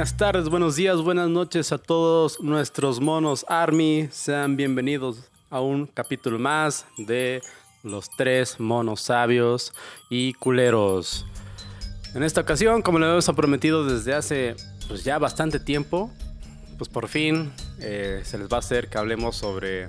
Buenas 0.00 0.16
tardes, 0.16 0.48
buenos 0.48 0.76
días, 0.76 0.96
buenas 1.02 1.28
noches 1.28 1.72
a 1.72 1.76
todos 1.76 2.40
nuestros 2.40 3.00
monos 3.00 3.44
Army. 3.50 4.08
Sean 4.10 4.56
bienvenidos 4.56 5.30
a 5.50 5.60
un 5.60 5.86
capítulo 5.86 6.38
más 6.38 6.86
de 6.96 7.42
los 7.82 8.08
tres 8.08 8.58
monos 8.58 9.02
sabios 9.02 9.74
y 10.08 10.32
culeros. 10.32 11.26
En 12.14 12.22
esta 12.22 12.40
ocasión, 12.40 12.80
como 12.80 12.98
lo 12.98 13.10
hemos 13.10 13.26
prometido 13.26 13.84
desde 13.84 14.14
hace 14.14 14.56
pues, 14.88 15.04
ya 15.04 15.18
bastante 15.18 15.60
tiempo, 15.60 16.10
pues 16.78 16.88
por 16.88 17.06
fin 17.06 17.52
eh, 17.78 18.22
se 18.24 18.38
les 18.38 18.48
va 18.48 18.56
a 18.56 18.60
hacer 18.60 18.88
que 18.88 18.96
hablemos 18.96 19.36
sobre 19.36 19.86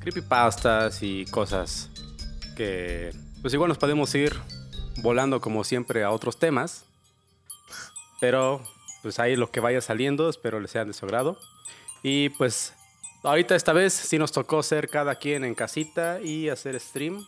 creepypastas 0.00 1.04
y 1.04 1.24
cosas 1.26 1.88
que 2.56 3.14
pues 3.42 3.54
igual 3.54 3.68
nos 3.68 3.78
podemos 3.78 4.12
ir 4.16 4.34
volando 5.04 5.40
como 5.40 5.62
siempre 5.62 6.02
a 6.02 6.10
otros 6.10 6.36
temas. 6.36 6.84
Pero 8.20 8.60
pues 9.02 9.18
ahí 9.18 9.36
lo 9.36 9.50
que 9.50 9.60
vaya 9.60 9.80
saliendo, 9.80 10.28
espero 10.28 10.60
les 10.60 10.70
sea 10.70 10.84
de 10.84 10.92
su 10.92 11.04
agrado. 11.04 11.38
Y 12.02 12.30
pues 12.30 12.74
ahorita 13.22 13.54
esta 13.54 13.72
vez 13.72 13.92
sí 13.92 14.18
nos 14.18 14.32
tocó 14.32 14.62
ser 14.62 14.88
cada 14.88 15.14
quien 15.14 15.44
en 15.44 15.54
casita 15.54 16.20
y 16.20 16.48
hacer 16.48 16.78
stream. 16.78 17.24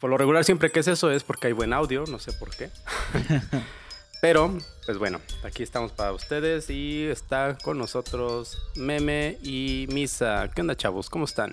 Por 0.00 0.10
lo 0.10 0.18
regular 0.18 0.44
siempre 0.44 0.70
que 0.70 0.80
es 0.80 0.88
eso 0.88 1.10
es 1.10 1.24
porque 1.24 1.48
hay 1.48 1.52
buen 1.52 1.72
audio, 1.72 2.04
no 2.06 2.18
sé 2.18 2.32
por 2.32 2.54
qué. 2.54 2.70
Pero, 4.20 4.56
pues 4.86 4.96
bueno, 4.96 5.20
aquí 5.42 5.62
estamos 5.62 5.92
para 5.92 6.12
ustedes 6.12 6.70
y 6.70 7.04
está 7.04 7.58
con 7.62 7.76
nosotros 7.76 8.56
Meme 8.74 9.38
y 9.42 9.86
Misa. 9.92 10.50
¿Qué 10.54 10.62
onda 10.62 10.74
chavos? 10.74 11.10
¿Cómo 11.10 11.26
están? 11.26 11.52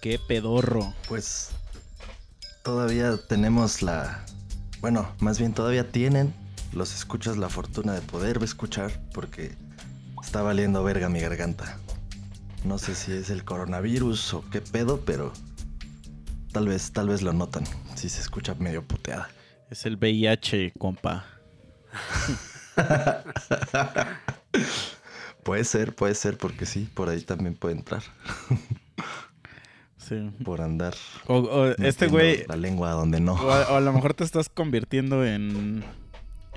Qué 0.00 0.18
pedorro. 0.18 0.94
Pues 1.08 1.50
todavía 2.62 3.18
tenemos 3.28 3.82
la... 3.82 4.24
Bueno, 4.80 5.14
más 5.20 5.38
bien 5.38 5.52
todavía 5.52 5.90
tienen 5.90 6.32
los 6.72 6.94
escuchas 6.94 7.36
la 7.36 7.48
fortuna 7.48 7.92
de 7.94 8.00
poder 8.00 8.42
escuchar 8.42 8.92
porque 9.12 9.54
está 10.22 10.42
valiendo 10.42 10.82
verga 10.84 11.08
mi 11.08 11.20
garganta. 11.20 11.78
No 12.64 12.78
sé 12.78 12.94
si 12.94 13.12
es 13.12 13.30
el 13.30 13.44
coronavirus 13.44 14.34
o 14.34 14.44
qué 14.50 14.60
pedo, 14.60 15.00
pero 15.04 15.32
tal 16.52 16.68
vez, 16.68 16.92
tal 16.92 17.08
vez 17.08 17.22
lo 17.22 17.32
notan. 17.32 17.64
Si 17.94 18.08
se 18.08 18.20
escucha 18.20 18.54
medio 18.54 18.84
puteada. 18.84 19.28
Es 19.70 19.86
el 19.86 19.96
VIH, 19.96 20.72
compa. 20.78 21.24
puede 25.42 25.64
ser, 25.64 25.94
puede 25.94 26.14
ser, 26.14 26.36
porque 26.36 26.66
sí, 26.66 26.88
por 26.94 27.08
ahí 27.08 27.20
también 27.22 27.54
puede 27.54 27.76
entrar. 27.76 28.02
Sí. 29.96 30.30
Por 30.42 30.62
andar. 30.62 30.94
O, 31.26 31.36
o 31.38 31.66
este 31.66 32.06
güey. 32.06 32.44
La 32.48 32.56
lengua 32.56 32.92
donde 32.92 33.20
no. 33.20 33.34
O 33.34 33.50
a, 33.50 33.72
o 33.72 33.76
a 33.76 33.80
lo 33.80 33.92
mejor 33.92 34.14
te 34.14 34.24
estás 34.24 34.48
convirtiendo 34.48 35.24
en. 35.24 35.84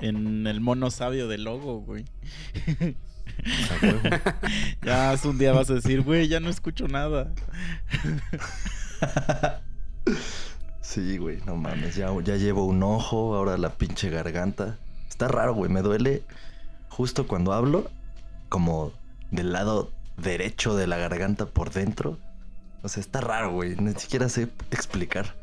En 0.02 0.46
el 0.46 0.60
mono 0.60 0.90
sabio 0.90 1.28
del 1.28 1.44
logo, 1.44 1.80
güey. 1.80 2.04
Ya 4.82 5.14
un 5.24 5.38
día 5.38 5.52
vas 5.52 5.70
a 5.70 5.74
decir, 5.74 6.02
güey, 6.02 6.28
ya 6.28 6.38
no 6.38 6.50
escucho 6.50 6.86
nada. 6.86 7.32
Sí, 10.80 11.16
güey, 11.16 11.38
no 11.46 11.56
mames, 11.56 11.96
ya, 11.96 12.10
ya 12.22 12.36
llevo 12.36 12.66
un 12.66 12.82
ojo, 12.82 13.34
ahora 13.34 13.56
la 13.56 13.70
pinche 13.70 14.10
garganta. 14.10 14.76
Está 15.08 15.28
raro, 15.28 15.54
güey, 15.54 15.70
me 15.70 15.80
duele 15.80 16.22
justo 16.88 17.26
cuando 17.26 17.52
hablo, 17.52 17.90
como 18.48 18.92
del 19.30 19.52
lado 19.52 19.90
derecho 20.18 20.76
de 20.76 20.86
la 20.86 20.98
garganta 20.98 21.46
por 21.46 21.72
dentro. 21.72 22.18
O 22.82 22.88
sea, 22.88 23.00
está 23.00 23.20
raro, 23.20 23.52
güey, 23.52 23.76
ni 23.76 23.94
siquiera 23.94 24.28
sé 24.28 24.48
explicar. 24.70 25.34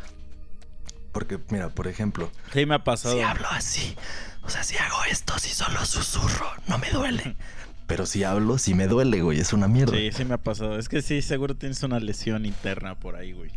Porque, 1.11 1.39
mira, 1.49 1.69
por 1.69 1.87
ejemplo, 1.87 2.31
Sí, 2.53 2.65
me 2.65 2.75
ha 2.75 2.83
pasado. 2.83 3.15
si 3.15 3.21
hablo 3.21 3.47
así, 3.49 3.95
o 4.43 4.49
sea, 4.49 4.63
si 4.63 4.77
hago 4.77 4.97
esto, 5.09 5.37
si 5.39 5.49
solo 5.49 5.83
susurro, 5.85 6.47
no 6.67 6.77
me 6.77 6.89
duele. 6.91 7.35
Pero 7.87 8.05
si 8.05 8.23
hablo, 8.23 8.59
sí 8.59 8.75
me 8.75 8.87
duele, 8.87 9.21
güey, 9.23 9.39
es 9.39 9.51
una 9.51 9.67
mierda. 9.67 9.97
Sí, 9.97 10.11
sí 10.11 10.23
me 10.25 10.35
ha 10.35 10.37
pasado. 10.37 10.77
Es 10.77 10.87
que 10.89 11.01
sí, 11.01 11.21
seguro 11.23 11.55
tienes 11.55 11.81
una 11.81 11.99
lesión 11.99 12.45
interna 12.45 12.99
por 12.99 13.15
ahí, 13.15 13.31
güey. 13.33 13.51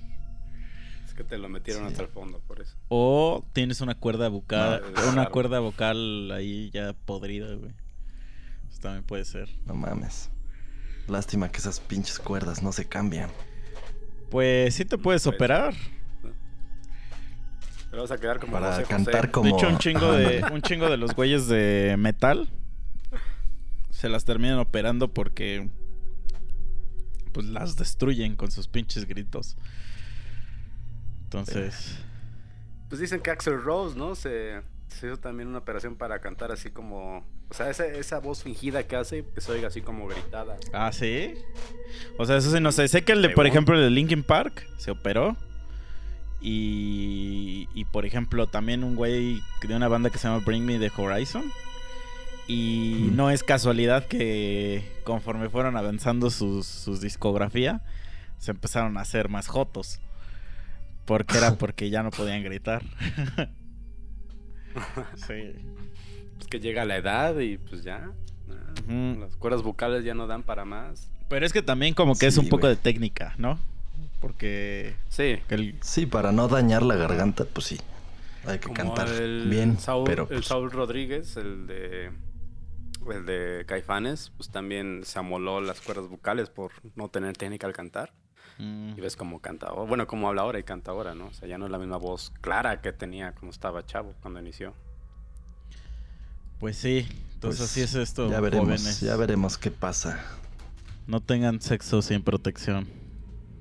Es 1.07 1.13
que 1.13 1.25
te 1.25 1.37
lo 1.37 1.51
metieron 1.51 1.83
Sí. 1.85 1.91
hasta 1.91 2.03
el 2.05 2.09
fondo, 2.09 2.41
por 2.41 2.63
eso. 2.63 2.75
O 2.89 3.45
tienes 3.53 3.83
una 3.83 3.95
cuerda 3.95 4.31
No, 4.31 4.43
es 5.03 5.07
una 5.13 5.27
cuerda 5.27 5.59
vocal 5.61 6.31
ahí 6.33 6.71
ya 6.73 6.95
podrida, 6.95 7.55
güey. 7.55 7.73
Eso 8.71 8.81
también 8.81 9.05
puede 9.05 9.27
ser. 9.27 9.51
No 9.67 9.75
mames. 9.75 10.31
Lástima 11.09 11.51
que 11.51 11.59
esas 11.59 11.81
pinches 11.81 12.19
cuerdas 12.19 12.63
no 12.63 12.73
se 12.73 12.89
cambian. 12.89 13.31
Pues 14.31 14.75
sí 14.75 14.87
te 14.87 14.97
puedes 14.97 15.25
Pues, 15.25 15.35
operar. 15.35 15.75
Pero 17.93 18.03
vas 18.05 18.11
a 18.11 18.17
quedar 18.17 18.41
como 18.41 18.53
Para 18.55 18.73
José 18.73 18.85
cantar 18.87 19.17
José. 19.17 19.31
como... 19.31 19.45
De 19.47 19.53
hecho, 19.53 19.69
un 19.69 19.77
chingo 19.77 20.13
de, 20.13 20.43
un 20.53 20.63
chingo 20.63 20.89
de 20.89 20.97
los 20.97 21.15
güeyes 21.15 21.47
de 21.47 21.95
metal 21.99 22.49
se 23.91 24.09
las 24.09 24.25
terminan 24.25 24.59
operando 24.59 25.13
porque 25.13 25.69
pues 27.33 27.47
las 27.47 27.77
destruyen 27.77 28.35
con 28.35 28.51
sus 28.51 28.67
pinches 28.67 29.07
gritos. 29.07 29.59
Entonces, 31.25 31.99
Pues 32.89 32.99
dicen 32.99 33.21
que 33.21 33.31
Axel 33.31 33.63
Rose, 33.63 33.95
¿no? 33.97 34.15
Se, 34.15 34.63
se 34.89 35.09
hizo 35.09 35.19
también 35.19 35.49
una 35.51 35.59
operación 35.59 35.95
para 35.97 36.19
cantar 36.21 36.51
así 36.51 36.71
como... 36.71 37.19
O 37.51 37.55
sea, 37.55 37.69
esa, 37.69 37.85
esa 37.87 38.19
voz 38.21 38.43
fingida 38.43 38.85
que 38.87 38.97
hace, 38.97 39.27
que 39.35 39.43
se 39.43 39.53
oiga 39.53 39.69
así 39.69 39.83
como 39.83 40.09
gritada. 40.09 40.57
ah, 40.73 40.91
sí. 40.93 41.35
O 42.19 42.25
sea, 42.25 42.39
eso 42.39 42.51
sí 42.51 42.59
no 42.59 42.73
sé. 42.73 42.89
Sé 42.89 43.03
que 43.03 43.13
el 43.13 43.21
de, 43.21 43.29
por 43.29 43.47
ejemplo, 43.47 43.75
el 43.77 43.83
de 43.83 43.91
Linkin 43.91 44.23
Park 44.23 44.67
se 44.79 44.91
operó. 44.91 45.37
Y, 46.43 47.69
y 47.73 47.85
por 47.85 48.05
ejemplo, 48.05 48.49
también 48.49 48.83
un 48.83 48.97
güey 48.97 49.41
de 49.67 49.77
una 49.77 49.89
banda 49.89 50.11
que 50.11 50.19
se 50.19 50.29
llama 50.29 50.43
Bring 50.45 50.65
Me 50.65 50.79
the 50.79 50.91
Horizon. 50.95 51.45
Y 52.49 53.11
no 53.13 53.31
es 53.31 53.45
casualidad 53.45 54.07
que 54.07 55.01
conforme 55.05 55.49
fueron 55.49 55.77
avanzando 55.77 56.31
sus, 56.31 56.67
sus 56.67 57.01
discografía, 57.01 57.83
se 58.39 58.51
empezaron 58.51 58.99
a 58.99 59.03
hacer 59.03 59.29
más 59.29 59.47
jotos. 59.47 60.01
Porque 61.05 61.39
era 61.39 61.55
porque 61.59 61.91
ya 61.91 62.03
no 62.03 62.11
podían 62.11 62.43
gritar. 62.43 62.83
sí. 65.15 65.55
Pues 66.37 66.49
que 66.49 66.61
llega 66.61 66.85
la 66.85 66.97
edad 66.97 67.39
y 67.39 67.59
pues 67.59 67.85
ya. 67.85 68.11
Las 68.89 69.37
cuerdas 69.37 69.63
vocales 69.63 70.05
ya 70.05 70.15
no 70.15 70.27
dan 70.27 70.43
para 70.43 70.65
más. 70.65 71.11
Pero 71.29 71.47
es 71.47 71.53
que 71.53 71.63
también 71.63 71.95
como 71.95 72.17
que 72.17 72.27
es 72.27 72.37
un 72.37 72.49
poco 72.49 72.67
de 72.67 72.77
técnica, 72.77 73.35
¿no? 73.39 73.59
Porque 74.23 74.95
Sí. 75.11 75.41
el- 75.51 75.77
Sí, 75.83 76.07
para 76.07 76.33
no 76.33 76.49
dañar 76.49 76.83
la 76.83 76.95
garganta, 76.95 77.45
pues 77.45 77.67
sí. 77.67 77.79
Hay 78.47 78.59
que 78.59 78.69
Como 78.69 78.75
cantar 78.95 79.09
el 79.09 79.49
bien, 79.51 79.79
Saúl, 79.79 80.05
pero 80.07 80.23
el 80.23 80.29
pues, 80.37 80.47
Saúl 80.47 80.71
Rodríguez, 80.71 81.37
el 81.37 81.67
de 81.67 82.11
el 83.13 83.27
de 83.27 83.65
Caifanes, 83.67 84.31
pues 84.37 84.49
también 84.49 85.03
se 85.05 85.19
amoló 85.19 85.61
las 85.61 85.81
cuerdas 85.81 86.07
vocales 86.09 86.49
por 86.51 86.71
no 86.95 87.09
tener 87.09 87.37
técnica 87.37 87.67
al 87.67 87.73
cantar. 87.73 88.13
Mm, 88.59 88.91
Y 88.97 89.01
ves 89.01 89.17
cómo 89.17 89.41
canta, 89.41 89.67
ahora- 89.69 89.89
bueno, 89.89 90.07
cómo 90.07 90.29
habla 90.29 90.43
ahora 90.43 90.59
y 90.61 90.63
canta 90.63 90.93
ahora, 90.93 91.15
¿no? 91.15 91.27
O 91.27 91.33
sea, 91.35 91.49
ya 91.49 91.59
no 91.59 91.65
es 91.67 91.73
la 91.73 91.79
misma 91.79 91.97
voz 91.97 92.33
clara 92.41 92.81
que 92.81 92.93
tenía 92.93 93.33
cuando 93.33 93.51
estaba 93.51 93.85
chavo, 93.85 94.15
cuando 94.23 94.39
inició. 94.41 94.73
Pues 96.61 96.77
sí, 96.77 97.09
entonces 97.35 97.61
pues, 97.61 97.71
así 97.71 97.81
es 97.81 97.95
esto, 97.97 98.31
ya 98.31 98.41
veremos, 98.41 98.67
jóvenes. 98.67 99.01
ya 99.01 99.17
veremos 99.17 99.59
qué 99.59 99.71
pasa. 99.73 100.25
No 101.09 101.21
tengan 101.21 101.61
sexo 101.61 102.03
sin 102.03 102.23
protección. 102.23 102.87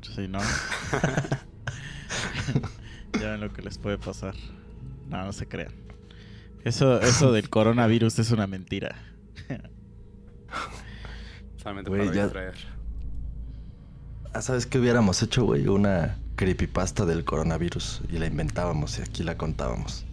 Si 0.01 0.27
no. 0.27 0.39
ya 3.19 3.31
ven 3.31 3.41
lo 3.41 3.51
que 3.53 3.61
les 3.61 3.77
puede 3.77 3.97
pasar. 3.97 4.35
No, 5.09 5.25
no 5.25 5.33
se 5.33 5.47
crean. 5.47 5.73
Eso, 6.63 7.01
eso 7.01 7.31
del 7.31 7.49
coronavirus 7.49 8.19
es 8.19 8.31
una 8.31 8.47
mentira. 8.47 8.95
Solamente 11.61 11.89
Güey, 11.89 12.05
para 12.05 12.15
ya- 12.15 12.23
distraer. 12.23 12.55
Ah, 14.33 14.41
¿sabes 14.41 14.65
qué 14.65 14.79
hubiéramos 14.79 15.21
hecho, 15.21 15.43
güey? 15.43 15.67
Una 15.67 16.17
creepypasta 16.35 17.05
del 17.05 17.25
coronavirus 17.25 18.01
y 18.09 18.17
la 18.17 18.25
inventábamos 18.27 18.97
y 18.97 19.01
aquí 19.01 19.23
la 19.23 19.37
contábamos. 19.37 20.05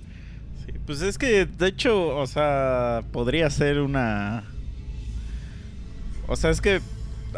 Sí, 0.66 0.72
pues 0.84 1.00
es 1.02 1.16
que, 1.18 1.46
de 1.46 1.68
hecho, 1.68 2.16
o 2.16 2.26
sea, 2.26 3.02
podría 3.12 3.48
ser 3.48 3.80
una... 3.80 4.42
O 6.26 6.36
sea, 6.36 6.50
es 6.50 6.60
que 6.60 6.80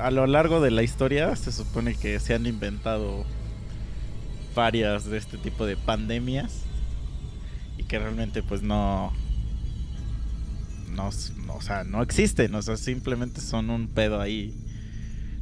a 0.00 0.10
lo 0.10 0.26
largo 0.26 0.60
de 0.60 0.70
la 0.70 0.82
historia 0.82 1.34
se 1.36 1.52
supone 1.52 1.94
que 1.94 2.18
se 2.20 2.34
han 2.34 2.46
inventado 2.46 3.24
varias 4.54 5.04
de 5.04 5.18
este 5.18 5.38
tipo 5.38 5.66
de 5.66 5.76
pandemias 5.76 6.64
y 7.78 7.84
que 7.84 7.98
realmente 7.98 8.42
pues 8.42 8.62
no... 8.62 9.12
No, 10.90 11.08
o 11.54 11.62
sea, 11.62 11.84
no 11.84 12.02
existen, 12.02 12.54
o 12.54 12.62
sea, 12.62 12.76
simplemente 12.76 13.40
son 13.40 13.70
un 13.70 13.88
pedo 13.88 14.20
ahí. 14.20 14.52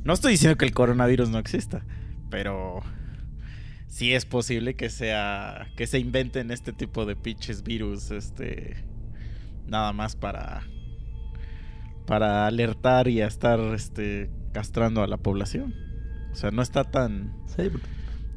No 0.04 0.12
estoy 0.12 0.32
diciendo 0.32 0.58
que 0.58 0.66
el 0.66 0.72
coronavirus 0.72 1.30
no 1.30 1.38
exista, 1.38 1.84
pero 2.30 2.82
sí 3.88 4.12
es 4.12 4.26
posible 4.26 4.74
que 4.74 4.90
sea 4.90 5.68
que 5.76 5.86
se 5.86 5.98
inventen 5.98 6.50
este 6.50 6.72
tipo 6.72 7.06
de 7.06 7.16
pinches 7.16 7.62
virus 7.62 8.10
este 8.10 8.84
nada 9.66 9.92
más 9.92 10.14
para 10.14 10.62
para 12.06 12.46
alertar 12.46 13.08
y 13.08 13.22
a 13.22 13.26
estar 13.26 13.58
este 13.74 14.30
castrando 14.52 15.02
a 15.02 15.06
la 15.06 15.16
población. 15.16 15.74
O 16.32 16.34
sea, 16.34 16.50
no 16.50 16.62
está 16.62 16.84
tan 16.84 17.32
Sí, 17.46 17.70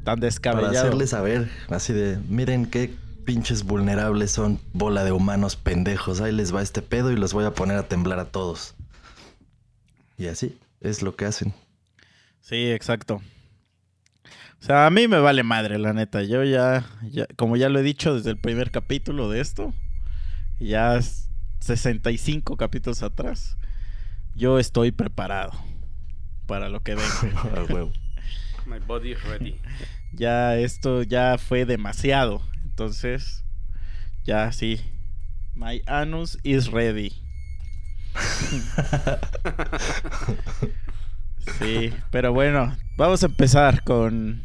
tan 0.04 0.16
para 0.16 0.16
descabellado. 0.16 0.78
hacerle 0.78 1.06
saber, 1.06 1.50
así 1.68 1.92
de, 1.92 2.18
miren 2.28 2.66
qué 2.66 2.90
pinches 3.24 3.62
vulnerables 3.64 4.32
son 4.32 4.60
bola 4.72 5.04
de 5.04 5.12
humanos 5.12 5.56
pendejos. 5.56 6.20
Ahí 6.20 6.32
les 6.32 6.54
va 6.54 6.62
este 6.62 6.82
pedo 6.82 7.12
y 7.12 7.16
los 7.16 7.32
voy 7.32 7.44
a 7.44 7.52
poner 7.54 7.76
a 7.76 7.88
temblar 7.88 8.18
a 8.18 8.26
todos. 8.26 8.74
Y 10.18 10.26
así 10.26 10.58
es 10.80 11.02
lo 11.02 11.14
que 11.16 11.24
hacen. 11.26 11.52
Sí, 12.40 12.70
exacto. 12.70 13.22
O 14.60 14.64
sea, 14.64 14.86
a 14.86 14.90
mí 14.90 15.08
me 15.08 15.18
vale 15.18 15.42
madre, 15.42 15.78
la 15.78 15.92
neta. 15.92 16.22
Yo 16.22 16.44
ya, 16.44 16.84
ya 17.10 17.26
como 17.36 17.56
ya 17.56 17.68
lo 17.68 17.78
he 17.78 17.82
dicho 17.82 18.14
desde 18.14 18.30
el 18.30 18.38
primer 18.38 18.70
capítulo 18.70 19.28
de 19.28 19.40
esto, 19.40 19.72
ya 20.60 21.00
65 21.60 22.56
capítulos 22.56 23.02
atrás, 23.02 23.56
yo 24.34 24.58
estoy 24.58 24.92
preparado 24.92 25.52
para 26.46 26.68
lo 26.68 26.80
que 26.80 26.94
venga. 26.94 27.06
My 28.66 28.78
body 28.78 29.12
is 29.12 29.22
ready. 29.24 29.60
Ya 30.12 30.56
esto 30.56 31.02
ya 31.02 31.38
fue 31.38 31.64
demasiado. 31.64 32.42
Entonces, 32.64 33.44
ya 34.24 34.50
sí. 34.52 34.80
My 35.54 35.82
anus 35.86 36.38
is 36.42 36.70
ready. 36.70 37.12
sí, 41.58 41.92
pero 42.10 42.32
bueno, 42.32 42.76
vamos 42.96 43.22
a 43.22 43.26
empezar 43.26 43.84
con 43.84 44.42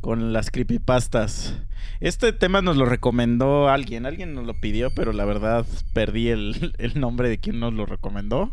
con 0.00 0.32
las 0.32 0.50
creepypastas. 0.50 1.56
Este 2.00 2.32
tema 2.32 2.60
nos 2.60 2.76
lo 2.76 2.86
recomendó 2.86 3.68
alguien, 3.68 4.04
alguien 4.04 4.34
nos 4.34 4.44
lo 4.44 4.60
pidió, 4.60 4.90
pero 4.90 5.12
la 5.12 5.24
verdad 5.24 5.64
perdí 5.92 6.28
el, 6.28 6.74
el 6.78 6.98
nombre 6.98 7.28
de 7.28 7.38
quien 7.38 7.60
nos 7.60 7.72
lo 7.72 7.86
recomendó. 7.86 8.50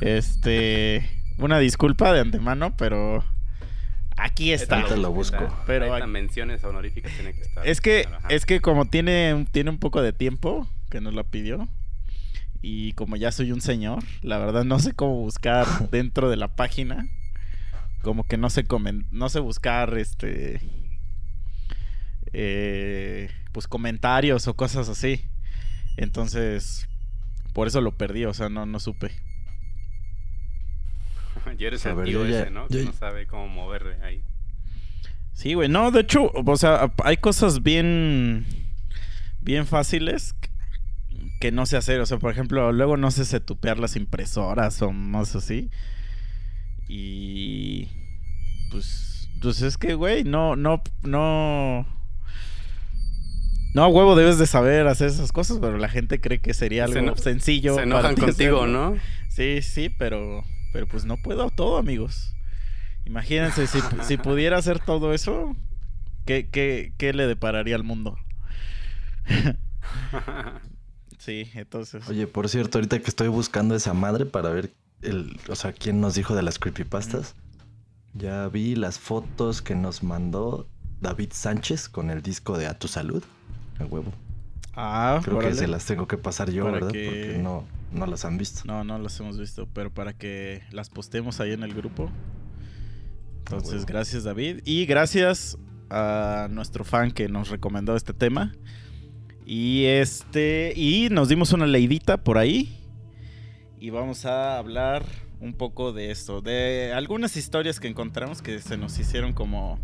Este, 0.00 1.08
una 1.38 1.58
disculpa 1.58 2.12
de 2.12 2.20
antemano, 2.20 2.76
pero 2.76 3.24
aquí 4.16 4.52
está. 4.52 4.76
Ahorita 4.76 4.96
lo 4.96 5.12
busco. 5.12 5.38
Pero 5.66 5.86
Pero 5.92 6.06
menciones 6.06 6.62
honoríficas 6.64 7.12
tiene 7.14 7.32
que 7.34 7.42
estar. 7.42 7.66
Es 7.66 7.80
que, 7.80 8.06
Ajá. 8.12 8.28
es 8.28 8.44
que 8.46 8.60
como 8.60 8.86
tiene, 8.86 9.46
tiene 9.52 9.70
un 9.70 9.78
poco 9.78 10.02
de 10.02 10.12
tiempo 10.12 10.68
que 10.90 11.00
nos 11.00 11.14
lo 11.14 11.24
pidió. 11.24 11.68
Y 12.60 12.92
como 12.94 13.14
ya 13.16 13.30
soy 13.30 13.52
un 13.52 13.60
señor, 13.60 14.02
la 14.20 14.38
verdad 14.38 14.64
no 14.64 14.80
sé 14.80 14.92
cómo 14.92 15.14
buscar 15.16 15.66
dentro 15.90 16.28
de 16.28 16.36
la 16.36 16.48
página. 16.56 17.06
Como 18.02 18.24
que 18.24 18.36
no 18.36 18.50
sé 18.50 18.64
comen- 18.66 19.06
no 19.10 19.28
sé 19.28 19.38
buscar 19.40 19.96
este 19.98 20.60
eh, 22.32 23.30
pues 23.52 23.66
comentarios 23.68 24.46
o 24.48 24.54
cosas 24.54 24.88
así. 24.88 25.24
Entonces, 25.96 26.86
por 27.52 27.66
eso 27.66 27.80
lo 27.80 27.92
perdí, 27.96 28.24
o 28.24 28.34
sea, 28.34 28.48
no, 28.48 28.66
no 28.66 28.78
supe. 28.80 29.10
Yo 31.58 31.66
eres 31.68 31.84
el 31.86 31.94
ver, 31.94 32.06
tío 32.06 32.24
yo 32.24 32.30
ya- 32.30 32.40
ese, 32.42 32.50
¿no? 32.50 32.68
yo- 32.68 32.78
Que 32.78 32.84
no 32.84 32.92
sabe 32.92 33.26
cómo 33.26 33.48
moverle 33.48 33.96
ahí. 34.02 34.22
Sí, 35.32 35.54
güey, 35.54 35.68
no, 35.68 35.90
de 35.92 36.00
hecho, 36.00 36.32
o 36.34 36.56
sea, 36.56 36.92
hay 37.04 37.16
cosas 37.18 37.62
bien, 37.62 38.44
bien 39.40 39.66
fáciles 39.66 40.34
que- 41.40 41.52
no 41.52 41.64
sé 41.66 41.76
hacer. 41.76 42.00
O 42.00 42.06
sea, 42.06 42.18
por 42.18 42.32
ejemplo, 42.32 42.72
luego 42.72 42.96
no 42.96 43.10
sé 43.12 43.24
setupear 43.24 43.78
las 43.78 43.94
impresoras 43.94 44.82
o 44.82 44.90
más 44.92 45.36
así. 45.36 45.70
Y 46.88 47.86
pues, 48.70 49.28
pues 49.40 49.62
es 49.62 49.76
que, 49.78 49.94
güey, 49.94 50.24
no, 50.24 50.56
no, 50.56 50.82
no. 51.02 51.86
No, 53.74 53.86
huevo, 53.88 54.16
debes 54.16 54.38
de 54.38 54.46
saber 54.46 54.86
hacer 54.88 55.08
esas 55.08 55.30
cosas, 55.30 55.58
pero 55.60 55.76
la 55.76 55.88
gente 55.88 56.20
cree 56.20 56.40
que 56.40 56.54
sería 56.54 56.88
Se 56.88 56.98
algo 56.98 57.14
sencillo. 57.16 57.74
Se 57.76 57.82
enojan 57.82 58.14
ti 58.14 58.22
contigo, 58.22 58.62
hacerlo. 58.62 58.90
¿no? 58.94 58.96
Sí, 59.28 59.60
sí, 59.62 59.90
pero, 59.90 60.42
pero 60.72 60.86
pues 60.86 61.04
no 61.04 61.16
puedo 61.16 61.50
todo, 61.50 61.78
amigos. 61.78 62.34
Imagínense, 63.04 63.66
si, 63.66 63.78
si 64.06 64.16
pudiera 64.18 64.58
hacer 64.58 64.78
todo 64.80 65.12
eso, 65.14 65.56
¿qué, 66.26 66.48
qué, 66.50 66.92
qué 66.98 67.12
le 67.12 67.26
depararía 67.26 67.74
al 67.76 67.84
mundo? 67.84 68.18
sí, 71.18 71.50
entonces. 71.54 72.08
Oye, 72.08 72.26
por 72.26 72.48
cierto, 72.48 72.78
ahorita 72.78 72.98
que 73.00 73.08
estoy 73.08 73.28
buscando 73.28 73.74
esa 73.74 73.94
madre 73.94 74.26
para 74.26 74.50
ver 74.50 74.70
el, 75.02 75.38
o 75.48 75.54
sea, 75.56 75.72
quién 75.72 76.00
nos 76.00 76.14
dijo 76.14 76.34
de 76.34 76.42
las 76.42 76.58
creepypastas, 76.58 77.34
ya 78.14 78.48
vi 78.48 78.74
las 78.74 78.98
fotos 78.98 79.62
que 79.62 79.74
nos 79.74 80.02
mandó 80.02 80.66
David 81.00 81.30
Sánchez 81.32 81.88
con 81.88 82.10
el 82.10 82.22
disco 82.22 82.58
de 82.58 82.66
A 82.66 82.78
tu 82.78 82.88
salud. 82.88 83.22
A 83.78 83.84
huevo. 83.84 84.12
ah, 84.74 85.20
Creo 85.24 85.36
órale. 85.38 85.52
que 85.54 85.58
se 85.60 85.68
las 85.68 85.84
tengo 85.84 86.08
que 86.08 86.18
pasar 86.18 86.50
yo, 86.50 86.64
Para 86.64 86.74
¿verdad? 86.74 86.90
que- 86.92 87.04
Porque 87.06 87.38
no, 87.38 87.64
no 87.92 88.06
las 88.06 88.24
han 88.24 88.38
visto. 88.38 88.62
No, 88.64 88.84
no 88.84 88.98
las 88.98 89.18
hemos 89.20 89.38
visto, 89.38 89.68
pero 89.72 89.92
para 89.92 90.12
que 90.12 90.62
las 90.70 90.90
postemos 90.90 91.40
ahí 91.40 91.52
en 91.52 91.62
el 91.62 91.74
grupo. 91.74 92.10
Entonces, 93.38 93.86
gracias 93.86 94.24
David. 94.24 94.60
Y 94.64 94.86
gracias 94.86 95.58
a 95.90 96.48
nuestro 96.50 96.84
fan 96.84 97.10
que 97.10 97.28
nos 97.28 97.48
recomendó 97.48 97.96
este 97.96 98.12
tema. 98.12 98.54
Y 99.46 99.84
este. 99.86 100.72
Y 100.76 101.08
nos 101.10 101.28
dimos 101.28 101.52
una 101.52 101.66
leidita 101.66 102.18
por 102.18 102.38
ahí. 102.38 102.74
Y 103.80 103.90
vamos 103.90 104.26
a 104.26 104.58
hablar 104.58 105.04
un 105.40 105.54
poco 105.54 105.92
de 105.92 106.10
esto. 106.10 106.42
De 106.42 106.92
algunas 106.92 107.36
historias 107.36 107.80
que 107.80 107.88
encontramos 107.88 108.42
que 108.42 108.58
se 108.60 108.76
nos 108.76 108.98
hicieron 108.98 109.32
como. 109.32 109.78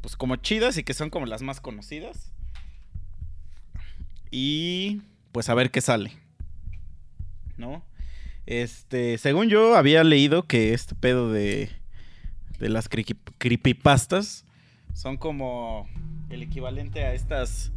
Pues 0.00 0.16
como 0.16 0.36
chidas 0.36 0.78
y 0.78 0.84
que 0.84 0.94
son 0.94 1.10
como 1.10 1.26
las 1.26 1.42
más 1.42 1.60
conocidas. 1.60 2.32
Y 4.30 5.02
pues 5.32 5.50
a 5.50 5.54
ver 5.54 5.70
qué 5.70 5.82
sale. 5.82 6.29
¿No? 7.60 7.84
Este, 8.46 9.18
según 9.18 9.48
yo 9.48 9.76
había 9.76 10.02
leído 10.02 10.46
que 10.46 10.72
este 10.74 10.94
pedo 10.96 11.30
de, 11.30 11.70
de 12.58 12.68
las 12.68 12.90
creepy- 12.90 13.16
creepypastas 13.38 14.44
son 14.94 15.16
como 15.18 15.88
el 16.30 16.42
equivalente 16.42 17.04
a 17.04 17.14
estas 17.14 17.70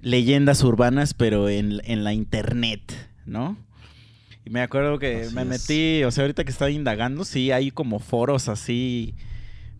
leyendas 0.00 0.62
urbanas, 0.62 1.12
pero 1.14 1.48
en, 1.48 1.80
en 1.84 2.04
la 2.04 2.12
internet, 2.12 3.10
¿no? 3.26 3.56
Y 4.44 4.50
me 4.50 4.62
acuerdo 4.62 4.98
que 4.98 5.22
Así 5.22 5.34
me 5.34 5.42
es. 5.42 5.48
metí, 5.48 6.04
o 6.04 6.10
sea, 6.10 6.22
ahorita 6.24 6.44
que 6.44 6.50
estaba 6.52 6.70
indagando, 6.70 7.24
sí, 7.24 7.50
hay 7.52 7.70
como 7.70 7.98
foros 7.98 8.48
así, 8.48 9.14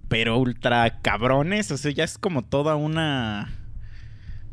pero 0.09 0.37
ultra 0.38 1.00
cabrones, 1.02 1.71
o 1.71 1.76
sea, 1.78 1.92
ya 1.92 2.04
es 2.04 2.18
como 2.18 2.42
toda 2.45 2.75
una 2.76 3.56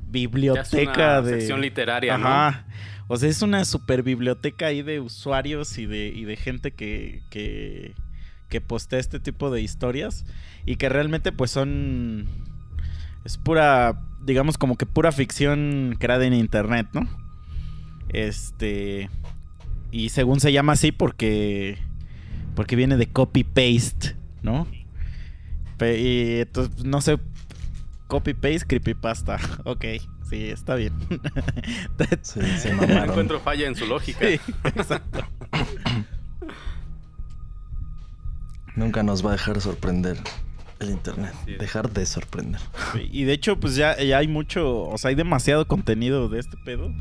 Ya 0.07 0.61
es 0.61 0.71
biblioteca 0.71 1.19
una 1.19 1.21
de... 1.21 1.39
sección 1.39 1.61
literaria, 1.61 2.17
¿no? 2.17 2.27
Ajá. 2.27 2.65
O 3.07 3.17
sea, 3.17 3.29
es 3.29 3.41
una 3.41 3.63
super 3.65 4.03
biblioteca 4.03 4.67
ahí 4.67 4.81
de 4.81 4.99
usuarios 4.99 5.77
y 5.77 5.85
de, 5.85 6.07
y 6.07 6.25
de 6.25 6.35
gente 6.35 6.71
que, 6.71 7.21
que, 7.29 7.93
que 8.49 8.59
postea 8.61 8.99
este 8.99 9.19
tipo 9.19 9.49
de 9.49 9.61
historias 9.61 10.25
y 10.65 10.75
que 10.75 10.89
realmente 10.89 11.31
pues 11.31 11.51
son... 11.51 12.27
Es 13.23 13.37
pura, 13.37 14.01
digamos 14.23 14.57
como 14.57 14.77
que 14.77 14.85
pura 14.85 15.11
ficción 15.11 15.95
creada 15.99 16.25
en 16.25 16.33
internet, 16.33 16.87
¿no? 16.93 17.07
Este... 18.09 19.09
Y 19.91 20.09
según 20.09 20.39
se 20.41 20.51
llama 20.51 20.73
así 20.73 20.91
porque... 20.91 21.77
Porque 22.55 22.75
viene 22.75 22.97
de 22.97 23.07
copy-paste, 23.07 24.15
¿no? 24.41 24.67
Y 25.79 26.39
entonces, 26.39 26.83
no 26.83 27.01
sé, 27.01 27.19
copy-paste, 28.07 28.65
creepypasta. 28.67 29.37
Ok, 29.65 29.85
sí, 30.29 30.49
está 30.49 30.75
bien. 30.75 30.93
Sí, 32.21 32.41
se 32.57 32.73
No 32.73 32.83
encuentro 32.83 33.39
falla 33.39 33.67
en 33.67 33.75
su 33.75 33.85
lógica. 33.85 34.25
Sí, 34.27 34.39
exacto. 34.63 35.25
Nunca 38.75 39.03
nos 39.03 39.25
va 39.25 39.29
a 39.29 39.33
dejar 39.33 39.59
sorprender 39.59 40.17
el 40.79 40.91
internet. 40.91 41.33
Dejar 41.45 41.91
de 41.91 42.05
sorprender. 42.05 42.61
Y 43.11 43.23
de 43.23 43.33
hecho, 43.33 43.59
pues 43.59 43.75
ya, 43.75 43.97
ya 43.97 44.19
hay 44.19 44.27
mucho, 44.27 44.83
o 44.83 44.97
sea, 44.97 45.09
hay 45.09 45.15
demasiado 45.15 45.67
contenido 45.67 46.29
de 46.29 46.39
este 46.39 46.57
pedo. 46.57 46.93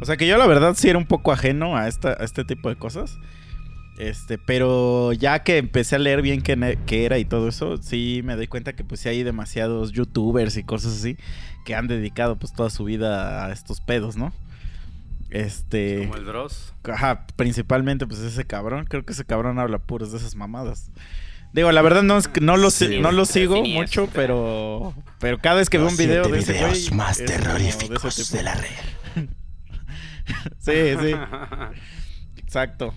O 0.00 0.04
sea 0.04 0.16
que 0.16 0.26
yo 0.26 0.36
la 0.38 0.46
verdad 0.46 0.74
sí 0.74 0.88
era 0.88 0.98
un 0.98 1.06
poco 1.06 1.30
ajeno 1.30 1.76
a, 1.76 1.86
esta, 1.86 2.10
a 2.10 2.24
este 2.24 2.44
tipo 2.44 2.68
de 2.68 2.76
cosas. 2.76 3.18
Este, 4.00 4.38
pero 4.38 5.12
ya 5.12 5.42
que 5.42 5.58
empecé 5.58 5.96
a 5.96 5.98
leer 5.98 6.22
bien 6.22 6.40
qué, 6.40 7.04
era 7.04 7.18
y 7.18 7.26
todo 7.26 7.48
eso, 7.48 7.76
sí 7.76 8.22
me 8.24 8.34
doy 8.34 8.46
cuenta 8.46 8.72
que 8.72 8.82
pues 8.82 9.00
sí 9.00 9.10
hay 9.10 9.22
demasiados 9.22 9.92
youtubers 9.92 10.56
y 10.56 10.64
cosas 10.64 10.96
así 10.96 11.18
que 11.66 11.74
han 11.74 11.86
dedicado 11.86 12.38
pues 12.38 12.54
toda 12.54 12.70
su 12.70 12.84
vida 12.84 13.44
a 13.44 13.52
estos 13.52 13.82
pedos, 13.82 14.16
¿no? 14.16 14.32
Este... 15.28 16.08
Como 16.08 16.16
el 16.16 16.24
Dross. 16.24 16.72
Ajá, 16.84 17.26
principalmente 17.36 18.06
pues 18.06 18.20
ese 18.20 18.46
cabrón. 18.46 18.86
Creo 18.86 19.04
que 19.04 19.12
ese 19.12 19.26
cabrón 19.26 19.58
habla 19.58 19.78
puras 19.78 20.12
de 20.12 20.16
esas 20.16 20.34
mamadas. 20.34 20.90
Digo, 21.52 21.70
la 21.70 21.82
verdad 21.82 22.02
no, 22.02 22.16
es 22.16 22.26
que 22.26 22.40
no, 22.40 22.56
lo, 22.56 22.70
Sí, 22.70 23.00
no 23.00 23.12
lo 23.12 23.26
sigo 23.26 23.62
mucho, 23.62 24.08
pero 24.14 24.94
pero 25.18 25.36
cada 25.36 25.56
vez 25.56 25.68
que 25.68 25.76
veo 25.76 25.88
un 25.88 25.96
video 25.98 26.24
siete 26.24 26.36
de 26.36 26.42
ese 26.42 26.52
videos 26.54 26.92
más 26.92 27.18
de 27.18 27.26
terroríficos 27.26 28.32
de 28.32 28.42
la 28.42 28.54
red. 28.54 29.26
Sí, 30.58 30.72
sí, 31.02 31.14
exacto. 32.38 32.94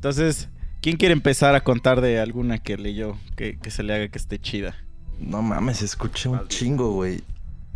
Entonces, 0.00 0.48
¿quién 0.80 0.96
quiere 0.96 1.12
empezar 1.12 1.54
a 1.54 1.60
contar 1.62 2.00
de 2.00 2.18
alguna 2.20 2.56
que 2.56 2.78
leyó 2.78 3.18
que, 3.36 3.58
que 3.58 3.70
se 3.70 3.82
le 3.82 3.92
haga 3.94 4.08
que 4.08 4.16
esté 4.16 4.38
chida? 4.38 4.74
No 5.18 5.42
mames, 5.42 5.82
escuché 5.82 6.30
un 6.30 6.48
chingo, 6.48 6.92
güey. 6.92 7.20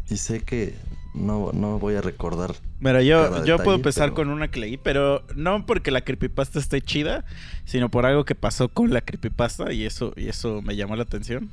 Y 0.08 0.16
sé 0.16 0.40
que 0.40 0.74
no, 1.12 1.52
no 1.52 1.78
voy 1.78 1.96
a 1.96 2.00
recordar. 2.00 2.54
Mira, 2.80 3.02
yo, 3.02 3.44
yo 3.44 3.58
puedo 3.58 3.76
empezar 3.76 4.06
pero- 4.06 4.14
con 4.14 4.30
una 4.30 4.48
que 4.48 4.58
leí, 4.58 4.78
pero 4.78 5.22
no 5.36 5.66
porque 5.66 5.90
la 5.90 6.00
creepypasta 6.00 6.58
esté 6.58 6.80
chida, 6.80 7.26
sino 7.66 7.90
por 7.90 8.06
algo 8.06 8.24
que 8.24 8.34
pasó 8.34 8.70
con 8.70 8.90
la 8.94 9.02
creepypasta 9.02 9.74
y 9.74 9.84
eso, 9.84 10.14
y 10.16 10.28
eso 10.28 10.62
me 10.62 10.76
llamó 10.76 10.96
la 10.96 11.02
atención. 11.02 11.50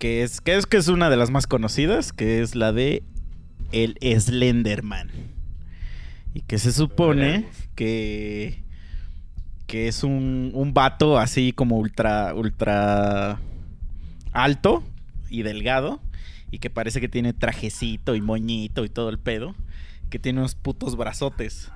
que 0.00 0.24
es, 0.24 0.40
que 0.40 0.56
es 0.56 0.66
que 0.66 0.78
es 0.78 0.88
una 0.88 1.10
de 1.10 1.16
las 1.16 1.30
más 1.30 1.46
conocidas, 1.46 2.12
que 2.12 2.42
es 2.42 2.56
la 2.56 2.72
de 2.72 3.04
el 3.70 3.96
Slenderman. 4.20 5.10
Y 6.34 6.40
que 6.40 6.58
se 6.58 6.72
supone 6.72 7.46
que, 7.76 8.62
que 9.66 9.88
es 9.88 10.04
un, 10.04 10.50
un 10.54 10.74
vato 10.74 11.18
así 11.18 11.52
como 11.52 11.78
ultra, 11.78 12.34
ultra 12.34 13.40
alto 14.32 14.82
y 15.28 15.42
delgado. 15.42 16.00
Y 16.50 16.58
que 16.58 16.70
parece 16.70 17.00
que 17.00 17.08
tiene 17.08 17.32
trajecito 17.32 18.14
y 18.14 18.20
moñito 18.20 18.84
y 18.84 18.88
todo 18.88 19.10
el 19.10 19.18
pedo. 19.18 19.54
Que 20.10 20.18
tiene 20.18 20.38
unos 20.38 20.54
putos 20.54 20.96
brazotes. 20.96 21.72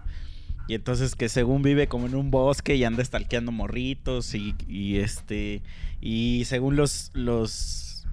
Y 0.68 0.74
entonces 0.74 1.16
que 1.16 1.28
según 1.28 1.62
vive 1.62 1.88
como 1.88 2.06
en 2.06 2.14
un 2.14 2.30
bosque 2.30 2.76
y 2.76 2.84
anda 2.84 3.02
estalqueando 3.02 3.50
morritos 3.50 4.34
y, 4.34 4.54
y 4.68 4.98
este... 4.98 5.62
Y 6.00 6.44
según 6.44 6.76
los... 6.76 7.10
los 7.14 8.06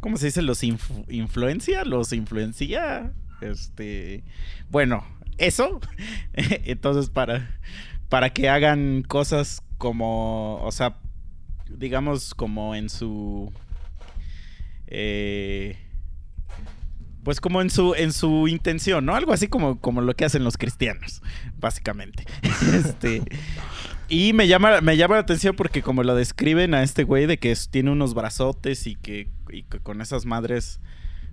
¿Cómo 0.00 0.16
se 0.16 0.26
dice? 0.26 0.42
Los 0.42 0.62
influencia, 0.62 1.84
los 1.84 2.12
influencia. 2.12 3.12
Este... 3.40 4.22
Bueno, 4.70 5.04
eso. 5.38 5.80
entonces 6.34 7.10
para... 7.10 7.58
Para 8.08 8.30
que 8.30 8.48
hagan 8.48 9.02
cosas 9.02 9.62
como... 9.78 10.60
O 10.62 10.72
sea, 10.72 10.98
digamos 11.68 12.34
como 12.34 12.74
en 12.74 12.88
su... 12.88 13.52
Eh, 14.86 15.76
pues 17.24 17.40
como 17.40 17.62
en 17.62 17.70
su, 17.70 17.94
en 17.94 18.12
su 18.12 18.46
intención, 18.48 19.06
¿no? 19.06 19.16
Algo 19.16 19.32
así 19.32 19.48
como, 19.48 19.80
como 19.80 20.02
lo 20.02 20.14
que 20.14 20.26
hacen 20.26 20.44
los 20.44 20.58
cristianos, 20.58 21.22
básicamente. 21.58 22.24
este, 22.74 23.22
y 24.08 24.34
me 24.34 24.46
llama, 24.46 24.82
me 24.82 24.96
llama 24.96 25.14
la 25.14 25.22
atención 25.22 25.56
porque 25.56 25.82
como 25.82 26.02
lo 26.02 26.14
describen 26.14 26.74
a 26.74 26.82
este 26.82 27.02
güey 27.02 27.26
de 27.26 27.38
que 27.38 27.56
tiene 27.70 27.90
unos 27.90 28.14
brazotes 28.14 28.86
y 28.86 28.94
que, 28.94 29.30
y 29.50 29.62
que 29.62 29.80
con 29.80 30.02
esas 30.02 30.26
madres, 30.26 30.80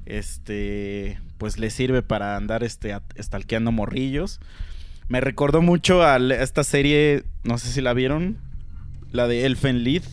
este, 0.06 1.20
pues 1.38 1.60
le 1.60 1.70
sirve 1.70 2.02
para 2.02 2.38
andar 2.38 2.64
este, 2.64 2.98
estalqueando 3.16 3.74
morrillos. 3.74 4.40
Me 5.12 5.20
recordó 5.20 5.62
mucho 5.62 6.04
a 6.04 6.16
esta 6.18 6.64
serie, 6.64 7.26
no 7.44 7.58
sé 7.58 7.68
si 7.70 7.82
la 7.82 7.94
vieron, 7.94 8.38
la 9.12 9.28
de 9.28 9.46
Elfen 9.46 9.84
Lied. 9.84 10.04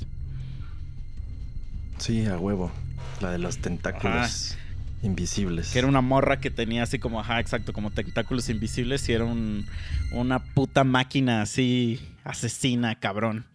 Sí, 1.99 2.27
a 2.27 2.37
huevo. 2.37 2.73
La 3.21 3.31
de 3.31 3.39
los 3.39 3.59
tentáculos 3.59 4.57
invisibles. 5.05 5.71
Que 5.71 5.79
era 5.79 5.87
una 5.87 6.01
morra 6.01 6.41
que 6.41 6.51
tenía 6.51 6.83
así 6.83 6.99
como, 6.99 7.21
ajá, 7.21 7.39
exacto, 7.39 7.73
como 7.73 7.93
tentáculos 7.93 8.49
invisibles 8.49 9.09
y 9.09 9.13
era 9.13 9.23
un- 9.25 9.67
una 10.11 10.41
puta 10.41 10.83
máquina 10.83 11.43
así 11.43 12.01
asesina, 12.25 12.97
cabrón. 12.97 13.47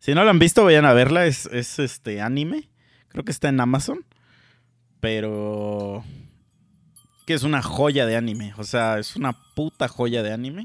Si 0.00 0.14
no 0.14 0.24
la 0.24 0.30
han 0.30 0.40
visto, 0.40 0.64
vayan 0.64 0.84
a 0.84 0.94
verla, 0.94 1.26
es, 1.26 1.46
es 1.46 1.78
este 1.78 2.20
anime. 2.20 2.68
Creo 3.06 3.24
que 3.24 3.30
está 3.30 3.48
en 3.48 3.60
Amazon. 3.60 4.04
Pero... 4.98 6.02
Que 7.24 7.34
es 7.34 7.44
una 7.44 7.62
joya 7.62 8.04
de 8.04 8.16
anime. 8.16 8.52
O 8.56 8.64
sea, 8.64 8.98
es 8.98 9.14
una 9.14 9.32
puta 9.54 9.86
joya 9.86 10.24
de 10.24 10.32
anime. 10.32 10.64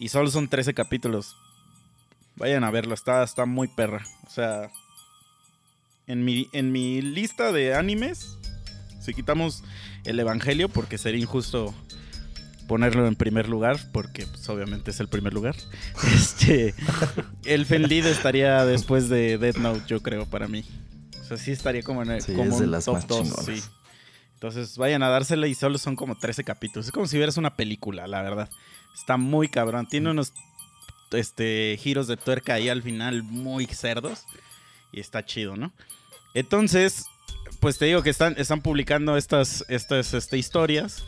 Y 0.00 0.08
solo 0.08 0.30
son 0.30 0.48
13 0.48 0.74
capítulos. 0.74 1.36
Vayan 2.34 2.64
a 2.64 2.70
verlo, 2.72 2.94
está, 2.94 3.22
está 3.22 3.46
muy 3.46 3.68
perra. 3.68 4.04
O 4.26 4.30
sea... 4.30 4.70
En 6.06 6.24
mi, 6.24 6.48
en 6.52 6.72
mi 6.72 7.00
lista 7.02 7.52
de 7.52 7.72
animes, 7.72 8.36
si 9.00 9.14
quitamos 9.14 9.62
el 10.04 10.18
Evangelio, 10.18 10.68
porque 10.68 10.98
sería 10.98 11.20
injusto 11.20 11.72
ponerlo 12.66 13.06
en 13.06 13.14
primer 13.14 13.48
lugar, 13.48 13.78
porque 13.92 14.26
pues, 14.26 14.48
obviamente 14.48 14.90
es 14.90 14.98
el 14.98 15.08
primer 15.08 15.34
lugar. 15.34 15.54
Este, 16.14 16.74
el 17.44 17.64
Fenlid 17.64 18.06
estaría 18.06 18.64
después 18.64 19.08
de 19.08 19.38
Death 19.38 19.58
Note, 19.58 19.82
yo 19.86 20.02
creo, 20.02 20.26
para 20.26 20.48
mí. 20.48 20.64
O 21.20 21.24
sea, 21.24 21.36
sí 21.36 21.52
estaría 21.52 21.82
como 21.82 22.02
en 22.02 22.10
el 22.10 22.22
Sí, 22.22 22.32
como 22.32 22.50
es 22.50 22.58
de 22.58 22.64
un 22.64 22.70
las 22.72 22.86
top 22.86 22.94
más 22.94 23.06
2, 23.06 23.22
chingonas. 23.22 23.46
sí. 23.46 23.62
Entonces 24.34 24.78
vayan 24.78 25.02
a 25.02 25.08
dársela 25.10 25.46
y 25.46 25.54
solo 25.54 25.78
son 25.78 25.94
como 25.96 26.16
13 26.16 26.42
capítulos. 26.44 26.86
Es 26.86 26.92
como 26.92 27.06
si 27.06 27.18
vieras 27.18 27.36
una 27.36 27.54
película, 27.56 28.06
la 28.06 28.22
verdad. 28.22 28.48
Está 28.94 29.16
muy 29.16 29.48
cabrón. 29.48 29.86
Tiene 29.86 30.10
unos 30.10 30.32
este, 31.12 31.78
giros 31.80 32.06
de 32.06 32.16
tuerca 32.16 32.54
ahí 32.54 32.68
al 32.68 32.82
final 32.82 33.22
muy 33.22 33.66
cerdos. 33.66 34.26
Y 34.92 35.00
está 35.00 35.24
chido, 35.24 35.56
¿no? 35.56 35.72
Entonces, 36.34 37.06
pues 37.60 37.78
te 37.78 37.86
digo 37.86 38.02
que 38.02 38.10
están, 38.10 38.34
están 38.38 38.60
publicando 38.62 39.16
estas, 39.16 39.64
estas 39.68 40.14
este, 40.14 40.38
historias 40.38 41.04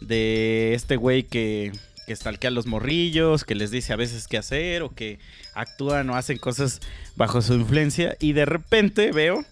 de 0.00 0.74
este 0.74 0.96
güey 0.96 1.24
que, 1.24 1.72
que 2.06 2.14
stalkea 2.14 2.48
a 2.48 2.52
los 2.52 2.66
morrillos, 2.66 3.44
que 3.44 3.54
les 3.54 3.70
dice 3.70 3.92
a 3.92 3.96
veces 3.96 4.26
qué 4.28 4.38
hacer 4.38 4.82
o 4.82 4.90
que 4.90 5.18
actúan 5.54 6.08
o 6.10 6.16
hacen 6.16 6.38
cosas 6.38 6.80
bajo 7.16 7.42
su 7.42 7.54
influencia. 7.54 8.16
Y 8.20 8.32
de 8.32 8.44
repente 8.44 9.12
veo, 9.12 9.44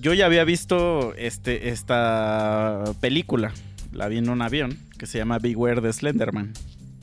yo 0.00 0.12
ya 0.12 0.26
había 0.26 0.44
visto 0.44 1.14
este, 1.14 1.70
esta 1.70 2.84
película, 3.00 3.52
la 3.92 4.08
vi 4.08 4.18
en 4.18 4.28
un 4.28 4.42
avión, 4.42 4.78
que 4.98 5.06
se 5.06 5.18
llama 5.18 5.38
Beware 5.38 5.80
the 5.80 5.92
Slenderman, 5.92 6.52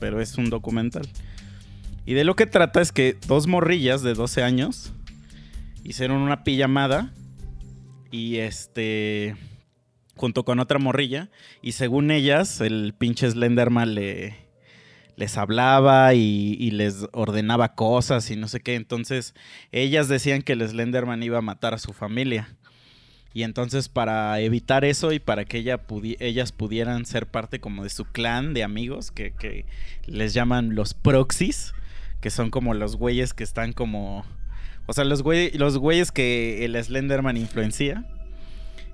pero 0.02 0.20
es 0.20 0.36
un 0.36 0.50
documental. 0.50 1.08
Y 2.04 2.14
de 2.14 2.24
lo 2.24 2.34
que 2.34 2.46
trata 2.46 2.80
es 2.80 2.90
que 2.90 3.16
dos 3.28 3.46
morrillas 3.46 4.02
de 4.02 4.14
12 4.14 4.42
años 4.42 4.92
hicieron 5.84 6.16
una 6.22 6.42
pijamada 6.42 7.12
y 8.10 8.38
este 8.38 9.36
junto 10.16 10.44
con 10.44 10.58
otra 10.58 10.80
morrilla 10.80 11.30
y 11.62 11.72
según 11.72 12.10
ellas 12.10 12.60
el 12.60 12.94
pinche 12.98 13.30
Slenderman 13.30 13.94
le 13.94 14.34
les 15.14 15.38
hablaba 15.38 16.14
y, 16.14 16.56
y 16.58 16.72
les 16.72 17.06
ordenaba 17.12 17.76
cosas 17.76 18.28
y 18.32 18.34
no 18.34 18.48
sé 18.48 18.58
qué 18.58 18.74
entonces 18.74 19.34
ellas 19.70 20.08
decían 20.08 20.42
que 20.42 20.54
el 20.54 20.68
Slenderman 20.68 21.22
iba 21.22 21.38
a 21.38 21.42
matar 21.42 21.74
a 21.74 21.78
su 21.78 21.92
familia 21.92 22.56
y 23.34 23.44
entonces 23.44 23.88
para 23.88 24.38
evitar 24.40 24.84
eso 24.84 25.12
y 25.12 25.18
para 25.18 25.44
que 25.44 25.58
ella 25.58 25.80
ellas 26.20 26.52
pudieran 26.52 27.06
ser 27.06 27.26
parte 27.26 27.60
como 27.60 27.84
de 27.84 27.90
su 27.90 28.04
clan 28.04 28.54
de 28.54 28.62
amigos 28.62 29.10
que, 29.10 29.32
que 29.32 29.66
les 30.06 30.34
llaman 30.34 30.74
los 30.74 30.94
proxies 30.94 31.72
que 32.20 32.30
son 32.30 32.50
como 32.50 32.74
los 32.74 32.96
güeyes 32.96 33.34
que 33.34 33.44
están 33.44 33.72
como 33.72 34.24
o 34.86 34.92
sea, 34.92 35.04
los, 35.04 35.22
güey, 35.22 35.50
los 35.52 35.78
güeyes 35.78 36.10
que 36.10 36.64
el 36.64 36.82
Slenderman 36.82 37.36
influencia, 37.36 38.04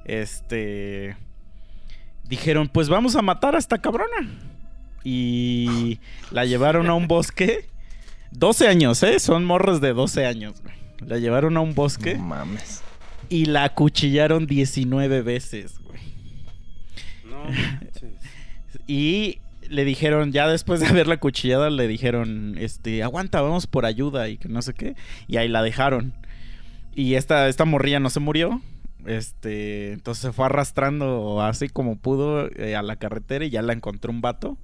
este, 0.04 1.16
dijeron, 2.24 2.68
pues 2.68 2.88
vamos 2.88 3.16
a 3.16 3.22
matar 3.22 3.56
a 3.56 3.58
esta 3.58 3.78
cabrona. 3.78 4.28
Y 5.02 6.00
la 6.30 6.44
llevaron 6.44 6.88
a 6.90 6.94
un 6.94 7.08
bosque. 7.08 7.68
12 8.30 8.68
años, 8.68 9.02
¿eh? 9.02 9.18
Son 9.20 9.44
morros 9.44 9.80
de 9.80 9.94
12 9.94 10.26
años, 10.26 10.60
güey. 10.62 10.74
La 11.00 11.18
llevaron 11.18 11.56
a 11.56 11.60
un 11.60 11.74
bosque 11.74 12.16
No 12.16 12.24
mames. 12.24 12.82
Y 13.28 13.46
la 13.46 13.64
acuchillaron 13.64 14.46
19 14.46 15.22
veces, 15.22 15.78
güey. 15.80 16.00
No. 17.24 17.44
Y 18.86 19.40
le 19.68 19.84
dijeron, 19.84 20.32
ya 20.32 20.48
después 20.48 20.80
de 20.80 20.86
haberla 20.86 21.18
cuchillada, 21.18 21.70
le 21.70 21.86
dijeron, 21.86 22.56
este, 22.58 23.02
aguanta, 23.02 23.40
vamos 23.40 23.66
por 23.66 23.84
ayuda 23.84 24.28
y 24.28 24.38
que 24.38 24.48
no 24.48 24.62
sé 24.62 24.74
qué. 24.74 24.96
Y 25.26 25.36
ahí 25.36 25.48
la 25.48 25.62
dejaron. 25.62 26.14
Y 26.94 27.14
esta, 27.14 27.48
esta 27.48 27.64
morrilla 27.64 28.00
no 28.00 28.10
se 28.10 28.20
murió. 28.20 28.62
Este, 29.06 29.92
entonces 29.92 30.22
se 30.22 30.32
fue 30.32 30.46
arrastrando 30.46 31.40
así 31.42 31.68
como 31.68 31.96
pudo 31.96 32.50
eh, 32.56 32.76
a 32.76 32.82
la 32.82 32.96
carretera 32.96 33.44
y 33.44 33.50
ya 33.50 33.62
la 33.62 33.72
encontró 33.72 34.10
un 34.10 34.20
vato. 34.20 34.58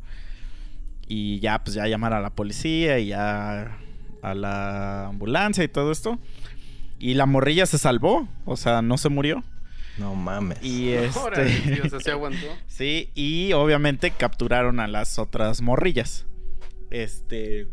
Y 1.07 1.39
ya, 1.41 1.63
pues 1.63 1.75
ya 1.75 1.87
llamar 1.87 2.15
a 2.15 2.21
la 2.21 2.31
policía 2.31 2.99
y 2.99 3.09
ya 3.09 3.79
a 4.23 4.35
la 4.35 5.09
ambulancia 5.09 5.63
y 5.63 5.69
todo 5.69 5.93
esto. 5.93 6.19
Y 7.05 7.13
la 7.13 7.27
morrilla 7.27 7.67
se 7.67 7.77
salvó, 7.77 8.27
o 8.47 8.57
sea, 8.57 8.81
no 8.81 8.97
se 8.97 9.11
murió. 9.11 9.45
No 9.99 10.15
mames. 10.15 10.65
Y 10.65 10.95
Órale, 11.15 11.51
sí, 11.51 11.63
este... 11.69 11.83
o 11.83 11.91
sea, 11.91 12.01
sí 12.01 12.11
aguantó. 12.13 12.47
Sí, 12.67 13.11
y 13.15 13.53
obviamente 13.53 14.11
capturaron 14.11 14.81
a 14.81 14.89
las 14.89 15.19
otras 15.19 15.61
morrillas. 15.61 16.25
Este. 16.89 17.69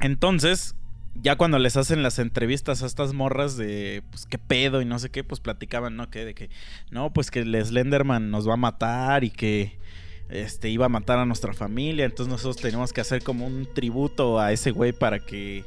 Entonces, 0.00 0.74
ya 1.14 1.36
cuando 1.36 1.60
les 1.60 1.76
hacen 1.76 2.02
las 2.02 2.18
entrevistas 2.18 2.82
a 2.82 2.86
estas 2.86 3.14
morras 3.14 3.56
de, 3.56 4.02
pues, 4.10 4.26
qué 4.26 4.38
pedo 4.38 4.82
y 4.82 4.84
no 4.84 4.98
sé 4.98 5.08
qué, 5.08 5.22
pues 5.22 5.38
platicaban, 5.40 5.94
¿no? 5.94 6.10
Que 6.10 6.24
de 6.24 6.34
que, 6.34 6.50
no, 6.90 7.12
pues 7.12 7.30
que 7.30 7.38
el 7.38 7.64
Slenderman 7.64 8.32
nos 8.32 8.48
va 8.48 8.54
a 8.54 8.56
matar 8.56 9.22
y 9.22 9.30
que, 9.30 9.78
este, 10.28 10.70
iba 10.70 10.86
a 10.86 10.88
matar 10.88 11.20
a 11.20 11.24
nuestra 11.24 11.52
familia. 11.52 12.04
Entonces 12.04 12.32
nosotros 12.32 12.56
tenemos 12.56 12.92
que 12.92 13.00
hacer 13.00 13.22
como 13.22 13.46
un 13.46 13.72
tributo 13.72 14.40
a 14.40 14.50
ese 14.50 14.72
güey 14.72 14.90
para 14.90 15.20
que, 15.20 15.64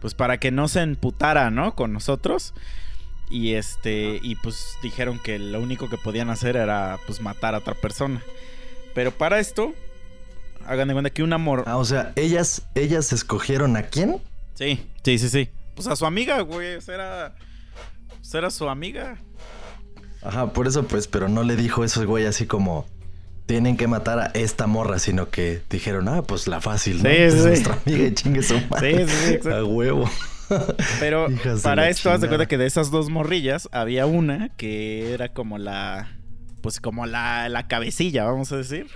pues, 0.00 0.14
para 0.14 0.38
que 0.38 0.50
no 0.50 0.68
se 0.68 0.80
emputara, 0.80 1.50
¿no? 1.50 1.74
Con 1.74 1.92
nosotros. 1.92 2.54
Y 3.28 3.54
este, 3.54 4.20
y 4.22 4.36
pues 4.36 4.78
dijeron 4.82 5.18
que 5.18 5.38
lo 5.38 5.60
único 5.60 5.88
que 5.88 5.98
podían 5.98 6.30
hacer 6.30 6.56
era 6.56 6.98
pues 7.06 7.20
matar 7.20 7.54
a 7.54 7.58
otra 7.58 7.74
persona. 7.74 8.22
Pero 8.94 9.10
para 9.10 9.40
esto, 9.40 9.74
hagan 10.64 10.88
de 10.88 10.94
cuenta 10.94 11.10
que 11.10 11.22
un 11.22 11.32
amor. 11.32 11.64
Ah, 11.66 11.76
o 11.76 11.84
sea, 11.84 12.12
ellas, 12.16 12.62
ellas 12.74 13.12
escogieron 13.12 13.76
a 13.76 13.82
quién? 13.82 14.20
Sí, 14.54 14.86
sí, 15.02 15.18
sí, 15.18 15.28
sí. 15.28 15.50
Pues 15.74 15.88
a 15.88 15.96
su 15.96 16.06
amiga, 16.06 16.40
güey. 16.42 16.78
Era, 16.86 17.34
pues, 18.08 18.34
era 18.34 18.50
su 18.50 18.68
amiga. 18.68 19.18
Ajá, 20.22 20.52
por 20.52 20.66
eso 20.66 20.84
pues, 20.86 21.06
pero 21.08 21.28
no 21.28 21.42
le 21.42 21.56
dijo 21.56 21.84
eso, 21.84 22.04
güey, 22.06 22.26
así 22.26 22.46
como 22.46 22.86
tienen 23.46 23.76
que 23.76 23.86
matar 23.86 24.18
a 24.18 24.26
esta 24.34 24.66
morra, 24.66 24.98
sino 24.98 25.30
que 25.30 25.62
dijeron, 25.70 26.08
ah, 26.08 26.22
pues 26.22 26.48
la 26.48 26.60
fácil, 26.60 27.02
¿no? 27.02 27.08
Sí, 27.08 27.16
Es 27.16 27.34
sí. 27.34 27.40
nuestra 27.40 27.78
amiga 27.84 28.06
y 28.06 28.14
chingue 28.14 28.42
su 28.42 28.60
madre. 28.68 29.06
Sí, 29.06 29.38
sí. 29.42 29.48
A 29.48 29.64
huevo. 29.64 30.10
Pero 31.00 31.28
para 31.62 31.88
esto, 31.88 32.10
haz 32.10 32.20
de 32.20 32.28
cuenta 32.28 32.46
que 32.46 32.58
de 32.58 32.66
esas 32.66 32.90
dos 32.90 33.08
morrillas 33.08 33.68
había 33.72 34.06
una 34.06 34.50
que 34.56 35.12
era 35.12 35.32
como 35.32 35.58
la. 35.58 36.12
Pues 36.60 36.80
como 36.80 37.06
la, 37.06 37.48
la 37.48 37.68
cabecilla, 37.68 38.24
vamos 38.24 38.50
a 38.50 38.56
decir. 38.56 38.88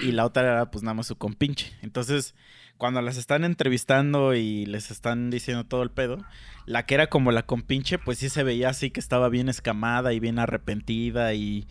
Y 0.00 0.12
la 0.12 0.24
otra 0.24 0.42
era, 0.42 0.70
pues 0.70 0.82
nada 0.82 0.94
más 0.94 1.06
su 1.06 1.16
compinche. 1.16 1.72
Entonces, 1.82 2.34
cuando 2.78 3.02
las 3.02 3.18
están 3.18 3.44
entrevistando 3.44 4.34
y 4.34 4.64
les 4.64 4.90
están 4.90 5.28
diciendo 5.30 5.64
todo 5.64 5.82
el 5.82 5.90
pedo, 5.90 6.24
la 6.64 6.86
que 6.86 6.94
era 6.94 7.08
como 7.08 7.32
la 7.32 7.44
compinche, 7.44 7.98
pues 7.98 8.18
sí 8.18 8.30
se 8.30 8.42
veía 8.44 8.70
así 8.70 8.90
que 8.90 9.00
estaba 9.00 9.28
bien 9.28 9.50
escamada 9.50 10.14
y 10.14 10.20
bien 10.20 10.38
arrepentida 10.38 11.34
y, 11.34 11.66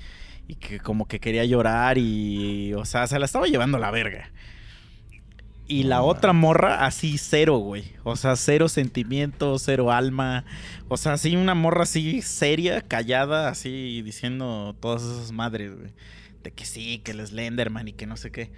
y 0.47 0.55
que 0.55 0.79
como 0.79 1.07
que 1.07 1.19
quería 1.19 1.45
llorar 1.45 1.97
y. 1.97 2.73
O 2.73 2.85
sea, 2.85 3.07
se 3.07 3.19
la 3.19 3.25
estaba 3.25 3.47
llevando 3.47 3.77
la 3.77 3.91
verga. 3.91 4.31
Y 5.67 5.83
la 5.83 6.03
otra 6.03 6.31
morra, 6.31 6.85
así 6.85 7.17
cero, 7.17 7.57
güey. 7.57 7.85
O 8.03 8.15
sea, 8.15 8.35
cero 8.35 8.69
sentimiento, 8.69 9.57
cero 9.57 9.91
alma. 9.91 10.45
O 10.87 10.97
sea, 10.97 11.13
así 11.13 11.35
una 11.35 11.55
morra 11.55 11.83
así 11.83 12.21
seria, 12.21 12.81
callada, 12.81 13.49
así 13.49 14.03
diciendo 14.03 14.75
todas 14.79 15.01
esas 15.01 15.31
madres, 15.31 15.75
güey. 15.75 15.91
De 16.43 16.51
que 16.51 16.65
sí, 16.65 16.99
que 16.99 17.11
el 17.11 17.25
Slenderman 17.25 17.87
y 17.87 17.93
que 17.93 18.05
no 18.05 18.15
sé 18.15 18.31
qué. 18.31 18.51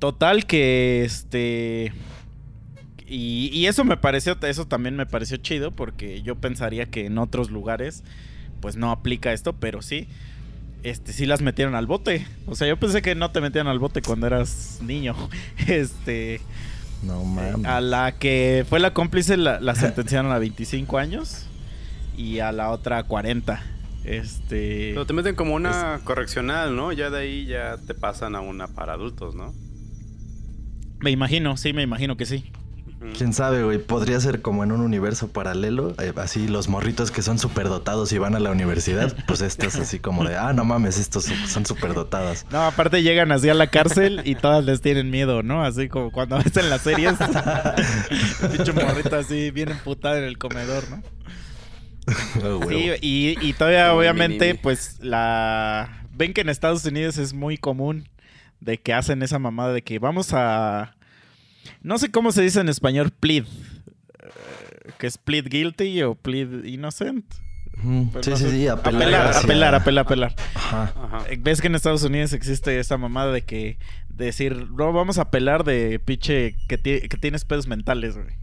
Total 0.00 0.46
que 0.46 1.04
este. 1.04 1.92
Y, 3.06 3.50
y 3.52 3.66
eso 3.66 3.84
me 3.84 3.96
pareció, 3.96 4.36
eso 4.42 4.66
también 4.66 4.96
me 4.96 5.06
pareció 5.06 5.36
chido 5.36 5.70
porque 5.70 6.22
yo 6.22 6.36
pensaría 6.36 6.86
que 6.86 7.06
en 7.06 7.18
otros 7.18 7.50
lugares 7.50 8.02
pues 8.60 8.76
no 8.76 8.90
aplica 8.90 9.32
esto, 9.32 9.52
pero 9.52 9.82
sí. 9.82 10.08
Este, 10.84 11.12
sí 11.12 11.26
las 11.26 11.40
metieron 11.40 11.74
al 11.74 11.86
bote. 11.86 12.26
O 12.46 12.54
sea, 12.54 12.68
yo 12.68 12.76
pensé 12.78 13.02
que 13.02 13.14
no 13.14 13.30
te 13.32 13.40
metían 13.40 13.66
al 13.66 13.78
bote 13.78 14.02
cuando 14.02 14.26
eras 14.26 14.78
niño. 14.82 15.16
Este, 15.66 16.40
No 17.02 17.24
mames. 17.24 17.66
a 17.66 17.80
la 17.80 18.12
que 18.12 18.64
fue 18.68 18.78
la 18.80 18.92
cómplice 18.94 19.36
la, 19.36 19.60
la 19.60 19.74
sentenciaron 19.74 20.30
a 20.30 20.38
25 20.38 20.98
años 20.98 21.46
y 22.16 22.38
a 22.40 22.52
la 22.52 22.70
otra 22.70 22.98
a 22.98 23.02
40. 23.04 23.62
Este, 24.04 24.90
Pero 24.90 25.06
te 25.06 25.14
meten 25.14 25.34
como 25.34 25.54
una 25.54 26.00
correccional, 26.04 26.76
¿no? 26.76 26.92
Ya 26.92 27.08
de 27.08 27.18
ahí 27.18 27.46
ya 27.46 27.78
te 27.86 27.94
pasan 27.94 28.34
a 28.36 28.40
una 28.40 28.68
para 28.68 28.92
adultos, 28.92 29.34
¿no? 29.34 29.52
me 31.00 31.10
imagino, 31.10 31.56
sí, 31.58 31.74
me 31.74 31.82
imagino 31.82 32.16
que 32.16 32.24
sí. 32.24 32.50
Quién 33.16 33.32
sabe, 33.32 33.62
güey. 33.62 33.78
Podría 33.78 34.18
ser 34.20 34.40
como 34.42 34.64
en 34.64 34.72
un 34.72 34.80
universo 34.80 35.28
paralelo. 35.28 35.94
eh, 36.00 36.12
así 36.16 36.48
los 36.48 36.68
morritos 36.68 37.10
que 37.10 37.22
son 37.22 37.38
superdotados 37.38 38.12
y 38.12 38.18
van 38.18 38.34
a 38.34 38.40
la 38.40 38.50
universidad. 38.50 39.14
Pues 39.26 39.40
estas 39.40 39.76
así 39.76 39.98
como 39.98 40.24
de, 40.24 40.36
ah, 40.36 40.52
no 40.52 40.64
mames, 40.64 40.98
estos 40.98 41.24
son 41.46 41.66
superdotadas. 41.66 42.46
No, 42.50 42.62
aparte 42.64 43.02
llegan 43.02 43.30
así 43.32 43.48
a 43.48 43.54
la 43.54 43.68
cárcel 43.68 44.22
y 44.24 44.34
todas 44.34 44.64
les 44.64 44.80
tienen 44.80 45.10
miedo, 45.10 45.42
¿no? 45.42 45.64
Así 45.64 45.88
como 45.88 46.10
cuando 46.10 46.38
ves 46.38 46.56
en 46.56 46.70
las 46.70 46.82
series. 46.82 47.14
el 47.20 48.48
pinche 48.56 48.72
morrito 48.72 49.16
así 49.16 49.50
bien 49.50 49.70
emputada 49.70 50.18
en 50.18 50.24
el 50.24 50.38
comedor, 50.38 50.84
¿no? 50.90 51.02
Oh, 52.44 52.68
Sí, 52.68 52.90
y, 53.00 53.36
y 53.40 53.52
todavía 53.54 53.94
obviamente, 53.94 54.46
mini. 54.48 54.58
pues 54.58 54.98
la... 55.00 56.02
Ven 56.12 56.32
que 56.34 56.42
en 56.42 56.48
Estados 56.48 56.84
Unidos 56.84 57.16
es 57.18 57.32
muy 57.32 57.56
común 57.56 58.08
de 58.60 58.78
que 58.78 58.92
hacen 58.94 59.22
esa 59.22 59.38
mamada 59.38 59.72
de 59.72 59.82
que 59.82 59.98
vamos 59.98 60.32
a... 60.32 60.93
No 61.84 61.98
sé 61.98 62.10
cómo 62.10 62.32
se 62.32 62.42
dice 62.42 62.58
en 62.60 62.68
español, 62.68 63.12
plead. 63.12 63.44
Eh, 63.44 64.90
Que 64.98 65.06
es 65.06 65.18
plead 65.18 65.44
guilty 65.44 66.02
o 66.02 66.14
plead 66.16 66.64
innocent. 66.64 67.24
Ujú. 67.78 68.10
Pues 68.12 68.24
Sí, 68.24 68.30
no 68.30 68.36
sí, 68.36 68.44
sé. 68.44 68.50
sí, 68.50 68.68
apelar. 68.68 69.02
Apelar, 69.02 69.26
hacia- 69.28 69.40
apelar, 69.40 69.74
apelar, 69.74 70.04
apelar. 70.06 70.34
Ajá. 70.54 70.94
Ajá. 70.96 71.18
Eh, 71.28 71.38
¿Ves 71.40 71.60
que 71.60 71.66
en 71.66 71.74
Estados 71.74 72.02
Unidos 72.02 72.32
existe 72.32 72.78
esa 72.78 72.96
mamada 72.96 73.32
de 73.32 73.42
que 73.42 73.78
decir, 74.08 74.68
no, 74.70 74.92
vamos 74.92 75.18
a 75.18 75.22
apelar 75.22 75.64
de 75.64 75.98
pinche 75.98 76.56
que, 76.68 76.78
ti- 76.78 77.08
que 77.08 77.16
tienes 77.18 77.44
pedos 77.44 77.66
mentales, 77.66 78.14
güey? 78.16 78.34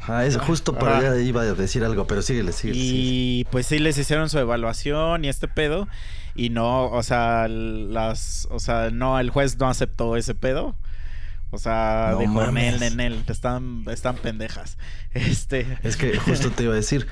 Ajá, 0.00 0.26
es 0.26 0.36
justo 0.36 0.74
para 0.78 0.98
allá 0.98 1.20
iba 1.20 1.42
a 1.42 1.54
decir 1.54 1.82
algo, 1.84 2.06
pero 2.06 2.22
síguele, 2.22 2.52
síguele. 2.52 2.80
síguele. 2.80 2.98
Y 3.02 3.44
pues 3.50 3.66
sí 3.66 3.78
les 3.78 3.98
hicieron 3.98 4.28
su 4.28 4.38
evaluación 4.38 5.24
y 5.24 5.28
este 5.28 5.48
pedo. 5.48 5.88
Y 6.36 6.50
no, 6.50 6.86
o 6.86 7.02
sea, 7.02 7.48
las. 7.48 8.46
O 8.50 8.60
sea, 8.60 8.90
no, 8.90 9.18
el 9.18 9.30
juez 9.30 9.58
no 9.58 9.68
aceptó 9.68 10.16
ese 10.16 10.34
pedo. 10.36 10.76
O 11.50 11.56
sea, 11.58 12.10
No 12.12 12.18
dijo, 12.18 12.32
mames. 12.32 12.78
Nel, 12.78 12.96
Nel, 12.96 13.24
están, 13.26 13.84
están 13.90 14.16
pendejas. 14.16 14.76
Este. 15.14 15.78
Es 15.82 15.96
que 15.96 16.18
justo 16.18 16.50
te 16.50 16.64
iba 16.64 16.72
a 16.74 16.76
decir, 16.76 17.06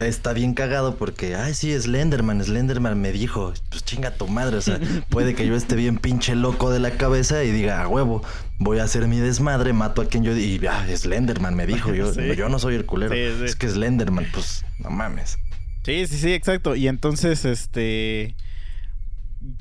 está 0.00 0.32
bien 0.32 0.54
cagado 0.54 0.96
porque, 0.96 1.34
ay, 1.36 1.52
sí, 1.52 1.78
Slenderman, 1.78 2.42
Slenderman 2.42 2.98
me 2.98 3.12
dijo, 3.12 3.52
pues 3.68 3.84
chinga 3.84 4.12
tu 4.12 4.26
madre, 4.26 4.56
o 4.56 4.62
sea, 4.62 4.80
puede 5.10 5.34
que 5.34 5.46
yo 5.46 5.54
esté 5.54 5.76
bien 5.76 5.98
pinche 5.98 6.34
loco 6.34 6.70
de 6.70 6.80
la 6.80 6.92
cabeza 6.92 7.44
y 7.44 7.50
diga, 7.52 7.82
a 7.82 7.88
huevo, 7.88 8.22
voy 8.58 8.78
a 8.78 8.84
hacer 8.84 9.06
mi 9.06 9.18
desmadre, 9.18 9.74
mato 9.74 10.00
a 10.00 10.06
quien 10.06 10.24
yo, 10.24 10.34
y 10.34 10.58
ah, 10.66 10.86
Slenderman 10.96 11.54
me 11.54 11.66
dijo, 11.66 11.92
yo, 11.92 12.12
Sí. 12.14 12.34
yo 12.34 12.48
no 12.48 12.58
soy 12.58 12.74
el 12.76 12.86
culero, 12.86 13.12
Sí, 13.14 13.36
sí. 13.38 13.44
es 13.44 13.56
que 13.56 13.68
Slenderman, 13.68 14.26
pues, 14.32 14.64
no 14.78 14.88
mames. 14.88 15.38
Sí, 15.84 16.06
sí, 16.06 16.16
sí, 16.16 16.32
exacto. 16.32 16.74
Y 16.74 16.88
entonces, 16.88 17.44
este. 17.44 18.34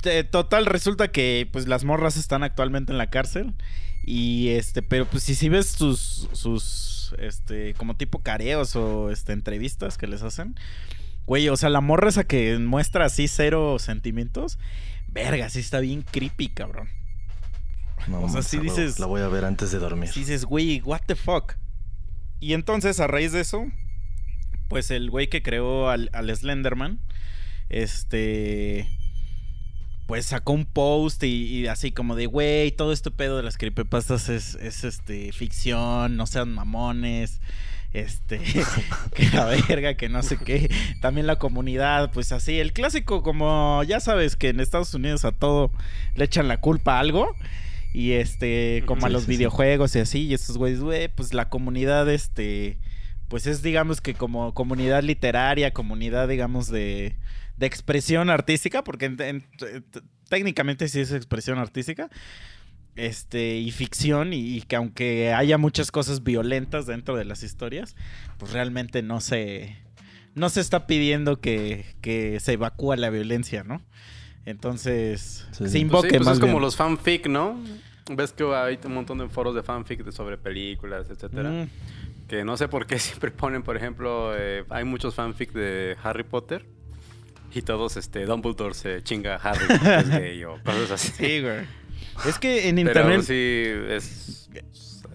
de- 0.03 0.23
total, 0.23 0.65
resulta 0.65 1.09
que 1.09 1.49
pues 1.51 1.67
las 1.67 1.83
morras 1.83 2.15
están 2.15 2.43
actualmente 2.43 2.91
en 2.93 2.97
la 2.97 3.09
cárcel. 3.09 3.53
Y 4.03 4.49
este, 4.49 4.81
pero 4.81 5.05
pues 5.05 5.23
si, 5.23 5.35
si 5.35 5.47
ves 5.49 5.67
sus, 5.67 6.27
sus, 6.33 7.13
este, 7.19 7.73
como 7.75 7.95
tipo 7.95 8.19
careos 8.19 8.75
o 8.75 9.11
este, 9.11 9.33
entrevistas 9.33 9.97
que 9.97 10.07
les 10.07 10.23
hacen. 10.23 10.55
Güey, 11.27 11.49
o 11.49 11.55
sea, 11.57 11.69
la 11.69 11.81
morra 11.81 12.09
esa 12.09 12.23
que 12.23 12.57
muestra 12.57 13.05
así 13.05 13.27
cero 13.27 13.77
sentimientos. 13.79 14.57
Verga, 15.07 15.49
sí 15.49 15.59
está 15.59 15.79
bien 15.79 16.01
creepy, 16.01 16.49
cabrón. 16.49 16.89
No, 18.07 18.21
O 18.21 18.29
sea, 18.29 18.41
sí 18.41 18.57
dices- 18.57 18.97
La 18.99 19.05
voy 19.05 19.21
a 19.21 19.27
ver 19.27 19.45
antes 19.45 19.71
de 19.71 19.77
dormir. 19.77 20.09
Sí 20.09 20.21
dices, 20.21 20.45
güey, 20.45 20.81
what 20.81 21.01
the 21.05 21.15
fuck. 21.15 21.53
Y 22.39 22.53
entonces, 22.53 22.99
a 22.99 23.05
raíz 23.07 23.31
de 23.33 23.41
eso, 23.41 23.65
pues 24.67 24.89
el 24.89 25.11
güey 25.11 25.27
que 25.29 25.43
creó 25.43 25.89
al, 25.89 26.09
al 26.13 26.35
Slenderman, 26.35 26.99
este. 27.69 28.87
Pues 30.11 30.25
sacó 30.25 30.51
un 30.51 30.65
post 30.65 31.23
y, 31.23 31.27
y 31.27 31.67
así 31.67 31.93
como 31.93 32.17
de, 32.17 32.25
güey, 32.25 32.73
todo 32.73 32.91
este 32.91 33.11
pedo 33.11 33.37
de 33.37 33.43
las 33.43 33.57
creepypastas 33.57 34.27
es, 34.27 34.55
es 34.55 34.83
este, 34.83 35.31
ficción, 35.31 36.17
no 36.17 36.27
sean 36.27 36.53
mamones. 36.53 37.39
Este, 37.93 38.41
que 39.15 39.29
la 39.29 39.45
verga, 39.45 39.93
que 39.93 40.09
no 40.09 40.21
sé 40.21 40.35
qué. 40.35 40.69
También 40.99 41.27
la 41.27 41.37
comunidad, 41.37 42.11
pues 42.11 42.33
así. 42.33 42.59
El 42.59 42.73
clásico, 42.73 43.23
como 43.23 43.83
ya 43.83 44.01
sabes 44.01 44.35
que 44.35 44.49
en 44.49 44.59
Estados 44.59 44.93
Unidos 44.93 45.23
a 45.23 45.31
todo 45.31 45.71
le 46.15 46.25
echan 46.25 46.49
la 46.49 46.59
culpa 46.59 46.97
a 46.97 46.99
algo. 46.99 47.33
Y 47.93 48.11
este, 48.11 48.83
como 48.87 49.05
a 49.05 49.09
los 49.09 49.21
sí, 49.21 49.27
sí. 49.27 49.37
videojuegos 49.37 49.95
y 49.95 49.99
así. 49.99 50.25
Y 50.25 50.33
estos 50.33 50.57
güeyes, 50.57 50.81
güey, 50.81 51.07
pues 51.07 51.33
la 51.33 51.47
comunidad, 51.47 52.09
este, 52.09 52.77
pues 53.29 53.47
es 53.47 53.61
digamos 53.61 54.01
que 54.01 54.13
como 54.13 54.53
comunidad 54.53 55.03
literaria, 55.03 55.71
comunidad, 55.71 56.27
digamos, 56.27 56.67
de, 56.67 57.15
de 57.61 57.67
expresión 57.67 58.29
artística, 58.29 58.83
porque 58.83 59.05
en- 59.05 59.21
en- 59.21 59.45
técnicamente 60.27 60.89
sí 60.89 60.99
es 60.99 61.13
expresión 61.13 61.57
artística. 61.59 62.09
Este, 62.97 63.55
y 63.57 63.71
ficción, 63.71 64.33
y, 64.33 64.57
y 64.57 64.61
que 64.63 64.75
aunque 64.75 65.31
haya 65.33 65.57
muchas 65.57 65.91
cosas 65.91 66.23
violentas 66.23 66.85
dentro 66.85 67.15
de 67.15 67.23
las 67.23 67.41
historias, 67.41 67.95
pues 68.37 68.51
realmente 68.51 69.01
no 69.01 69.21
se, 69.21 69.77
no 70.35 70.49
se 70.49 70.59
está 70.59 70.87
pidiendo 70.87 71.39
que, 71.39 71.85
que 72.01 72.39
se 72.41 72.53
evacúe 72.53 72.95
la 72.97 73.09
violencia, 73.09 73.63
¿no? 73.63 73.81
Entonces, 74.45 75.45
Sí, 75.51 75.53
se. 75.53 75.59
Pues 75.59 75.75
invoque 75.75 76.09
sí, 76.09 76.15
pues 76.17 76.25
más 76.25 76.33
es 76.33 76.39
como 76.41 76.53
bien. 76.53 76.63
los 76.63 76.75
fanfic, 76.75 77.27
¿no? 77.27 77.63
Ves 78.13 78.33
que 78.33 78.43
hay 78.53 78.77
un 78.83 78.93
montón 78.95 79.19
de 79.19 79.29
foros 79.29 79.55
de 79.55 79.63
fanfic 79.63 80.03
de- 80.03 80.11
sobre 80.11 80.37
películas, 80.37 81.07
etcétera. 81.09 81.49
Mm, 81.49 81.67
Que 82.27 82.43
no 82.43 82.57
sé 82.57 82.67
por 82.67 82.87
qué 82.87 82.99
siempre 82.99 83.31
ponen, 83.31 83.63
por 83.63 83.77
ejemplo, 83.77 84.33
eh, 84.37 84.65
hay 84.69 84.83
muchos 84.83 85.15
fanfic 85.15 85.53
de 85.53 85.95
Harry 86.03 86.23
Potter. 86.23 86.65
Y 87.53 87.61
todos, 87.63 87.97
este, 87.97 88.25
Dumbledore 88.25 88.73
se 88.73 89.01
chinga 89.03 89.35
a 89.35 89.37
Harry 89.37 89.65
es 89.99 90.09
gay 90.09 90.43
o 90.45 90.57
cosas 90.63 90.91
así. 90.91 91.11
Sí, 91.17 91.41
güey. 91.41 91.65
Es 92.25 92.39
que 92.39 92.67
en 92.69 92.75
Pero 92.77 92.89
internet. 92.89 93.21
sí 93.23 93.33
es 93.93 94.49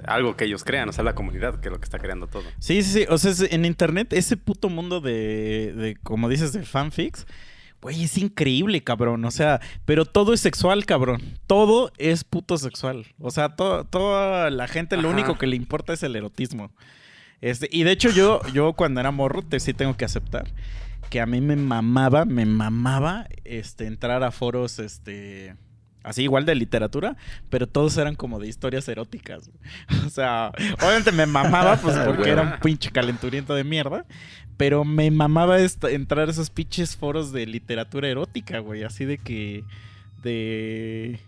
algo 0.05 0.37
que 0.37 0.45
ellos 0.45 0.63
crean, 0.65 0.89
o 0.89 0.93
sea, 0.93 1.03
la 1.05 1.15
comunidad 1.15 1.61
que 1.61 1.69
es 1.69 1.73
lo 1.73 1.79
que 1.81 1.85
está 1.85 1.99
creando 1.99 2.27
todo. 2.27 2.45
Sí, 2.59 2.83
sí, 2.83 3.01
sí. 3.01 3.07
O 3.09 3.19
sea, 3.19 3.33
en 3.51 3.65
internet, 3.65 4.13
ese 4.13 4.37
puto 4.37 4.69
mundo 4.69 5.01
de, 5.01 5.73
de, 5.77 5.97
como 6.03 6.29
dices, 6.29 6.53
de 6.53 6.63
fanfics, 6.63 7.27
güey, 7.81 8.05
es 8.05 8.17
increíble, 8.19 8.83
cabrón. 8.83 9.25
O 9.25 9.31
sea, 9.31 9.61
pero 9.85 10.05
todo 10.05 10.33
es 10.33 10.41
sexual, 10.41 10.85
cabrón. 10.87 11.23
Todo 11.47 11.91
es 11.99 12.25
puto 12.25 12.57
sexual. 12.59 13.07
O 13.21 13.31
sea, 13.31 13.57
to- 13.57 13.85
toda 13.85 14.51
la 14.51 14.69
gente 14.69 14.97
lo 14.97 15.09
Ajá. 15.09 15.17
único 15.17 15.39
que 15.39 15.47
le 15.47 15.57
importa 15.57 15.93
es 15.93 16.03
el 16.03 16.15
erotismo. 16.17 16.71
Este, 17.41 17.69
y 17.71 17.83
de 17.83 17.93
hecho, 17.93 18.11
yo, 18.11 18.41
yo 18.53 18.73
cuando 18.75 19.01
era 19.01 19.11
morro, 19.11 19.43
te, 19.43 19.61
sí 19.61 19.75
tengo 19.75 19.97
que 19.97 20.05
aceptar 20.05 20.47
que 21.11 21.21
a 21.21 21.27
mí 21.27 21.41
me 21.41 21.57
mamaba, 21.57 22.25
me 22.25 22.47
mamaba 22.47 23.27
este, 23.45 23.87
entrar 23.87 24.23
a 24.23 24.31
foros, 24.31 24.79
este. 24.79 25.55
Así 26.03 26.23
igual 26.23 26.47
de 26.47 26.55
literatura, 26.55 27.17
pero 27.51 27.67
todos 27.67 27.97
eran 27.97 28.15
como 28.15 28.39
de 28.39 28.47
historias 28.47 28.89
eróticas. 28.89 29.51
O 30.07 30.09
sea, 30.09 30.53
obviamente 30.81 31.11
me 31.11 31.27
mamaba, 31.27 31.77
pues 31.77 31.97
porque 31.99 32.31
era 32.31 32.43
un 32.43 32.61
pinche 32.61 32.91
calenturiento 32.91 33.55
de 33.55 33.65
mierda. 33.65 34.07
Pero 34.57 34.85
me 34.85 35.11
mamaba 35.11 35.59
entrar 35.61 36.29
a 36.29 36.31
esos 36.31 36.49
pinches 36.49 36.97
foros 36.97 37.33
de 37.33 37.45
literatura 37.47 38.09
erótica, 38.09 38.61
güey. 38.61 38.85
Así 38.85 39.05
de 39.05 39.19
que. 39.19 39.65
De. 40.23 41.19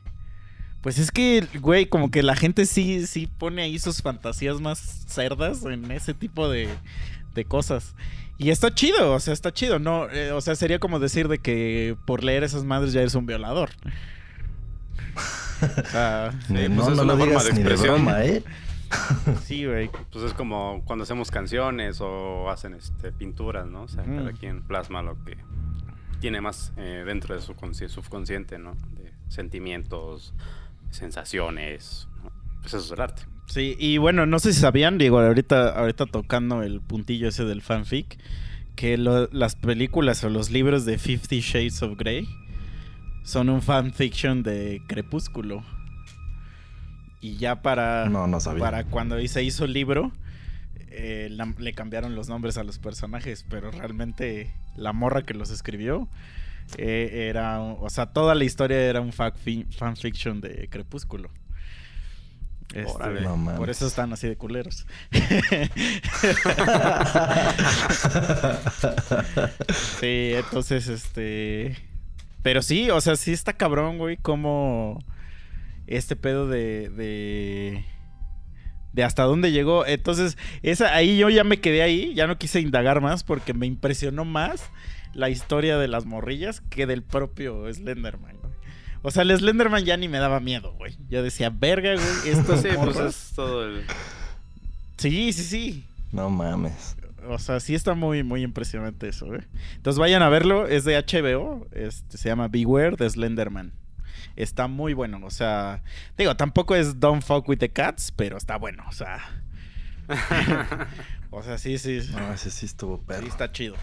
Pues 0.80 0.98
es 0.98 1.10
que, 1.10 1.44
güey, 1.60 1.86
como 1.86 2.10
que 2.10 2.22
la 2.22 2.36
gente 2.36 2.64
sí, 2.64 3.06
sí 3.06 3.26
pone 3.26 3.62
ahí 3.62 3.78
sus 3.80 4.00
fantasías 4.00 4.60
más 4.60 4.78
cerdas 5.08 5.64
en 5.64 5.90
ese 5.90 6.14
tipo 6.14 6.48
de, 6.48 6.68
de 7.34 7.44
cosas. 7.44 7.96
Y 8.38 8.50
está 8.50 8.72
chido, 8.72 9.12
o 9.14 9.20
sea, 9.20 9.34
está 9.34 9.52
chido. 9.52 9.78
No, 9.80 10.08
eh, 10.10 10.30
o 10.32 10.40
sea, 10.40 10.54
sería 10.54 10.78
como 10.78 11.00
decir 11.00 11.26
de 11.28 11.38
que 11.38 11.96
por 12.06 12.22
leer 12.22 12.44
esas 12.44 12.64
madres 12.64 12.92
ya 12.92 13.00
eres 13.00 13.14
un 13.16 13.26
violador. 13.26 13.70
O 15.60 15.86
sea, 15.90 16.32
Ni- 16.48 16.68
pues 16.68 16.70
no, 16.70 16.82
es 16.90 16.96
no 16.96 17.02
una 17.02 17.12
lo 17.14 17.18
forma 17.18 17.42
de 17.42 17.50
expresión. 17.50 17.94
broma, 18.04 18.24
¿eh? 18.24 18.44
sí, 19.44 19.66
güey. 19.66 19.90
Pues 20.12 20.24
es 20.24 20.32
como 20.34 20.82
cuando 20.86 21.02
hacemos 21.02 21.30
canciones 21.32 22.00
o 22.00 22.48
hacen 22.48 22.74
este, 22.74 23.10
pinturas, 23.12 23.66
¿no? 23.66 23.82
O 23.82 23.88
sea, 23.88 24.02
Ujú. 24.04 24.16
cada 24.16 24.32
quien 24.32 24.62
plasma 24.62 25.02
lo 25.02 25.22
que 25.24 25.36
tiene 26.20 26.40
más 26.40 26.72
eh, 26.76 27.02
dentro 27.04 27.34
de 27.34 27.42
su 27.42 27.54
consci- 27.54 27.88
subconsciente, 27.88 28.58
¿no? 28.58 28.76
De 28.96 29.12
sentimientos, 29.28 30.32
sensaciones. 30.90 32.06
¿no? 32.22 32.30
Pues 32.60 32.74
eso 32.74 32.84
es 32.84 32.90
el 32.92 33.00
arte. 33.00 33.22
Sí, 33.48 33.76
y 33.78 33.96
bueno, 33.98 34.26
no 34.26 34.38
sé 34.38 34.52
si 34.52 34.60
sabían, 34.60 34.98
digo, 34.98 35.18
ahorita, 35.20 35.70
ahorita 35.70 36.06
tocando 36.06 36.62
el 36.62 36.80
puntillo 36.80 37.28
ese 37.28 37.44
del 37.44 37.62
fanfic, 37.62 38.18
que 38.76 38.98
lo- 38.98 39.28
las 39.32 39.56
películas 39.56 40.22
o 40.22 40.28
los 40.28 40.50
libros 40.50 40.84
de 40.84 40.98
Fifty 40.98 41.40
Shades 41.40 41.82
of 41.82 41.96
Grey 41.98 42.28
son 43.24 43.48
un 43.48 43.62
fanfiction 43.62 44.42
de 44.42 44.80
Crepúsculo. 44.86 45.64
Y 47.20 47.36
ya 47.36 47.62
para, 47.62 48.08
No, 48.08 48.26
no 48.26 48.38
sabía. 48.38 48.60
para 48.60 48.84
cuando 48.84 49.18
se 49.26 49.42
hizo 49.42 49.64
el 49.64 49.72
libro, 49.72 50.12
eh, 50.90 51.28
la- 51.30 51.52
le 51.58 51.72
cambiaron 51.72 52.14
los 52.14 52.28
nombres 52.28 52.58
a 52.58 52.64
los 52.64 52.78
personajes, 52.78 53.44
pero 53.48 53.70
realmente 53.70 54.52
la 54.76 54.92
morra 54.92 55.22
que 55.22 55.34
los 55.34 55.50
escribió 55.50 56.06
eh, 56.76 57.28
era, 57.30 57.60
o 57.60 57.88
sea, 57.88 58.06
toda 58.12 58.34
la 58.34 58.44
historia 58.44 58.78
era 58.78 59.00
un 59.00 59.10
fanfi- 59.12 59.66
fanfiction 59.72 60.42
de 60.42 60.68
Crepúsculo. 60.70 61.30
Este. 62.74 63.20
No 63.22 63.54
por 63.56 63.70
eso 63.70 63.86
están 63.86 64.12
así 64.12 64.28
de 64.28 64.36
culeros. 64.36 64.86
sí, 70.00 70.32
entonces, 70.34 70.88
este. 70.88 71.76
Pero 72.42 72.60
sí, 72.62 72.90
o 72.90 73.00
sea, 73.00 73.16
sí 73.16 73.32
está 73.32 73.54
cabrón, 73.54 73.96
güey, 73.98 74.18
como 74.18 75.02
este 75.86 76.14
pedo 76.14 76.46
de. 76.46 76.90
de. 76.90 77.86
de 78.92 79.04
hasta 79.04 79.22
dónde 79.22 79.50
llegó. 79.50 79.86
Entonces, 79.86 80.36
esa, 80.62 80.94
ahí 80.94 81.16
yo 81.16 81.30
ya 81.30 81.44
me 81.44 81.60
quedé 81.60 81.80
ahí, 81.82 82.12
ya 82.14 82.26
no 82.26 82.36
quise 82.36 82.60
indagar 82.60 83.00
más 83.00 83.24
porque 83.24 83.54
me 83.54 83.64
impresionó 83.66 84.26
más 84.26 84.62
la 85.14 85.30
historia 85.30 85.78
de 85.78 85.88
las 85.88 86.04
morrillas 86.04 86.60
que 86.60 86.86
del 86.86 87.02
propio 87.02 87.72
Slenderman. 87.72 88.36
O 89.02 89.10
sea, 89.10 89.22
el 89.22 89.36
Slenderman 89.36 89.84
ya 89.84 89.96
ni 89.96 90.08
me 90.08 90.18
daba 90.18 90.40
miedo, 90.40 90.72
güey. 90.74 90.96
Yo 91.08 91.22
decía, 91.22 91.50
verga, 91.50 91.94
güey, 91.94 92.32
esto 92.32 92.56
Sí, 92.56 92.68
pues 92.82 92.96
es 92.96 93.32
todo 93.34 93.64
el... 93.64 93.84
Sí, 94.96 95.32
sí, 95.32 95.44
sí. 95.44 95.84
No 96.12 96.30
mames. 96.30 96.96
O 97.28 97.38
sea, 97.38 97.60
sí 97.60 97.74
está 97.74 97.94
muy, 97.94 98.22
muy 98.22 98.42
impresionante 98.42 99.08
eso, 99.08 99.34
¿eh? 99.34 99.46
Entonces 99.76 99.98
vayan 99.98 100.22
a 100.22 100.28
verlo, 100.28 100.66
es 100.66 100.84
de 100.84 100.96
HBO, 100.96 101.66
este, 101.72 102.16
se 102.16 102.28
llama 102.28 102.48
Beware 102.48 102.96
de 102.96 103.08
Slenderman. 103.08 103.72
Está 104.36 104.66
muy 104.66 104.94
bueno, 104.94 105.20
o 105.24 105.30
sea, 105.30 105.82
digo, 106.16 106.36
tampoco 106.36 106.74
es 106.74 107.00
Don't 107.00 107.22
Fuck 107.22 107.48
with 107.48 107.58
the 107.58 107.68
Cats, 107.68 108.12
pero 108.12 108.36
está 108.36 108.56
bueno, 108.56 108.84
o 108.88 108.92
sea. 108.92 109.18
o 111.30 111.42
sea, 111.42 111.58
sí, 111.58 111.76
sí, 111.78 112.00
sí, 112.00 112.12
No, 112.12 112.32
ese 112.32 112.50
sí 112.50 112.66
estuvo 112.66 113.00
perro. 113.02 113.26
está 113.26 113.52
chido. 113.52 113.74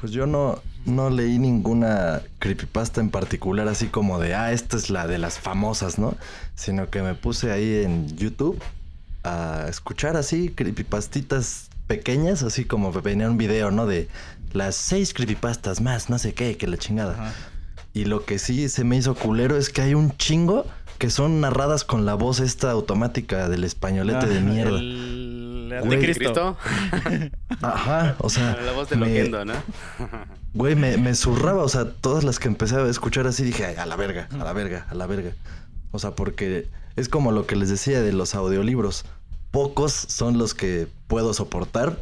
Pues 0.00 0.12
yo 0.12 0.26
no, 0.26 0.60
no 0.86 1.10
leí 1.10 1.38
ninguna 1.38 2.22
creepypasta 2.38 3.00
en 3.00 3.10
particular, 3.10 3.68
así 3.68 3.86
como 3.86 4.18
de, 4.18 4.34
ah, 4.34 4.52
esta 4.52 4.76
es 4.76 4.90
la 4.90 5.06
de 5.06 5.18
las 5.18 5.38
famosas, 5.38 5.98
¿no? 5.98 6.16
Sino 6.54 6.88
que 6.88 7.02
me 7.02 7.14
puse 7.14 7.52
ahí 7.52 7.84
en 7.84 8.16
YouTube 8.16 8.60
a 9.22 9.66
escuchar 9.68 10.16
así 10.16 10.48
creepypastitas 10.48 11.68
pequeñas, 11.86 12.42
así 12.42 12.64
como 12.64 12.92
venía 12.92 13.28
un 13.28 13.36
video, 13.36 13.70
¿no? 13.70 13.86
De 13.86 14.08
las 14.52 14.74
seis 14.74 15.12
creepypastas 15.12 15.80
más, 15.80 16.08
no 16.08 16.18
sé 16.18 16.32
qué, 16.32 16.56
que 16.56 16.66
la 16.66 16.78
chingada. 16.78 17.14
Ajá. 17.14 17.34
Y 17.92 18.04
lo 18.04 18.24
que 18.24 18.38
sí 18.38 18.68
se 18.68 18.84
me 18.84 18.96
hizo 18.96 19.14
culero 19.14 19.56
es 19.56 19.68
que 19.68 19.82
hay 19.82 19.94
un 19.94 20.16
chingo 20.16 20.64
que 21.00 21.10
son 21.10 21.40
narradas 21.40 21.82
con 21.82 22.04
la 22.06 22.14
voz 22.14 22.38
esta 22.40 22.70
automática 22.70 23.48
del 23.48 23.64
españolete 23.64 24.26
de 24.26 24.38
Ah, 24.38 24.40
mierda. 24.42 24.78
El 24.78 25.72
anticristo. 25.82 26.56
¿Cristo? 27.02 27.30
Ajá, 27.62 28.16
o 28.18 28.28
sea... 28.28 28.56
La 28.64 28.72
voz 28.72 28.90
de 28.90 28.96
me- 28.96 29.06
Loquendo, 29.08 29.44
¿no? 29.46 29.54
Güey, 30.52 30.74
me, 30.74 30.96
me 30.98 31.14
zurraba, 31.14 31.62
o 31.62 31.68
sea, 31.68 31.90
todas 31.90 32.22
las 32.24 32.38
que 32.38 32.48
empecé 32.48 32.76
a 32.76 32.86
escuchar 32.86 33.26
así 33.26 33.44
dije, 33.44 33.64
"Ay, 33.64 33.76
a 33.76 33.86
la 33.86 33.94
verga, 33.96 34.28
a 34.32 34.36
la 34.44 34.52
verga, 34.52 34.86
a 34.90 34.94
la 34.94 35.06
verga. 35.06 35.30
O 35.92 35.98
sea, 36.00 36.10
porque 36.16 36.68
es 36.96 37.08
como 37.08 37.30
lo 37.32 37.46
que 37.46 37.54
les 37.56 37.70
decía 37.70 38.02
de 38.02 38.12
los 38.12 38.34
audiolibros. 38.34 39.04
Pocos 39.52 39.92
son 39.92 40.38
los 40.38 40.52
que 40.54 40.88
puedo 41.06 41.32
soportar. 41.34 41.98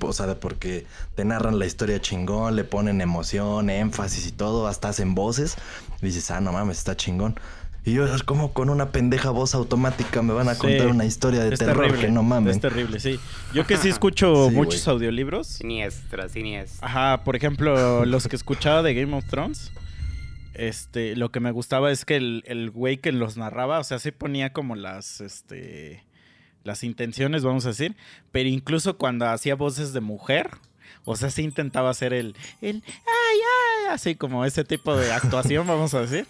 O 0.00 0.12
sea, 0.12 0.38
porque 0.38 0.86
te 1.16 1.24
narran 1.24 1.58
la 1.58 1.66
historia 1.66 2.00
chingón, 2.00 2.56
le 2.56 2.62
ponen 2.64 3.00
emoción, 3.00 3.68
énfasis 3.70 4.26
y 4.28 4.32
todo, 4.32 4.66
hasta 4.68 4.88
hacen 4.90 5.14
voces. 5.14 5.56
Y 6.00 6.06
dices, 6.06 6.30
ah, 6.30 6.40
no 6.40 6.52
mames, 6.52 6.78
está 6.78 6.96
chingón. 6.96 7.34
Y 7.86 7.92
yo, 7.92 8.06
es 8.06 8.22
como 8.22 8.52
con 8.54 8.70
una 8.70 8.90
pendeja 8.92 9.28
voz 9.30 9.54
automática 9.54 10.22
me 10.22 10.32
van 10.32 10.48
a 10.48 10.54
Sí, 10.54 10.60
contar 10.60 10.86
una 10.86 11.04
historia 11.04 11.44
de 11.44 11.52
Es 11.52 11.58
terror 11.58 11.82
terrible, 11.84 12.00
que 12.06 12.10
no 12.10 12.22
mames. 12.22 12.56
Es 12.56 12.62
terrible, 12.62 12.98
sí. 12.98 13.20
Yo 13.52 13.66
que 13.66 13.76
sí 13.76 13.88
escucho 13.90 14.48
Sí, 14.48 14.54
muchos 14.56 14.84
güey. 14.84 14.94
audiolibros. 14.94 15.46
Siniestra, 15.48 16.28
siniestra. 16.30 16.86
Ajá, 16.88 17.24
por 17.24 17.36
ejemplo, 17.36 18.06
los 18.06 18.26
que 18.26 18.36
escuchaba 18.36 18.82
de 18.82 18.94
Game 18.94 19.14
of 19.14 19.26
Thrones. 19.26 19.70
Este, 20.54 21.16
lo 21.16 21.30
que 21.30 21.40
me 21.40 21.50
gustaba 21.50 21.90
es 21.90 22.04
que 22.04 22.16
el, 22.16 22.42
el 22.46 22.70
güey 22.70 22.96
que 22.98 23.12
los 23.12 23.36
narraba, 23.36 23.80
o 23.80 23.84
sea, 23.84 23.98
sí 23.98 24.12
ponía 24.12 24.52
como 24.52 24.76
las, 24.76 25.20
este, 25.20 26.04
las 26.62 26.84
intenciones, 26.84 27.42
vamos 27.42 27.66
a 27.66 27.70
decir, 27.70 27.96
pero 28.30 28.48
incluso 28.48 28.96
cuando 28.96 29.26
hacía 29.26 29.56
voces 29.56 29.92
de 29.92 30.00
mujer, 30.00 30.50
o 31.04 31.16
sea, 31.16 31.30
sí 31.30 31.42
intentaba 31.42 31.90
hacer 31.90 32.12
el, 32.12 32.36
el, 32.62 32.84
ay, 32.86 32.92
ay, 33.04 33.63
así 33.90 34.14
como 34.14 34.44
ese 34.44 34.64
tipo 34.64 34.96
de 34.96 35.12
actuación, 35.12 35.66
vamos 35.66 35.94
a 35.94 36.02
decir. 36.02 36.26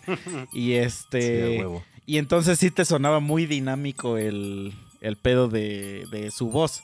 Y 0.52 0.72
este, 0.74 1.58
huevo. 1.58 1.82
y 2.06 2.18
entonces 2.18 2.58
sí 2.58 2.70
te 2.70 2.84
sonaba 2.84 3.20
muy 3.20 3.46
dinámico 3.46 4.18
el, 4.18 4.72
el 5.00 5.16
pedo 5.16 5.48
de, 5.48 6.06
de 6.10 6.30
su 6.30 6.50
voz. 6.50 6.82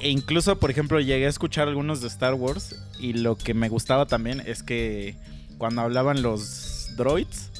E 0.00 0.08
incluso, 0.10 0.58
por 0.58 0.70
ejemplo, 0.70 1.00
llegué 1.00 1.26
a 1.26 1.28
escuchar 1.28 1.68
algunos 1.68 2.00
de 2.00 2.08
Star 2.08 2.34
Wars 2.34 2.76
y 2.98 3.14
lo 3.14 3.36
que 3.36 3.54
me 3.54 3.68
gustaba 3.68 4.06
también 4.06 4.42
es 4.46 4.62
que 4.62 5.16
cuando 5.58 5.82
hablaban 5.82 6.22
los 6.22 6.90
droids, 6.96 7.50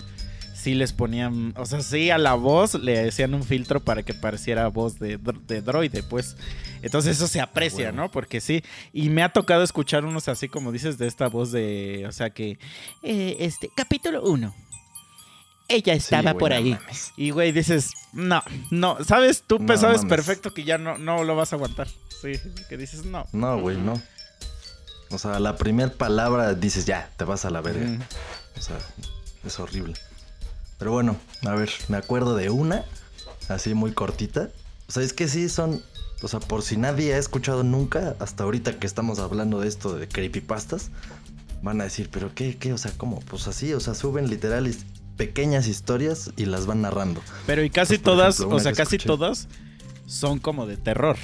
sí 0.65 0.75
les 0.75 0.93
ponían, 0.93 1.53
o 1.57 1.67
sea, 1.67 1.81
sí 1.81 2.11
a 2.11 2.19
la 2.19 2.35
voz 2.35 2.75
le 2.75 3.09
hacían 3.09 3.35
un 3.35 3.45
filtro 3.45 3.81
para 3.81 4.03
que 4.03 4.15
pareciera 4.15 4.67
voz 4.69 4.99
de, 4.99 5.21
dr- 5.21 5.41
de 5.47 5.61
droide, 5.63 6.03
pues. 6.03 6.37
Entonces 6.83 7.17
eso 7.17 7.29
se 7.29 7.41
aprecia, 7.41 7.87
Bueno. 7.91 8.03
¿no? 8.05 8.11
Porque 8.11 8.41
sí, 8.41 8.63
y 8.93 9.09
me 9.11 9.23
ha 9.23 9.29
tocado 9.31 9.63
escuchar 9.63 10.05
unos 10.05 10.29
así 10.29 10.49
como 10.49 10.73
dices 10.73 10.97
de 10.99 11.07
esta 11.07 11.29
voz 11.29 11.53
de, 11.53 12.05
o 12.09 12.13
sea 12.13 12.31
que, 12.31 12.59
eh, 13.03 13.37
este, 13.41 13.71
capítulo 13.77 14.23
1. 14.23 14.55
Ella 15.69 15.95
estaba 15.95 16.35
por 16.35 16.53
ahí. 16.53 16.77
Y 17.17 17.31
güey, 17.31 17.51
dices, 17.53 17.93
no, 18.13 18.43
no, 18.71 19.03
sabes, 19.03 19.45
tú 19.47 19.59
No 19.59 19.77
sabes 19.79 20.03
mames. 20.03 20.11
perfecto 20.17 20.53
que 20.53 20.63
ya 20.65 20.77
no, 20.77 20.99
no 20.99 21.25
lo 21.25 21.37
vas 21.37 21.53
a 21.53 21.57
aguantar. 21.57 21.89
Sí, 22.21 22.33
que 22.69 22.77
dices, 22.77 23.07
no. 23.07 23.27
No, 23.33 23.59
güey, 23.61 23.79
no. 23.79 24.01
O 25.11 25.19
sea, 25.19 25.39
la 25.41 25.57
primera 25.57 25.91
palabra 25.93 26.53
dices, 26.55 26.85
ya, 26.85 27.11
te 27.17 27.25
vas 27.25 27.45
a 27.47 27.51
la 27.51 27.61
verga. 27.63 27.87
Mm. 27.87 28.01
O 28.59 28.61
sea, 28.61 28.77
es 29.45 29.59
horrible. 29.59 29.95
Pero 30.79 30.93
bueno, 30.93 31.17
a 31.47 31.55
ver, 31.55 31.71
me 31.89 31.97
acuerdo 31.97 32.35
de 32.37 32.51
una, 32.51 32.85
así 33.49 33.75
muy 33.75 33.93
cortita. 33.93 34.51
O 34.89 34.93
sea, 34.93 35.03
es 35.03 35.13
que 35.13 35.29
sí 35.29 35.49
son, 35.49 35.83
o 36.23 36.29
sea, 36.29 36.41
por 36.41 36.63
si 36.63 36.77
nadie 36.77 37.15
ha 37.15 37.19
escuchado 37.19 37.63
nunca, 37.63 38.17
hasta 38.19 38.45
ahorita 38.45 38.79
que 38.79 38.87
estamos 38.87 39.19
hablando 39.19 39.61
de 39.61 39.69
esto 39.69 39.95
de 39.95 40.09
creepypastas, 40.09 40.91
van 41.63 41.81
a 41.81 41.85
decir, 41.85 42.11
pero 42.13 42.35
qué, 42.35 42.57
qué, 42.59 42.73
o 42.73 42.79
sea, 42.79 42.93
¿cómo? 42.97 43.21
Pues 43.21 43.47
así, 43.49 43.73
o 43.73 43.81
sea, 43.81 43.95
suben 43.95 44.29
literal 44.29 44.71
pequeñas 45.17 45.69
historias 45.69 46.33
y 46.37 46.45
las 46.47 46.67
van 46.67 46.83
narrando. 46.83 47.23
Pero 47.47 47.63
y 47.63 47.71
casi 47.71 47.95
Pues, 47.95 48.03
todas, 48.03 48.35
ejemplo, 48.37 48.57
o 48.57 48.61
sea, 48.61 48.73
casi 48.73 48.97
escuché. 48.97 49.07
todas 49.07 49.49
son 50.07 50.39
como 50.41 50.67
de 50.67 50.77
terror. 50.77 51.17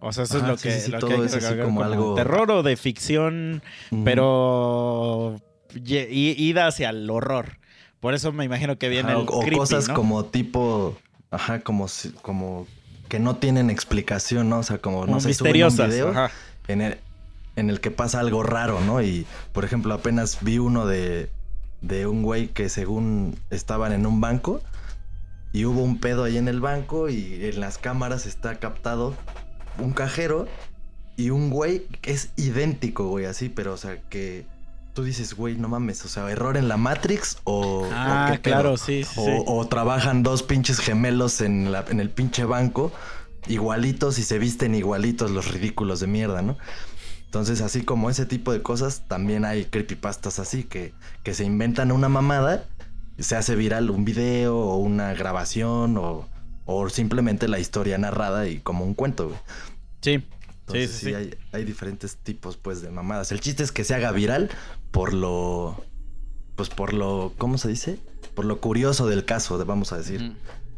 O 0.00 0.12
sea, 0.12 0.24
eso 0.24 0.38
es 0.38 0.44
lo 0.44 0.56
sí, 0.56 0.68
que, 0.68 0.80
sí, 0.80 0.90
lo 0.90 0.98
todo 1.00 1.08
que 1.10 1.14
hay 1.16 1.20
que 1.20 1.26
es 1.26 1.34
así 1.34 1.54
como 1.56 1.64
como 1.64 1.82
algo- 1.82 2.14
terror 2.14 2.50
o 2.50 2.62
de 2.62 2.76
ficción, 2.76 3.62
pero 4.04 5.40
ida 5.74 6.66
hacia 6.66 6.90
el 6.90 7.08
horror. 7.10 7.58
Por 8.00 8.14
eso 8.14 8.32
me 8.32 8.44
imagino 8.44 8.78
que 8.78 8.88
viene 8.88 9.10
Ajá, 9.12 9.20
el 9.20 9.26
o, 9.28 9.40
creepy, 9.40 9.56
cosas 9.56 9.88
¿no? 9.88 9.94
como 9.94 10.24
tipo, 10.24 10.96
ajá, 11.30 11.60
como, 11.60 11.88
si- 11.88 12.10
como 12.22 12.66
que 13.08 13.18
no 13.18 13.36
tienen 13.36 13.70
explicación, 13.70 14.48
¿no? 14.48 14.58
O 14.58 14.62
sea, 14.62 14.78
como, 14.78 15.00
Como 15.00 15.14
no 15.14 15.20
sé, 15.20 15.34
suben 15.34 15.50
un 15.52 15.56
misteriosas. 15.66 15.88
video 15.90 16.08
ajá. 16.10 16.30
en 16.68 16.80
el, 16.82 16.98
en 17.56 17.70
el 17.70 17.80
que 17.80 17.90
pasa 17.90 18.20
algo 18.20 18.42
raro, 18.42 18.80
¿no? 18.80 19.02
Y, 19.02 19.26
por 19.52 19.64
ejemplo, 19.64 19.92
apenas 19.94 20.38
vi 20.42 20.58
uno 20.58 20.86
de, 20.86 21.28
de 21.80 22.06
un 22.06 22.22
güey 22.22 22.48
que 22.48 22.68
según 22.68 23.38
estaban 23.50 23.92
en 23.92 24.06
un 24.06 24.20
banco 24.20 24.60
y 25.52 25.64
hubo 25.64 25.82
un 25.82 25.98
pedo 25.98 26.24
ahí 26.24 26.36
en 26.36 26.46
el 26.46 26.60
banco 26.60 27.08
y 27.08 27.46
en 27.46 27.58
las 27.60 27.78
cámaras 27.78 28.26
está 28.26 28.56
captado 28.60 29.16
un 29.78 29.92
cajero 29.92 30.46
y 31.16 31.30
un 31.30 31.50
güey 31.50 31.80
que 32.00 32.12
es 32.12 32.30
idéntico, 32.36 33.08
güey, 33.08 33.24
así, 33.24 33.48
pero, 33.48 33.72
o 33.72 33.76
sea, 33.76 33.96
que 34.08 34.44
tú 34.98 35.04
dices, 35.04 35.34
güey, 35.34 35.54
no 35.54 35.68
mames, 35.68 36.04
o 36.04 36.08
sea, 36.08 36.28
error 36.28 36.56
en 36.56 36.66
la 36.66 36.76
Matrix 36.76 37.38
o... 37.44 37.88
Ah, 37.92 38.36
claro, 38.42 38.76
sí, 38.76 39.04
sí, 39.04 39.20
O, 39.20 39.24
sí. 39.24 39.30
o 39.46 39.64
trabajan 39.68 40.24
dos 40.24 40.42
pinches 40.42 40.80
gemelos 40.80 41.40
en, 41.40 41.70
la, 41.70 41.84
en 41.88 42.00
el 42.00 42.10
pinche 42.10 42.44
banco, 42.44 42.90
igualitos 43.46 44.18
y 44.18 44.24
se 44.24 44.40
visten 44.40 44.74
igualitos 44.74 45.30
los 45.30 45.52
ridículos 45.52 46.00
de 46.00 46.08
mierda, 46.08 46.42
¿no? 46.42 46.58
Entonces, 47.26 47.60
así 47.60 47.82
como 47.82 48.10
ese 48.10 48.26
tipo 48.26 48.50
de 48.52 48.60
cosas, 48.60 49.04
también 49.06 49.44
hay 49.44 49.66
creepypastas 49.66 50.40
así, 50.40 50.64
que, 50.64 50.94
que 51.22 51.32
se 51.32 51.44
inventan 51.44 51.92
una 51.92 52.08
mamada, 52.08 52.64
se 53.20 53.36
hace 53.36 53.54
viral 53.54 53.90
un 53.90 54.04
video 54.04 54.58
o 54.58 54.78
una 54.78 55.14
grabación 55.14 55.96
o, 55.96 56.28
o 56.64 56.88
simplemente 56.88 57.46
la 57.46 57.60
historia 57.60 57.98
narrada 57.98 58.48
y 58.48 58.58
como 58.58 58.84
un 58.84 58.94
cuento, 58.94 59.28
güey. 59.28 59.38
Sí. 60.00 60.24
Entonces, 60.68 60.90
sí, 60.90 60.98
sí, 60.98 61.06
sí. 61.06 61.14
Hay, 61.14 61.34
hay 61.52 61.64
diferentes 61.64 62.16
tipos, 62.16 62.56
pues, 62.56 62.82
de 62.82 62.90
mamadas. 62.90 63.32
El 63.32 63.40
chiste 63.40 63.62
es 63.62 63.72
que 63.72 63.84
se 63.84 63.94
haga 63.94 64.12
viral 64.12 64.50
por 64.90 65.14
lo... 65.14 65.84
Pues 66.56 66.68
por 66.68 66.92
lo... 66.92 67.32
¿Cómo 67.38 67.58
se 67.58 67.68
dice? 67.68 67.98
Por 68.34 68.44
lo 68.44 68.60
curioso 68.60 69.06
del 69.06 69.24
caso, 69.24 69.64
vamos 69.64 69.92
a 69.92 69.98
decir. 69.98 70.36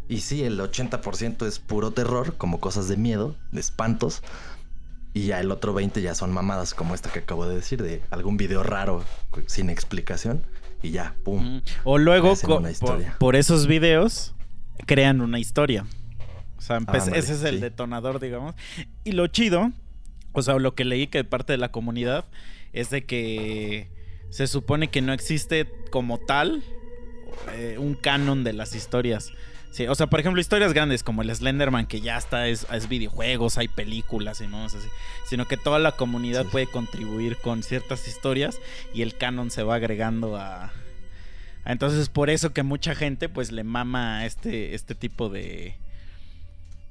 Y 0.08 0.20
sí, 0.20 0.42
el 0.42 0.58
80% 0.58 1.46
es 1.46 1.58
puro 1.58 1.92
terror, 1.92 2.36
como 2.36 2.58
cosas 2.60 2.88
de 2.88 2.96
miedo, 2.96 3.36
de 3.52 3.60
espantos. 3.60 4.22
Y 5.12 5.26
ya 5.26 5.40
el 5.40 5.50
otro 5.50 5.72
20 5.74 6.02
ya 6.02 6.14
son 6.14 6.32
mamadas, 6.32 6.74
como 6.74 6.94
esta 6.94 7.10
que 7.10 7.20
acabo 7.20 7.46
de 7.48 7.56
decir, 7.56 7.82
de 7.82 8.02
algún 8.10 8.36
video 8.36 8.62
raro, 8.62 9.04
sin 9.46 9.70
explicación. 9.70 10.44
Y 10.82 10.90
ya, 10.90 11.14
pum. 11.24 11.62
O 11.84 11.98
luego, 11.98 12.34
por, 12.36 12.62
por 13.18 13.36
esos 13.36 13.66
videos, 13.66 14.34
crean 14.86 15.20
una 15.20 15.38
historia. 15.38 15.84
O 16.56 16.62
sea, 16.62 16.76
Ándale, 16.76 17.18
ese 17.18 17.34
es 17.34 17.42
el 17.42 17.56
sí. 17.56 17.60
detonador, 17.60 18.20
digamos. 18.20 18.54
Y 19.04 19.12
lo 19.12 19.26
chido, 19.28 19.72
o 20.32 20.42
sea, 20.42 20.54
lo 20.58 20.74
que 20.74 20.84
leí 20.84 21.06
que 21.06 21.18
de 21.18 21.24
parte 21.24 21.52
de 21.52 21.58
la 21.58 21.70
comunidad, 21.72 22.24
es 22.72 22.90
de 22.90 23.04
que 23.04 23.88
se 24.30 24.46
supone 24.46 24.88
que 24.88 25.02
no 25.02 25.12
existe 25.12 25.66
como 25.90 26.18
tal 26.18 26.62
eh, 27.54 27.76
un 27.78 27.94
canon 27.94 28.44
de 28.44 28.52
las 28.52 28.74
historias. 28.74 29.32
Sí, 29.72 29.86
o 29.86 29.94
sea, 29.94 30.08
por 30.08 30.18
ejemplo, 30.18 30.40
historias 30.40 30.72
grandes 30.72 31.04
como 31.04 31.22
el 31.22 31.32
Slenderman, 31.34 31.86
que 31.86 32.00
ya 32.00 32.16
está, 32.16 32.48
es, 32.48 32.66
es 32.72 32.88
videojuegos, 32.88 33.56
hay 33.56 33.68
películas 33.68 34.40
y 34.40 34.48
no 34.48 34.64
así. 34.64 34.76
Sino 35.28 35.46
que 35.46 35.56
toda 35.56 35.78
la 35.78 35.92
comunidad 35.92 36.42
Sí. 36.42 36.48
puede 36.50 36.66
contribuir 36.66 37.36
con 37.36 37.62
ciertas 37.62 38.08
historias 38.08 38.58
y 38.92 39.02
el 39.02 39.16
canon 39.16 39.50
se 39.52 39.62
va 39.62 39.76
agregando 39.76 40.36
a. 40.36 40.64
a- 41.64 41.72
Entonces, 41.72 42.08
por 42.08 42.30
eso 42.30 42.52
que 42.52 42.64
mucha 42.64 42.96
gente, 42.96 43.28
pues, 43.28 43.52
le 43.52 43.62
mama 43.62 44.26
este, 44.26 44.74
este 44.74 44.94
tipo 44.96 45.28
de. 45.28 45.76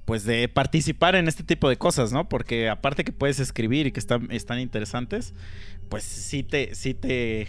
Pues 0.10 0.26
de 0.26 0.48
participar 0.50 1.16
en 1.16 1.28
este 1.30 1.44
tipo 1.44 1.70
de 1.70 1.78
cosas, 1.78 2.12
¿no? 2.12 2.28
Porque 2.28 2.68
aparte 2.68 3.04
que 3.06 3.14
puedes 3.14 3.40
escribir 3.40 3.88
y 3.88 3.92
que 3.94 4.00
están, 4.02 4.30
están 4.32 4.60
interesantes, 4.60 5.34
pues 5.88 6.04
sí 6.04 6.44
te, 6.44 6.76
sí 6.76 6.94
te 6.94 7.48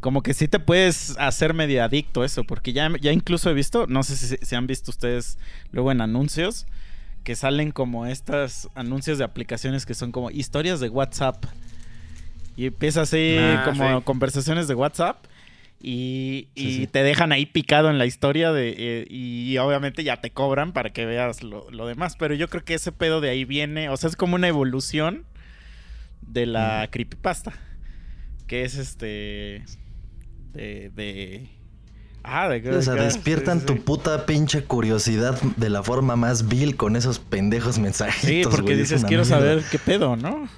como 0.00 0.22
que 0.22 0.32
sí 0.34 0.46
te 0.46 0.60
puedes 0.60 1.16
hacer 1.18 1.54
medio 1.54 1.82
adicto 1.82 2.22
a 2.22 2.26
eso, 2.26 2.44
porque 2.44 2.72
ya, 2.72 2.88
ya 3.00 3.10
incluso 3.10 3.50
he 3.50 3.54
visto, 3.54 3.86
no 3.88 4.04
sé 4.04 4.14
si, 4.16 4.36
si 4.40 4.54
han 4.54 4.68
visto 4.68 4.92
ustedes 4.92 5.38
luego 5.72 5.90
en 5.90 6.00
anuncios, 6.00 6.66
que 7.24 7.34
salen 7.34 7.72
como 7.72 8.06
estos 8.06 8.68
anuncios 8.76 9.18
de 9.18 9.24
aplicaciones 9.24 9.86
que 9.86 9.94
son 9.94 10.12
como 10.12 10.30
historias 10.30 10.78
de 10.78 10.88
WhatsApp. 10.88 11.44
Y 12.56 12.66
empieza 12.66 13.02
así 13.02 13.36
Ah, 13.38 13.62
como 13.64 13.98
sí. 13.98 14.04
conversaciones 14.04 14.68
de 14.68 14.74
WhatsApp. 14.74 15.24
Y, 15.80 16.48
y 16.56 16.62
Sí, 16.64 16.76
sí. 16.78 16.86
te 16.88 17.02
dejan 17.04 17.30
ahí 17.30 17.46
picado 17.46 17.88
en 17.88 17.98
la 17.98 18.06
historia 18.06 18.50
de, 18.52 18.74
eh, 18.76 19.06
y 19.08 19.56
obviamente 19.58 20.02
ya 20.02 20.20
te 20.20 20.30
cobran 20.30 20.72
para 20.72 20.90
que 20.92 21.06
veas 21.06 21.42
lo, 21.44 21.70
lo 21.70 21.86
demás. 21.86 22.16
Pero 22.16 22.34
yo 22.34 22.48
creo 22.48 22.64
que 22.64 22.74
ese 22.74 22.90
pedo 22.92 23.20
de 23.20 23.30
ahí 23.30 23.44
viene, 23.44 23.88
o 23.88 23.96
sea, 23.96 24.10
es 24.10 24.16
como 24.16 24.34
una 24.34 24.48
evolución 24.48 25.24
de 26.22 26.46
la 26.46 26.88
creepypasta. 26.90 27.52
Que 28.46 28.64
es 28.64 28.76
este. 28.76 29.64
De. 30.52 30.90
de 30.94 31.48
ah, 32.24 32.48
de 32.48 32.70
O 32.76 32.82
sea, 32.82 32.94
de- 32.94 33.04
despiertan 33.04 33.60
sí, 33.60 33.66
tu 33.66 33.76
puta 33.84 34.26
pinche 34.26 34.64
curiosidad 34.64 35.40
de 35.56 35.68
la 35.70 35.82
forma 35.82 36.16
más 36.16 36.48
vil 36.48 36.74
con 36.76 36.96
esos 36.96 37.18
pendejos 37.18 37.78
mensajes. 37.78 38.22
Sí, 38.28 38.42
porque 38.50 38.74
dices, 38.74 39.04
quiero 39.04 39.24
saber 39.24 39.62
qué 39.70 39.78
pedo, 39.78 40.16
¿no? 40.16 40.48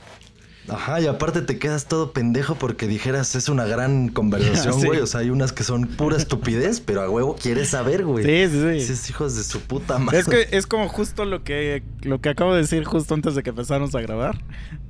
Ajá, 0.71 1.01
y 1.01 1.07
aparte 1.07 1.43
te 1.43 1.59
quedas 1.59 1.87
todo 1.87 2.13
pendejo 2.13 2.55
porque 2.55 2.87
dijeras, 2.87 3.35
es 3.35 3.49
una 3.49 3.65
gran 3.65 4.09
conversación, 4.09 4.75
Sí. 4.81 4.87
güey. 4.87 5.01
O 5.01 5.07
sea, 5.07 5.21
hay 5.21 5.31
unas 5.31 5.53
que 5.53 5.65
son 5.65 5.87
pura 5.87 6.17
estupidez, 6.17 6.81
pero 6.85 7.03
a 7.03 7.11
huevo 7.11 7.35
quieres 7.35 7.71
saber, 7.71 8.05
güey. 8.05 8.25
Sí, 8.25 8.53
sí, 8.55 8.61
sí. 8.63 8.93
Esos 8.93 9.11
hijos 9.11 9.37
de 9.37 9.43
su 9.43 9.61
puta 9.61 9.99
madre. 9.99 10.21
Es 10.21 10.27
que 10.29 10.49
es 10.53 10.67
como 10.67 10.89
justo 10.89 11.25
lo 11.25 11.43
que, 11.43 11.83
lo 12.03 12.21
que 12.21 12.29
acabo 12.29 12.55
de 12.55 12.61
decir 12.63 12.85
justo 12.85 13.15
antes 13.15 13.35
de 13.35 13.43
que 13.43 13.51
empezáramos 13.51 13.95
a 13.95 14.01
grabar. 14.01 14.39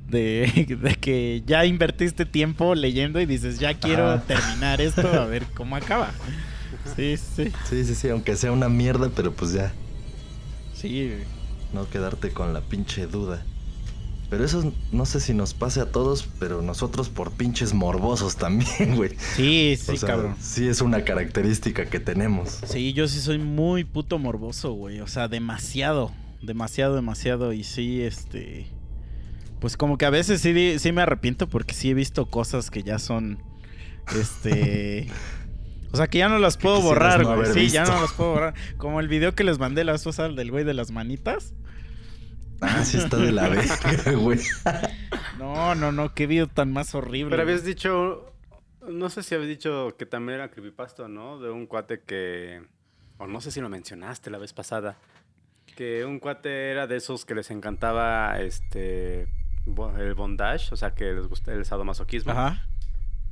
De, 0.07 0.77
de 0.81 0.95
que 0.95 1.41
ya 1.47 1.65
invertiste 1.65 2.25
tiempo 2.25 2.75
leyendo 2.75 3.19
y 3.21 3.25
dices, 3.25 3.59
ya 3.59 3.73
quiero 3.73 4.09
Ajá. 4.11 4.21
terminar 4.23 4.81
esto 4.81 5.07
a 5.07 5.25
ver 5.25 5.45
cómo 5.55 5.75
acaba. 5.75 6.11
Sí, 6.95 7.15
sí. 7.17 7.51
Sí, 7.69 7.85
sí, 7.85 7.95
sí, 7.95 8.09
aunque 8.09 8.35
sea 8.35 8.51
una 8.51 8.67
mierda, 8.69 9.09
pero 9.15 9.31
pues 9.31 9.53
ya, 9.53 9.71
Sí. 10.73 11.13
no 11.73 11.89
quedarte 11.89 12.31
con 12.31 12.53
la 12.53 12.61
pinche 12.61 13.07
duda. 13.07 13.43
Pero 14.31 14.45
eso 14.45 14.73
no 14.93 15.05
sé 15.05 15.19
si 15.19 15.33
nos 15.33 15.53
pase 15.53 15.81
a 15.81 15.91
todos, 15.91 16.25
pero 16.39 16.61
nosotros 16.61 17.09
por 17.09 17.31
pinches 17.31 17.73
morbosos 17.73 18.37
también, 18.37 18.95
güey. 18.95 19.11
Sí, 19.35 19.77
sí, 19.77 19.91
o 19.91 19.97
sea, 19.97 20.07
cabrón. 20.07 20.35
sí 20.39 20.69
es 20.69 20.79
una 20.79 21.03
característica 21.03 21.87
que 21.87 21.99
tenemos. 21.99 22.61
Sí, 22.65 22.93
yo 22.93 23.09
sí 23.09 23.19
soy 23.19 23.39
muy 23.39 23.83
puto 23.83 24.19
morboso, 24.19 24.71
güey. 24.71 25.01
O 25.01 25.07
sea, 25.07 25.27
demasiado. 25.27 26.13
Demasiado, 26.41 26.95
demasiado. 26.95 27.51
Y 27.51 27.65
sí, 27.65 28.03
este. 28.03 28.67
Pues 29.59 29.75
como 29.75 29.97
que 29.97 30.05
a 30.05 30.09
veces 30.09 30.39
sí, 30.39 30.79
sí 30.79 30.91
me 30.93 31.01
arrepiento 31.01 31.49
porque 31.49 31.73
sí 31.73 31.89
he 31.89 31.93
visto 31.93 32.25
cosas 32.27 32.71
que 32.71 32.83
ya 32.83 32.99
son. 32.99 33.37
Este. 34.17 35.09
O 35.93 35.97
sea, 35.97 36.07
que 36.07 36.19
ya 36.19 36.29
no 36.29 36.39
las 36.39 36.55
puedo 36.55 36.81
borrar, 36.81 37.21
no 37.21 37.35
güey. 37.35 37.51
Sí, 37.51 37.67
ya 37.67 37.83
no 37.83 37.99
las 37.99 38.13
puedo 38.13 38.31
borrar. 38.31 38.53
Como 38.77 39.01
el 39.01 39.09
video 39.09 39.35
que 39.35 39.43
les 39.43 39.59
mandé 39.59 39.83
la 39.83 39.91
vez 39.91 40.01
pasada 40.05 40.29
del 40.29 40.49
güey 40.49 40.63
de 40.63 40.73
las 40.73 40.91
manitas. 40.91 41.53
Ah, 42.61 42.85
sí 42.85 42.97
está 42.97 43.17
de 43.17 43.31
la 43.31 43.49
verga, 43.49 44.11
güey. 44.17 44.39
No, 45.37 45.75
no, 45.75 45.91
no, 45.91 46.13
qué 46.13 46.27
video 46.27 46.47
tan 46.47 46.71
más 46.71 46.93
horrible. 46.93 47.31
Pero 47.31 47.41
habías 47.41 47.63
dicho, 47.63 48.33
no 48.87 49.09
sé 49.09 49.23
si 49.23 49.35
habías 49.35 49.49
dicho 49.49 49.95
que 49.97 50.05
también 50.05 50.35
era 50.35 50.51
creepypasta, 50.51 51.07
¿no? 51.07 51.39
De 51.39 51.49
un 51.49 51.65
cuate 51.65 52.01
que, 52.01 52.61
o 53.17 53.27
no 53.27 53.41
sé 53.41 53.51
si 53.51 53.61
lo 53.61 53.69
mencionaste 53.69 54.29
la 54.29 54.37
vez 54.37 54.53
pasada, 54.53 54.97
que 55.75 56.05
un 56.05 56.19
cuate 56.19 56.69
era 56.71 56.87
de 56.87 56.97
esos 56.97 57.25
que 57.25 57.35
les 57.35 57.49
encantaba 57.51 58.39
este 58.39 59.27
el 59.97 60.13
bondage, 60.15 60.69
o 60.71 60.75
sea, 60.75 60.93
que 60.93 61.13
les 61.13 61.27
gusta 61.27 61.53
el 61.53 61.65
sadomasoquismo. 61.65 62.31
Ajá. 62.31 62.65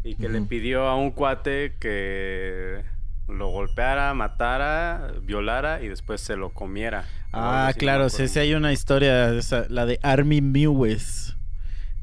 Y 0.03 0.15
que 0.15 0.29
le 0.29 0.41
pidió 0.41 0.85
a 0.87 0.95
un 0.95 1.11
cuate 1.11 1.75
que 1.79 2.83
lo 3.29 3.47
golpeara, 3.49 4.13
matara, 4.13 5.13
violara 5.21 5.81
y 5.81 5.87
después 5.87 6.21
se 6.21 6.35
lo 6.35 6.49
comiera. 6.51 7.05
Ah, 7.31 7.71
claro, 7.77 8.09
sí, 8.09 8.27
sí 8.27 8.39
hay 8.39 8.53
una 8.53 8.73
historia, 8.73 9.33
esa, 9.33 9.65
la 9.69 9.85
de 9.85 9.99
Army 10.01 10.41
Mewes, 10.41 11.35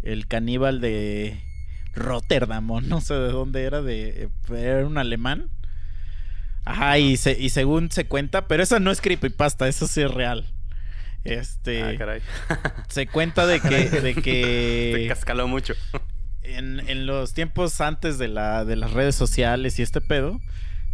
el 0.02 0.26
caníbal 0.28 0.80
de 0.80 1.40
Rotterdam, 1.94 2.66
no 2.84 3.00
sé 3.00 3.14
de 3.14 3.32
dónde 3.32 3.64
era, 3.64 3.82
de 3.82 4.28
era 4.50 4.86
un 4.86 4.98
alemán. 4.98 5.50
Ajá, 6.64 6.98
y, 6.98 7.16
se, 7.16 7.38
y 7.38 7.50
según 7.50 7.90
se 7.90 8.06
cuenta, 8.06 8.48
pero 8.48 8.62
esa 8.62 8.80
no 8.80 8.90
es 8.90 9.00
creepypasta, 9.00 9.68
eso 9.68 9.86
sí 9.86 10.02
es 10.02 10.10
real. 10.10 10.44
Este, 11.24 11.82
Ah, 11.82 11.94
caray. 11.98 12.20
se 12.88 13.06
cuenta 13.06 13.46
de 13.46 13.60
que, 13.60 13.88
de 13.90 14.14
Te 14.14 14.22
que 14.22 15.06
cascaló 15.08 15.48
mucho. 15.48 15.74
en, 16.42 16.80
en 16.88 17.06
los 17.06 17.34
tiempos 17.34 17.80
antes 17.80 18.18
de, 18.18 18.28
la, 18.28 18.64
de 18.64 18.76
las 18.76 18.92
redes 18.92 19.14
sociales 19.16 19.78
y 19.78 19.82
este 19.82 20.00
pedo, 20.00 20.40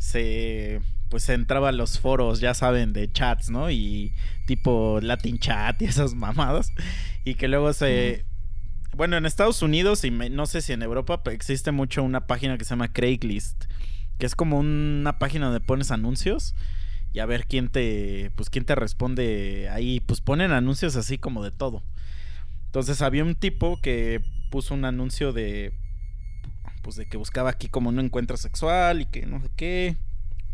se 0.03 0.81
pues 1.09 1.29
entraba 1.29 1.69
a 1.69 1.73
los 1.73 2.01
foros, 2.01 2.41
ya 2.41 2.55
saben, 2.55 2.93
de 2.95 3.11
chats, 3.13 3.51
¿no? 3.51 3.71
Y 3.71 4.13
tipo 4.47 4.99
Latin 5.03 5.39
chat 5.39 5.81
y 5.83 5.85
esas 5.85 6.15
mamadas. 6.15 6.73
Y 7.25 7.35
que 7.35 7.49
luego 7.49 7.73
se... 7.73 8.25
Bueno, 8.97 9.17
en 9.17 9.27
Estados 9.27 9.63
Unidos 9.63 10.05
y 10.05 10.11
me- 10.11 10.31
no 10.31 10.47
sé 10.47 10.63
si 10.63 10.73
en 10.73 10.83
Europa 10.83 11.23
existe 11.31 11.71
mucho 11.71 12.03
una 12.03 12.27
página 12.27 12.59
que 12.59 12.65
se 12.65 12.71
llama 12.71 12.93
Craigslist, 12.93 13.65
que 14.19 14.27
es 14.27 14.35
como 14.35 14.59
una 14.59 15.19
página 15.19 15.47
donde 15.47 15.61
pones 15.61 15.91
anuncios 15.91 16.55
y 17.13 17.21
a 17.21 17.27
ver 17.27 17.47
quién 17.47 17.69
te, 17.69 18.31
pues 18.37 18.51
quién 18.51 18.65
te 18.65 18.75
responde 18.75 19.69
ahí. 19.71 20.01
Pues 20.01 20.21
ponen 20.23 20.51
anuncios 20.53 20.97
así 20.97 21.19
como 21.19 21.45
de 21.45 21.51
todo. 21.53 21.83
Entonces 22.67 23.03
había 23.03 23.25
un 23.25 23.35
tipo 23.35 23.81
que 23.83 24.23
puso 24.51 24.75
un 24.75 24.85
anuncio 24.87 25.33
de 25.33 25.75
pues 26.83 26.97
de 26.97 27.07
que 27.07 27.17
buscaba 27.17 27.51
aquí 27.51 27.69
como 27.69 27.89
un 27.89 28.01
encuentro 28.01 28.37
sexual 28.37 29.01
y 29.01 29.07
que 29.07 29.27
no 29.27 29.41
sé 29.41 29.49
qué, 29.57 29.97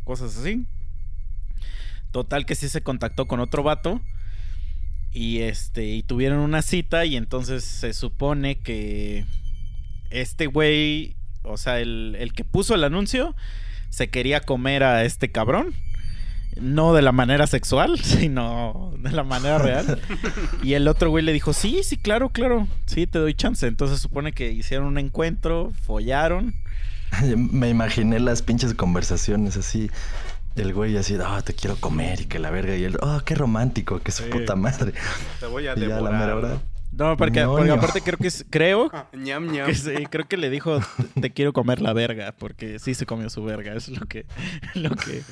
cosas 0.05 0.37
así. 0.37 0.67
Total 2.13 2.47
que 2.47 2.55
sí 2.55 2.69
se 2.69 2.83
contactó 2.83 3.27
con 3.27 3.41
otro 3.41 3.63
vato 3.63 4.01
y 5.13 5.41
este 5.41 5.87
y 5.87 6.03
tuvieron 6.03 6.39
una 6.39 6.63
cita 6.63 7.05
y 7.05 7.17
entonces 7.17 7.65
se 7.65 7.93
supone 7.93 8.59
que 8.61 9.25
este 10.11 10.47
güey, 10.47 11.17
o 11.43 11.57
sea, 11.57 11.81
el, 11.81 12.17
el 12.19 12.33
que 12.33 12.45
puso 12.45 12.75
el 12.75 12.85
anuncio 12.85 13.35
se 13.91 14.09
quería 14.09 14.41
comer 14.41 14.85
a 14.85 15.05
este 15.05 15.31
cabrón. 15.31 15.75
No 16.61 16.93
de 16.95 17.03
la 17.03 17.13
manera 17.13 17.47
sexual, 17.47 17.99
sino 18.03 18.93
de 18.99 19.11
la 19.13 19.25
manera 19.25 19.59
real. 19.59 20.01
Y 20.63 20.75
el 20.75 20.89
otro 20.89 21.11
güey 21.11 21.25
le 21.25 21.33
dijo, 21.33 21.53
sí, 21.53 21.81
sí, 21.83 21.97
claro, 21.97 22.31
claro, 22.31 22.67
sí, 22.87 23.07
te 23.07 23.19
doy 23.19 23.35
chance. 23.35 23.67
Entonces 23.67 24.01
supone 24.01 24.33
que 24.33 24.51
hicieron 24.53 24.87
un 24.87 24.99
encuentro, 24.99 25.73
follaron. 25.83 26.55
Me 27.37 27.69
imaginé 27.71 28.21
las 28.21 28.43
pinches 28.43 28.75
conversaciones 28.75 29.57
así. 29.57 29.91
El 30.57 30.75
güey 30.75 30.97
así, 30.97 31.17
ah, 31.25 31.41
te 31.43 31.55
quiero 31.55 31.77
comer 31.77 32.23
y 32.23 32.25
que 32.27 32.39
la 32.41 32.51
verga. 32.51 32.77
Y 32.77 32.85
él, 32.85 32.99
oh, 33.01 33.21
qué 33.25 33.35
romántico, 33.37 34.01
que 34.01 34.11
su 34.11 34.25
Sí. 34.25 34.29
puta 34.31 34.57
madre. 34.57 34.93
Te 35.39 35.47
voy 35.47 35.69
a 35.69 35.75
Y 35.77 35.87
ya 35.87 35.99
a 35.99 36.01
la 36.01 36.11
mera 36.11 36.27
devorar. 36.27 36.51
hora. 36.53 36.61
No, 36.99 37.17
porque, 37.17 37.43
No, 37.43 37.53
porque 37.57 37.71
aparte 37.71 38.01
creo 38.03 38.19
que 38.19 38.27
es, 38.29 38.45
creo 38.51 38.91
Ah, 38.93 39.07
ñam, 39.17 39.51
ñam. 39.53 39.67
que 39.67 39.75
sí, 39.75 39.93
creo 40.11 40.27
que 40.27 40.37
le 40.37 40.51
dijo 40.51 40.81
te 41.21 41.31
quiero 41.33 41.53
comer 41.53 41.81
la 41.81 41.93
verga, 41.93 42.35
porque 42.37 42.79
sí 42.81 42.95
se 42.95 43.07
comió 43.07 43.31
su 43.31 43.45
verga, 43.45 43.75
eso 43.75 43.93
es 43.93 44.01
lo 44.01 44.07
que, 44.07 44.27
lo 44.75 44.91
que, 44.91 45.23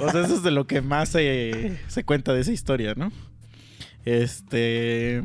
o 0.00 0.10
sea, 0.10 0.22
eso 0.24 0.34
es 0.34 0.42
de 0.42 0.50
lo 0.50 0.66
que 0.66 0.82
más 0.82 1.08
se, 1.08 1.78
se 1.88 2.04
cuenta 2.04 2.32
de 2.34 2.42
esa 2.42 2.52
historia, 2.52 2.94
¿no? 2.94 3.10
Este, 4.04 5.22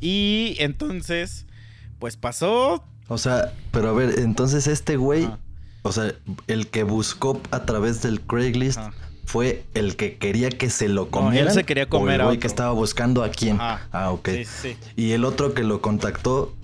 y 0.00 0.56
entonces, 0.58 1.46
pues 1.98 2.16
pasó, 2.16 2.84
O 3.08 3.18
sea, 3.18 3.52
pero 3.72 3.88
a 3.90 3.92
ver, 3.92 4.18
entonces 4.18 4.66
este 4.66 4.96
güey, 4.96 5.24
Ajá. 5.24 5.38
o 5.82 5.92
sea, 5.92 6.12
el 6.46 6.66
que 6.68 6.82
buscó 6.84 7.40
a 7.50 7.64
través 7.64 8.02
del 8.02 8.20
Craigslist 8.20 8.78
Ajá. 8.78 8.92
Fue 9.28 9.62
el 9.74 9.94
que 9.96 10.16
quería 10.16 10.48
que 10.48 10.70
se 10.70 10.88
lo 10.88 11.02
él 11.04 11.08
comieran. 11.10 11.52
se 11.52 11.64
quería 11.64 11.84
o 11.84 11.88
comer 11.88 12.14
el 12.20 12.22
güey 12.22 12.36
otro. 12.36 12.40
que 12.40 12.46
estaba 12.46 12.72
buscando 12.72 13.22
a 13.22 13.30
quién. 13.30 13.60
Ajá. 13.60 13.86
Ah, 13.92 14.10
ok. 14.10 14.28
sí, 14.30 14.44
sí, 14.46 14.76
Y 14.96 15.12
el 15.12 15.24
otro 15.26 15.52
que 15.52 15.64
lo 15.64 15.82
contactó 15.82 16.54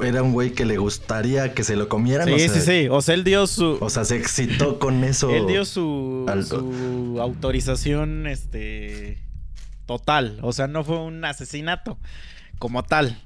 era 0.00 0.22
un 0.22 0.32
güey 0.32 0.52
que 0.52 0.64
le 0.64 0.76
gustaría 0.76 1.54
que 1.54 1.64
se 1.64 1.74
lo 1.74 1.88
comieran. 1.88 2.26
sí, 2.28 2.34
o 2.34 2.38
sea, 2.38 2.48
sí, 2.48 2.60
sí, 2.60 2.88
o 2.88 3.02
sea, 3.02 3.14
él 3.14 3.24
dio 3.24 3.46
su, 3.48 3.78
O 3.80 3.90
sea, 3.90 4.04
se 4.04 4.16
excitó 4.16 4.78
con 4.78 5.02
eso. 5.02 5.28
él 5.30 5.46
dio 5.48 5.64
su, 5.64 6.24
al- 6.28 6.44
su 6.46 7.18
autorización, 7.20 8.26
este, 8.28 9.18
total, 9.86 10.38
o 10.42 10.52
sea, 10.52 10.66
no 10.68 10.84
fue 10.84 10.98
un 11.00 11.24
asesinato 11.24 11.98
como 12.60 12.82
tal. 12.84 13.20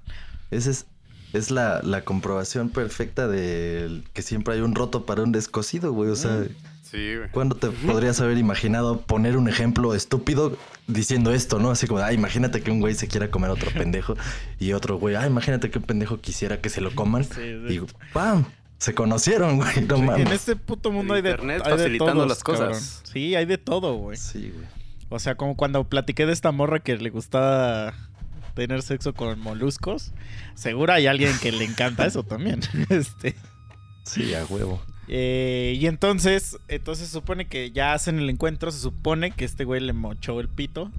Esa 0.50 0.70
es, 0.70 0.86
es 1.34 1.50
la, 1.50 1.80
la 1.82 2.02
comprobación 2.04 2.70
perfecta 2.70 3.28
de 3.28 4.02
que 4.14 4.22
siempre 4.22 4.54
hay 4.54 4.60
un 4.60 4.74
roto 4.74 5.04
para 5.04 5.22
un 5.22 5.32
descosido, 5.32 5.92
güey. 5.92 6.10
O 6.10 6.16
sea, 6.16 6.30
Mm. 6.30 6.48
Sí, 6.90 7.16
güey. 7.16 7.28
¿cuándo 7.30 7.54
te 7.54 7.68
podrías 7.68 8.18
haber 8.20 8.38
imaginado 8.38 9.02
poner 9.02 9.36
un 9.36 9.48
ejemplo 9.48 9.94
estúpido 9.94 10.56
diciendo 10.86 11.32
esto, 11.34 11.58
no? 11.58 11.70
Así 11.70 11.86
como, 11.86 12.00
ah, 12.00 12.12
imagínate 12.12 12.62
que 12.62 12.70
un 12.70 12.80
güey 12.80 12.94
se 12.94 13.08
quiera 13.08 13.30
comer 13.30 13.50
a 13.50 13.54
otro 13.54 13.70
pendejo 13.72 14.16
y 14.58 14.72
otro 14.72 14.98
güey, 14.98 15.14
ah, 15.14 15.26
imagínate 15.26 15.70
que 15.70 15.78
un 15.78 15.84
pendejo 15.84 16.18
quisiera 16.20 16.60
que 16.60 16.70
se 16.70 16.80
lo 16.80 16.94
coman. 16.94 17.24
Sí, 17.24 17.60
sí. 17.68 17.74
Y 17.74 17.80
¡pam! 18.12 18.46
Se 18.78 18.94
conocieron, 18.94 19.56
güey. 19.56 19.82
No 19.86 19.98
mames. 19.98 20.26
En 20.26 20.32
este 20.32 20.56
puto 20.56 20.90
mundo 20.90 21.14
El 21.14 21.18
hay 21.18 21.22
de, 21.22 21.30
internet 21.30 21.62
hay 21.64 21.72
de 21.72 21.78
facilitando 21.78 22.14
todos, 22.14 22.28
las 22.28 22.44
cosas. 22.44 22.60
cabrón. 22.60 22.82
Sí, 23.12 23.34
hay 23.34 23.44
de 23.44 23.58
todo, 23.58 23.94
güey. 23.94 24.16
Sí, 24.16 24.52
güey. 24.54 24.66
O 25.10 25.18
sea, 25.18 25.34
como 25.36 25.56
cuando 25.56 25.84
platiqué 25.84 26.26
de 26.26 26.32
esta 26.32 26.52
morra 26.52 26.78
que 26.80 26.96
le 26.96 27.10
gustaba 27.10 27.94
tener 28.54 28.82
sexo 28.82 29.14
con 29.14 29.38
moluscos. 29.40 30.12
Seguro 30.54 30.92
hay 30.92 31.06
alguien 31.06 31.32
que 31.40 31.52
le 31.52 31.64
encanta 31.64 32.06
eso 32.06 32.22
también. 32.22 32.60
este. 32.88 33.34
Sí, 34.04 34.34
a 34.34 34.44
huevo. 34.44 34.80
Eh, 35.08 35.76
y 35.80 35.86
entonces, 35.86 36.58
entonces 36.68 37.06
se 37.08 37.12
supone 37.12 37.46
que 37.46 37.70
ya 37.70 37.92
hacen 37.94 38.18
el 38.18 38.28
encuentro. 38.30 38.70
Se 38.70 38.80
supone 38.80 39.30
que 39.30 39.44
este 39.44 39.64
güey 39.64 39.80
le 39.80 39.92
mochó 39.92 40.40
el 40.40 40.48
pito. 40.48 40.90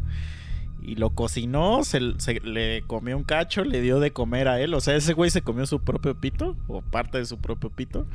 Y 0.82 0.96
lo 0.96 1.10
cocinó, 1.12 1.84
se, 1.84 2.00
se- 2.20 2.40
le 2.40 2.82
comió 2.88 3.16
un 3.18 3.24
cacho, 3.24 3.64
le 3.64 3.82
dio 3.82 4.00
de 4.00 4.12
comer 4.12 4.48
a 4.48 4.60
él. 4.62 4.74
O 4.74 4.82
sea, 4.82 4.96
ese 4.96 5.14
güey 5.14 5.30
se 5.30 5.42
comió 5.42 5.66
su 5.68 5.82
propio 5.82 6.16
pito, 6.20 6.56
o 6.68 6.82
parte 6.82 7.18
de 7.20 7.26
su 7.26 7.38
propio 7.38 7.70
pito. 7.70 8.08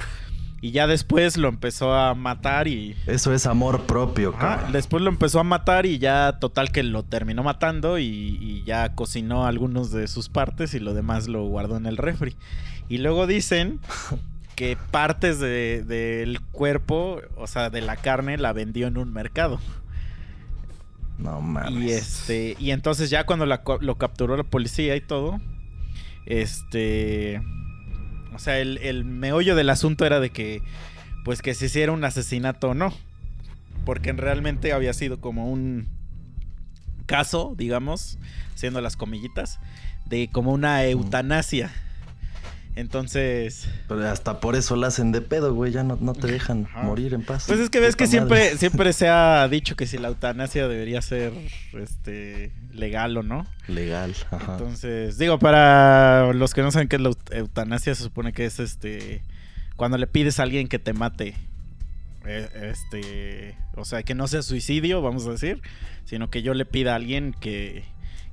Y 0.62 0.70
ya 0.70 0.86
después 0.86 1.36
lo 1.36 1.48
empezó 1.48 1.92
a 1.92 2.14
matar 2.14 2.66
y, 2.68 2.96
Eso 3.06 3.34
es 3.34 3.44
amor 3.44 3.82
propio, 3.82 4.32
cabrón. 4.32 4.72
después 4.72 5.02
lo 5.02 5.10
empezó 5.10 5.38
a 5.38 5.44
matar 5.44 5.84
y 5.84 5.98
ya 5.98 6.38
total 6.40 6.72
que 6.72 6.82
lo 6.82 7.02
terminó 7.02 7.42
matando 7.42 7.98
y, 7.98 8.06
y 8.40 8.62
ya 8.64 8.94
cocinó 8.94 9.44
algunos 9.46 9.90
de 9.92 10.08
sus 10.08 10.30
partes 10.30 10.72
y 10.72 10.80
lo 10.80 10.94
demás 10.94 11.28
lo 11.28 11.44
guardó 11.44 11.76
en 11.76 11.84
el 11.84 11.98
refri. 11.98 12.34
Y 12.88 12.96
luego 12.96 13.26
dicen 13.26 13.78
que 14.54 14.76
partes 14.90 15.38
de- 15.40 15.82
del 15.84 16.40
cuerpo, 16.40 17.20
o 17.36 17.46
sea, 17.46 17.70
de 17.70 17.80
la 17.80 17.96
carne, 17.96 18.38
la 18.38 18.52
vendió 18.52 18.86
en 18.86 18.96
un 18.98 19.12
mercado. 19.12 19.60
No 21.18 21.40
mames. 21.40 21.72
Y 21.82 21.90
este, 21.92 22.56
y 22.58 22.70
entonces 22.72 23.10
ya 23.10 23.24
cuando 23.24 23.46
la 23.46 23.62
lo 23.80 23.96
capturó 23.98 24.36
la 24.36 24.42
policía 24.44 24.96
y 24.96 25.00
todo, 25.00 25.40
este, 26.26 27.40
o 28.34 28.38
sea, 28.38 28.58
el, 28.58 28.78
el 28.78 29.04
meollo 29.04 29.54
del 29.54 29.70
asunto 29.70 30.04
era 30.06 30.20
de 30.20 30.30
que, 30.30 30.62
pues 31.24 31.40
que 31.42 31.54
se 31.54 31.66
hiciera 31.66 31.92
un 31.92 32.04
asesinato 32.04 32.70
o 32.70 32.74
no, 32.74 32.92
porque 33.84 34.12
realmente 34.12 34.72
había 34.72 34.92
sido 34.92 35.20
como 35.20 35.50
un 35.50 35.86
caso, 37.06 37.54
digamos, 37.56 38.18
siendo 38.54 38.80
las 38.80 38.96
comillitas, 38.96 39.60
de 40.06 40.28
como 40.32 40.52
una 40.52 40.84
eutanasia. 40.84 41.70
Entonces, 42.76 43.68
Pero 43.86 44.08
hasta 44.08 44.40
por 44.40 44.56
eso 44.56 44.74
la 44.74 44.88
hacen 44.88 45.12
de 45.12 45.20
pedo, 45.20 45.54
güey. 45.54 45.70
Ya 45.72 45.84
no, 45.84 45.96
no 46.00 46.12
te 46.12 46.26
dejan 46.26 46.64
Ajá. 46.66 46.82
morir 46.82 47.14
en 47.14 47.22
paz. 47.22 47.44
pues 47.46 47.60
es 47.60 47.70
que 47.70 47.78
ves 47.80 47.94
que 47.94 48.06
siempre, 48.08 48.40
madre. 48.46 48.58
siempre 48.58 48.92
se 48.92 49.08
ha 49.08 49.46
dicho 49.48 49.76
que 49.76 49.86
si 49.86 49.96
la 49.96 50.08
eutanasia 50.08 50.66
debería 50.66 51.00
ser, 51.00 51.32
este, 51.80 52.52
legal 52.72 53.16
o 53.16 53.22
no. 53.22 53.46
Legal. 53.68 54.12
Ajá. 54.30 54.52
Entonces, 54.58 55.18
digo, 55.18 55.38
para 55.38 56.32
los 56.32 56.52
que 56.52 56.62
no 56.62 56.70
saben 56.72 56.88
qué 56.88 56.96
es 56.96 57.02
la 57.02 57.10
eut- 57.10 57.32
eutanasia, 57.34 57.94
se 57.94 58.02
supone 58.02 58.32
que 58.32 58.44
es 58.44 58.58
este 58.58 59.22
cuando 59.76 59.96
le 59.98 60.06
pides 60.06 60.40
a 60.40 60.42
alguien 60.44 60.66
que 60.68 60.78
te 60.80 60.92
mate. 60.92 61.34
Eh, 62.26 62.48
Este, 62.72 63.56
o 63.76 63.84
sea, 63.84 64.02
que 64.02 64.14
no 64.14 64.26
sea 64.28 64.42
suicidio, 64.42 65.00
vamos 65.02 65.26
a 65.26 65.30
decir, 65.30 65.60
sino 66.04 66.30
que 66.30 66.42
yo 66.42 66.54
le 66.54 66.64
pida 66.64 66.92
a 66.92 66.96
alguien 66.96 67.34
que, 67.38 67.84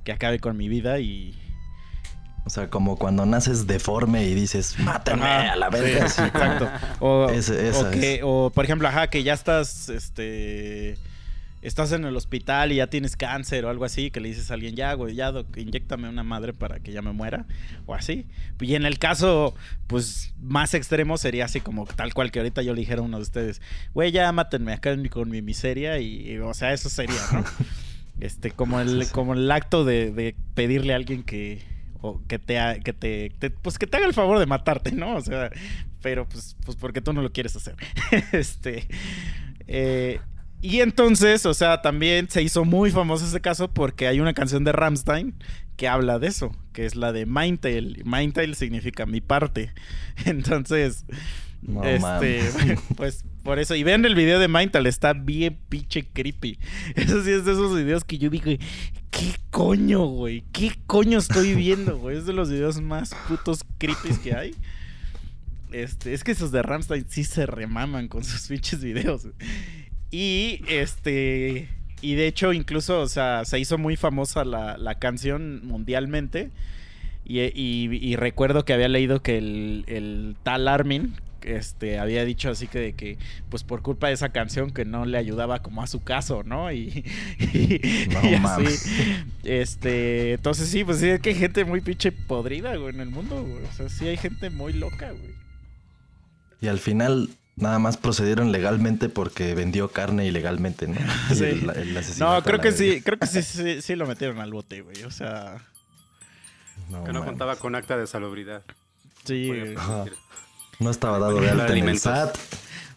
que 0.04 0.12
acabe 0.12 0.38
con 0.40 0.56
mi 0.56 0.68
vida 0.68 0.98
y 0.98 1.38
O 2.44 2.50
sea, 2.50 2.68
como 2.68 2.96
cuando 2.96 3.24
naces 3.24 3.66
deforme 3.66 4.24
y 4.24 4.34
dices, 4.34 4.78
mátenme 4.80 5.24
Ajá, 5.24 5.52
a 5.52 5.56
la 5.56 5.70
verga. 5.70 6.08
sí. 6.08 6.22
exacto. 6.22 6.68
O, 6.98 7.26
o 7.26 7.90
que, 7.90 8.20
por 8.52 8.64
ejemplo, 8.64 8.88
ajá, 8.88 9.08
que 9.08 9.22
ya 9.22 9.32
estás, 9.32 9.88
este, 9.88 10.98
estás 11.62 11.92
en 11.92 12.04
el 12.04 12.16
hospital 12.16 12.72
y 12.72 12.76
ya 12.76 12.88
tienes 12.88 13.16
cáncer 13.16 13.64
o 13.64 13.70
algo 13.70 13.84
así, 13.84 14.10
que 14.10 14.20
le 14.20 14.28
dices 14.28 14.50
a 14.50 14.54
alguien, 14.54 14.74
ya, 14.74 14.92
güey, 14.94 15.14
ya, 15.14 15.30
doc, 15.30 15.56
inyéctame 15.56 16.08
una 16.08 16.24
madre 16.24 16.52
para 16.52 16.80
que 16.80 16.90
ya 16.90 17.00
me 17.00 17.12
muera, 17.12 17.46
o 17.86 17.94
así. 17.94 18.26
Y 18.60 18.74
en 18.74 18.84
el 18.84 18.98
caso, 18.98 19.54
pues, 19.86 20.34
más 20.40 20.74
extremo 20.74 21.18
sería 21.18 21.44
así 21.44 21.60
como 21.60 21.86
tal 21.86 22.12
cual 22.12 22.32
que 22.32 22.40
ahorita 22.40 22.62
yo 22.62 22.74
le 22.74 22.80
dijera 22.80 23.00
a 23.02 23.04
uno 23.04 23.18
de 23.18 23.22
ustedes, 23.22 23.62
güey, 23.94 24.10
ya 24.10 24.30
mátenme 24.32 24.72
acá 24.72 24.96
con 25.10 25.30
mi 25.30 25.42
miseria 25.42 26.00
y, 26.00 26.28
y, 26.28 26.38
o 26.38 26.54
sea, 26.54 26.72
eso 26.72 26.88
sería, 26.88 27.20
¿no? 27.32 27.44
Este, 28.20 28.52
como 28.52 28.78
el, 28.78 29.08
como 29.10 29.34
el 29.34 29.50
acto 29.50 29.84
de, 29.84 30.12
de 30.12 30.36
pedirle 30.54 30.92
a 30.92 30.96
alguien 30.96 31.24
que, 31.24 31.60
o 32.02 32.20
que 32.26 32.38
te, 32.38 32.58
que 32.84 32.92
te, 32.92 33.50
pues 33.50 33.78
que 33.78 33.86
te 33.86 33.96
haga 33.96 34.06
el 34.06 34.12
favor 34.14 34.38
de 34.38 34.46
matarte, 34.46 34.92
¿no? 34.92 35.16
O 35.16 35.20
sea, 35.20 35.50
pero 36.02 36.28
pues, 36.28 36.56
pues 36.64 36.76
porque 36.76 37.00
tú 37.00 37.12
no 37.12 37.22
lo 37.22 37.32
quieres 37.32 37.56
hacer. 37.56 37.76
este, 38.32 38.86
eh, 39.66 40.20
y 40.60 40.80
entonces, 40.80 41.46
o 41.46 41.54
sea, 41.54 41.80
también 41.80 42.28
se 42.28 42.42
hizo 42.42 42.64
muy 42.64 42.90
famoso 42.90 43.24
ese 43.24 43.40
caso 43.40 43.72
porque 43.72 44.08
hay 44.08 44.20
una 44.20 44.34
canción 44.34 44.64
de 44.64 44.72
Ramstein 44.72 45.34
que 45.76 45.88
habla 45.88 46.18
de 46.18 46.28
eso, 46.28 46.54
que 46.72 46.84
es 46.86 46.96
la 46.96 47.12
de 47.12 47.24
Mindtail. 47.24 48.02
Mindtail 48.04 48.54
significa 48.56 49.06
mi 49.06 49.20
parte. 49.20 49.72
Entonces, 50.26 51.04
No 51.62 51.84
este, 51.84 52.42
pues 52.96 53.24
por 53.44 53.58
eso. 53.58 53.74
Y 53.74 53.82
vean 53.84 54.04
el 54.04 54.14
video 54.14 54.38
de 54.38 54.48
Mindtail, 54.48 54.86
está 54.86 55.12
bien 55.12 55.58
pinche 55.68 56.04
creepy. 56.12 56.58
Eso 56.96 57.22
sí 57.22 57.30
es 57.30 57.44
de 57.44 57.52
esos 57.52 57.74
videos 57.76 58.04
que 58.04 58.18
yo 58.18 58.30
dije, 58.30 58.58
¿qué 59.10 59.34
coño, 59.50 60.04
güey? 60.06 60.42
¿Qué 60.52 60.72
coño 60.86 61.18
estoy 61.18 61.54
viendo, 61.56 61.98
güey? 61.98 62.18
Es 62.18 62.26
de 62.26 62.32
los 62.32 62.50
videos 62.50 62.80
más 62.80 63.14
putos 63.28 63.60
creepy 63.78 64.10
que 64.22 64.34
hay. 64.34 64.54
Este, 65.72 66.12
es 66.14 66.24
que 66.24 66.32
esos 66.32 66.50
de 66.52 66.62
Ramstein 66.62 67.06
sí 67.08 67.24
se 67.24 67.46
remaman 67.46 68.08
con 68.08 68.24
sus 68.24 68.46
pinches 68.48 68.82
videos. 68.82 69.26
Y 70.10 70.60
este. 70.68 71.68
Y 72.00 72.16
de 72.16 72.26
hecho, 72.26 72.52
incluso, 72.52 73.00
o 73.00 73.08
sea, 73.08 73.44
se 73.44 73.60
hizo 73.60 73.78
muy 73.78 73.96
famosa 73.96 74.44
la, 74.44 74.76
la 74.76 74.96
canción 74.98 75.64
mundialmente. 75.64 76.50
Y, 77.24 77.38
y- 77.40 77.88
y 78.00 78.16
recuerdo 78.16 78.64
que 78.64 78.72
había 78.72 78.88
leído 78.88 79.22
que 79.22 79.38
el, 79.38 79.84
el 79.86 80.36
tal 80.42 80.66
Armin 80.66 81.14
este, 81.44 81.98
había 81.98 82.24
dicho 82.24 82.50
así 82.50 82.66
que, 82.68 82.78
de 82.78 82.92
que, 82.94 83.18
pues 83.50 83.64
por 83.64 83.82
culpa 83.82 84.08
de 84.08 84.14
esa 84.14 84.30
canción 84.30 84.70
que 84.70 84.84
no 84.84 85.04
le 85.04 85.18
ayudaba 85.18 85.60
como 85.62 85.82
a 85.82 85.86
su 85.86 86.02
caso, 86.02 86.42
¿no? 86.44 86.70
Y, 86.72 87.04
y- 87.38 88.08
No 88.12 88.28
y 88.30 88.38
mames. 88.38 88.86
Este, 89.44 90.34
entonces 90.34 90.68
sí, 90.68 90.84
pues 90.84 90.98
sí, 90.98 91.08
es 91.08 91.20
que 91.20 91.30
hay 91.30 91.36
gente 91.36 91.64
muy 91.64 91.80
pinche 91.80 92.12
podrida, 92.12 92.76
güey, 92.76 92.94
en 92.94 93.00
el 93.00 93.10
mundo, 93.10 93.42
güey. 93.42 93.64
O 93.64 93.72
sea, 93.72 93.88
sí 93.88 94.06
hay 94.08 94.16
gente 94.16 94.50
muy 94.50 94.72
loca, 94.72 95.10
güey. 95.10 95.34
Y 96.60 96.68
al 96.68 96.78
final 96.78 97.28
nada 97.56 97.78
más 97.78 97.96
procedieron 97.98 98.50
legalmente 98.52 99.08
porque 99.08 99.54
vendió 99.54 99.88
carne 99.90 100.26
ilegalmente, 100.26 100.86
¿no? 100.88 100.96
Sí. 101.34 101.44
el- 101.44 101.70
el 101.70 101.96
asesinato 101.96 102.34
No, 102.36 102.42
creo 102.42 102.60
que 102.60 102.72
sí, 102.72 103.02
creo 103.02 103.18
que 103.18 103.26
sí, 103.26 103.42
sí, 103.42 103.82
sí 103.82 103.96
lo 103.96 104.06
metieron 104.06 104.38
al 104.40 104.52
bote, 104.52 104.80
güey. 104.82 105.02
O 105.04 105.10
sea, 105.10 105.56
No, 106.90 107.04
Que 107.04 107.12
no 107.12 107.24
contaba 107.24 107.56
con 107.56 107.74
acta 107.74 107.96
de 107.96 108.06
salubridad. 108.06 108.62
sí. 109.24 109.46
Güey. 109.48 109.74
No 110.78 110.90
estaba 110.90 111.18
dado 111.18 111.40
de 111.40 111.50
alta 111.50 111.74
en 111.76 111.88
el. 111.88 111.98
SAT. 111.98 112.36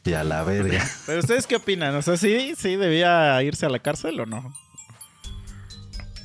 y 0.05 0.13
a 0.13 0.23
la 0.23 0.43
verga. 0.43 0.83
Pero 1.05 1.19
ustedes 1.19 1.47
qué 1.47 1.55
opinan? 1.57 1.95
O 1.95 2.01
sea, 2.01 2.17
¿sí, 2.17 2.53
sí 2.57 2.75
debía 2.75 3.41
irse 3.43 3.65
a 3.65 3.69
la 3.69 3.79
cárcel 3.79 4.19
o 4.19 4.25
no? 4.25 4.53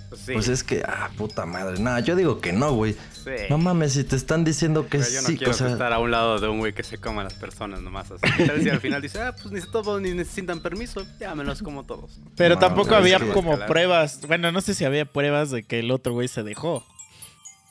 Pues 0.09 0.21
sí. 0.23 0.33
Pues 0.33 0.49
es 0.49 0.65
que, 0.65 0.83
ah, 0.87 1.09
puta 1.17 1.47
madre. 1.47 1.79
No, 1.79 1.97
yo 2.01 2.17
digo 2.17 2.41
que 2.41 2.53
no, 2.53 2.73
güey. 2.73 2.95
sí. 3.25 3.31
No 3.49 3.59
mames, 3.59 3.93
si 3.93 4.03
te 4.03 4.17
están 4.17 4.43
diciendo 4.45 4.83
que 4.89 4.99
Pero 4.99 5.11
yo 5.11 5.23
no 5.23 5.29
sí, 5.29 5.37
quiero 5.37 5.53
o 5.53 5.55
sea, 5.55 5.69
estar 5.71 5.93
a 5.93 5.99
un 6.01 6.11
lado 6.11 6.41
de 6.41 6.49
un 6.49 6.59
güey 6.59 6.73
que 6.73 6.83
se 6.83 6.99
coma 6.99 7.21
a 7.21 7.25
las 7.25 7.35
personas 7.35 7.81
nomás 7.81 8.11
así. 8.11 8.23
¿Qué 8.37 8.45
tal 8.47 8.61
si 8.61 8.69
al 8.71 8.81
final 8.81 9.01
dice, 9.03 9.21
ah, 9.23 9.35
pues 9.41 9.53
ni 9.53 9.61
todos 9.61 10.01
ni 10.03 10.13
necesitan 10.13 10.61
permiso? 10.61 11.07
Ya 11.21 11.35
me 11.37 11.45
los 11.45 11.63
como 11.63 11.85
todos. 11.85 12.19
Pero 12.37 12.57
No, 12.57 12.61
tampoco 12.61 12.95
había 12.97 13.19
como 13.21 13.51
Escalar. 13.53 13.69
pruebas. 13.69 14.21
Bueno, 14.27 14.51
no 14.51 14.61
sé 14.61 14.75
si 14.75 14.85
había 14.85 15.05
pruebas 15.05 15.51
de 15.53 15.63
que 15.63 15.79
el 15.79 15.91
otro 15.93 16.13
güey 16.13 16.27
se 16.27 16.43
dejó. 16.43 16.85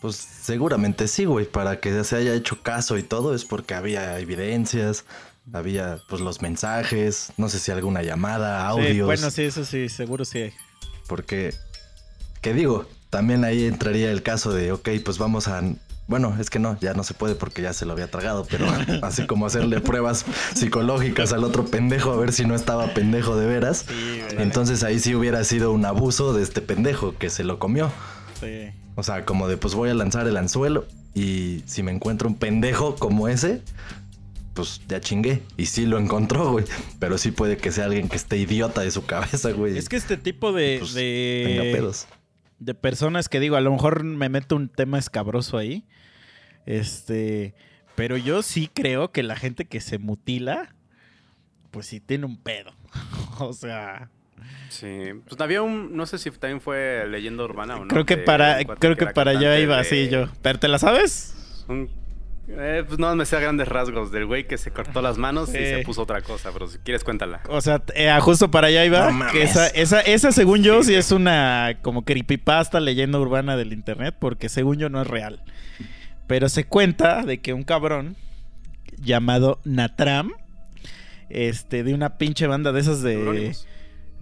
Pues 0.02 0.16
seguramente 0.16 1.08
sí, 1.08 1.26
güey. 1.26 1.46
Para 1.46 1.80
que 1.80 2.04
se 2.04 2.16
haya 2.16 2.34
hecho 2.34 2.62
caso 2.62 2.98
y 2.98 3.04
todo 3.04 3.36
es 3.36 3.46
porque 3.46 3.74
había 3.74 4.18
evidencias, 4.20 5.06
había 5.52 6.00
pues 6.08 6.22
los 6.22 6.42
mensajes, 6.42 7.34
no 7.38 7.50
sé 7.50 7.60
si 7.60 7.72
alguna 7.72 8.02
llamada, 8.04 8.62
Sí, 8.74 8.80
audios. 8.80 9.06
bueno, 9.06 9.30
sí, 9.32 9.44
eso 9.44 9.66
sí, 9.66 9.90
seguro 9.90 10.26
sí 10.26 10.40
hay. 10.40 10.54
Porque, 11.08 11.54
¿qué 12.42 12.54
digo? 12.54 12.88
También 13.10 13.44
ahí 13.44 13.66
entraría 13.66 14.12
el 14.12 14.22
caso 14.22 14.54
de, 14.54 14.72
ok, 14.72 14.90
pues 15.04 15.18
vamos 15.18 15.48
a... 15.48 15.62
Bueno, 16.08 16.36
es 16.40 16.50
que 16.50 16.58
no, 16.58 16.76
ya 16.80 16.94
no 16.96 17.04
se 17.04 17.14
puede 17.14 17.36
porque 17.36 17.62
ya 17.62 17.72
se 17.74 17.86
lo 17.86 17.94
había 17.94 18.10
tragado, 18.10 18.46
pero 18.50 18.66
así 19.04 19.28
como 19.28 19.46
hacerle 19.46 19.80
pruebas 19.80 20.26
psicológicas 20.56 21.34
al 21.34 21.44
otro 21.44 21.66
pendejo 21.66 22.12
a 22.12 22.18
ver 22.18 22.34
si 22.34 22.46
no 22.46 22.56
estaba 22.56 22.94
pendejo 22.96 23.36
de 23.36 23.46
veras. 23.48 23.86
Sí. 23.88 24.22
Entonces 24.38 24.84
ahí 24.84 25.00
sí 25.00 25.14
hubiera 25.14 25.44
sido 25.44 25.72
un 25.72 25.86
abuso 25.86 26.34
de 26.34 26.42
este 26.44 26.62
pendejo 26.62 27.16
que 27.18 27.30
se 27.30 27.44
lo 27.44 27.60
comió. 27.60 27.92
Sí. 28.40 28.72
O 29.00 29.04
sea, 29.04 29.26
como 29.26 29.48
de 29.48 29.58
pues 29.58 29.76
voy 29.76 29.90
a 29.90 29.94
lanzar 29.94 30.28
el 30.28 30.38
anzuelo 30.38 30.86
y 31.14 31.64
si 31.66 31.84
me 31.84 31.92
encuentro 31.92 32.28
un 32.28 32.36
pendejo 32.36 32.96
como 32.96 33.28
ese, 33.28 33.62
pues 34.54 34.82
ya 34.88 35.00
chingué. 35.00 35.42
Y 35.58 35.68
sí 35.68 35.86
lo 35.86 35.98
encontró, 35.98 36.52
güey. 36.52 36.66
Pero 37.00 37.18
sí 37.18 37.32
puede 37.32 37.58
que 37.58 37.72
sea 37.72 37.86
alguien 37.86 38.10
que 38.10 38.18
esté 38.18 38.38
idiota 38.38 38.82
de 38.82 38.92
su 38.92 39.06
cabeza, 39.06 39.52
güey. 39.52 39.78
Es 39.78 39.90
que 39.90 39.96
este 39.96 40.18
tipo 40.18 40.52
de, 40.52 40.78
pues, 40.80 40.94
de, 40.94 41.44
tenga 41.48 41.64
pedos. 41.64 42.08
de 42.60 42.76
personas 42.76 43.30
que 43.30 43.40
digo, 43.40 43.56
a 43.56 43.62
lo 43.62 43.72
mejor 43.72 44.04
me 44.04 44.30
meto 44.30 44.56
un 44.56 44.70
tema 44.70 45.00
escabroso 45.00 45.58
ahí. 45.58 45.86
Este, 46.66 47.56
pero 47.96 48.18
yo 48.18 48.44
sí 48.44 48.70
creo 48.72 49.12
que 49.12 49.24
la 49.24 49.36
gente 49.36 49.66
que 49.66 49.80
se 49.82 49.98
mutila, 49.98 50.76
pues 51.72 51.86
sí 51.86 52.02
tiene 52.02 52.26
un 52.26 52.38
pedo. 52.38 52.74
o 53.40 53.54
sea, 53.54 54.12
Sí. 54.70 55.10
Pues 55.28 55.40
había 55.42 55.62
un, 55.62 55.96
no 55.96 56.06
sé 56.06 56.18
si 56.18 56.30
también 56.32 56.62
fue 56.62 57.06
leyenda 57.10 57.44
urbana 57.44 57.76
o 57.78 57.80
no. 57.82 57.88
creo 57.88 58.06
que 58.06 58.18
para 58.18 58.64
creo 58.64 58.96
que 58.96 59.08
para 59.08 59.32
allá 59.32 59.60
iba 59.60 59.76
de- 59.76 59.82
así 59.82 60.10
yo. 60.10 60.28
¿Pero 60.42 60.60
te 60.60 60.68
la 60.68 60.80
sabes? 60.80 61.64
un- 61.68 61.90
eh, 62.52 62.84
pues 62.88 62.98
no 62.98 63.16
me 63.16 63.26
sé 63.28 63.36
a 63.36 63.40
grandes 63.42 63.68
rasgos 63.68 64.12
del 64.12 64.26
güey 64.26 64.48
que 64.48 64.58
se 64.58 64.72
cortó 64.72 65.04
las 65.04 65.20
manos 65.20 65.50
y 65.50 65.54
se 65.54 65.84
puso 65.86 66.02
otra 66.02 66.22
cosa, 66.22 66.50
pero 66.52 66.68
si 66.68 66.80
quieres 66.80 67.04
cuéntala. 67.04 67.42
O 67.48 67.62
sea, 67.62 67.84
eh, 67.94 68.12
justo 68.22 68.50
para 68.50 68.68
allá 68.68 68.86
iba. 68.86 69.06
No 69.06 69.12
mames. 69.12 69.34
que 69.34 69.44
esa, 69.44 69.68
esa, 69.68 70.02
esa, 70.02 70.32
según 70.32 70.64
yo, 70.64 70.82
sí 70.82 70.96
es 70.96 71.12
una 71.12 71.78
como 71.84 72.04
creepypasta, 72.06 72.80
leyenda 72.80 73.20
urbana 73.20 73.56
del 73.56 73.72
internet, 73.72 74.16
porque 74.20 74.50
según 74.50 74.78
yo 74.80 74.90
no 74.90 75.00
es 75.02 75.08
real. 75.08 75.44
Pero 76.26 76.50
se 76.50 76.64
cuenta 76.64 77.24
de 77.24 77.40
que 77.40 77.54
un 77.54 77.64
cabrón 77.64 78.16
llamado 78.98 79.60
Natram, 79.64 80.32
este, 81.30 81.84
de 81.84 81.94
una 81.94 82.18
pinche 82.18 82.48
banda 82.48 82.72
de 82.72 82.80
esas 82.80 83.02
de. 83.04 83.56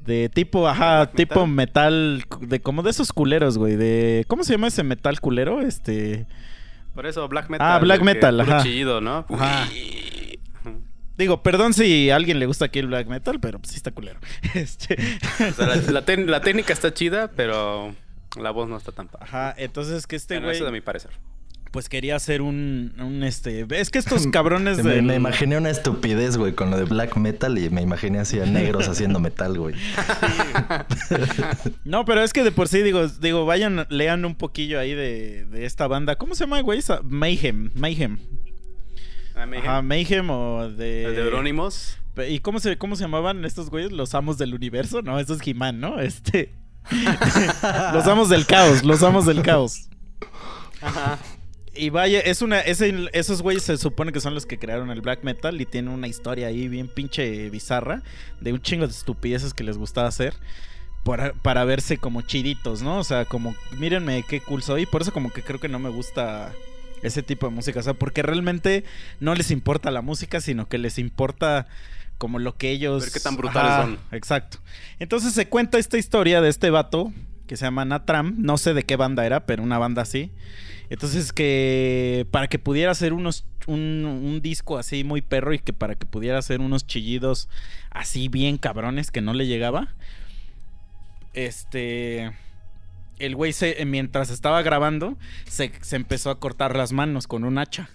De 0.08 0.30
tipo, 0.30 0.68
ajá, 0.68 1.12
tipo 1.12 1.46
metal, 1.46 2.24
de 2.40 2.62
como 2.62 2.82
de 2.82 2.90
esos 2.92 3.12
culeros, 3.12 3.58
güey. 3.58 3.76
De. 3.76 4.24
¿Cómo 4.28 4.44
se 4.46 4.54
llama 4.54 4.68
ese 4.68 4.82
metal 4.84 5.20
culero? 5.20 5.62
Este. 5.62 6.26
Por 6.96 7.06
eso, 7.06 7.28
black 7.28 7.50
metal. 7.50 7.68
Ah, 7.70 7.78
black 7.80 8.02
metal, 8.02 8.40
ajá. 8.40 8.64
chillido, 8.64 9.02
¿no? 9.02 9.26
Ajá. 9.30 9.68
Digo, 11.18 11.42
perdón 11.44 11.74
si 11.74 12.10
a 12.10 12.16
alguien 12.16 12.40
le 12.40 12.46
gusta 12.46 12.66
aquí 12.66 12.80
el 12.80 12.88
black 12.88 13.08
metal, 13.08 13.40
pero 13.40 13.60
pues 13.60 13.72
sí 13.72 13.78
está 13.78 13.92
culero. 13.92 14.20
Este. 14.54 14.96
O 15.50 15.52
sea, 15.54 15.68
la, 15.68 15.76
la 15.76 16.06
tec- 16.06 16.26
la 16.26 16.42
técnica 16.42 16.74
está 16.74 16.94
chida, 16.94 17.30
pero 17.36 17.94
la 18.40 18.52
voz 18.52 18.70
no 18.70 18.78
está 18.78 18.92
tan 18.92 19.08
padre. 19.08 19.26
Ajá, 19.28 19.54
entonces 19.58 20.06
que 20.08 20.16
este 20.16 20.36
Bueno, 20.36 20.48
güey 20.48 20.56
eso 20.56 20.66
es 20.66 20.72
de 20.72 20.78
mi 20.78 20.82
parecer. 20.82 21.12
Pues 21.72 21.90
quería 21.90 22.16
hacer 22.16 22.42
un, 22.42 22.94
un 23.00 23.24
este, 23.24 23.66
es 23.70 23.90
que 23.90 24.00
estos 24.00 24.28
cabrones 24.32 24.84
Me, 24.84 24.96
de 24.96 25.02
me 25.02 25.16
imaginé 25.16 25.58
una 25.58 25.70
estupidez, 25.70 26.38
güey, 26.38 26.54
con 26.54 26.72
lo 26.72 26.78
de 26.78 26.86
black 26.86 27.16
metal 27.18 27.58
y 27.58 27.70
me 27.70 27.82
imaginé 27.82 28.20
así 28.20 28.40
a 28.40 28.46
negros 28.46 28.88
haciendo 28.88 29.20
metal, 29.20 29.58
güey. 29.58 29.76
No, 31.84 32.06
pero 32.06 32.24
es 32.24 32.34
que 32.34 32.44
de 32.44 32.52
por 32.52 32.68
sí 32.68 32.82
digo, 32.82 33.08
digo, 33.08 33.46
vayan 33.46 33.86
lean 33.90 34.26
un 34.26 34.36
poquillo 34.36 34.80
ahí 34.80 34.94
de, 34.94 35.46
de 35.46 35.66
esta 35.66 35.88
banda. 35.88 36.16
¿Cómo 36.18 36.36
se 36.36 36.44
llama, 36.44 36.62
güey? 36.62 36.80
Esa- 36.80 37.02
Mayhem, 37.04 37.72
Mayhem. 37.76 38.18
Ah, 39.36 39.46
Ajá, 39.58 39.82
Mayhem 39.82 40.30
o 40.30 40.70
de 40.70 41.06
El 41.06 41.16
de 41.16 41.22
Eurónimos. 41.22 41.98
¿Y 42.28 42.40
cómo 42.40 42.60
se 42.60 42.78
cómo 42.78 42.96
se 42.96 43.04
llamaban 43.04 43.46
estos 43.46 43.70
güeyes? 43.70 43.92
Los 43.92 44.16
amos 44.16 44.38
del 44.40 44.56
universo, 44.56 45.02
no, 45.04 45.20
eso 45.20 45.36
es 45.36 45.42
He-Man, 45.46 45.80
¿no? 45.80 46.00
Este 46.00 46.52
Los 47.94 48.08
amos 48.08 48.30
del 48.30 48.46
caos, 48.46 48.84
los 48.84 49.04
amos 49.04 49.26
del 49.26 49.42
caos. 49.44 49.90
Ajá. 50.82 51.20
Y 51.78 51.90
vaya, 51.90 52.20
es 52.20 52.42
una, 52.42 52.60
ese- 52.62 53.10
esos 53.14 53.42
güeyes 53.42 53.64
se 53.64 53.78
supone 53.78 54.12
que 54.12 54.20
son 54.20 54.34
los 54.34 54.46
que 54.46 54.58
crearon 54.58 54.90
el 54.92 55.02
black 55.02 55.24
metal 55.24 55.60
y 55.62 55.66
tienen 55.66 55.94
una 55.94 56.08
historia 56.08 56.48
ahí 56.48 56.68
bien 56.68 56.88
pinche 56.88 57.50
bizarra 57.50 58.02
de 58.42 58.54
un 58.54 58.62
chingo 58.62 58.86
de 58.88 58.94
estupideces 58.94 59.54
que 59.54 59.64
les 59.64 59.78
gustaba 59.78 60.08
hacer 60.08 60.34
para, 61.04 61.34
para 61.34 61.64
verse 61.66 61.98
como 61.98 62.22
chiditos, 62.22 62.82
¿no? 62.82 62.98
O 63.00 63.04
sea, 63.04 63.26
como, 63.26 63.56
mírenme 63.78 64.24
qué 64.28 64.42
cool 64.42 64.62
soy. 64.64 64.86
Por 64.86 65.02
eso 65.02 65.14
como 65.14 65.32
que 65.32 65.42
creo 65.42 65.60
que 65.60 65.70
no 65.70 65.80
me 65.80 65.90
gusta 65.90 66.52
ese 67.02 67.24
tipo 67.24 67.48
de 67.48 67.54
música. 67.54 67.80
O 67.80 67.84
sea, 67.84 67.94
porque 67.94 68.22
realmente 68.24 68.84
no 69.20 69.36
les 69.36 69.52
importa 69.52 69.92
la 69.92 70.02
música, 70.02 70.42
sino 70.42 70.68
que 70.68 70.78
les 70.78 70.98
importa 71.00 71.68
como 72.18 72.40
lo 72.40 72.58
que 72.58 72.72
ellos... 72.72 73.04
Ver 73.04 73.12
qué 73.12 73.20
tan 73.20 73.38
brutales 73.38 73.86
son. 73.86 74.00
Exacto. 74.12 74.58
Entonces 75.00 75.34
se 75.34 75.48
cuenta 75.48 75.78
esta 75.78 75.98
historia 75.98 76.42
de 76.42 76.50
este 76.50 76.72
vato 76.72 77.14
que 77.46 77.56
se 77.56 77.66
llama 77.66 77.86
Natram. 77.86 78.36
No 78.40 78.58
sé 78.58 78.74
de 78.74 78.84
qué 78.84 78.96
banda 78.96 79.26
era, 79.26 79.46
pero 79.46 79.62
una 79.64 79.78
banda 79.78 80.02
así. 80.02 80.32
Entonces 80.90 81.34
que 81.34 82.26
para 82.32 82.48
que 82.48 82.60
pudiera 82.60 82.92
hacer 82.92 83.14
unos 83.14 83.46
un, 83.66 84.06
un 84.06 84.42
disco 84.42 84.78
así 84.78 85.04
muy 85.04 85.22
perro 85.22 85.54
y 85.54 85.60
que 85.60 85.74
para 85.74 85.96
que 85.96 86.06
pudiera 86.06 86.38
hacer 86.38 86.62
unos 86.62 86.88
chillidos 86.88 87.50
así 87.90 88.30
bien 88.30 88.58
cabrones 88.58 89.12
que 89.12 89.22
no 89.22 89.34
le 89.34 89.48
llegaba. 89.48 89.96
Este 91.34 92.32
el 93.20 93.36
güey 93.36 93.52
se 93.54 93.84
mientras 93.86 94.30
estaba 94.30 94.62
grabando 94.62 95.18
se, 95.48 95.72
se 95.82 95.96
empezó 95.96 96.30
a 96.30 96.40
cortar 96.40 96.76
las 96.76 96.94
manos 96.94 97.28
con 97.28 97.44
un 97.44 97.58
hacha. 97.58 97.90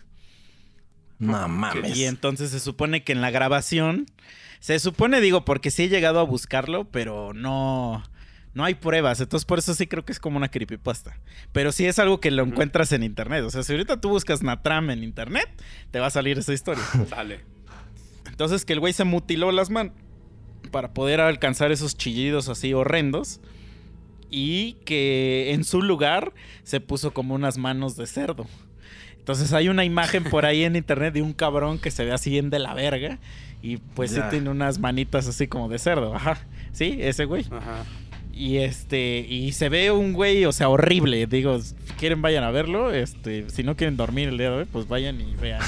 No 1.18 1.48
mames. 1.48 1.96
Y 1.96 2.04
entonces 2.04 2.50
se 2.50 2.60
supone 2.60 3.04
que 3.04 3.12
en 3.12 3.20
la 3.20 3.30
grabación 3.30 4.06
se 4.60 4.78
supone 4.78 5.20
digo 5.20 5.44
porque 5.44 5.70
sí 5.70 5.84
he 5.84 5.88
llegado 5.88 6.20
a 6.20 6.24
buscarlo, 6.24 6.84
pero 6.84 7.32
no 7.32 8.02
no 8.54 8.64
hay 8.64 8.74
pruebas, 8.74 9.20
entonces 9.20 9.46
por 9.46 9.58
eso 9.58 9.74
sí 9.74 9.86
creo 9.86 10.04
que 10.04 10.12
es 10.12 10.20
como 10.20 10.36
una 10.36 10.48
creepypasta. 10.48 11.18
Pero 11.52 11.72
sí 11.72 11.86
es 11.86 11.98
algo 11.98 12.20
que 12.20 12.30
lo 12.30 12.42
encuentras 12.42 12.92
en 12.92 13.02
internet. 13.02 13.44
O 13.44 13.50
sea, 13.50 13.62
si 13.62 13.72
ahorita 13.72 14.00
tú 14.00 14.10
buscas 14.10 14.42
Natram 14.42 14.90
en 14.90 15.02
internet, 15.02 15.48
te 15.90 16.00
va 16.00 16.06
a 16.06 16.10
salir 16.10 16.38
esa 16.38 16.52
historia. 16.52 16.84
Dale. 17.10 17.40
Entonces 18.26 18.64
que 18.64 18.74
el 18.74 18.80
güey 18.80 18.92
se 18.92 19.04
mutiló 19.04 19.52
las 19.52 19.70
manos 19.70 19.94
para 20.70 20.92
poder 20.94 21.20
alcanzar 21.20 21.72
esos 21.72 21.96
chillidos 21.96 22.48
así 22.48 22.74
horrendos. 22.74 23.40
Y 24.34 24.74
que 24.84 25.52
en 25.52 25.64
su 25.64 25.82
lugar 25.82 26.32
se 26.62 26.80
puso 26.80 27.12
como 27.12 27.34
unas 27.34 27.58
manos 27.58 27.96
de 27.96 28.06
cerdo. 28.06 28.46
Entonces 29.18 29.52
hay 29.52 29.68
una 29.68 29.84
imagen 29.84 30.24
por 30.24 30.46
ahí 30.46 30.64
en 30.64 30.74
internet 30.74 31.14
de 31.14 31.22
un 31.22 31.32
cabrón 31.32 31.78
que 31.78 31.90
se 31.90 32.04
ve 32.04 32.12
así 32.12 32.30
bien 32.30 32.50
de 32.50 32.58
la 32.58 32.74
verga. 32.74 33.18
Y 33.62 33.76
pues 33.76 34.10
sí 34.10 34.20
tiene 34.30 34.50
unas 34.50 34.78
manitas 34.78 35.28
así 35.28 35.46
como 35.46 35.68
de 35.68 35.78
cerdo. 35.78 36.14
Ajá. 36.14 36.38
Sí, 36.72 36.98
ese 37.00 37.26
güey. 37.26 37.46
Ajá. 37.50 37.84
Y 38.32 38.58
este, 38.58 39.18
y 39.28 39.52
se 39.52 39.68
ve 39.68 39.90
un 39.90 40.12
güey, 40.14 40.44
o 40.46 40.52
sea, 40.52 40.68
horrible. 40.68 41.26
Digo, 41.26 41.60
si 41.60 41.74
quieren 41.98 42.22
vayan 42.22 42.44
a 42.44 42.50
verlo. 42.50 42.90
Este, 42.92 43.48
si 43.50 43.62
no 43.62 43.76
quieren 43.76 43.96
dormir 43.96 44.28
el 44.30 44.38
día 44.38 44.50
de 44.50 44.56
hoy, 44.58 44.64
pues 44.64 44.88
vayan 44.88 45.20
y 45.20 45.34
vean. 45.36 45.60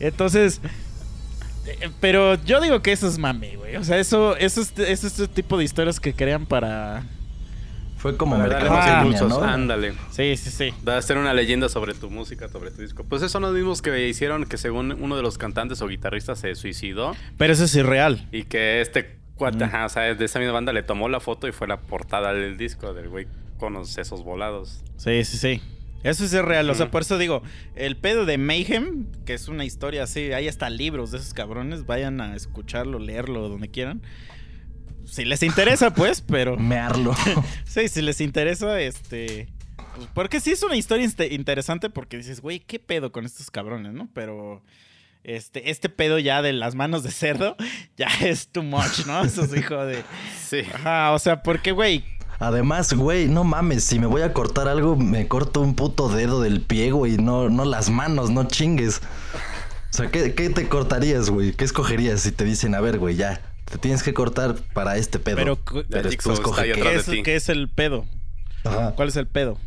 Entonces, 0.00 0.60
eh, 1.66 1.90
pero 2.00 2.42
yo 2.44 2.60
digo 2.60 2.80
que 2.82 2.92
eso 2.92 3.08
es 3.08 3.18
mame, 3.18 3.56
güey. 3.56 3.76
O 3.76 3.84
sea, 3.84 3.98
eso, 3.98 4.36
eso 4.36 4.60
es, 4.60 4.72
eso 4.78 5.06
es 5.06 5.18
este 5.20 5.28
tipo 5.28 5.58
de 5.58 5.64
historias 5.64 6.00
que 6.00 6.14
crean 6.14 6.46
para. 6.46 7.04
Fue 7.96 8.16
como 8.16 8.36
darle 8.36 8.68
Ah. 8.68 9.04
¿no? 9.28 9.42
Ándale. 9.42 9.92
Sí, 10.10 10.36
sí, 10.36 10.50
sí. 10.50 10.70
Va 10.86 10.96
a 10.96 11.02
ser 11.02 11.18
una 11.18 11.32
leyenda 11.34 11.68
sobre 11.68 11.94
tu 11.94 12.10
música, 12.10 12.48
sobre 12.48 12.72
tu 12.72 12.82
disco. 12.82 13.04
Pues 13.04 13.22
esos 13.22 13.30
son 13.30 13.42
los 13.42 13.54
mismos 13.54 13.80
que 13.80 14.08
hicieron 14.08 14.44
que 14.46 14.58
según 14.58 14.90
uno 15.00 15.16
de 15.16 15.22
los 15.22 15.38
cantantes 15.38 15.80
o 15.82 15.86
guitarristas 15.86 16.40
se 16.40 16.56
suicidó 16.56 17.14
Pero 17.38 17.52
eso 17.52 17.62
es 17.64 17.74
irreal. 17.76 18.26
y 18.32 18.42
que 18.42 18.80
este 18.80 19.21
cuate, 19.36 19.58
Mm. 19.58 19.62
ajá, 19.62 19.86
o 19.86 19.88
sea, 19.88 20.14
de 20.14 20.24
esa 20.24 20.38
misma 20.38 20.52
banda 20.54 20.72
le 20.72 20.82
tomó 20.82 21.08
la 21.08 21.20
foto 21.20 21.48
y 21.48 21.52
fue 21.52 21.66
la 21.68 21.80
portada 21.80 22.32
del 22.34 22.56
disco 22.56 22.94
del 22.94 23.08
güey 23.08 23.26
con 23.58 23.74
los 23.74 23.90
sesos 23.90 24.24
volados. 24.24 24.82
Sí, 24.96 25.24
sí, 25.24 25.36
sí. 25.38 25.62
Eso 26.02 26.26
sí 26.26 26.36
es 26.36 26.44
real. 26.44 26.68
O 26.68 26.74
sea, 26.74 26.90
por 26.90 27.02
eso 27.02 27.16
digo, 27.16 27.42
el 27.76 27.96
pedo 27.96 28.24
de 28.26 28.36
Mayhem, 28.36 29.06
que 29.24 29.34
es 29.34 29.46
una 29.46 29.64
historia 29.64 30.02
así, 30.02 30.32
hay 30.32 30.48
hasta 30.48 30.68
libros 30.68 31.12
de 31.12 31.18
esos 31.18 31.32
cabrones, 31.32 31.86
vayan 31.86 32.20
a 32.20 32.34
escucharlo, 32.34 32.98
leerlo, 32.98 33.48
donde 33.48 33.68
quieran. 33.68 34.02
Si 35.04 35.24
les 35.24 35.42
interesa, 35.44 35.90
pues, 35.94 36.20
pero... 36.20 36.56
Mearlo. 36.56 37.14
Sí, 37.64 37.86
si 37.88 38.02
les 38.02 38.20
interesa, 38.20 38.80
este... 38.80 39.46
pues, 39.96 40.08
Porque 40.12 40.40
sí 40.40 40.50
es 40.50 40.62
una 40.64 40.76
historia 40.76 41.06
interesante 41.30 41.88
porque 41.88 42.16
dices, 42.16 42.40
güey, 42.40 42.58
¿qué 42.60 42.80
pedo 42.80 43.12
con 43.12 43.24
estos 43.24 43.50
cabrones, 43.52 43.92
no? 43.92 44.08
Pero... 44.12 44.60
Este, 45.24 45.70
este 45.70 45.88
pedo 45.88 46.18
ya 46.18 46.42
de 46.42 46.52
las 46.52 46.74
manos 46.74 47.02
de 47.04 47.10
cerdo 47.12 47.56
ya 47.96 48.08
es 48.22 48.48
too 48.48 48.62
much, 48.62 49.06
¿no? 49.06 49.22
Eso 49.24 49.44
es 49.44 49.56
hijo 49.56 49.76
de. 49.84 50.02
Sí. 50.44 50.62
Ajá, 50.74 51.12
o 51.12 51.18
sea, 51.18 51.42
porque, 51.42 51.72
güey. 51.72 52.04
Además, 52.38 52.92
güey, 52.94 53.28
no 53.28 53.44
mames, 53.44 53.84
si 53.84 54.00
me 54.00 54.06
voy 54.06 54.22
a 54.22 54.32
cortar 54.32 54.66
algo, 54.66 54.96
me 54.96 55.28
corto 55.28 55.60
un 55.60 55.76
puto 55.76 56.08
dedo 56.08 56.40
del 56.40 56.60
pie, 56.60 56.90
güey, 56.90 57.16
no, 57.16 57.48
no 57.48 57.64
las 57.64 57.88
manos, 57.88 58.30
no 58.30 58.48
chingues. 58.48 58.98
O 58.98 59.94
sea, 59.96 60.10
¿qué, 60.10 60.34
qué 60.34 60.50
te 60.50 60.68
cortarías, 60.68 61.30
güey? 61.30 61.52
¿Qué 61.52 61.64
escogerías 61.64 62.22
si 62.22 62.32
te 62.32 62.44
dicen, 62.44 62.74
a 62.74 62.80
ver, 62.80 62.98
güey, 62.98 63.14
ya, 63.14 63.40
te 63.66 63.78
tienes 63.78 64.02
que 64.02 64.12
cortar 64.12 64.56
para 64.72 64.96
este 64.96 65.20
pedo? 65.20 65.36
Pero, 65.36 65.56
cu- 65.64 65.82
Ya 65.82 65.86
Pero 65.90 66.10
Jigsaw 66.10 66.32
tú 66.34 66.40
escoge 66.40 66.60
está 66.62 66.62
ahí 66.62 66.68
qué. 66.72 66.80
¿qué, 66.82 66.88
atrás 66.88 67.08
es, 67.08 67.22
qué 67.22 67.36
es 67.36 67.48
el 67.48 67.68
pedo? 67.68 68.06
Ajá. 68.64 68.92
¿Cuál 68.96 69.08
es 69.08 69.16
el 69.16 69.28
pedo? 69.28 69.58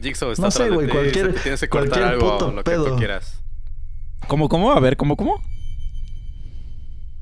Jigsaw 0.00 0.32
está 0.32 0.42
No 0.42 0.50
sé, 0.50 0.70
güey, 0.70 0.88
cualquier- 0.88 1.34
que 1.34 1.40
Tienes 1.40 1.60
que 1.60 1.68
cortar 1.68 1.88
cualquier 1.90 2.14
algo, 2.14 2.32
puto 2.38 2.50
lo 2.52 2.64
que 2.64 2.70
pedo. 2.70 2.84
tú 2.92 2.96
quieras. 2.96 3.41
¿Cómo, 4.28 4.48
cómo? 4.48 4.72
A 4.72 4.80
ver, 4.80 4.96
¿cómo, 4.96 5.16
cómo? 5.16 5.42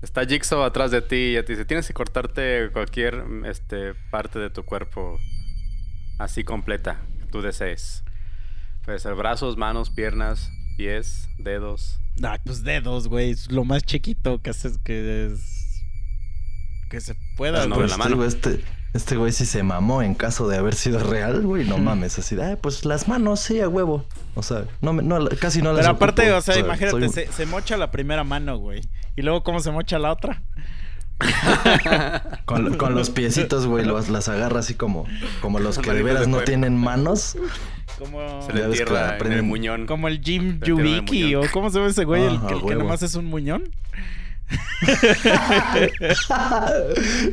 Está 0.02 0.24
Jigsaw 0.24 0.62
atrás 0.62 0.90
de 0.90 1.02
ti 1.02 1.36
y 1.36 1.42
te 1.42 1.52
dice, 1.52 1.64
tienes 1.64 1.86
que 1.86 1.92
cortarte 1.92 2.70
cualquier 2.72 3.22
este, 3.44 3.94
parte 4.10 4.38
de 4.38 4.48
tu 4.50 4.64
cuerpo 4.64 5.18
así 6.18 6.42
completa 6.44 7.00
que 7.18 7.26
tú 7.26 7.42
desees. 7.42 8.02
Puede 8.84 8.98
ser 8.98 9.14
brazos, 9.14 9.56
manos, 9.58 9.90
piernas, 9.90 10.50
pies, 10.78 11.28
dedos. 11.38 12.00
Ay, 12.22 12.38
pues 12.44 12.62
dedos, 12.62 13.08
güey. 13.08 13.30
Es 13.30 13.50
lo 13.52 13.64
más 13.64 13.82
chiquito 13.84 14.40
que 14.40 14.50
haces 14.50 14.78
que 14.78 15.26
es. 15.26 15.82
que 16.90 17.00
se 17.00 17.14
pueda, 17.36 17.58
Pero 17.58 17.68
no 17.68 17.74
güey. 17.76 17.88
de 17.88 17.90
la 17.90 17.96
Pues, 17.98 18.10
mano. 18.10 18.24
este, 18.24 18.60
este 18.92 19.16
güey 19.16 19.32
sí 19.32 19.46
se 19.46 19.62
mamó 19.62 20.02
en 20.02 20.14
caso 20.14 20.48
de 20.48 20.56
haber 20.56 20.74
sido 20.74 20.98
real, 20.98 21.42
güey, 21.42 21.66
no 21.66 21.78
mames, 21.78 22.18
así 22.18 22.34
de, 22.36 22.44
"Ay, 22.44 22.56
pues 22.60 22.84
las 22.84 23.06
manos, 23.08 23.40
sí, 23.40 23.60
a 23.60 23.68
huevo. 23.68 24.04
O 24.34 24.42
sea, 24.42 24.64
no, 24.80 24.92
me- 24.92 25.02
no 25.02 25.28
casi 25.40 25.62
no 25.62 25.72
las 25.72 25.82
Pero 25.82 25.92
aparte, 25.96 26.22
ocupo. 26.22 26.38
o 26.38 26.40
sea, 26.42 26.58
imagínate, 26.58 26.90
soy 26.90 27.08
se, 27.08 27.32
se 27.32 27.46
mocha 27.46 27.76
la 27.76 27.90
primera 27.90 28.24
mano, 28.24 28.58
güey. 28.58 28.80
Y 29.16 29.22
luego, 29.22 29.42
¿cómo 29.42 29.60
se 29.60 29.70
mocha 29.70 29.98
la 29.98 30.12
otra? 30.12 30.42
Con, 32.46 32.76
con 32.78 32.94
los 32.94 33.10
piecitos, 33.10 33.66
güey, 33.66 33.84
los- 33.84 34.08
las 34.08 34.28
agarra 34.28 34.60
así 34.60 34.74
como, 34.74 35.06
como 35.42 35.58
los 35.58 35.78
que 35.78 35.92
de 35.92 36.02
veras 36.02 36.28
no 36.28 36.40
tienen 36.40 36.76
manos. 36.76 37.36
Como, 37.98 38.40
Se 38.42 38.52
le 38.54 38.60
Ya 38.62 38.68
ves 38.68 38.76
que 38.78 38.82
entierra 38.84 39.18
en 39.18 39.32
el 39.32 39.42
muñón. 39.42 39.86
como 39.86 40.08
el 40.08 40.20
Jim 40.22 40.58
Yubiki, 40.60 41.34
o. 41.34 41.42
¿cómo 41.52 41.68
se 41.70 41.78
llama 41.78 41.90
ese 41.90 42.04
güey? 42.04 42.24
el, 42.24 42.36
Ajá, 42.36 42.46
que- 42.48 42.54
el 42.54 42.62
que 42.64 42.74
nomás 42.76 43.02
es 43.02 43.14
un 43.14 43.26
muñón. 43.26 43.64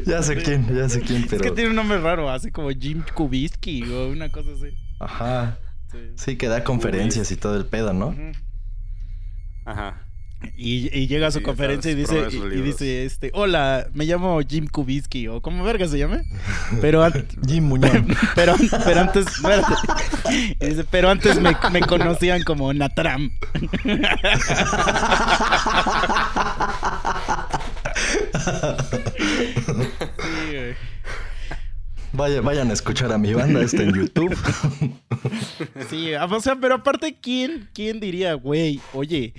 Ya 0.06 0.22
sé 0.24 0.36
quién, 0.44 0.68
ya 0.76 0.90
sé 0.90 1.02
quién, 1.02 1.26
pero. 1.30 1.44
Es 1.44 1.50
que 1.50 1.56
tiene 1.56 1.70
un 1.72 1.76
nombre 1.76 2.00
raro, 2.00 2.30
así 2.30 2.52
como 2.52 2.70
Jim 2.70 3.04
Kubisky 3.14 3.84
o 3.92 4.10
una 4.10 4.30
cosa 4.30 4.52
así. 4.52 4.76
Ajá. 5.00 5.58
Sí. 5.92 5.98
Sí, 6.16 6.38
que 6.38 6.48
da 6.48 6.64
conferencias 6.64 7.32
y 7.32 7.38
todo 7.38 7.56
el 7.58 7.66
pedo, 7.66 7.94
¿no? 7.94 8.16
Ajá. 9.66 10.07
Y, 10.56 10.90
y 10.98 11.08
llega 11.08 11.28
a 11.28 11.32
su 11.32 11.40
Sí, 11.40 11.44
conferencia 11.44 11.92
y 11.92 11.96
dice, 11.96 12.28
y, 12.32 12.62
dice, 12.62 13.06
este, 13.06 13.32
hola, 13.34 13.88
me 13.94 14.06
llamo 14.06 14.40
Jim 14.48 14.68
Kubisky, 14.68 15.28
o 15.28 15.42
como 15.42 15.64
verga 15.64 15.88
se 15.88 15.98
llame. 15.98 16.24
Pero, 16.82 17.06
Jim 17.48 17.66
Muñoz. 17.66 17.92
pero, 18.36 18.56
pero 18.86 19.02
antes, 19.02 19.26
dice, 20.60 20.86
pero 20.90 21.10
antes 21.10 21.40
me, 21.40 21.56
me 21.72 21.82
conocían 21.82 22.44
como 22.44 22.74
Natram. 22.74 23.32
Sí. 23.84 24.02
Vaya, 32.14 32.42
vayan 32.42 32.72
a 32.72 32.74
escuchar 32.74 33.12
a 33.12 33.18
mi 33.20 33.34
banda, 33.34 33.62
está 33.62 33.84
en 33.84 33.94
YouTube. 33.94 34.36
Sí, 35.88 36.16
o 36.16 36.40
sea, 36.40 36.56
pero 36.56 36.76
aparte, 36.76 37.18
¿quién, 37.22 37.70
quién 37.74 38.00
diría, 38.00 38.34
güey, 38.34 38.80
oye, 38.94 39.36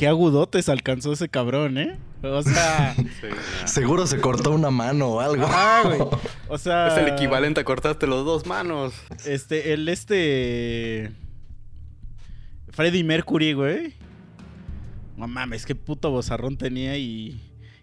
qué 0.00 0.08
agudotes 0.08 0.70
alcanzó 0.70 1.12
ese 1.12 1.28
cabrón, 1.28 1.76
eh? 1.76 1.98
O 2.22 2.42
sea, 2.42 2.94
Sí. 3.20 3.26
Seguro 3.66 4.06
se 4.06 4.18
cortó 4.18 4.50
una 4.52 4.70
mano 4.70 5.08
o 5.08 5.20
algo. 5.20 5.44
ah, 5.46 5.82
güey. 5.84 6.00
O 6.48 6.56
sea, 6.56 6.88
Es 6.88 6.96
el 6.96 7.08
equivalente 7.12 7.60
a 7.60 7.64
cortarte 7.64 8.06
los 8.06 8.24
dos 8.24 8.46
manos. 8.46 8.94
Este, 9.26 9.74
el 9.74 9.86
este. 9.90 11.12
Freddie 12.70 13.04
Mercury, 13.04 13.52
güey. 13.52 13.92
No 15.18 15.28
mames, 15.28 15.66
qué 15.66 15.74
puto 15.74 16.10
bozarrón 16.10 16.56
tenía 16.56 16.96
y. 16.96 17.38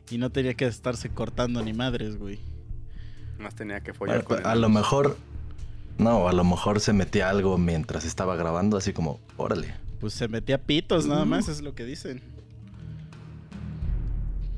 Y 0.09 0.18
no 0.18 0.32
tenía 0.32 0.55
que 0.55 0.65
estarse 0.65 1.09
cortando 1.09 1.61
ni 1.61 1.74
madres, 1.74 2.18
güey. 2.18 2.39
Más 3.38 3.53
tenía 3.53 3.82
que 3.82 3.93
follar 3.93 4.24
Bueno, 4.24 4.41
con 4.43 4.49
a 4.51 4.53
el- 4.53 4.61
lo 4.61 4.70
mejor. 4.70 5.18
No, 5.99 6.28
a 6.28 6.34
lo 6.34 6.43
mejor 6.43 6.80
se 6.80 6.93
metía 6.93 7.30
algo 7.30 7.59
mientras 7.59 8.05
estaba 8.05 8.36
grabando, 8.36 8.76
así 8.78 8.91
como, 8.93 9.20
órale. 9.36 9.76
Pues 10.00 10.14
se 10.14 10.28
metía 10.28 10.64
pitos, 10.64 11.06
nada 11.08 11.26
más, 11.26 11.48
es 11.48 11.62
lo 11.62 11.74
que 11.74 11.84
dicen. 11.84 12.22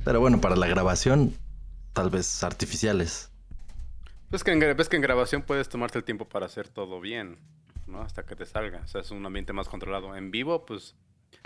Pero 0.04 0.20
bueno, 0.20 0.42
para 0.42 0.56
la 0.56 0.68
grabación, 0.68 1.34
tal 1.94 2.10
vez 2.10 2.44
artificiales. 2.44 3.32
Pues 4.30 4.44
que 4.44 4.52
en, 4.52 4.60
ves 4.60 4.90
que 4.90 4.96
en 4.96 5.02
grabación 5.02 5.42
puedes 5.42 5.70
tomarte 5.70 5.98
el 5.98 6.04
tiempo 6.04 6.28
para 6.28 6.46
hacer 6.46 6.68
todo 6.68 7.02
bien, 7.02 7.38
¿no? 7.88 8.02
Hasta 8.02 8.26
que 8.26 8.36
te 8.36 8.46
salga. 8.46 8.82
O 8.84 8.88
sea, 8.88 9.02
es 9.02 9.12
un 9.12 9.26
ambiente 9.26 9.54
más 9.54 9.68
controlado. 9.68 10.16
En 10.16 10.32
vivo, 10.32 10.66
pues... 10.66 10.96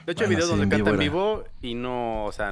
De 0.06 0.14
hecho, 0.14 0.24
hay 0.24 0.30
videos 0.30 0.46
sí, 0.46 0.52
donde 0.52 0.64
en 0.64 0.70
canta 0.70 0.92
en 0.92 1.00
vivo 1.00 1.44
y 1.62 1.76
no, 1.76 2.26
o 2.26 2.32
sea, 2.32 2.52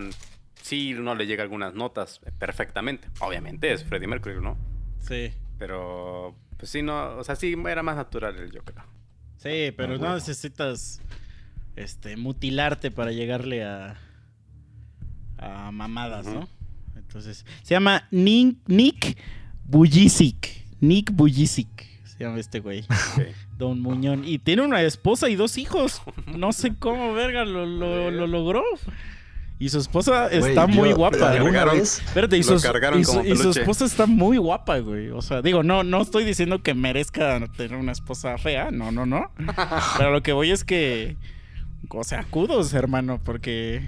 sí 0.61 0.93
no 0.93 1.15
le 1.15 1.25
llega 1.27 1.43
algunas 1.43 1.73
notas 1.73 2.19
perfectamente. 2.39 3.09
Obviamente 3.19 3.73
es 3.73 3.83
Freddie 3.83 4.07
Mercury, 4.07 4.39
¿no? 4.41 4.57
Sí. 4.99 5.33
Pero, 5.57 6.35
pues 6.57 6.71
sí, 6.71 6.81
no, 6.81 7.17
o 7.17 7.23
sea, 7.23 7.35
sí 7.35 7.55
era 7.67 7.83
más 7.83 7.95
natural 7.95 8.37
el 8.37 8.51
yo 8.51 8.63
creo. 8.63 8.83
Sí, 9.37 9.73
pero 9.75 9.95
Ah, 9.95 9.97
no 9.97 10.15
necesitas. 10.15 11.01
Este, 11.75 12.17
mutilarte 12.17 12.91
para 12.91 13.11
llegarle 13.11 13.63
a. 13.63 13.97
a 15.37 15.71
mamadas, 15.71 16.25
¿no? 16.27 16.47
Entonces. 16.95 17.45
Se 17.63 17.73
llama 17.73 18.07
Nick, 18.11 18.57
Nick 18.67 19.17
Bujicic. 19.65 20.49
Nick 20.79 21.11
Bujicic. 21.11 21.67
Se 22.05 22.23
llama 22.23 22.39
este 22.39 22.59
güey. 22.59 22.85
Don 23.57 23.79
Muñón. 23.81 24.23
Y 24.25 24.39
tiene 24.39 24.63
una 24.63 24.81
esposa 24.81 25.29
y 25.29 25.35
dos 25.35 25.57
hijos. 25.57 26.01
No 26.27 26.51
sé 26.51 26.75
cómo, 26.75 27.13
verga, 27.13 27.45
lo, 27.45 27.65
lo- 27.65 28.11
lo 28.11 28.27
logró. 28.27 28.63
Y 29.59 29.69
su 29.69 29.77
esposa 29.77 30.27
está 30.27 30.65
muy 30.65 30.89
yo 30.89 30.95
guapa. 30.95 31.31
¿Alguna 31.31 31.51
Cargaron. 31.59 31.77
vez? 31.79 31.99
Espérate, 32.03 32.35
y 32.37 32.43
Lo 32.43 32.57
su, 32.57 32.63
cargaron 32.65 32.99
y 32.99 33.03
su- 33.05 33.11
como 33.11 33.23
y 33.25 33.37
su 33.37 33.51
esposa 33.51 33.85
está 33.85 34.07
muy 34.07 34.37
guapa, 34.37 34.79
güey. 34.79 35.09
O 35.09 35.21
sea, 35.21 35.43
digo, 35.43 35.61
no, 35.61 35.83
no 35.83 36.01
estoy 36.01 36.25
diciendo 36.25 36.63
que 36.63 36.73
merezca 36.73 37.39
tener 37.55 37.77
una 37.77 37.91
esposa 37.91 38.37
fea. 38.39 38.71
No, 38.71 38.91
no, 38.91 39.05
no. 39.05 39.31
Pero 39.97 40.11
lo 40.11 40.23
que 40.23 40.33
voy 40.33 40.49
es 40.51 40.63
que. 40.63 41.15
O 41.93 42.03
sea, 42.03 42.23
kudos, 42.29 42.73
hermano, 42.73 43.19
porque. 43.23 43.87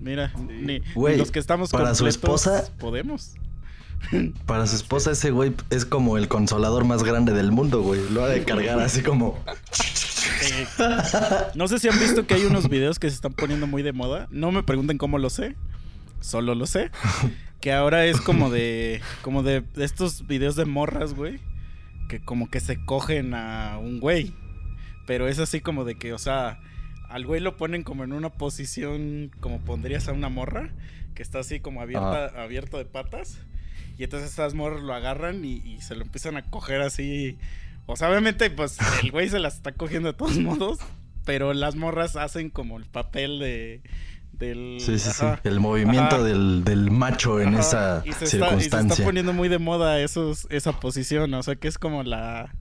Mira, 0.00 0.32
ni, 0.48 0.78
ni 0.78 0.82
Güey, 0.94 1.16
los 1.18 1.30
que 1.32 1.38
estamos 1.40 1.70
para 1.70 1.94
su 1.94 2.06
esposa- 2.06 2.70
podemos. 2.78 3.34
Para 4.46 4.66
su 4.68 4.76
esposa, 4.76 5.10
ese 5.10 5.32
güey 5.32 5.52
es 5.70 5.84
como 5.84 6.16
el 6.18 6.28
consolador 6.28 6.84
más 6.84 7.02
grande 7.02 7.32
del 7.32 7.50
mundo, 7.50 7.82
güey. 7.82 8.00
Lo 8.10 8.22
ha 8.22 8.28
de 8.28 8.44
cargar 8.44 8.78
así 8.78 9.02
como. 9.02 9.36
Eh, 10.42 10.66
no 11.56 11.66
sé 11.66 11.80
si 11.80 11.88
han 11.88 11.98
visto 11.98 12.24
que 12.26 12.34
hay 12.34 12.44
unos 12.44 12.68
videos 12.68 12.98
que 13.00 13.08
se 13.08 13.16
están 13.16 13.32
poniendo 13.32 13.66
muy 13.66 13.82
de 13.82 13.92
moda. 13.92 14.28
No 14.30 14.52
me 14.52 14.62
pregunten 14.62 14.98
cómo 14.98 15.18
lo 15.18 15.30
sé. 15.30 15.56
Solo 16.20 16.54
lo 16.54 16.66
sé. 16.66 16.90
Que 17.60 17.72
ahora 17.72 18.04
es 18.06 18.20
como 18.20 18.50
de. 18.50 19.00
Como 19.22 19.42
de 19.42 19.64
estos 19.76 20.26
videos 20.28 20.54
de 20.54 20.64
morras, 20.64 21.14
güey. 21.14 21.40
Que 22.08 22.20
como 22.20 22.48
que 22.48 22.60
se 22.60 22.84
cogen 22.84 23.34
a 23.34 23.78
un 23.78 23.98
güey. 23.98 24.32
Pero 25.06 25.26
es 25.26 25.40
así 25.40 25.60
como 25.60 25.84
de 25.84 25.96
que, 25.96 26.12
o 26.12 26.18
sea, 26.18 26.60
al 27.08 27.26
güey 27.26 27.40
lo 27.40 27.56
ponen 27.56 27.82
como 27.82 28.04
en 28.04 28.12
una 28.12 28.30
posición 28.30 29.30
como 29.40 29.60
pondrías 29.60 30.08
a 30.08 30.12
una 30.12 30.28
morra. 30.28 30.70
Que 31.14 31.22
está 31.22 31.40
así 31.40 31.58
como 31.58 31.80
abierta, 31.82 32.26
abierto 32.42 32.78
de 32.78 32.84
patas. 32.84 33.40
Y 33.98 34.04
entonces 34.04 34.30
estas 34.30 34.54
morras 34.54 34.82
lo 34.82 34.94
agarran 34.94 35.44
y, 35.44 35.54
y 35.64 35.80
se 35.80 35.96
lo 35.96 36.02
empiezan 36.02 36.36
a 36.36 36.42
coger 36.48 36.80
así. 36.80 37.36
O 37.86 37.96
sea, 37.96 38.08
obviamente, 38.10 38.48
pues 38.50 38.78
el 39.02 39.10
güey 39.10 39.28
se 39.28 39.40
las 39.40 39.56
está 39.56 39.72
cogiendo 39.72 40.12
de 40.12 40.14
todos 40.16 40.36
modos. 40.38 40.78
Pero 41.24 41.52
las 41.54 41.74
morras 41.74 42.14
hacen 42.16 42.50
como 42.50 42.78
el 42.78 42.84
papel 42.84 43.38
de. 43.40 43.82
Del, 44.32 44.76
Sí, 44.78 45.00
sí, 45.00 45.10
sí. 45.10 45.24
ajá. 45.24 45.40
El 45.42 45.58
movimiento 45.58 46.22
del, 46.22 46.62
del 46.62 46.92
macho 46.92 47.40
en 47.40 47.56
Ajá, 47.56 47.60
esa 47.60 48.02
y 48.06 48.12
se 48.12 48.24
está- 48.26 48.36
y 48.36 48.60
se 48.60 48.66
está 48.66 48.78
circunstancia. 48.78 49.04
poniendo 49.04 49.32
muy 49.32 49.48
de 49.48 49.58
moda 49.58 50.00
esos, 50.00 50.46
esa 50.50 50.78
posición, 50.78 51.34
o 51.34 51.42
sea 51.42 51.56
que 51.56 51.66
es 51.66 51.76
como 51.76 52.04
la, 52.04 52.54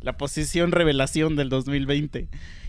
la 0.00 0.16
posición 0.16 0.70
revelación 0.70 1.34
del 1.34 1.48
2020. 1.48 2.28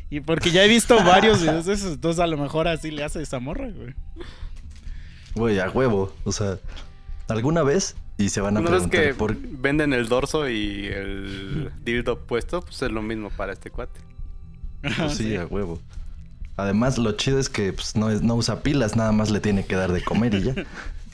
Y 0.09 0.19
porque 0.21 0.51
ya 0.51 0.63
he 0.63 0.67
visto 0.67 0.95
varios 1.03 1.41
videos 1.41 1.65
de 1.65 1.73
esos, 1.73 1.93
entonces 1.93 2.19
a 2.19 2.27
lo 2.27 2.37
mejor 2.37 2.67
así 2.67 2.91
le 2.91 3.03
hace 3.03 3.21
esa 3.21 3.39
morra, 3.39 3.69
güey. 3.69 3.95
Güey, 5.33 5.59
a 5.59 5.69
huevo. 5.69 6.13
O 6.23 6.31
sea, 6.31 6.57
alguna 7.27 7.63
vez 7.63 7.95
y 8.17 8.29
se 8.29 8.39
van 8.39 8.57
a 8.57 8.59
Una 8.61 8.69
vez 8.69 8.87
preguntar 8.87 9.01
que 9.01 9.13
por 9.13 9.35
venden 9.35 9.93
el 9.93 10.07
dorso 10.07 10.47
y 10.47 10.85
el 10.87 11.71
dildo 11.83 12.19
puesto, 12.25 12.61
pues 12.61 12.81
es 12.81 12.91
lo 12.91 13.01
mismo 13.01 13.29
para 13.31 13.53
este 13.53 13.71
cuate. 13.71 13.99
Pues 14.97 15.13
sí, 15.13 15.29
sí. 15.29 15.35
a 15.35 15.47
huevo. 15.47 15.81
Además, 16.57 16.97
lo 16.97 17.11
chido 17.13 17.39
es 17.39 17.49
que 17.49 17.73
pues, 17.73 17.95
no, 17.95 18.09
es, 18.09 18.21
no 18.21 18.35
usa 18.35 18.61
pilas, 18.61 18.95
nada 18.95 19.11
más 19.11 19.31
le 19.31 19.39
tiene 19.39 19.65
que 19.65 19.75
dar 19.75 19.91
de 19.91 20.03
comer 20.03 20.35
y 20.35 20.43
ya. 20.43 20.53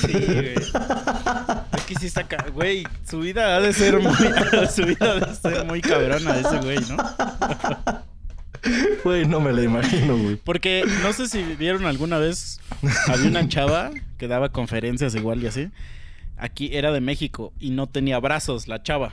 Sí, 0.00 0.12
güey. 0.12 0.54
Es 0.54 1.84
que 1.86 1.94
sí 1.94 2.06
está, 2.06 2.26
güey, 2.52 2.84
su 3.08 3.20
vida 3.20 3.56
ha 3.56 3.60
de 3.60 3.72
ser 3.72 4.00
muy, 4.00 4.14
su 4.74 4.84
vida 4.84 5.12
ha 5.12 5.14
de 5.14 5.34
ser 5.34 5.64
muy 5.64 5.80
cabrona 5.80 6.38
ese 6.38 6.58
güey, 6.58 6.78
¿no? 6.88 6.96
Güey, 9.04 9.26
no 9.26 9.40
me 9.40 9.52
la 9.52 9.62
imagino, 9.62 10.16
güey. 10.16 10.36
Porque 10.36 10.84
no 11.02 11.12
sé 11.12 11.28
si 11.28 11.42
vieron 11.42 11.86
alguna 11.86 12.18
vez, 12.18 12.60
había 13.08 13.28
una 13.28 13.48
chava 13.48 13.90
que 14.18 14.28
daba 14.28 14.50
conferencias 14.50 15.14
igual 15.14 15.42
y 15.42 15.46
así. 15.46 15.70
Aquí 16.36 16.70
era 16.72 16.92
de 16.92 17.00
México 17.00 17.52
y 17.58 17.70
no 17.70 17.86
tenía 17.86 18.18
brazos 18.18 18.68
la 18.68 18.82
chava. 18.82 19.12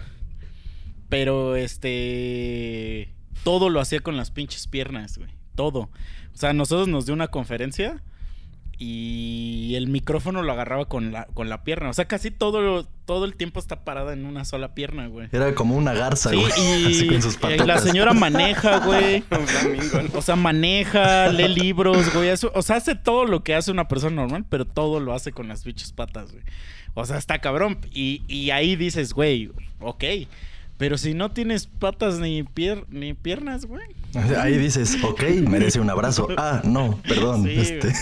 Pero 1.10 1.56
este 1.56 3.14
todo 3.44 3.70
lo 3.70 3.80
hacía 3.80 4.02
con 4.02 4.18
las 4.18 4.32
pinches 4.32 4.68
piernas, 4.68 5.18
güey. 5.18 5.30
Todo. 5.56 5.90
O 6.34 6.38
sea, 6.38 6.54
nosotros 6.54 6.88
nos 6.88 7.06
dio 7.06 7.14
una 7.14 7.30
conferencia 7.30 8.04
y 8.80 9.74
el 9.76 9.88
micrófono 9.88 10.44
lo 10.44 10.52
agarraba 10.52 10.86
con 10.86 11.12
la, 11.12 11.26
con 11.34 11.50
la 11.50 11.64
pierna. 11.64 11.90
O 11.90 11.94
sea, 11.94 12.06
casi 12.06 12.30
todo, 12.32 12.86
todo 13.06 13.26
el 13.26 13.36
tiempo 13.36 13.60
está 13.60 13.84
parada 13.84 14.14
en 14.14 14.26
una 14.26 14.46
sola 14.46 14.74
pierna, 14.76 15.08
güey. 15.08 15.30
Era 15.32 15.54
como 15.56 15.76
una 15.76 15.94
garza, 15.94 16.30
Sí, 16.30 16.36
güey. 16.38 16.52
y, 16.84 16.86
Así 16.96 17.08
con 17.08 17.22
sus 17.22 17.36
y 17.36 17.38
patotas. 17.38 17.68
la 17.68 17.80
señora 17.80 18.14
maneja, 18.14 18.80
güey. 18.80 19.24
O 20.14 20.22
sea, 20.22 20.36
maneja, 20.36 21.30
lee 21.30 21.48
libros, 21.48 22.14
güey. 22.14 22.30
eso- 22.30 22.52
o 22.54 22.62
sea, 22.62 22.78
hace 22.78 22.96
todo 22.96 23.26
lo 23.26 23.44
que 23.44 23.56
hace 23.56 23.72
una 23.72 23.88
persona 23.88 24.16
normal, 24.18 24.46
pero 24.50 24.66
todo 24.66 25.00
lo 25.00 25.14
hace 25.14 25.32
con 25.32 25.48
las 25.48 25.64
bichas 25.64 25.92
patas, 25.92 26.32
güey. 26.32 26.44
O 26.94 27.06
sea, 27.06 27.18
está 27.18 27.40
cabrón. 27.40 27.80
Y, 27.92 28.22
y 28.28 28.52
ahí 28.52 28.76
dices, 28.76 29.14
güey, 29.14 29.52
ok. 29.80 30.04
Pero 30.78 30.98
si 31.00 31.14
no 31.16 31.32
tienes 31.32 31.66
patas 31.66 32.20
ni, 32.20 32.44
pier 32.44 32.86
ni 32.90 33.14
piernas, 33.16 33.66
güey. 33.66 33.84
Ahí 34.40 34.58
dices, 34.58 34.98
ok, 35.04 35.24
merece 35.48 35.80
un 35.80 35.90
abrazo. 35.90 36.28
Ah, 36.38 36.62
no, 36.64 37.00
perdón. 37.08 37.44
Sí, 37.44 37.56
este. 37.60 37.94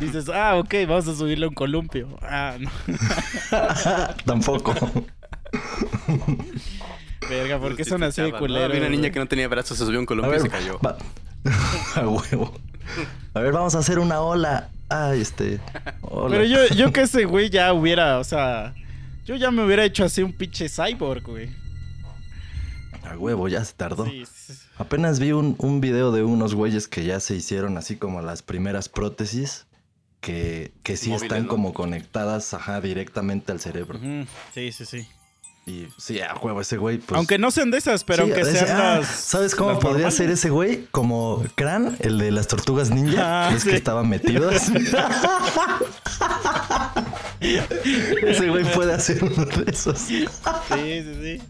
Dices, 0.00 0.28
ah, 0.30 0.56
ok, 0.56 0.74
vamos 0.88 1.06
a 1.08 1.14
subirle 1.14 1.46
un 1.46 1.54
columpio. 1.54 2.08
Ah, 2.22 2.56
no. 2.58 2.70
Tampoco. 4.24 4.74
Verga, 7.28 7.58
¿por 7.58 7.76
qué 7.76 7.84
Sí, 7.84 7.90
son 7.90 8.00
sí, 8.00 8.04
así 8.06 8.22
de 8.22 8.32
¿no? 8.32 8.38
culeros? 8.38 8.68
Había 8.70 8.80
una 8.80 8.88
niña 8.90 9.10
que 9.10 9.18
no 9.18 9.26
tenía 9.26 9.48
brazos, 9.48 9.78
se 9.78 9.84
subió 9.84 9.98
a 9.98 10.00
un 10.00 10.06
columpio 10.06 10.30
ver, 10.32 10.40
y 10.40 10.42
se 10.44 10.48
cayó. 10.50 10.78
va- 10.80 10.96
A 11.94 12.08
huevo. 12.08 12.54
A 13.34 13.40
ver, 13.40 13.52
vamos 13.52 13.74
a 13.74 13.78
hacer 13.78 13.98
una 13.98 14.20
ola. 14.20 14.70
Ah, 14.90 15.14
este. 15.14 15.60
Hola. 16.02 16.36
Pero 16.36 16.44
yo, 16.44 16.74
yo 16.74 16.92
que 16.92 17.02
ese 17.02 17.24
güey 17.24 17.48
ya 17.50 17.72
hubiera, 17.72 18.18
o 18.18 18.24
sea, 18.24 18.74
yo 19.24 19.36
ya 19.36 19.50
me 19.50 19.64
hubiera 19.64 19.84
hecho 19.84 20.04
así 20.04 20.22
un 20.22 20.32
pinche 20.32 20.68
cyborg, 20.68 21.22
güey. 21.24 21.50
A 23.02 23.18
huevo, 23.18 23.48
ya 23.48 23.64
se 23.64 23.74
tardó. 23.74 24.06
Sí, 24.06 24.24
sí, 24.24 24.54
sí. 24.54 24.66
Apenas 24.76 25.18
vi 25.18 25.32
un, 25.32 25.56
un 25.58 25.80
video 25.80 26.10
de 26.10 26.22
unos 26.22 26.54
güeyes 26.54 26.88
que 26.88 27.04
ya 27.04 27.20
se 27.20 27.34
hicieron 27.36 27.76
así 27.76 27.96
como 27.96 28.22
las 28.22 28.42
primeras 28.42 28.88
prótesis 28.88 29.66
que, 30.20 30.72
que 30.82 30.96
sí 30.96 31.10
Móviles, 31.10 31.22
están 31.24 31.42
¿no? 31.42 31.48
como 31.48 31.74
conectadas 31.74 32.54
ajá, 32.54 32.80
directamente 32.80 33.52
al 33.52 33.60
cerebro. 33.60 34.00
Sí, 34.54 34.72
sí, 34.72 34.86
sí. 34.86 35.06
Y 35.66 35.88
sí, 35.96 36.20
a 36.20 36.34
huevo, 36.34 36.60
ese 36.60 36.76
güey. 36.76 36.98
Pues, 36.98 37.16
aunque 37.16 37.38
no 37.38 37.50
sean 37.50 37.70
de 37.70 37.78
esas, 37.78 38.04
pero 38.04 38.26
Sí, 38.26 38.32
aunque 38.32 38.44
sean 38.50 38.68
ah, 38.70 38.96
las. 38.98 39.06
¿Sabes 39.08 39.54
cómo 39.54 39.70
las 39.70 39.78
podría 39.78 39.92
normales. 39.92 40.14
ser 40.14 40.30
ese 40.30 40.50
güey? 40.50 40.86
Como 40.90 41.42
Cran, 41.54 41.96
el 42.00 42.18
de 42.18 42.30
las 42.32 42.48
tortugas 42.48 42.90
ninja. 42.90 43.46
Ah, 43.46 43.50
¿Ves 43.50 43.62
sí. 43.62 43.70
que 43.70 43.76
estaba 43.76 44.04
metido? 44.04 44.50
ese 47.40 48.50
güey 48.50 48.64
puede 48.74 48.92
hacer 48.92 49.24
uno 49.24 49.44
de 49.46 49.70
esos. 49.70 49.98
Sí, 49.98 50.26
sí, 50.68 51.02
sí. 51.22 51.40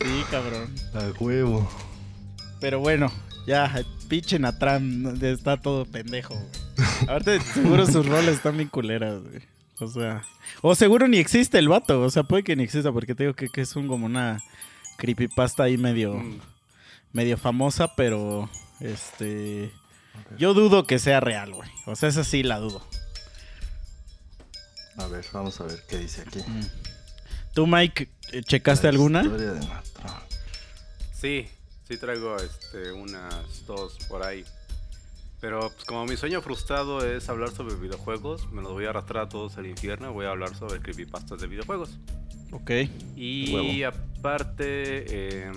Sí, 0.00 0.24
cabrón. 0.30 0.74
A 0.94 1.10
huevo. 1.18 1.68
Pero 2.60 2.80
bueno, 2.80 3.10
ya, 3.46 3.72
pinche 4.08 4.38
Natran 4.38 5.18
está 5.22 5.56
todo 5.56 5.84
pendejo. 5.86 6.34
güey. 6.34 6.46
Aparte, 7.02 7.40
seguro 7.40 7.86
sus 7.86 8.06
roles 8.06 8.36
están 8.36 8.56
bien 8.56 8.68
culeras, 8.68 9.20
güey. 9.22 9.42
O 9.80 9.86
sea, 9.86 10.24
o 10.62 10.74
seguro 10.74 11.06
ni 11.08 11.18
existe 11.18 11.58
el 11.58 11.68
vato. 11.68 12.00
O 12.02 12.10
sea, 12.10 12.22
puede 12.24 12.42
que 12.44 12.56
ni 12.56 12.64
exista 12.64 12.90
porque 12.92 13.14
te 13.14 13.24
digo 13.24 13.34
que, 13.34 13.48
que 13.48 13.60
es 13.60 13.76
un 13.76 13.86
como 13.88 14.06
una 14.06 14.38
creepypasta 14.96 15.62
ahí 15.64 15.76
medio, 15.78 16.14
Mm. 16.14 16.40
medio 17.12 17.36
famosa, 17.38 17.94
pero 17.96 18.48
este. 18.80 19.70
Yo 20.36 20.52
dudo 20.54 20.84
que 20.86 20.98
sea 20.98 21.20
real, 21.20 21.52
güey. 21.52 21.70
O 21.86 21.94
sea, 21.94 22.08
esa 22.08 22.24
sí 22.24 22.42
la 22.42 22.58
dudo. 22.58 22.84
A 24.96 25.06
ver, 25.06 25.24
vamos 25.32 25.60
a 25.60 25.64
ver 25.64 25.80
qué 25.88 25.98
dice 25.98 26.22
aquí. 26.26 26.40
¿Tú, 27.54 27.66
Mike, 27.68 28.08
checaste 28.46 28.84
La 28.88 28.90
alguna? 28.90 29.22
historia 29.22 29.52
de. 29.52 29.60
Sí, 31.14 31.48
sí 31.86 31.96
traigo 31.98 32.36
este, 32.36 32.92
unas 32.92 33.64
dos 33.66 33.96
por 34.08 34.24
ahí. 34.24 34.44
Pero 35.40 35.60
pues, 35.60 35.84
como 35.84 36.04
mi 36.06 36.16
sueño 36.16 36.40
frustrado 36.42 37.04
es 37.06 37.28
hablar 37.28 37.50
sobre 37.50 37.74
videojuegos, 37.76 38.50
me 38.50 38.60
los 38.62 38.72
voy 38.72 38.86
a 38.86 38.90
arrastrar 38.90 39.24
a 39.24 39.28
todos 39.28 39.56
al 39.56 39.66
infierno. 39.66 40.12
Voy 40.12 40.26
a 40.26 40.30
hablar 40.30 40.54
sobre 40.54 40.80
creepypastas 40.80 41.40
de 41.40 41.46
videojuegos. 41.46 41.98
Ok. 42.50 42.70
Y 43.14 43.54
Huevo. 43.54 43.94
aparte, 44.18 45.04
eh, 45.46 45.52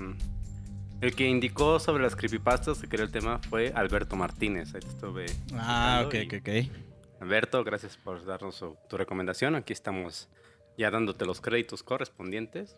el 1.01 1.15
que 1.15 1.27
indicó 1.27 1.79
sobre 1.79 2.03
las 2.03 2.15
creepypastas 2.15 2.79
que 2.79 2.87
quería 2.87 3.05
el 3.05 3.11
tema 3.11 3.39
fue 3.49 3.71
Alberto 3.75 4.15
Martínez. 4.15 4.73
Ahí 4.75 4.81
te 4.81 4.87
estuve. 4.87 5.25
Ah, 5.53 6.03
ok, 6.05 6.15
ok, 6.27 6.33
ok. 6.41 7.21
Alberto, 7.21 7.63
gracias 7.63 7.97
por 7.97 8.23
darnos 8.25 8.55
su- 8.55 8.77
tu 8.89 8.97
recomendación. 8.97 9.55
Aquí 9.55 9.73
estamos 9.73 10.29
ya 10.77 10.91
dándote 10.91 11.25
los 11.25 11.41
créditos 11.41 11.81
correspondientes. 11.83 12.77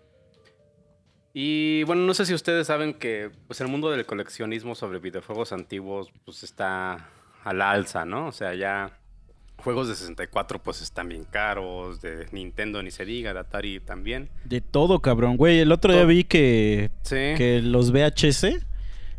Y 1.34 1.84
bueno, 1.84 2.04
no 2.04 2.14
sé 2.14 2.26
si 2.26 2.34
ustedes 2.34 2.68
saben 2.68 2.94
que 2.94 3.32
pues, 3.48 3.60
el 3.62 3.68
mundo 3.68 3.90
del 3.90 4.06
coleccionismo 4.06 4.76
sobre 4.76 5.00
videojuegos 5.00 5.52
antiguos 5.52 6.10
pues 6.26 6.44
está 6.44 7.10
a 7.44 7.54
la 7.54 7.72
alza, 7.72 8.06
¿no? 8.06 8.28
O 8.28 8.32
sea, 8.32 8.54
ya 8.54 9.00
juegos 9.58 9.88
de 9.88 9.96
64 9.96 10.62
pues 10.62 10.82
están 10.82 11.10
bien 11.10 11.24
caros, 11.24 12.02
de 12.02 12.28
Nintendo 12.32 12.84
ni 12.84 12.92
se 12.92 13.04
diga, 13.06 13.34
de 13.34 13.40
Atari 13.40 13.80
también. 13.80 14.30
De 14.46 14.62
todo, 14.62 15.00
cabrón. 15.00 15.38
Güey, 15.38 15.60
el 15.60 15.72
otro 15.72 15.92
día 15.94 16.04
vi 16.06 16.24
que, 16.24 16.92
Sí. 17.02 17.16
que 17.38 17.62
los 17.64 17.92
VHS, 17.92 18.60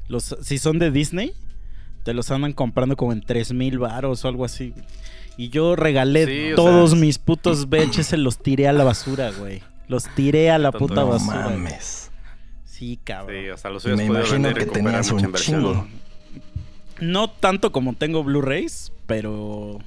los, 0.06 0.36
si 0.40 0.58
son 0.58 0.78
de 0.78 0.92
Disney, 0.92 1.32
te 2.04 2.14
los 2.14 2.30
andan 2.30 2.52
comprando 2.52 2.96
como 2.96 3.12
en 3.12 3.22
3 3.22 3.52
mil 3.54 3.78
baros 3.80 4.24
o 4.24 4.28
algo 4.28 4.44
así. 4.44 4.72
Y 5.36 5.48
yo 5.48 5.74
regalé 5.74 6.26
Sí, 6.26 6.54
todos 6.54 6.90
sea, 6.90 7.00
mis 7.00 7.18
putos 7.18 7.68
VHS, 7.68 8.12
los 8.18 8.38
tiré 8.38 8.68
a 8.68 8.72
la 8.72 8.84
basura, 8.84 9.32
güey. 9.32 9.62
Los 9.88 10.04
tiré 10.14 10.50
a 10.50 10.58
la 10.58 10.70
puta 10.72 10.96
No 11.02 11.08
basura. 11.08 11.44
güey. 11.44 11.56
mames. 11.56 12.03
Sí, 12.74 12.98
cabrón. 13.04 13.36
Sí, 13.42 13.48
o 13.50 13.56
sea, 13.56 13.70
los 13.70 13.84
Me 13.86 14.04
imagino 14.04 14.52
que 14.52 14.66
tenías 14.66 15.12
mucha 15.12 15.14
un 15.14 15.24
inversión. 15.26 15.60
chingo. 15.62 15.88
No 17.00 17.30
tanto 17.30 17.70
como 17.70 17.94
tengo 17.94 18.24
Blu-rays, 18.24 18.92
pero 19.06 19.78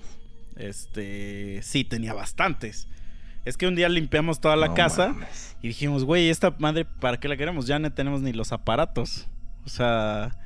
este 0.56 1.62
sí 1.64 1.84
tenía 1.84 2.14
bastantes. 2.14 2.88
Es 3.46 3.58
que 3.58 3.68
un 3.68 3.76
día 3.76 3.90
limpiamos 3.90 4.40
toda 4.40 4.56
la 4.56 4.68
No 4.70 4.74
casa 4.74 5.10
mames. 5.10 5.56
y 5.62 5.68
dijimos, 5.70 6.04
güey, 6.06 6.30
esta 6.30 6.56
madre, 6.60 6.86
¿para 6.86 7.20
qué 7.20 7.28
la 7.28 7.38
queremos? 7.38 7.68
Ya 7.68 7.78
no 7.80 7.92
tenemos 7.92 8.22
ni 8.22 8.32
los 8.34 8.52
aparatos. 8.54 9.28
O 9.66 9.70
sea, 9.70 10.38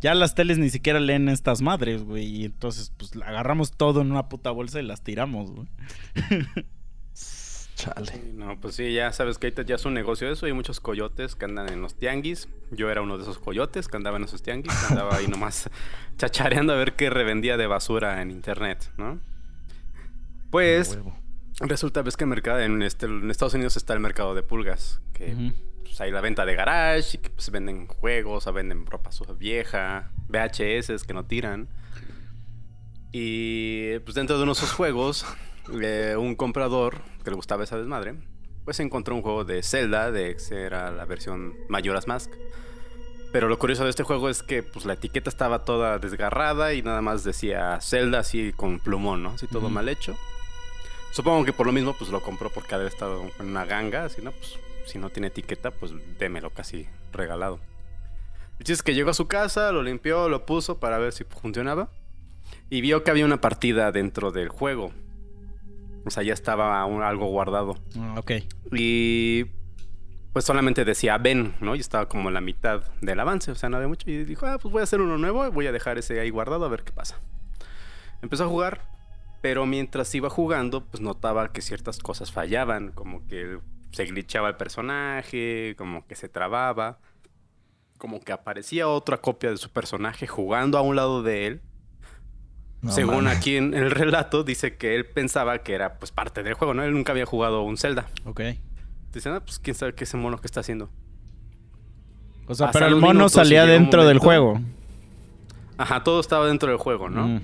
ya 0.00 0.14
las 0.14 0.34
teles 0.34 0.58
ni 0.58 0.70
siquiera 0.70 0.98
leen 1.00 1.28
estas 1.28 1.62
madres, 1.62 2.02
güey. 2.02 2.24
Y 2.26 2.44
entonces, 2.44 2.92
pues 2.96 3.12
agarramos 3.24 3.72
todo 3.72 4.00
en 4.00 4.10
una 4.10 4.28
puta 4.28 4.50
bolsa 4.50 4.80
y 4.80 4.84
las 4.84 5.02
tiramos, 5.02 5.50
güey. 5.52 5.68
Chale. 7.78 8.10
Sí, 8.12 8.32
No, 8.34 8.60
pues 8.60 8.74
sí, 8.74 8.92
ya 8.92 9.12
sabes 9.12 9.38
que 9.38 9.46
ahorita 9.46 9.62
ya 9.62 9.76
es 9.76 9.84
un 9.84 9.94
negocio 9.94 10.28
eso. 10.28 10.46
Hay 10.46 10.52
muchos 10.52 10.80
coyotes 10.80 11.36
que 11.36 11.44
andan 11.44 11.72
en 11.72 11.80
los 11.80 11.94
tianguis. 11.94 12.48
Yo 12.72 12.90
era 12.90 13.02
uno 13.02 13.16
de 13.16 13.22
esos 13.22 13.38
coyotes 13.38 13.86
que 13.86 13.96
andaba 13.96 14.16
en 14.16 14.24
esos 14.24 14.42
tianguis. 14.42 14.74
que 14.74 14.86
andaba 14.86 15.14
ahí 15.14 15.28
nomás 15.28 15.70
chachareando 16.18 16.72
a 16.72 16.76
ver 16.76 16.94
qué 16.96 17.08
revendía 17.08 17.56
de 17.56 17.68
basura 17.68 18.20
en 18.20 18.32
internet, 18.32 18.90
¿no? 18.98 19.20
Pues 20.50 20.98
resulta 21.60 22.02
ves 22.02 22.16
que 22.16 22.24
el 22.24 22.30
mercado, 22.30 22.58
en, 22.58 22.82
este, 22.82 23.06
en 23.06 23.30
Estados 23.30 23.54
Unidos 23.54 23.76
está 23.76 23.94
el 23.94 24.00
mercado 24.00 24.34
de 24.34 24.42
pulgas. 24.42 25.00
Que 25.12 25.52
pues, 25.84 26.00
hay 26.00 26.10
la 26.10 26.20
venta 26.20 26.44
de 26.44 26.56
garage 26.56 27.18
y 27.18 27.20
que 27.20 27.30
pues, 27.30 27.48
venden 27.50 27.86
juegos, 27.86 28.48
o 28.48 28.52
venden 28.52 28.86
ropa 28.86 29.10
vieja, 29.38 30.10
VHS 30.28 31.04
que 31.04 31.14
no 31.14 31.26
tiran. 31.26 31.68
Y 33.12 34.00
pues 34.00 34.16
dentro 34.16 34.36
de 34.36 34.42
uno 34.42 34.52
de 34.52 34.58
esos 34.58 34.72
juegos, 34.72 35.24
eh, 35.82 36.16
un 36.16 36.34
comprador 36.34 37.02
que 37.24 37.30
le 37.30 37.36
gustaba 37.36 37.64
esa 37.64 37.78
desmadre, 37.78 38.14
pues 38.64 38.80
encontró 38.80 39.14
un 39.14 39.22
juego 39.22 39.44
de 39.44 39.62
Zelda, 39.62 40.10
de 40.10 40.36
que 40.36 40.54
era 40.54 40.90
la 40.90 41.04
versión 41.04 41.54
Majora's 41.68 42.06
Mask. 42.06 42.30
Pero 43.32 43.48
lo 43.48 43.58
curioso 43.58 43.84
de 43.84 43.90
este 43.90 44.02
juego 44.02 44.30
es 44.30 44.42
que 44.42 44.62
pues 44.62 44.86
la 44.86 44.94
etiqueta 44.94 45.28
estaba 45.28 45.64
toda 45.64 45.98
desgarrada 45.98 46.72
y 46.72 46.82
nada 46.82 47.02
más 47.02 47.24
decía 47.24 47.78
Zelda 47.80 48.20
así 48.20 48.52
con 48.56 48.78
plumón, 48.78 49.22
¿no? 49.22 49.30
Así 49.30 49.46
todo 49.46 49.68
mal 49.68 49.88
hecho. 49.88 50.16
Supongo 51.12 51.44
que 51.44 51.52
por 51.52 51.66
lo 51.66 51.72
mismo 51.72 51.94
pues 51.94 52.10
lo 52.10 52.22
compró 52.22 52.50
porque 52.50 52.74
había 52.74 52.88
estado 52.88 53.30
en 53.38 53.46
una 53.46 53.64
ganga, 53.64 54.04
así, 54.04 54.22
¿no? 54.22 54.32
Pues 54.32 54.58
si 54.86 54.98
no 54.98 55.10
tiene 55.10 55.28
etiqueta, 55.28 55.70
pues 55.70 55.92
démelo 56.18 56.50
casi 56.50 56.88
regalado. 57.12 57.60
El 58.58 58.64
chiste 58.64 58.72
es 58.72 58.82
que 58.82 58.94
llegó 58.94 59.10
a 59.10 59.14
su 59.14 59.28
casa, 59.28 59.72
lo 59.72 59.82
limpió, 59.82 60.28
lo 60.28 60.44
puso 60.46 60.80
para 60.80 60.98
ver 60.98 61.12
si 61.12 61.24
funcionaba. 61.24 61.90
Y 62.70 62.80
vio 62.80 63.04
que 63.04 63.10
había 63.10 63.24
una 63.24 63.40
partida 63.40 63.92
dentro 63.92 64.30
del 64.32 64.48
juego. 64.48 64.92
O 66.08 66.10
sea, 66.10 66.22
ya 66.24 66.34
estaba 66.34 66.84
un- 66.86 67.02
algo 67.02 67.26
guardado. 67.26 67.76
Ah, 67.98 68.16
ok. 68.18 68.32
Y 68.72 69.44
pues 70.32 70.44
solamente 70.44 70.84
decía 70.84 71.16
ven, 71.18 71.54
¿no? 71.60 71.74
Y 71.74 71.80
estaba 71.80 72.08
como 72.08 72.30
la 72.30 72.40
mitad 72.40 72.82
del 73.00 73.18
avance, 73.20 73.50
o 73.50 73.54
sea, 73.54 73.68
no 73.68 73.76
había 73.76 73.88
mucho. 73.88 74.10
Y 74.10 74.24
dijo, 74.24 74.46
ah, 74.46 74.58
pues 74.58 74.70
voy 74.72 74.80
a 74.80 74.84
hacer 74.84 75.00
uno 75.00 75.16
nuevo, 75.18 75.50
voy 75.50 75.66
a 75.66 75.72
dejar 75.72 75.98
ese 75.98 76.20
ahí 76.20 76.30
guardado 76.30 76.64
a 76.64 76.68
ver 76.68 76.82
qué 76.84 76.92
pasa. 76.92 77.18
Empezó 78.22 78.44
a 78.44 78.48
jugar, 78.48 78.82
pero 79.40 79.64
mientras 79.66 80.14
iba 80.14 80.28
jugando, 80.30 80.84
pues 80.84 81.00
notaba 81.00 81.52
que 81.52 81.60
ciertas 81.62 81.98
cosas 81.98 82.32
fallaban, 82.32 82.92
como 82.92 83.26
que 83.26 83.58
se 83.92 84.04
glitchaba 84.04 84.48
el 84.48 84.56
personaje, 84.56 85.74
como 85.78 86.06
que 86.06 86.14
se 86.14 86.28
trababa. 86.28 86.98
como 87.96 88.20
que 88.20 88.30
aparecía 88.32 88.86
otra 88.86 89.16
copia 89.18 89.50
de 89.50 89.56
su 89.56 89.70
personaje 89.72 90.28
jugando 90.28 90.78
a 90.78 90.82
un 90.82 90.94
lado 90.94 91.24
de 91.24 91.48
él. 91.48 91.62
No 92.80 92.92
Según 92.92 93.26
aquí 93.26 93.56
en 93.56 93.74
el 93.74 93.90
relato, 93.90 94.44
dice 94.44 94.76
que 94.76 94.94
él 94.94 95.04
pensaba 95.04 95.58
que 95.62 95.74
era 95.74 95.98
pues 95.98 96.12
parte 96.12 96.42
del 96.42 96.54
juego, 96.54 96.74
¿no? 96.74 96.84
Él 96.84 96.92
nunca 96.92 97.12
había 97.12 97.26
jugado 97.26 97.62
un 97.62 97.76
Zelda. 97.76 98.06
Ok. 98.24 98.40
Dice, 99.12 99.30
ah, 99.30 99.40
pues 99.40 99.58
quién 99.58 99.74
sabe 99.74 99.94
qué 99.94 100.04
ese 100.04 100.16
mono 100.16 100.38
que 100.38 100.46
está 100.46 100.60
haciendo. 100.60 100.88
O 102.46 102.54
sea, 102.54 102.68
Pasan 102.68 102.82
pero 102.82 102.94
el 102.94 103.00
mono 103.00 103.28
salía 103.28 103.66
dentro 103.66 104.06
del 104.06 104.18
juego. 104.18 104.60
Ajá, 105.76 106.04
todo 106.04 106.20
estaba 106.20 106.46
dentro 106.46 106.68
del 106.68 106.78
juego, 106.78 107.08
¿no? 107.08 107.28
Mm. 107.28 107.40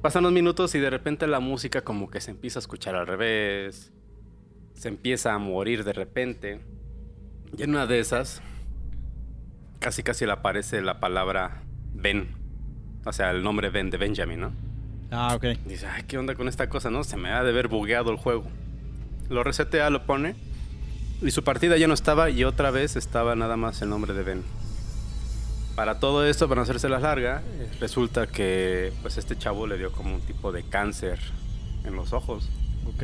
Pasan 0.00 0.24
los 0.24 0.32
minutos 0.32 0.74
y 0.74 0.80
de 0.80 0.90
repente 0.90 1.26
la 1.26 1.40
música 1.40 1.82
como 1.82 2.10
que 2.10 2.20
se 2.20 2.30
empieza 2.30 2.58
a 2.58 2.60
escuchar 2.60 2.94
al 2.94 3.06
revés. 3.06 3.92
Se 4.74 4.88
empieza 4.88 5.34
a 5.34 5.38
morir 5.38 5.84
de 5.84 5.92
repente. 5.92 6.60
Y 7.56 7.62
en 7.62 7.70
una 7.70 7.86
de 7.86 8.00
esas, 8.00 8.42
casi 9.78 10.02
casi 10.02 10.26
le 10.26 10.32
aparece 10.32 10.80
la 10.80 10.98
palabra 10.98 11.62
Ben. 11.92 12.41
O 13.04 13.12
sea, 13.12 13.30
el 13.30 13.42
nombre 13.42 13.70
Ben 13.70 13.90
de 13.90 13.98
Benjamin, 13.98 14.40
¿no? 14.40 14.52
Ah, 15.10 15.34
ok. 15.34 15.44
Dice, 15.66 15.86
ay, 15.86 16.04
¿qué 16.04 16.16
onda 16.18 16.34
con 16.34 16.48
esta 16.48 16.68
cosa? 16.68 16.90
No, 16.90 17.04
se 17.04 17.16
me 17.16 17.30
ha 17.30 17.42
de 17.42 17.50
haber 17.50 17.68
bugueado 17.68 18.10
el 18.10 18.16
juego. 18.16 18.44
Lo 19.28 19.44
resetea, 19.44 19.90
lo 19.90 20.06
pone. 20.06 20.34
Y 21.20 21.30
su 21.30 21.44
partida 21.44 21.76
ya 21.76 21.86
no 21.86 21.94
estaba 21.94 22.30
y 22.30 22.44
otra 22.44 22.70
vez 22.70 22.96
estaba 22.96 23.36
nada 23.36 23.56
más 23.56 23.82
el 23.82 23.90
nombre 23.90 24.14
de 24.14 24.22
Ben. 24.22 24.42
Para 25.76 26.00
todo 26.00 26.26
esto, 26.26 26.48
para 26.48 26.60
no 26.60 26.62
hacerse 26.62 26.88
la 26.88 26.98
larga, 26.98 27.42
eh, 27.46 27.68
resulta 27.80 28.26
que 28.26 28.92
pues 29.02 29.18
este 29.18 29.38
chavo 29.38 29.66
le 29.66 29.78
dio 29.78 29.92
como 29.92 30.14
un 30.14 30.20
tipo 30.20 30.52
de 30.52 30.64
cáncer 30.64 31.18
en 31.84 31.94
los 31.94 32.12
ojos. 32.12 32.50
Ok. 32.86 33.02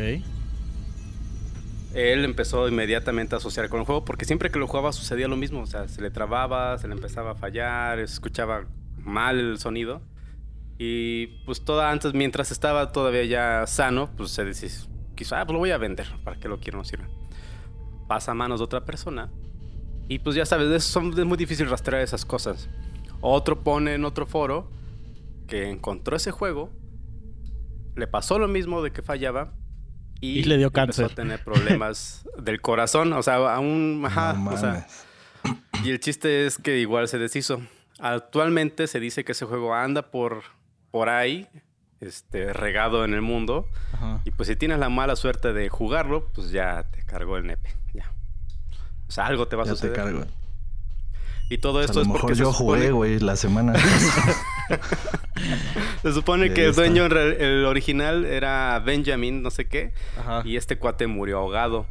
Él 1.94 2.24
empezó 2.24 2.68
inmediatamente 2.68 3.34
a 3.34 3.38
asociar 3.38 3.68
con 3.68 3.80
el 3.80 3.86
juego 3.86 4.04
porque 4.04 4.24
siempre 4.24 4.50
que 4.50 4.58
lo 4.58 4.66
jugaba 4.66 4.92
sucedía 4.92 5.28
lo 5.28 5.36
mismo. 5.36 5.60
O 5.60 5.66
sea, 5.66 5.88
se 5.88 6.02
le 6.02 6.10
trababa, 6.10 6.76
se 6.78 6.88
le 6.88 6.94
empezaba 6.94 7.32
a 7.32 7.34
fallar, 7.34 7.98
escuchaba 7.98 8.64
mal 9.08 9.38
el 9.40 9.58
sonido. 9.58 10.02
Y 10.78 11.26
pues 11.44 11.64
toda 11.64 11.90
antes, 11.90 12.14
mientras 12.14 12.52
estaba 12.52 12.92
todavía 12.92 13.24
ya 13.24 13.66
sano, 13.66 14.10
pues 14.16 14.30
se 14.30 14.44
decía, 14.44 14.68
quizá 15.16 15.40
ah, 15.40 15.44
pues 15.46 15.54
lo 15.54 15.58
voy 15.58 15.72
a 15.72 15.78
vender, 15.78 16.06
¿para 16.24 16.38
qué 16.38 16.48
lo 16.48 16.60
quiero? 16.60 16.78
No 16.78 16.84
sirve. 16.84 17.06
Pasa 18.06 18.30
a 18.30 18.34
manos 18.34 18.60
de 18.60 18.64
otra 18.64 18.84
persona. 18.84 19.28
Y 20.08 20.20
pues 20.20 20.36
ya 20.36 20.46
sabes, 20.46 20.70
es, 20.70 20.84
son- 20.84 21.18
es 21.18 21.24
muy 21.26 21.36
difícil 21.36 21.68
rastrear 21.68 22.02
esas 22.02 22.24
cosas. 22.24 22.68
Otro 23.20 23.62
pone 23.64 23.94
en 23.94 24.04
otro 24.04 24.24
foro 24.26 24.70
que 25.48 25.68
encontró 25.68 26.16
ese 26.16 26.30
juego, 26.30 26.70
le 27.96 28.06
pasó 28.06 28.38
lo 28.38 28.46
mismo 28.46 28.80
de 28.82 28.92
que 28.92 29.02
fallaba 29.02 29.52
y, 30.20 30.38
Y 30.38 30.42
le 30.44 30.56
dio 30.58 30.68
empezó 30.68 30.86
cáncer. 30.86 31.04
a 31.06 31.08
tener 31.08 31.42
problemas 31.42 32.24
del 32.42 32.60
corazón, 32.60 33.12
o 33.12 33.22
sea, 33.22 33.34
aún, 33.54 34.00
No 34.02 34.50
o 34.50 34.56
sea, 34.56 34.86
y 35.84 35.90
el 35.90 35.98
chiste 36.00 36.46
es 36.46 36.56
que 36.58 36.78
igual 36.78 37.08
se 37.08 37.18
deshizo. 37.18 37.60
Actualmente 37.98 38.86
se 38.86 39.00
dice 39.00 39.24
que 39.24 39.32
ese 39.32 39.44
juego 39.44 39.74
anda 39.74 40.10
por, 40.10 40.42
por 40.90 41.08
ahí, 41.08 41.48
este, 42.00 42.52
regado 42.52 43.04
en 43.04 43.14
el 43.14 43.22
mundo. 43.22 43.66
Ajá. 43.92 44.20
Y 44.24 44.30
pues 44.30 44.48
si 44.48 44.56
tienes 44.56 44.78
la 44.78 44.88
mala 44.88 45.16
suerte 45.16 45.52
de 45.52 45.68
jugarlo, 45.68 46.28
pues 46.32 46.50
ya 46.50 46.84
te 46.90 47.04
cargó 47.04 47.36
el 47.36 47.46
nepe. 47.46 47.70
Ya. 47.94 48.12
O 49.08 49.10
sea, 49.10 49.26
algo 49.26 49.48
te 49.48 49.56
va 49.56 49.64
a 49.64 49.66
Ya 49.66 49.72
te 49.72 49.76
suceder. 49.76 49.96
cargo. 49.96 50.24
Y 51.50 51.58
todo 51.58 51.78
O 51.78 51.80
sea, 51.82 51.86
esto 51.86 52.00
a 52.00 52.02
es 52.02 52.08
porque 52.08 52.26
mejor 52.26 52.36
yo 52.36 52.52
supone, 52.52 52.80
jugué, 52.80 52.90
güey, 52.92 53.18
la 53.20 53.34
semana. 53.34 53.72
se 56.02 56.12
supone 56.12 56.52
que 56.52 56.66
el 56.66 56.74
dueño, 56.74 57.06
el 57.06 57.64
original 57.64 58.26
era 58.26 58.78
Benjamin, 58.80 59.42
no 59.42 59.50
sé 59.50 59.66
qué. 59.66 59.92
Ajá. 60.18 60.42
Y 60.44 60.56
este 60.56 60.78
cuate 60.78 61.06
murió 61.06 61.38
ahogado. 61.38 61.86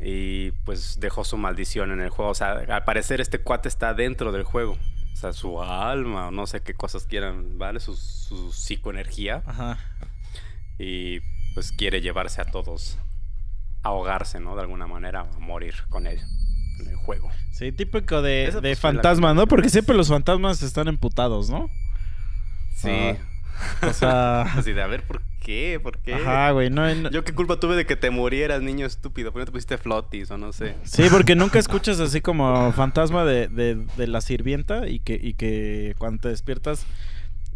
Y 0.00 0.52
pues 0.64 0.98
dejó 1.00 1.22
su 1.22 1.36
maldición 1.36 1.92
en 1.92 2.00
el 2.00 2.10
juego. 2.10 2.30
O 2.30 2.34
sea, 2.34 2.52
al 2.52 2.84
parecer 2.84 3.20
este 3.20 3.38
cuate 3.38 3.68
está 3.68 3.94
dentro 3.94 4.32
del 4.32 4.42
juego. 4.42 4.76
O 5.12 5.16
sea, 5.16 5.32
su 5.32 5.62
alma 5.62 6.28
o 6.28 6.30
no 6.30 6.46
sé 6.46 6.62
qué 6.62 6.74
cosas 6.74 7.06
quieran, 7.06 7.58
¿vale? 7.58 7.78
Su, 7.80 7.94
su 7.96 8.52
psicoenergía. 8.52 9.42
Ajá. 9.46 9.78
Y 10.78 11.20
pues 11.54 11.70
quiere 11.72 12.00
llevarse 12.00 12.40
a 12.40 12.44
todos 12.46 12.98
a 13.84 13.88
ahogarse, 13.88 14.40
¿no? 14.40 14.54
De 14.56 14.62
alguna 14.62 14.86
manera, 14.86 15.20
a 15.20 15.38
morir 15.38 15.74
con 15.90 16.06
él 16.06 16.18
en 16.80 16.88
el 16.88 16.96
juego. 16.96 17.30
Sí, 17.52 17.70
típico 17.72 18.22
de, 18.22 18.50
de 18.50 18.60
pues, 18.60 18.78
fantasmas, 18.80 19.34
¿no? 19.34 19.42
que- 19.42 19.48
Porque 19.50 19.68
siempre 19.68 19.94
los 19.96 20.08
fantasmas 20.08 20.62
están 20.62 20.88
emputados, 20.88 21.50
¿no? 21.50 21.68
Sí. 22.74 22.88
Ah. 22.90 23.16
O 23.88 23.92
sea... 23.92 24.42
Así 24.56 24.72
de, 24.72 24.82
a 24.82 24.86
ver, 24.86 25.02
¿por 25.02 25.20
qué? 25.40 25.80
¿Por 25.82 25.98
qué? 25.98 26.14
Ajá, 26.14 26.50
güey. 26.52 26.70
No, 26.70 26.92
no- 26.94 27.10
Yo 27.10 27.24
qué 27.24 27.34
culpa 27.34 27.58
tuve 27.58 27.76
de 27.76 27.84
que 27.86 27.96
te 27.96 28.10
murieras, 28.10 28.62
niño 28.62 28.86
estúpido. 28.86 29.32
¿Por 29.32 29.40
qué 29.40 29.42
no 29.42 29.46
te 29.46 29.52
pusiste 29.52 29.78
flotis 29.78 30.30
o 30.30 30.38
no 30.38 30.52
sé? 30.52 30.74
Sí, 30.84 31.04
porque 31.10 31.34
nunca 31.34 31.58
escuchas 31.58 31.98
así 32.00 32.20
como 32.20 32.72
fantasma 32.72 33.24
de, 33.24 33.48
de, 33.48 33.74
de 33.96 34.06
la 34.06 34.20
sirvienta 34.20 34.88
y 34.88 35.00
que, 35.00 35.18
y 35.20 35.34
que 35.34 35.94
cuando 35.98 36.22
te 36.22 36.28
despiertas 36.28 36.86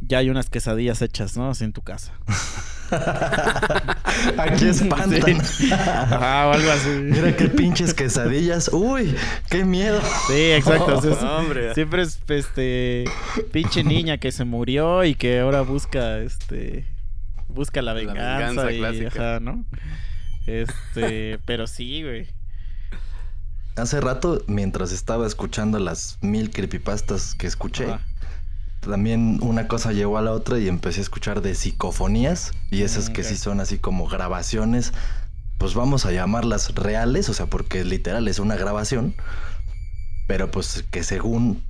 ya 0.01 0.19
hay 0.19 0.29
unas 0.31 0.51
quesadillas 0.51 1.01
hechas, 1.03 1.37
¿no? 1.37 1.49
Así 1.51 1.65
en 1.65 1.73
tu 1.73 1.83
casa. 1.83 2.13
Aquí 4.39 4.69
espantan. 4.69 5.41
Ajá, 5.73 6.49
o 6.49 6.53
algo 6.53 6.71
así. 6.71 6.89
Mira 6.89 7.37
qué 7.37 7.49
pinches 7.49 7.95
quesadillas. 7.95 8.69
Uy, 8.73 9.15
qué 9.51 9.65
miedo. 9.65 10.01
Sí, 10.29 10.53
exacto. 10.53 10.99
es- 11.11 11.23
hombre. 11.23 11.75
siempre 11.75 12.03
es 12.03 12.21
este 12.29 13.05
pinche 13.53 13.85
niña 13.85 14.19
que 14.19 14.33
se 14.33 14.45
murió 14.45 15.05
y 15.05 15.15
que 15.15 15.41
ahora 15.41 15.63
busca 15.63 16.19
este 16.19 16.87
busca 17.49 17.81
la 17.83 17.93
venganza, 17.95 18.37
venganza 18.65 18.73
y 18.73 18.79
clásica. 18.79 19.09
ajá, 19.37 19.41
¿no? 19.41 19.65
Este, 20.47 21.39
pero 21.47 21.67
sí, 21.67 22.03
güey. 22.03 22.29
Hace 23.77 24.01
rato, 24.01 24.43
mientras 24.47 24.91
estaba 24.93 25.27
escuchando 25.27 25.79
las 25.79 26.19
mil 26.23 26.51
creepypastas 26.51 27.35
que 27.35 27.47
escuché, 27.47 27.85
Ajá. 27.85 28.01
También 28.87 29.39
una 29.43 29.69
cosa 29.69 29.93
llevó 29.93 30.19
a 30.19 30.23
la 30.23 30.33
otra 30.33 30.59
y 30.59 30.69
empecé 30.69 31.01
a 31.01 31.03
escuchar 31.03 31.43
de 31.43 31.55
psicofonías 31.55 32.53
y 32.71 32.83
esas 32.83 33.11
Mm, 33.11 33.13
que 33.13 33.25
sí 33.25 33.37
son 33.37 33.61
así 33.61 33.79
como 33.79 34.07
grabaciones, 34.07 34.93
pues 35.59 35.75
vamos 35.75 36.07
a 36.07 36.13
llamarlas 36.13 36.75
reales, 36.75 37.29
o 37.29 37.35
sea, 37.35 37.47
porque 37.47 37.85
literal 37.85 38.29
es 38.29 38.39
una 38.39 38.57
grabación, 38.57 39.15
pero 40.27 40.51
pues 40.51 40.85
que 40.91 41.03
según, 41.03 41.63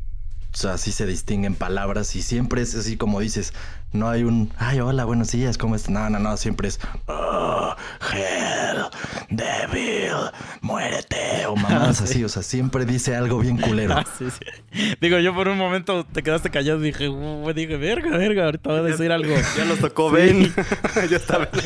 o 0.52 0.56
sea, 0.56 0.78
sí 0.78 0.92
se 0.92 1.06
distinguen 1.06 1.54
palabras 1.54 2.16
y 2.16 2.22
siempre 2.22 2.62
es 2.62 2.74
así 2.74 2.96
como 2.96 3.20
dices, 3.20 3.52
no 3.96 4.08
hay 4.08 4.22
un, 4.24 4.52
ay, 4.58 4.80
hola, 4.80 5.04
buenos 5.04 5.32
días, 5.32 5.58
¿cómo 5.58 5.74
estás? 5.74 5.90
No, 5.90 6.08
no, 6.10 6.18
no, 6.18 6.36
siempre 6.36 6.68
es, 6.68 6.78
oh, 7.06 7.74
hell, 8.12 8.82
devil, 9.30 10.12
muérete, 10.60 11.46
o 11.46 11.56
mamadas 11.56 11.96
Sí. 11.98 12.04
así, 12.04 12.24
o 12.24 12.28
sea, 12.28 12.42
siempre 12.42 12.84
dice 12.84 13.16
algo 13.16 13.38
bien 13.40 13.56
culero. 13.58 13.94
Ah, 13.96 14.04
sí, 14.18 14.26
sí. 14.30 14.94
Digo, 15.00 15.18
yo 15.20 15.34
por 15.34 15.48
un 15.48 15.56
momento 15.56 16.04
te 16.04 16.22
quedaste 16.22 16.50
callado 16.50 16.80
y 16.80 16.92
dije, 16.92 17.08
dije, 17.54 17.76
verga, 17.78 18.10
verga, 18.16 18.44
ahorita 18.44 18.70
voy 18.70 18.78
a 18.80 18.82
decir 18.82 19.10
algo. 19.10 19.34
Ya 19.56 19.64
los 19.64 19.78
tocó 19.78 20.10
Sí. 20.10 20.16
Ben. 20.16 20.54
ya 21.10 21.16
estaba 21.16 21.44
aquí. 21.44 21.60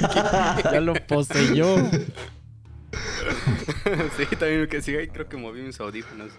Ya 0.73 0.81
lo 0.81 0.95
poseyó. 0.95 1.77
sí, 4.17 4.37
también 4.39 4.69
que 4.69 4.81
sí, 4.81 4.95
ahí 4.95 5.09
creo 5.09 5.29
que 5.29 5.37
moví 5.37 5.63
mis 5.63 5.81
audífonos. 5.81 6.31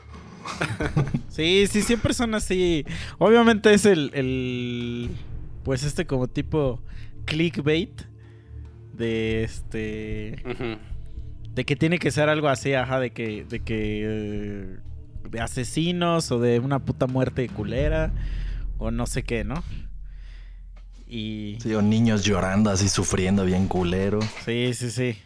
Sí, 1.30 1.68
sí, 1.70 1.82
siempre 1.82 2.14
son 2.14 2.34
así. 2.36 2.86
Obviamente 3.18 3.74
es 3.74 3.86
el, 3.86 4.12
el 4.14 5.10
pues 5.64 5.84
este 5.84 6.06
como 6.06 6.28
tipo 6.28 6.82
clickbait 7.26 8.02
de 8.94 9.44
este 9.44 10.36
de 11.54 11.66
que 11.66 11.76
tiene 11.76 12.00
que 12.00 12.12
ser 12.12 12.30
algo 12.30 12.48
así, 12.48 12.74
ajá, 12.74 13.00
de 13.00 13.12
que 13.12 13.46
de 13.46 13.60
que 13.60 14.04
eh, 14.06 14.78
de 15.30 15.40
asesinos 15.40 16.32
o 16.32 16.40
de 16.40 16.60
una 16.60 16.80
puta 16.80 17.08
muerte 17.08 17.48
culera 17.50 18.14
o 18.78 18.92
no 18.92 19.06
sé 19.06 19.24
qué, 19.24 19.44
¿no? 19.44 19.64
Y 21.08 21.58
Sí, 21.62 21.74
o 21.74 21.82
niños 21.82 22.24
llorando 22.24 22.70
así, 22.70 22.88
sufriendo 22.90 23.44
bien 23.46 23.68
culero, 23.68 24.20
sí, 24.46 24.74
sí, 24.74 24.90
sí. 24.92 25.18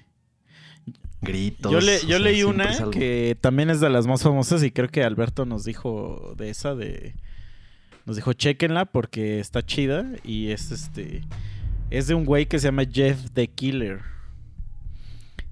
gritos. 1.22 1.72
Yo, 1.72 1.80
le, 1.80 2.00
yo 2.02 2.08
sea, 2.08 2.20
leí 2.20 2.44
una 2.44 2.72
algo. 2.72 2.92
que 2.92 3.38
también 3.40 3.70
es 3.70 3.80
de 3.80 3.90
las 3.90 4.08
más 4.08 4.24
famosas 4.24 4.64
y 4.64 4.72
creo 4.72 4.90
que 4.90 5.04
Alberto 5.04 5.46
nos 5.46 5.64
dijo 5.64 6.34
de 6.38 6.50
esa 6.50 6.76
de 6.76 7.16
nos 8.06 8.16
dijo 8.16 8.34
chequenla 8.34 8.86
porque 8.86 9.40
está 9.40 9.66
chida 9.66 10.06
y 10.24 10.52
es 10.52 10.72
este 10.72 11.24
es 11.90 12.08
de 12.08 12.16
un 12.16 12.26
güey 12.26 12.46
que 12.46 12.60
se 12.60 12.68
llama 12.68 12.84
Jeff 12.92 13.32
the 13.34 13.48
Killer. 13.48 14.02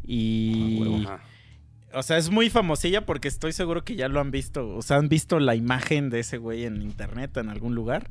Y 0.06 1.06
Ajá. 1.06 1.22
o 1.94 2.04
sea, 2.04 2.18
es 2.18 2.30
muy 2.30 2.50
famosilla 2.50 3.06
porque 3.06 3.28
estoy 3.28 3.54
seguro 3.54 3.84
que 3.86 3.96
ya 3.96 4.08
lo 4.08 4.20
han 4.20 4.32
visto, 4.32 4.76
o 4.76 4.82
sea, 4.82 4.98
han 4.98 5.10
visto 5.10 5.40
la 5.40 5.56
imagen 5.56 6.10
de 6.10 6.20
ese 6.20 6.38
güey 6.38 6.66
en 6.66 6.82
internet 6.82 7.38
en 7.38 7.50
algún 7.50 7.76
lugar. 7.76 8.10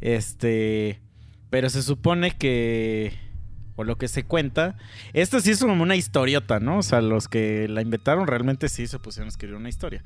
Este, 0.00 1.00
pero 1.50 1.68
se 1.68 1.82
supone 1.82 2.32
que 2.32 3.12
o 3.76 3.84
lo 3.84 3.96
que 3.96 4.08
se 4.08 4.24
cuenta, 4.24 4.76
esta 5.14 5.40
sí 5.40 5.52
es 5.52 5.60
como 5.60 5.82
una 5.82 5.96
historiota, 5.96 6.60
¿no? 6.60 6.78
O 6.78 6.82
sea, 6.82 7.00
los 7.00 7.28
que 7.28 7.66
la 7.66 7.80
inventaron 7.80 8.26
realmente 8.26 8.68
sí 8.68 8.86
se 8.86 8.98
pusieron 8.98 9.28
a 9.28 9.30
escribir 9.30 9.56
una 9.56 9.70
historia. 9.70 10.04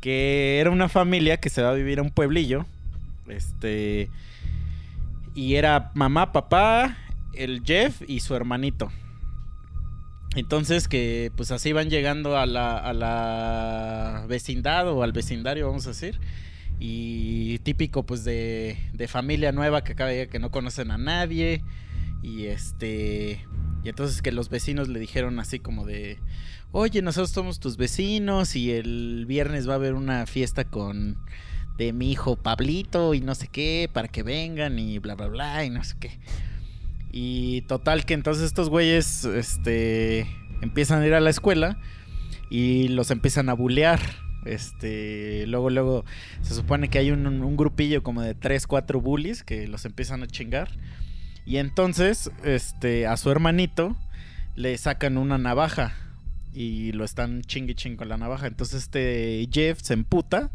Que 0.00 0.58
era 0.58 0.70
una 0.70 0.88
familia 0.88 1.36
que 1.36 1.48
se 1.48 1.62
va 1.62 1.70
a 1.70 1.74
vivir 1.74 2.00
a 2.00 2.02
un 2.02 2.10
pueblillo. 2.10 2.66
Este. 3.28 4.10
Y 5.34 5.54
era 5.54 5.90
mamá, 5.94 6.32
papá, 6.32 6.98
el 7.32 7.62
Jeff 7.64 8.02
y 8.06 8.20
su 8.20 8.34
hermanito. 8.34 8.90
Entonces 10.34 10.88
que 10.88 11.30
pues 11.36 11.50
así 11.50 11.72
van 11.72 11.90
llegando 11.90 12.38
a 12.38 12.46
la, 12.46 12.78
a 12.78 12.92
la 12.94 14.24
vecindad 14.28 14.88
o 14.88 15.02
al 15.02 15.12
vecindario, 15.12 15.66
vamos 15.66 15.86
a 15.86 15.90
decir. 15.90 16.18
Y 16.78 17.58
típico 17.60 18.04
pues 18.04 18.24
de, 18.24 18.78
de 18.92 19.08
familia 19.08 19.52
nueva 19.52 19.84
que 19.84 19.92
acaba 19.92 20.10
de 20.10 20.28
que 20.28 20.38
no 20.38 20.50
conocen 20.50 20.90
a 20.90 20.98
nadie. 20.98 21.62
Y 22.22 22.46
este... 22.46 23.46
Y 23.84 23.88
entonces 23.88 24.22
que 24.22 24.30
los 24.30 24.48
vecinos 24.48 24.88
le 24.88 25.00
dijeron 25.00 25.40
así 25.40 25.58
como 25.58 25.84
de, 25.84 26.18
oye, 26.70 27.02
nosotros 27.02 27.30
somos 27.30 27.58
tus 27.58 27.76
vecinos 27.76 28.54
y 28.54 28.70
el 28.70 29.26
viernes 29.26 29.68
va 29.68 29.72
a 29.72 29.76
haber 29.76 29.94
una 29.94 30.24
fiesta 30.26 30.64
con 30.64 31.18
de 31.86 31.92
mi 31.92 32.10
hijo 32.10 32.36
Pablito 32.36 33.14
y 33.14 33.20
no 33.20 33.34
sé 33.34 33.48
qué, 33.48 33.88
para 33.92 34.08
que 34.08 34.22
vengan 34.22 34.78
y 34.78 34.98
bla, 34.98 35.14
bla, 35.14 35.28
bla, 35.28 35.64
y 35.64 35.70
no 35.70 35.82
sé 35.84 35.96
qué. 35.98 36.18
Y 37.12 37.62
total 37.62 38.04
que 38.04 38.14
entonces 38.14 38.44
estos 38.44 38.70
güeyes, 38.70 39.24
este, 39.24 40.26
empiezan 40.62 41.02
a 41.02 41.06
ir 41.06 41.14
a 41.14 41.20
la 41.20 41.30
escuela 41.30 41.78
y 42.50 42.88
los 42.88 43.10
empiezan 43.10 43.48
a 43.48 43.54
bulear. 43.54 44.00
Este, 44.44 45.46
luego, 45.46 45.70
luego 45.70 46.04
se 46.40 46.54
supone 46.54 46.88
que 46.88 46.98
hay 46.98 47.10
un, 47.10 47.56
grupillo 47.56 48.02
como 48.02 48.22
de 48.22 48.34
3, 48.34 48.66
4 48.66 49.00
bullies 49.00 49.44
que 49.44 49.68
los 49.68 49.84
empiezan 49.84 50.22
a 50.22 50.26
chingar. 50.26 50.70
Y 51.44 51.58
entonces, 51.58 52.30
este, 52.44 53.06
a 53.06 53.16
su 53.16 53.30
hermanito 53.30 53.96
le 54.54 54.76
sacan 54.78 55.16
una 55.16 55.38
navaja 55.38 55.94
y 56.54 56.92
lo 56.92 57.04
están 57.04 57.42
chingui 57.42 57.74
ching 57.74 57.96
con 57.96 58.08
la 58.08 58.16
navaja. 58.16 58.46
Entonces 58.46 58.82
este 58.82 59.48
Jeff 59.50 59.80
se 59.82 59.94
emputa 59.94 60.50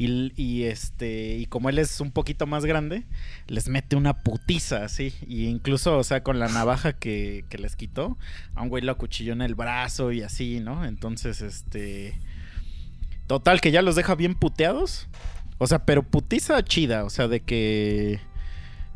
y, 0.00 0.32
y, 0.34 0.64
este 0.64 1.36
y 1.36 1.44
como 1.44 1.68
él 1.68 1.78
es 1.78 2.00
un 2.00 2.10
poquito 2.10 2.46
más 2.46 2.64
grande, 2.64 3.06
les 3.46 3.68
mete 3.68 3.96
una 3.96 4.14
putiza 4.14 4.82
así. 4.82 5.12
Y 5.26 5.44
incluso, 5.44 5.98
o 5.98 6.04
sea, 6.04 6.22
con 6.22 6.38
la 6.38 6.48
navaja 6.48 6.94
que, 6.94 7.44
que 7.50 7.58
les 7.58 7.76
quitó, 7.76 8.16
a 8.54 8.62
un 8.62 8.70
güey 8.70 8.82
lo 8.82 8.92
acuchilló 8.92 9.34
en 9.34 9.42
el 9.42 9.54
brazo 9.54 10.10
y 10.10 10.22
así, 10.22 10.60
¿no? 10.60 10.86
Entonces, 10.86 11.42
este... 11.42 12.18
Total, 13.26 13.60
que 13.60 13.72
ya 13.72 13.82
los 13.82 13.94
deja 13.94 14.14
bien 14.14 14.34
puteados. 14.34 15.06
O 15.58 15.66
sea, 15.66 15.84
pero 15.84 16.02
putiza 16.02 16.64
chida, 16.64 17.04
o 17.04 17.10
sea, 17.10 17.28
de 17.28 17.40
que... 17.40 18.20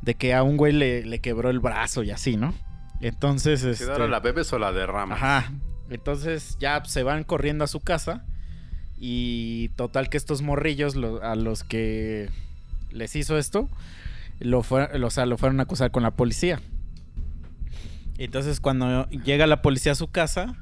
De 0.00 0.14
que 0.14 0.32
a 0.32 0.42
un 0.42 0.56
güey 0.56 0.72
le, 0.72 1.04
le 1.04 1.18
quebró 1.20 1.50
el 1.50 1.60
brazo 1.60 2.02
y 2.02 2.12
así, 2.12 2.38
¿no? 2.38 2.54
Entonces, 3.02 3.62
este... 3.62 4.08
la 4.08 4.20
bebes 4.20 4.50
o 4.54 4.58
la 4.58 4.72
derramas? 4.72 5.18
Ajá. 5.18 5.52
Entonces 5.90 6.56
ya 6.58 6.82
se 6.86 7.02
van 7.02 7.24
corriendo 7.24 7.62
a 7.62 7.66
su 7.66 7.80
casa. 7.80 8.24
Y 9.06 9.68
total 9.76 10.08
que 10.08 10.16
estos 10.16 10.40
morrillos 10.40 10.94
lo- 10.96 11.22
a 11.22 11.36
los 11.36 11.62
que 11.62 12.30
les 12.90 13.14
hizo 13.16 13.36
esto, 13.36 13.68
lo, 14.40 14.62
fue- 14.62 14.84
o 15.02 15.10
sea, 15.10 15.26
lo 15.26 15.36
fueron 15.36 15.60
a 15.60 15.64
acusar 15.64 15.90
con 15.90 16.02
la 16.02 16.12
policía. 16.12 16.62
Entonces 18.16 18.60
cuando 18.60 19.06
llega 19.10 19.46
la 19.46 19.60
policía 19.60 19.92
a 19.92 19.96
su 19.96 20.08
casa, 20.08 20.56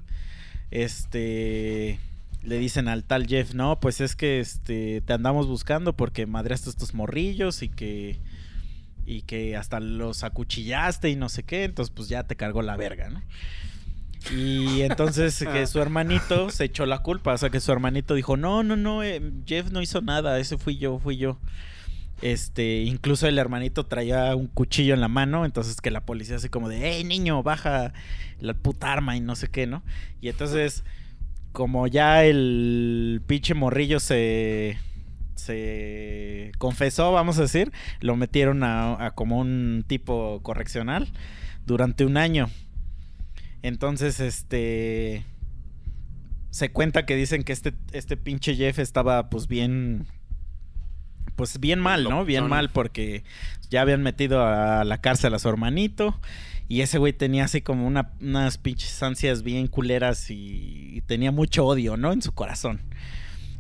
este 0.73 2.01
le 2.43 2.59
dicen 2.59 2.89
al 2.89 3.05
tal 3.05 3.29
Jeff, 3.29 3.55
no, 3.55 3.79
pues 3.79 4.01
es 4.01 4.17
que 4.17 4.41
este 4.41 5.03
te 5.03 5.13
andamos 5.13 5.47
buscando 5.47 5.93
porque 5.97 6.27
madreaste 6.27 6.71
estos 6.71 6.95
morrillos 6.95 7.63
y 7.63 7.69
que 7.69 8.19
y 9.07 9.23
que 9.23 9.57
hasta 9.57 9.79
los 9.79 10.25
acuchillaste 10.25 11.11
y 11.11 11.15
no 11.17 11.29
sé 11.29 11.45
qué, 11.45 11.63
entonces 11.63 11.93
pues 11.95 12.09
ya 12.09 12.25
te 12.25 12.35
cargó 12.35 12.63
la 12.63 12.77
verga, 12.77 13.09
¿no? 13.11 13.23
Y 14.31 14.83
entonces 14.83 15.45
que 15.53 15.67
su 15.67 15.81
hermanito 15.81 16.51
se 16.51 16.65
echó 16.65 16.87
la 16.87 16.99
culpa, 16.99 17.35
o 17.35 17.39
sea 17.39 17.51
que 17.51 17.61
su 17.61 17.73
hermanito 17.73 18.15
dijo, 18.15 18.37
no, 18.37 18.63
no, 18.63 18.77
no, 18.77 19.03
eh, 19.03 19.21
Jeff 19.47 19.71
no 19.71 19.83
hizo 19.83 20.01
nada, 20.01 20.39
ese 20.39 20.59
fui 20.59 20.79
yo, 20.79 20.99
fui 20.99 21.17
yo. 21.17 21.39
Este, 22.21 22.83
incluso 22.83 23.27
el 23.27 23.37
hermanito 23.37 23.85
traía 23.85 24.37
un 24.37 24.47
cuchillo 24.47 24.95
en 24.95 25.01
la 25.01 25.09
mano, 25.09 25.45
entonces 25.45 25.81
que 25.81 25.91
la 25.91 26.05
policía 26.07 26.37
así 26.37 26.49
como 26.49 26.69
de, 26.69 26.79
hey 26.81 27.05
niño, 27.05 27.43
baja 27.43 27.93
la 28.39 28.55
puta 28.55 28.93
arma 28.93 29.17
y 29.17 29.21
no 29.21 29.35
sé 29.35 29.49
qué, 29.49 29.67
¿no? 29.67 29.83
Y 30.21 30.29
entonces, 30.29 30.85
como 31.51 31.89
ya 31.89 32.25
el 32.25 33.23
pinche 33.27 33.55
morrillo 33.55 33.99
se, 33.99 34.79
se 35.35 36.53
confesó, 36.59 37.11
vamos 37.11 37.39
a 37.39 37.43
decir, 37.43 37.73
lo 38.01 38.15
metieron 38.15 38.63
a, 38.63 39.05
a 39.05 39.11
como 39.11 39.39
un 39.39 39.85
tipo 39.87 40.41
correccional 40.43 41.09
durante 41.67 42.05
un 42.05 42.17
año. 42.17 42.49
Entonces, 43.63 44.21
este. 44.21 45.25
Se 46.51 46.71
cuenta 46.71 47.07
que 47.07 47.17
dicen 47.17 47.45
que 47.45 47.53
este, 47.53 47.73
este 47.93 48.17
pinche 48.17 48.55
Jeff 48.55 48.79
estaba, 48.79 49.31
pues, 49.31 49.49
bien. 49.49 50.07
Pues 51.37 51.59
bien 51.59 51.81
mal, 51.81 52.05
¿no? 52.05 52.25
Bien 52.27 52.47
mal 52.47 52.71
porque 52.71 53.25
ya 53.71 53.81
habían 53.81 54.03
metido 54.03 54.45
a 54.47 54.85
la 54.85 55.01
cárcel 55.01 55.33
a 55.35 55.39
su 55.39 55.49
hermanito. 55.49 56.21
Y 56.69 56.83
ese 56.83 56.99
güey 56.99 57.13
tenía 57.15 57.45
así 57.45 57.63
como 57.63 57.87
una- 57.87 58.13
unas 58.21 58.59
pinches 58.59 59.03
ansias 59.03 59.43
bien 59.43 59.67
culeras 59.67 60.31
y, 60.31 60.91
y 60.95 61.01
tenía 61.03 61.33
mucho 61.33 61.65
odio, 61.67 61.97
¿no? 61.97 62.13
En 62.13 62.21
su 62.23 62.33
corazón. 62.33 62.81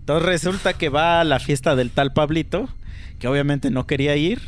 Entonces 0.01 0.27
resulta 0.29 0.75
que 0.75 0.89
va 0.91 1.21
a 1.21 1.25
la 1.25 1.39
fiesta 1.41 1.75
del 1.77 1.91
tal 1.91 2.13
Pablito, 2.13 2.69
que 3.19 3.27
obviamente 3.29 3.71
no 3.71 3.87
quería 3.87 4.17
ir, 4.17 4.41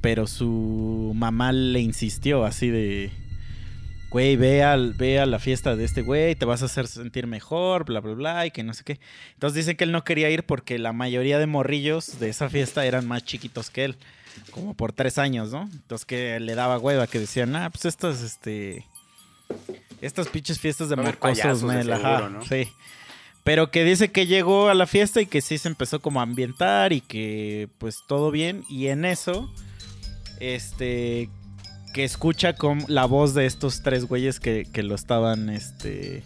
pero 0.00 0.26
su 0.26 1.12
mamá 1.14 1.52
le 1.52 1.80
insistió 1.80 2.44
así 2.44 2.68
de, 2.68 3.10
güey, 4.10 4.36
ve, 4.36 4.62
al, 4.62 4.92
ve 4.92 5.20
a 5.20 5.26
la 5.26 5.38
fiesta 5.38 5.76
de 5.76 5.84
este 5.84 6.02
güey, 6.02 6.34
te 6.34 6.44
vas 6.44 6.62
a 6.62 6.66
hacer 6.66 6.88
sentir 6.88 7.26
mejor, 7.26 7.84
bla, 7.84 8.00
bla, 8.00 8.14
bla, 8.14 8.46
y 8.46 8.50
que 8.50 8.62
no 8.62 8.74
sé 8.74 8.84
qué. 8.84 9.00
Entonces 9.34 9.56
dicen 9.56 9.76
que 9.76 9.84
él 9.84 9.92
no 9.92 10.04
quería 10.04 10.28
ir 10.30 10.44
porque 10.44 10.78
la 10.78 10.92
mayoría 10.92 11.38
de 11.38 11.46
morrillos 11.46 12.18
de 12.18 12.28
esa 12.28 12.50
fiesta 12.50 12.84
eran 12.84 13.06
más 13.06 13.24
chiquitos 13.24 13.70
que 13.70 13.84
él, 13.84 13.96
como 14.50 14.74
por 14.74 14.92
tres 14.92 15.16
años, 15.16 15.52
¿no? 15.52 15.62
Entonces 15.72 16.04
que 16.04 16.40
le 16.40 16.54
daba 16.54 16.78
hueva, 16.78 17.06
que 17.06 17.20
decían, 17.20 17.54
ah, 17.56 17.70
pues 17.70 17.84
estas, 17.84 18.22
este... 18.22 18.84
Estas 20.00 20.28
pinches 20.28 20.58
fiestas 20.58 20.88
de 20.88 20.96
seguro, 20.96 22.30
¿no? 22.30 22.44
Sí. 22.46 22.68
Pero 23.44 23.70
que 23.70 23.84
dice 23.84 24.10
que 24.10 24.26
llegó 24.26 24.68
a 24.68 24.74
la 24.74 24.86
fiesta 24.86 25.20
y 25.20 25.26
que 25.26 25.40
sí 25.40 25.58
se 25.58 25.68
empezó 25.68 26.00
como 26.00 26.20
a 26.20 26.22
ambientar 26.22 26.92
y 26.92 27.00
que 27.00 27.68
pues 27.78 27.98
todo 28.06 28.30
bien. 28.30 28.64
Y 28.68 28.88
en 28.88 29.04
eso, 29.04 29.52
este, 30.40 31.28
que 31.92 32.04
escucha 32.04 32.54
con 32.54 32.84
la 32.88 33.04
voz 33.04 33.34
de 33.34 33.46
estos 33.46 33.82
tres 33.82 34.04
güeyes 34.06 34.40
que, 34.40 34.66
que 34.72 34.82
lo 34.82 34.94
estaban, 34.94 35.48
este, 35.50 36.22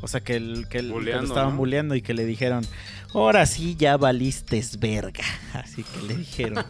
o 0.00 0.08
sea, 0.08 0.20
que, 0.20 0.36
el, 0.36 0.66
que, 0.68 0.78
el- 0.78 0.84
que 0.86 0.88
lo 0.88 0.94
Buleando, 0.94 1.26
estaban 1.26 1.50
¿no? 1.52 1.56
bulleando 1.58 1.94
y 1.94 2.02
que 2.02 2.14
le 2.14 2.24
dijeron, 2.24 2.66
ahora 3.12 3.46
sí 3.46 3.76
ya 3.76 3.96
valistes 3.96 4.78
verga. 4.80 5.24
Así 5.52 5.82
que 5.84 6.02
le 6.02 6.16
dijeron, 6.16 6.64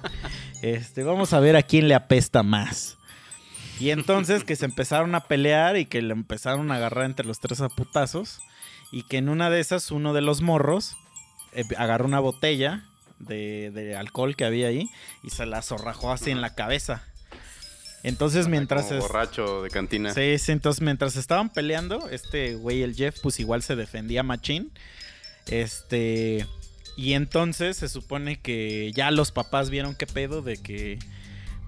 este, 0.63 1.03
vamos 1.05 1.33
a 1.33 1.41
ver 1.41 1.57
a 1.57 1.63
quién 1.63 1.89
le 1.89 1.95
apesta 1.95 2.43
más. 2.43 2.97
Y 3.81 3.91
entonces 3.91 4.45
que 4.45 4.55
se 4.57 4.67
empezaron 4.67 5.15
a 5.17 5.21
pelear 5.25 5.77
y 5.77 5.87
que 5.87 6.01
le 6.01 6.13
empezaron 6.13 6.71
a 6.71 6.77
agarrar 6.77 7.07
entre 7.07 7.27
los 7.27 7.41
tres 7.41 7.61
a 7.61 7.69
putazos. 7.69 8.39
Y 8.93 9.03
que 9.03 9.17
en 9.19 9.29
una 9.29 9.51
de 9.51 9.59
esas, 9.59 9.91
uno 9.91 10.13
de 10.13 10.21
los 10.21 10.41
morros 10.43 10.97
eh, 11.53 11.65
agarró 11.77 12.05
una 12.05 12.21
botella 12.21 12.85
de, 13.19 13.73
de 13.73 13.97
alcohol 13.97 14.37
que 14.37 14.45
había 14.45 14.69
ahí 14.69 14.89
y 15.25 15.31
se 15.31 15.45
la 15.47 15.61
zorrajó 15.63 16.13
así 16.13 16.31
en 16.31 16.41
la 16.41 16.55
cabeza. 16.55 17.03
Entonces, 18.05 18.49
mientras. 18.49 18.87
Como 18.87 19.01
borracho 19.01 19.63
de 19.63 19.71
cantina. 19.71 20.13
Sí, 20.13 20.39
sí, 20.39 20.53
entonces 20.53 20.83
mientras 20.83 21.17
estaban 21.17 21.51
peleando, 21.51 22.09
este 22.11 22.55
güey, 22.55 22.83
el 22.83 22.95
Jeff, 22.95 23.19
pues 23.23 23.41
igual 23.41 23.63
se 23.63 23.75
defendía 23.75 24.23
machín. 24.23 24.71
Este. 25.47 26.47
Y 26.97 27.15
entonces 27.15 27.79
se 27.79 27.89
supone 27.89 28.39
que 28.39 28.93
ya 28.95 29.11
los 29.11 29.33
papás 29.33 29.71
vieron 29.71 29.95
qué 29.97 30.07
pedo 30.07 30.43
de 30.43 30.59
que. 30.59 30.99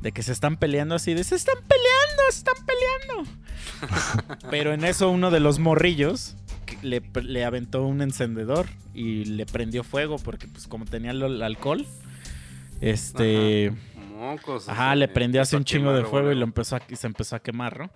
De 0.03 0.13
que 0.13 0.23
se 0.23 0.33
están 0.33 0.59
peleando 0.59 0.95
así, 0.95 1.15
de 1.15 1.25
se 1.25 1.35
están 1.35 1.57
peleando, 1.67 2.23
se 2.31 2.39
están 2.39 2.55
peleando. 2.67 4.39
Pero 4.51 4.75
en 4.75 4.85
eso 4.85 5.11
uno 5.11 5.31
de 5.31 5.41
los 5.41 5.59
morrillos 5.59 6.37
le, 6.83 7.03
le 7.23 7.45
aventó 7.47 7.83
un 7.83 8.03
encendedor 8.03 8.67
y 8.93 9.25
le 9.25 9.47
prendió 9.47 9.85
fuego 9.85 10.19
porque 10.19 10.49
pues 10.49 10.67
como 10.67 10.85
tenía 10.85 11.13
el, 11.13 11.23
el 11.23 11.43
alcohol, 11.43 11.87
este... 12.83 13.73
Mocos. 14.17 14.69
Ajá, 14.69 14.93
ese, 14.93 14.97
le 14.97 15.09
prendió 15.09 15.43
así 15.43 15.57
empezó 15.57 15.57
un 15.57 15.65
chingo 15.65 15.93
de 15.93 16.05
fuego 16.05 16.33
y 16.33 16.35
lo 16.35 16.45
empezó 16.45 16.77
a, 16.77 16.83
y 16.89 16.97
se 16.97 17.07
empezó 17.07 17.37
a 17.37 17.41
quemar, 17.41 17.79
¿no? 17.79 17.91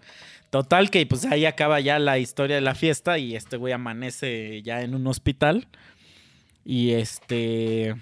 Total 0.51 0.91
que 0.91 1.07
pues 1.07 1.25
ahí 1.25 1.47
acaba 1.47 1.81
ya 1.81 1.99
la 1.99 2.19
historia 2.19 2.57
de 2.57 2.63
la 2.63 2.75
fiesta 2.75 3.19
y 3.19 3.37
este 3.37 3.57
güey 3.57 3.73
amanece 3.73 4.63
ya 4.63 4.83
en 4.83 4.95
un 4.95 5.07
hospital 5.07 5.69
y 6.65 6.91
este 6.93 7.95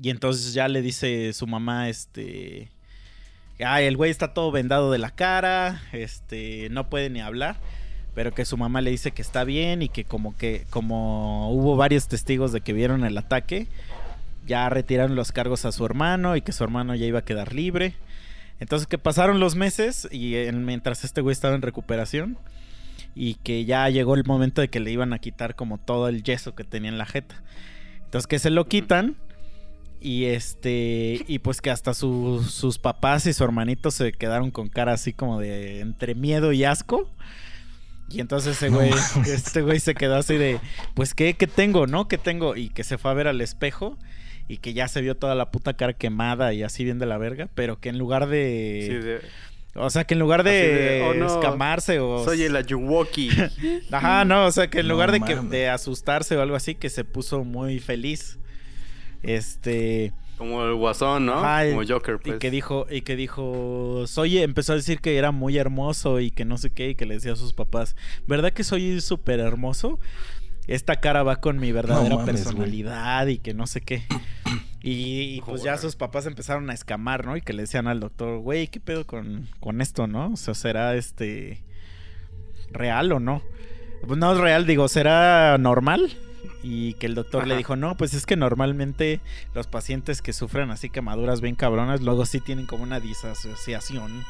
y 0.00 0.08
entonces 0.08 0.54
ya 0.54 0.68
le 0.68 0.80
dice 0.80 1.32
su 1.34 1.46
mamá 1.46 1.90
este 1.90 2.70
ay, 3.64 3.84
el 3.84 3.96
güey 3.96 4.10
está 4.10 4.32
todo 4.32 4.50
vendado 4.50 4.90
de 4.90 4.98
la 4.98 5.10
cara, 5.10 5.82
este 5.92 6.68
no 6.70 6.88
puede 6.88 7.10
ni 7.10 7.20
hablar, 7.20 7.56
pero 8.14 8.32
que 8.32 8.46
su 8.46 8.56
mamá 8.56 8.80
le 8.80 8.90
dice 8.90 9.12
que 9.12 9.22
está 9.22 9.44
bien 9.44 9.82
y 9.82 9.88
que 9.90 10.04
como 10.04 10.36
que 10.36 10.64
como 10.70 11.52
hubo 11.52 11.76
varios 11.76 12.08
testigos 12.08 12.52
de 12.52 12.62
que 12.62 12.72
vieron 12.72 13.04
el 13.04 13.18
ataque, 13.18 13.68
ya 14.46 14.68
retiraron 14.68 15.14
los 15.14 15.32
cargos 15.32 15.64
a 15.64 15.72
su 15.72 15.84
hermano 15.86 16.36
y 16.36 16.42
que 16.42 16.52
su 16.52 16.64
hermano 16.64 16.94
ya 16.94 17.06
iba 17.06 17.20
a 17.20 17.24
quedar 17.24 17.54
libre. 17.54 17.94
Entonces 18.60 18.86
que 18.86 18.98
pasaron 18.98 19.40
los 19.40 19.56
meses 19.56 20.08
y 20.10 20.36
en- 20.36 20.64
mientras 20.64 21.04
este 21.04 21.20
güey 21.20 21.32
estaba 21.32 21.54
en 21.54 21.62
recuperación 21.62 22.38
y 23.14 23.34
que 23.34 23.64
ya 23.64 23.88
llegó 23.88 24.14
el 24.14 24.24
momento 24.24 24.60
de 24.60 24.68
que 24.68 24.80
le 24.80 24.90
iban 24.92 25.12
a 25.12 25.18
quitar 25.18 25.54
como 25.56 25.78
todo 25.78 26.08
el 26.08 26.22
yeso 26.22 26.54
que 26.54 26.64
tenía 26.64 26.90
en 26.90 26.98
la 26.98 27.06
jeta. 27.06 27.42
Entonces 28.04 28.26
que 28.26 28.38
se 28.38 28.50
lo 28.50 28.66
quitan 28.66 29.16
y 30.00 30.24
este 30.26 31.24
y 31.28 31.38
pues 31.40 31.60
que 31.60 31.70
hasta 31.70 31.94
su- 31.94 32.42
sus 32.48 32.78
papás 32.78 33.26
y 33.26 33.32
su 33.32 33.42
hermanito 33.44 33.90
se 33.90 34.12
quedaron 34.12 34.50
con 34.50 34.68
cara 34.68 34.92
así 34.92 35.12
como 35.12 35.40
de 35.40 35.80
entre 35.80 36.14
miedo 36.14 36.52
y 36.52 36.64
asco. 36.64 37.10
Y 38.08 38.20
entonces 38.20 38.56
ese 38.56 38.68
güey, 38.68 38.90
este 39.26 39.62
güey 39.62 39.80
se 39.80 39.94
quedó 39.94 40.16
así 40.16 40.36
de, 40.36 40.60
pues 40.94 41.14
¿qué, 41.14 41.34
qué 41.34 41.46
tengo, 41.46 41.86
no? 41.86 42.08
¿Qué 42.08 42.18
tengo? 42.18 42.56
Y 42.56 42.68
que 42.68 42.84
se 42.84 42.98
fue 42.98 43.10
a 43.10 43.14
ver 43.14 43.26
al 43.28 43.40
espejo 43.40 43.96
y 44.48 44.58
que 44.58 44.74
ya 44.74 44.88
se 44.88 45.00
vio 45.00 45.16
toda 45.16 45.34
la 45.34 45.50
puta 45.50 45.74
cara 45.74 45.92
quemada 45.92 46.52
y 46.52 46.62
así 46.62 46.84
bien 46.84 46.98
de 46.98 47.06
la 47.06 47.18
verga, 47.18 47.48
pero 47.54 47.78
que 47.80 47.88
en 47.88 47.98
lugar 47.98 48.28
de... 48.28 48.84
Sí, 48.88 48.94
de- 49.06 49.20
O 49.74 49.88
sea, 49.88 50.04
que 50.04 50.12
en 50.14 50.20
lugar 50.20 50.42
de, 50.44 50.50
de, 50.50 51.02
"Oh, 51.02 51.14
no, 51.14 51.26
escamarse 51.26 51.98
o... 52.00 52.22
Soy 52.24 52.42
el 52.42 52.54
Ayuwoki. 52.56 53.30
Ajá, 53.90 54.24
no, 54.26 54.44
o 54.46 54.52
sea, 54.52 54.68
que 54.68 54.80
en 54.80 54.88
No 54.88 54.94
lugar 54.94 55.12
de, 55.12 55.20
que, 55.20 55.34
de 55.36 55.68
asustarse 55.70 56.36
o 56.36 56.42
algo 56.42 56.56
así, 56.56 56.74
que 56.74 56.90
se 56.90 57.04
puso 57.04 57.44
muy 57.44 57.78
feliz. 57.78 58.38
Este... 59.22 60.12
Como 60.38 60.64
el 60.64 60.74
guasón, 60.74 61.26
¿no? 61.26 61.34
Ajá, 61.44 61.68
Como 61.70 61.86
Joker, 61.86 62.18
pues. 62.18 62.34
Y 62.36 62.38
que 62.40 62.50
dijo, 62.50 62.86
y 62.90 63.02
que 63.02 63.14
dijo, 63.14 64.04
soy, 64.08 64.38
empezó 64.38 64.72
a 64.72 64.76
decir 64.76 64.98
que 65.00 65.16
era 65.16 65.30
muy 65.30 65.56
hermoso 65.56 66.18
y 66.20 66.30
que 66.32 66.44
no 66.44 66.58
sé 66.58 66.70
qué, 66.70 66.90
y 66.90 66.94
que 66.96 67.06
le 67.06 67.14
decía 67.14 67.32
a 67.34 67.36
sus 67.36 67.52
papás, 67.52 67.94
¿verdad 68.26 68.52
que 68.52 68.64
soy 68.64 69.00
súper 69.00 69.38
hermoso? 69.38 70.00
Esta 70.66 70.96
cara 70.96 71.22
va 71.22 71.36
con 71.36 71.58
mi 71.58 71.72
verdadera 71.72 72.16
mames, 72.16 72.42
personalidad 72.42 73.26
y 73.26 73.38
que 73.38 73.54
no 73.54 73.66
sé 73.66 73.80
qué. 73.80 74.04
Y, 74.82 75.36
y, 75.36 75.42
pues 75.42 75.62
ya 75.62 75.78
sus 75.78 75.94
papás 75.94 76.26
empezaron 76.26 76.68
a 76.68 76.74
escamar, 76.74 77.24
¿no? 77.24 77.36
Y 77.36 77.40
que 77.40 77.52
le 77.52 77.62
decían 77.62 77.86
al 77.86 78.00
doctor, 78.00 78.40
güey, 78.40 78.66
¿qué 78.66 78.80
pedo 78.80 79.06
con, 79.06 79.48
con 79.60 79.80
esto, 79.80 80.08
no? 80.08 80.32
O 80.32 80.36
sea, 80.36 80.54
¿será 80.54 80.96
este 80.96 81.62
real 82.72 83.12
o 83.12 83.20
no? 83.20 83.42
Pues 84.06 84.18
no 84.18 84.32
es 84.32 84.38
real, 84.38 84.66
digo, 84.66 84.88
¿será 84.88 85.56
normal? 85.58 86.16
Y 86.64 86.94
que 86.94 87.06
el 87.06 87.14
doctor 87.14 87.46
le 87.46 87.56
dijo, 87.56 87.76
no, 87.76 87.96
pues 87.96 88.14
es 88.14 88.26
que 88.26 88.36
normalmente 88.36 89.20
los 89.54 89.68
pacientes 89.68 90.22
que 90.22 90.32
sufren 90.32 90.70
así 90.70 90.90
quemaduras 90.90 91.40
bien 91.40 91.54
cabronas, 91.54 92.00
luego 92.00 92.26
sí 92.26 92.40
tienen 92.40 92.66
como 92.66 92.82
una 92.82 92.98
disasociación. 92.98 94.24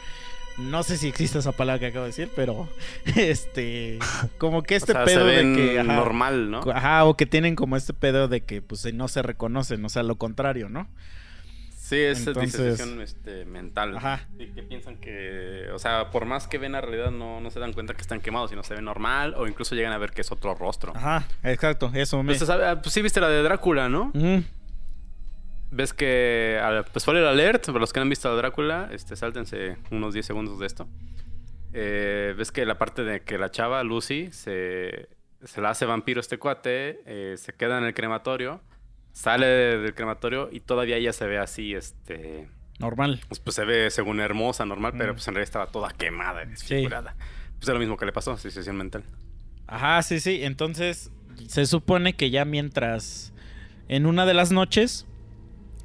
No 0.59 0.83
sé 0.83 0.97
si 0.97 1.09
existe 1.09 1.39
esa 1.39 1.53
palabra 1.53 1.81
que 1.81 1.87
acabo 1.87 2.05
de 2.05 2.11
decir, 2.11 2.31
pero 2.37 2.69
este, 3.17 3.99
como 4.39 4.63
que 4.63 4.75
O 4.75 4.77
este 4.77 4.93
sea, 4.93 5.05
pedo 5.05 5.21
se 5.21 5.25
ven 5.37 5.57
de 5.57 5.63
que, 5.73 5.81
ajá, 5.81 5.95
normal, 5.95 6.51
¿no? 6.51 6.61
ajá, 6.73 7.05
o 7.05 7.17
que 7.17 7.27
tienen 7.27 7.57
como 7.57 7.77
este 7.77 7.95
pedo 7.95 8.29
de 8.29 8.43
que 8.43 8.63
pues 8.63 8.93
no 8.93 9.09
se 9.09 9.23
reconocen, 9.23 9.85
o 9.85 9.89
sea, 9.89 10.03
lo 10.03 10.17
contrario, 10.17 10.69
¿no? 10.69 10.89
Sí, 11.93 11.99
es 11.99 12.27
Entonces- 12.27 12.53
disociación 12.53 13.03
este, 13.03 13.45
mental. 13.45 13.97
Ajá. 13.99 14.27
Y 14.39 14.47
que 14.47 14.63
piensan 14.63 14.97
que, 14.97 15.67
o 15.75 15.79
sea, 15.79 16.11
por 16.11 16.25
más 16.25 16.49
que 16.49 16.57
ven 16.57 16.73
la 16.73 16.81
realidad, 16.81 17.11
no, 17.11 17.41
no 17.41 17.51
se 17.51 17.61
dan 17.61 17.75
cuenta 17.75 17.93
que 17.93 18.01
están 18.01 18.21
quemados, 18.21 18.49
sino 18.49 18.63
se 18.63 18.75
ven 18.75 18.85
normal, 18.87 19.35
o 19.37 19.47
incluso 19.47 19.75
llegan 19.75 19.93
a 19.93 19.99
ver 19.99 20.13
que 20.13 20.23
es 20.23 20.33
otro 20.33 20.55
rostro. 20.55 20.93
Ajá, 20.97 21.27
exacto, 21.43 21.91
eso 21.93 22.23
me. 22.23 22.35
Pues, 22.35 22.49
sí 22.87 23.03
viste 23.03 23.21
la 23.21 23.29
de 23.29 23.43
Drácula, 23.43 23.91
¿no? 23.91 24.11
Ves 25.75 25.95
que, 25.95 26.61
pues 26.93 27.03
spoiler 27.03 27.25
alert, 27.25 27.65
para 27.67 27.79
los 27.79 27.93
que 27.93 27.99
no 28.01 28.03
han 28.03 28.11
visto 28.11 28.29
a 28.31 28.35
Drácula, 28.37 28.91
este, 28.93 29.17
sáltense 29.17 29.79
unos 29.91 30.13
10 30.13 30.25
segundos 30.27 30.59
de 30.59 30.67
esto. 30.67 30.87
Eh, 31.73 32.35
ves 32.37 32.53
que 32.53 32.67
la 32.67 32.77
parte 32.77 33.03
de 33.05 33.23
que 33.23 33.39
la 33.39 33.51
chava, 33.51 33.83
Lucy, 33.83 34.29
se, 34.33 35.09
se 35.43 35.61
la 35.63 35.71
hace 35.71 35.87
vampiro 35.87 36.21
este 36.21 36.39
cuate, 36.39 37.01
eh, 37.07 37.37
se 37.39 37.55
queda 37.55 37.79
en 37.79 37.85
el 37.85 37.95
crematorio, 37.95 38.61
sale 39.13 39.47
del 39.47 39.95
crematorio 39.95 40.51
y 40.53 40.61
todavía 40.61 40.97
ella 40.97 41.13
se 41.13 41.27
ve 41.27 41.39
así, 41.39 41.75
este... 41.75 42.49
Normal. 42.79 43.21
Pues, 43.29 43.39
pues, 43.41 43.55
se 43.57 43.65
ve 43.65 43.91
según 43.91 44.21
hermosa, 44.21 44.67
normal, 44.67 44.93
pero 44.99 45.13
Mm. 45.13 45.17
pues 45.17 45.29
en 45.29 45.35
realidad 45.35 45.49
estaba 45.49 45.67
toda 45.69 45.91
quemada, 45.93 46.45
desfigurada. 46.45 47.15
Pues 47.59 47.69
es 47.69 47.75
lo 47.75 47.79
mismo 47.79 47.97
que 47.97 48.05
le 48.07 48.13
pasó, 48.13 48.33
asociación 48.33 48.77
mental. 48.77 49.05
Ajá, 49.69 50.03
sí, 50.03 50.19
sí. 50.21 50.41
Entonces, 50.43 51.11
se 51.47 51.65
supone 51.65 52.15
que 52.15 52.31
ya 52.31 52.45
mientras. 52.45 53.33
En 53.89 54.07
una 54.07 54.27
de 54.27 54.35
las 54.35 54.51
noches, 54.53 55.07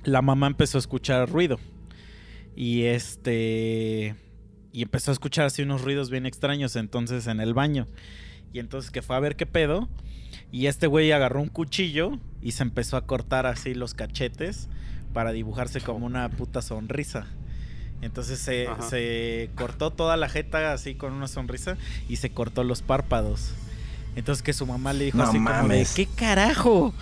la 0.07 0.21
mamá 0.21 0.47
empezó 0.47 0.77
a 0.77 0.79
escuchar 0.79 1.29
ruido. 1.29 1.59
Y 2.55 2.83
este. 2.83 4.15
Y 4.71 4.81
empezó 4.81 5.11
a 5.11 5.13
escuchar 5.13 5.45
así 5.45 5.63
unos 5.63 5.81
ruidos 5.81 6.09
bien 6.09 6.25
extraños. 6.25 6.77
Entonces, 6.77 7.27
en 7.27 7.41
el 7.41 7.53
baño. 7.53 7.87
Y 8.53 8.59
entonces 8.59 8.89
que 8.89 9.01
fue 9.01 9.17
a 9.17 9.19
ver 9.19 9.35
qué 9.35 9.45
pedo. 9.45 9.89
Y 10.51 10.67
este 10.67 10.87
güey 10.87 11.11
agarró 11.11 11.41
un 11.41 11.49
cuchillo 11.49 12.19
y 12.41 12.53
se 12.53 12.63
empezó 12.63 12.95
a 12.95 13.05
cortar 13.05 13.45
así 13.45 13.73
los 13.73 13.93
cachetes 13.93 14.69
para 15.13 15.33
dibujarse 15.33 15.81
como 15.81 16.05
una 16.05 16.29
puta 16.29 16.61
sonrisa. 16.61 17.27
Entonces 18.01 18.39
se, 18.39 18.67
se 18.89 19.49
cortó 19.55 19.91
toda 19.91 20.15
la 20.15 20.29
jeta 20.29 20.71
así 20.71 20.95
con 20.95 21.13
una 21.13 21.27
sonrisa 21.27 21.75
y 22.07 22.17
se 22.17 22.29
cortó 22.29 22.63
los 22.63 22.81
párpados. 22.81 23.51
Entonces 24.15 24.41
que 24.41 24.53
su 24.53 24.65
mamá 24.65 24.93
le 24.93 25.05
dijo 25.05 25.17
No 25.17 25.25
así 25.25 25.37
como 25.37 25.67
de. 25.67 25.85
¿qué 25.95 26.05
carajo? 26.05 26.93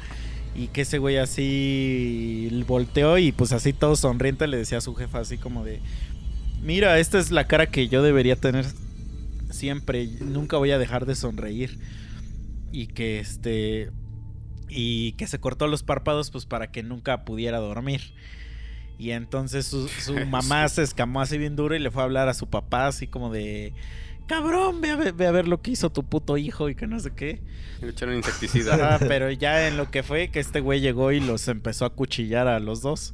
Y 0.56 0.68
que 0.68 0.82
ese 0.82 1.00
güey 1.00 1.18
así 1.18 2.50
volteó 2.66 3.18
y 3.18 3.32
pues 3.32 3.52
así 3.52 3.74
todo 3.74 3.96
sonriente 3.96 4.48
le 4.48 4.58
decía 4.58 4.78
a 4.78 4.82
su 4.82 4.96
jefa 4.96 5.20
así 5.20 5.38
como 5.38 5.66
de, 5.66 5.82
mira, 6.62 6.98
esta 7.00 7.20
es 7.20 7.32
la 7.32 7.48
cara 7.48 7.68
que 7.68 7.90
yo 7.90 8.02
debería 8.02 8.38
tener 8.38 8.66
siempre, 9.50 10.08
nunca 10.22 10.58
voy 10.58 10.72
a 10.72 10.78
dejar 10.78 11.06
de 11.06 11.16
sonreír. 11.16 11.80
Y 12.72 12.88
que 12.88 13.20
este... 13.20 13.92
Y 14.68 15.14
que 15.14 15.28
se 15.28 15.40
cortó 15.40 15.68
los 15.68 15.84
párpados 15.84 16.32
pues 16.32 16.46
para 16.46 16.72
que 16.72 16.84
nunca 16.84 17.24
pudiera 17.24 17.60
dormir. 17.60 18.14
Y 18.98 19.12
entonces 19.12 19.68
su, 19.68 19.88
su 19.88 20.14
mamá 20.28 20.68
se 20.70 20.84
escamó 20.84 21.22
así 21.22 21.38
bien 21.38 21.56
duro 21.56 21.76
y 21.76 21.80
le 21.80 21.92
fue 21.92 22.02
a 22.02 22.06
hablar 22.06 22.30
a 22.30 22.34
su 22.34 22.48
papá 22.48 22.88
así 22.88 23.08
como 23.08 23.32
de... 23.32 23.74
Cabrón, 24.28 24.82
ve 24.82 24.90
a 24.92 24.96
ver, 24.96 25.14
ve 25.14 25.28
a 25.28 25.32
ver 25.32 25.48
lo 25.48 25.62
que 25.62 25.72
hizo 25.72 25.92
tu 25.92 26.04
puto 26.04 26.38
hijo 26.38 26.70
y 26.70 26.76
que 26.76 26.88
no 26.88 27.00
sé 27.00 27.12
qué. 27.16 27.42
Le 27.82 27.90
echaron 27.90 28.16
insecticida. 28.16 28.98
Pero 29.00 29.32
ya 29.32 29.68
en 29.68 29.78
lo 29.78 29.92
que 29.92 30.04
fue 30.04 30.30
que 30.30 30.40
este 30.40 30.60
güey 30.60 30.82
llegó 30.82 31.12
y 31.12 31.20
los 31.20 31.48
empezó 31.48 31.86
a 31.86 31.94
cuchillar 31.94 32.48
a 32.48 32.60
los 32.60 32.82
dos. 32.82 33.14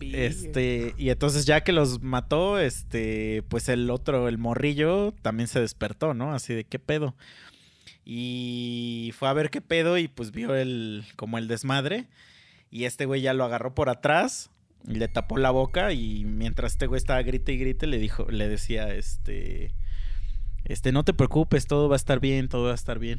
Este, 0.00 0.94
y 0.98 1.08
entonces 1.08 1.46
ya 1.46 1.62
que 1.62 1.72
los 1.72 2.02
mató, 2.02 2.58
este, 2.58 3.42
pues 3.48 3.68
el 3.70 3.90
otro, 3.90 4.28
el 4.28 4.36
morrillo, 4.36 5.12
también 5.22 5.48
se 5.48 5.60
despertó, 5.60 6.12
¿no? 6.12 6.34
Así 6.34 6.52
de 6.52 6.64
qué 6.64 6.78
pedo. 6.78 7.16
Y 8.04 9.12
fue 9.16 9.28
a 9.28 9.32
ver 9.32 9.50
qué 9.50 9.62
pedo 9.62 9.96
y 9.96 10.08
pues 10.08 10.30
vio 10.32 10.54
el, 10.54 11.04
como 11.16 11.38
el 11.38 11.48
desmadre. 11.48 12.08
Y 12.70 12.84
este 12.84 13.06
güey 13.06 13.22
ya 13.22 13.32
lo 13.32 13.44
agarró 13.44 13.74
por 13.74 13.88
atrás, 13.88 14.50
y 14.86 14.94
le 14.94 15.08
tapó 15.08 15.36
la 15.36 15.50
boca 15.50 15.92
y 15.92 16.24
mientras 16.24 16.72
este 16.72 16.86
güey 16.86 16.98
estaba 16.98 17.22
grite 17.22 17.52
y 17.52 17.58
grite, 17.58 17.86
le 17.86 17.98
dijo, 17.98 18.26
le 18.30 18.48
decía, 18.48 18.94
este, 18.94 19.72
este, 20.66 20.92
no 20.92 21.02
te 21.04 21.14
preocupes, 21.14 21.66
todo 21.66 21.88
va 21.88 21.94
a 21.94 21.96
estar 21.96 22.20
bien, 22.20 22.48
todo 22.48 22.64
va 22.66 22.72
a 22.72 22.74
estar 22.74 22.98
bien. 22.98 23.18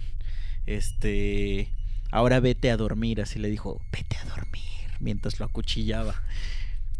Este, 0.66 1.72
ahora 2.12 2.39
vete 2.39 2.70
a 2.72 2.78
dormir, 2.78 3.22
así 3.22 3.39
le 3.39 3.50
dijo, 3.50 3.82
vete 3.91 4.18
a 4.18 4.26
dormir, 4.26 4.64
mientras 5.00 5.39
lo 5.39 5.45
acuchillaba. 5.45 6.22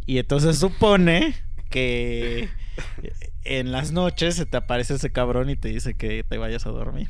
Y 0.06 0.18
entonces 0.20 0.58
supone 0.58 1.36
que 1.70 2.50
en 3.44 3.72
las 3.72 3.92
noches 3.92 4.36
se 4.36 4.46
te 4.46 4.58
aparece 4.58 4.96
ese 4.96 5.12
cabrón 5.12 5.50
y 5.50 5.56
te 5.56 5.68
dice 5.70 5.96
que 5.96 6.24
te 6.24 6.38
vayas 6.38 6.66
a 6.66 6.70
dormir. 6.70 7.10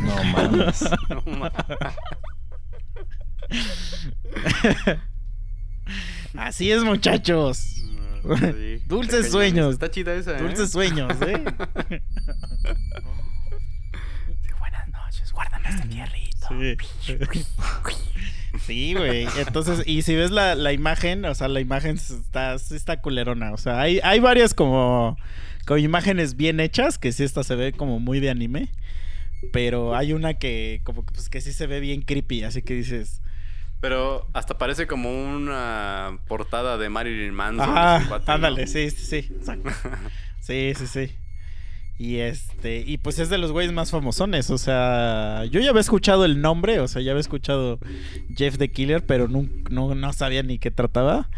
No 0.00 0.24
mames. 0.32 0.84
No 1.08 1.22
ma- 1.38 1.52
Así 6.36 6.70
es, 6.70 6.84
muchachos. 6.84 7.76
Sí. 8.22 8.82
Dulces 8.86 9.14
Pequeño. 9.16 9.32
sueños. 9.32 9.72
Está 9.74 9.90
chida 9.90 10.14
esa, 10.14 10.38
¿eh? 10.38 10.42
Dulces 10.42 10.70
sueños, 10.70 11.12
¿eh? 11.22 11.44
Sí, 14.42 14.48
buenas 14.58 14.88
noches, 14.88 15.32
guárdame 15.32 15.68
este 15.68 15.88
fierrito. 15.88 16.48
Sí. 16.48 17.44
Sí, 18.66 18.94
güey. 18.94 19.26
Entonces, 19.38 19.82
y 19.86 20.02
si 20.02 20.14
ves 20.14 20.30
la, 20.30 20.54
la 20.54 20.72
imagen, 20.72 21.24
o 21.24 21.34
sea, 21.34 21.48
la 21.48 21.60
imagen 21.60 21.96
está, 21.96 22.54
está 22.54 23.00
culerona. 23.00 23.52
O 23.52 23.56
sea, 23.56 23.80
hay, 23.80 24.00
hay 24.02 24.20
varias 24.20 24.54
como, 24.54 25.16
como 25.66 25.78
imágenes 25.78 26.36
bien 26.36 26.60
hechas, 26.60 26.98
que 26.98 27.12
sí 27.12 27.24
esta 27.24 27.42
se 27.44 27.54
ve 27.54 27.72
como 27.72 28.00
muy 28.00 28.20
de 28.20 28.30
anime. 28.30 28.68
Pero 29.52 29.96
hay 29.96 30.12
una 30.12 30.34
que 30.34 30.82
como 30.84 31.06
que, 31.06 31.12
pues, 31.14 31.28
que 31.30 31.40
sí 31.40 31.52
se 31.52 31.66
ve 31.66 31.80
bien 31.80 32.02
creepy, 32.02 32.44
así 32.44 32.62
que 32.62 32.74
dices... 32.74 33.20
Pero 33.80 34.26
hasta 34.34 34.58
parece 34.58 34.86
como 34.86 35.10
una 35.10 36.18
portada 36.28 36.76
de 36.76 36.88
Marilyn 36.88 37.32
Manson. 37.32 37.70
Ajá, 37.70 38.06
cuate, 38.08 38.26
¿no? 38.26 38.32
ándale, 38.34 38.66
sí, 38.66 38.90
sí, 38.90 39.22
sí. 39.22 39.32
Sí, 40.40 40.72
sí, 40.74 40.86
sí. 40.86 41.12
Y 41.98 42.16
este, 42.20 42.82
y 42.86 42.96
pues 42.96 43.18
es 43.18 43.28
de 43.28 43.36
los 43.36 43.52
güeyes 43.52 43.72
más 43.72 43.90
famosones, 43.90 44.48
o 44.50 44.56
sea, 44.56 45.44
yo 45.50 45.60
ya 45.60 45.68
había 45.68 45.82
escuchado 45.82 46.24
el 46.24 46.40
nombre, 46.40 46.80
o 46.80 46.88
sea, 46.88 47.02
ya 47.02 47.10
había 47.10 47.20
escuchado 47.20 47.78
Jeff 48.34 48.56
the 48.56 48.70
Killer, 48.70 49.04
pero 49.04 49.28
no, 49.28 49.46
no, 49.68 49.94
no 49.94 50.12
sabía 50.14 50.42
ni 50.42 50.58
qué 50.58 50.70
trataba. 50.70 51.28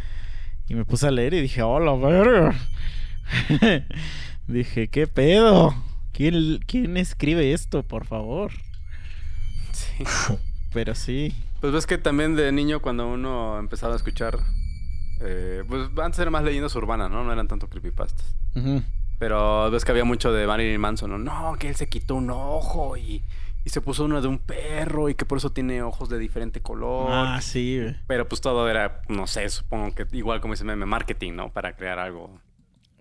Y 0.68 0.74
me 0.74 0.84
puse 0.84 1.08
a 1.08 1.10
leer 1.10 1.34
y 1.34 1.40
dije, 1.40 1.62
hola, 1.62 1.94
verga. 1.96 2.54
dije, 4.46 4.86
¿qué 4.86 5.08
pedo? 5.08 5.74
¿Quién, 6.12 6.60
¿Quién 6.66 6.96
escribe 6.96 7.52
esto, 7.52 7.82
por 7.82 8.06
favor? 8.06 8.52
Sí. 9.72 10.04
Pero 10.72 10.94
sí. 10.94 11.34
Pues 11.62 11.72
ves 11.72 11.86
que 11.86 11.96
también 11.96 12.36
de 12.36 12.52
niño 12.52 12.80
cuando 12.82 13.08
uno 13.08 13.58
empezaba 13.58 13.94
a 13.94 13.96
escuchar... 13.96 14.38
eh, 15.20 15.62
pues 15.68 15.88
antes 16.02 16.18
eran 16.20 16.32
más 16.32 16.42
leyendas 16.44 16.74
urbanas, 16.74 17.10
¿no? 17.10 17.24
No 17.24 17.32
eran 17.32 17.48
tanto 17.48 17.68
creepypastas. 17.70 18.34
Pero 19.18 19.70
ves 19.70 19.84
que 19.84 19.92
había 19.92 20.04
mucho 20.04 20.32
de 20.32 20.46
Marilyn 20.46 20.80
Manson, 20.80 21.10
¿no? 21.10 21.18
No, 21.18 21.56
que 21.58 21.68
él 21.68 21.76
se 21.76 21.88
quitó 21.88 22.16
un 22.16 22.30
ojo 22.30 22.96
y, 22.96 23.22
y 23.64 23.70
se 23.70 23.80
puso 23.80 24.04
uno 24.04 24.20
de 24.20 24.26
un 24.26 24.38
perro 24.38 25.08
y 25.08 25.14
que 25.14 25.24
por 25.24 25.38
eso 25.38 25.50
tiene 25.50 25.82
ojos 25.82 26.08
de 26.08 26.18
diferente 26.18 26.60
color. 26.60 27.08
Ah, 27.12 27.40
sí, 27.40 27.78
güey. 27.80 27.96
Pero 28.08 28.28
pues 28.28 28.40
todo 28.40 28.68
era, 28.68 29.00
no 29.08 29.28
sé, 29.28 29.48
supongo 29.48 29.94
que 29.94 30.06
igual 30.12 30.40
como 30.40 30.54
ese 30.54 30.64
meme, 30.64 30.84
marketing, 30.86 31.34
¿no? 31.34 31.52
Para 31.52 31.76
crear 31.76 32.00
algo. 32.00 32.36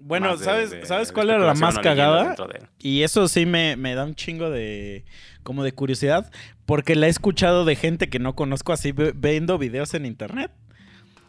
Bueno, 0.04 0.38
de- 0.38 0.46
¿sabes, 0.46 0.70
de- 0.72 0.86
¿sabes 0.86 1.12
cuál 1.12 1.30
era 1.32 1.40
la 1.40 1.54
más 1.56 1.78
cagada? 1.80 2.36
de. 2.36 2.68
Y 2.80 3.02
eso 3.04 3.28
sí 3.28 3.46
me, 3.48 3.76
me 3.76 3.96
da 3.96 4.04
un 4.06 4.14
chingo 4.16 4.50
de. 4.52 5.04
Como 5.44 5.64
de 5.64 5.74
curiosidad. 5.74 6.32
Porque 6.66 6.96
la 6.96 7.08
he 7.08 7.10
escuchado 7.10 7.66
de 7.66 7.76
gente 7.76 8.10
que 8.10 8.20
no 8.20 8.36
conozco 8.36 8.74
así 8.74 8.94
viendo 9.16 9.58
videos 9.58 9.94
en 9.94 10.06
internet. 10.06 10.52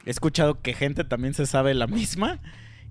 He 0.07 0.11
escuchado 0.11 0.61
que 0.61 0.75
gente 0.75 1.05
también 1.05 1.35
se 1.35 1.47
sabe 1.47 1.75
la 1.75 1.87
misma. 1.87 2.41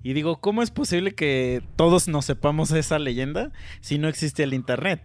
Y 0.02 0.14
digo, 0.14 0.40
¿cómo 0.40 0.62
es 0.62 0.70
posible 0.70 1.14
que 1.14 1.62
todos 1.76 2.08
nos 2.08 2.24
sepamos 2.24 2.72
esa 2.72 2.98
leyenda 2.98 3.52
si 3.80 3.98
no 3.98 4.08
existe 4.08 4.42
el 4.42 4.54
internet? 4.54 5.00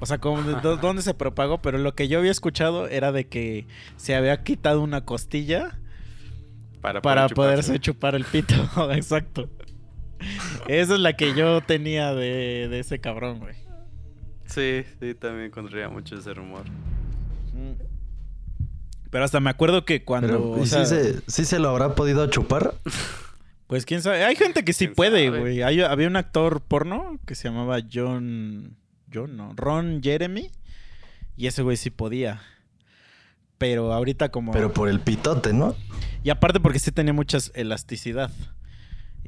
O 0.00 0.06
sea, 0.06 0.18
¿dónde 0.18 1.02
se 1.02 1.14
propagó? 1.14 1.60
Pero 1.62 1.78
lo 1.78 1.94
que 1.94 2.08
yo 2.08 2.18
había 2.18 2.30
escuchado 2.30 2.88
era 2.88 3.12
de 3.12 3.26
que 3.26 3.66
se 3.96 4.14
había 4.14 4.42
quitado 4.42 4.82
una 4.82 5.04
costilla 5.04 5.78
Para, 6.80 7.00
para 7.02 7.28
poder 7.28 7.34
poderse 7.34 7.80
chupar 7.80 8.14
el 8.14 8.24
pito. 8.24 8.54
Exacto. 8.92 9.50
Esa 10.68 10.94
es 10.94 11.00
la 11.00 11.14
que 11.14 11.34
yo 11.34 11.60
tenía 11.60 12.14
de, 12.14 12.68
de 12.68 12.78
ese 12.78 13.00
cabrón, 13.00 13.40
güey. 13.40 13.65
Sí, 14.46 14.84
sí, 15.00 15.14
también 15.14 15.46
encontraría 15.46 15.88
mucho 15.88 16.16
ese 16.16 16.32
rumor. 16.34 16.64
Mm. 17.52 17.72
Pero 19.10 19.24
hasta 19.24 19.40
me 19.40 19.50
acuerdo 19.50 19.84
que 19.84 20.04
cuando. 20.04 20.28
Pero, 20.28 20.50
o 20.52 20.62
¿y 20.62 20.66
sea, 20.66 20.84
sí, 20.84 20.94
se, 20.94 21.20
sí 21.26 21.44
se 21.44 21.58
lo 21.58 21.70
habrá 21.70 21.94
podido 21.94 22.26
chupar? 22.28 22.74
Pues 23.66 23.84
quién 23.84 24.00
sabe. 24.00 24.22
Hay 24.24 24.36
gente 24.36 24.64
que 24.64 24.72
sí 24.72 24.84
¿Quién 24.84 24.94
puede, 24.94 25.28
güey. 25.28 25.60
Hay- 25.62 25.80
Había 25.80 26.06
un 26.06 26.14
actor 26.14 26.60
porno 26.60 27.18
que 27.26 27.34
se 27.34 27.48
llamaba 27.48 27.78
John. 27.92 28.76
John, 29.12 29.36
no. 29.36 29.54
Ron 29.56 30.00
Jeremy. 30.04 30.52
Y 31.36 31.48
ese 31.48 31.62
güey 31.62 31.76
sí 31.76 31.90
podía. 31.90 32.40
Pero 33.58 33.92
ahorita 33.92 34.28
como. 34.30 34.52
Pero 34.52 34.72
por 34.72 34.88
el 34.88 35.00
pitote, 35.00 35.52
¿no? 35.52 35.74
Y 36.22 36.30
aparte 36.30 36.60
porque 36.60 36.78
sí 36.78 36.92
tenía 36.92 37.12
mucha 37.12 37.38
elasticidad. 37.54 38.30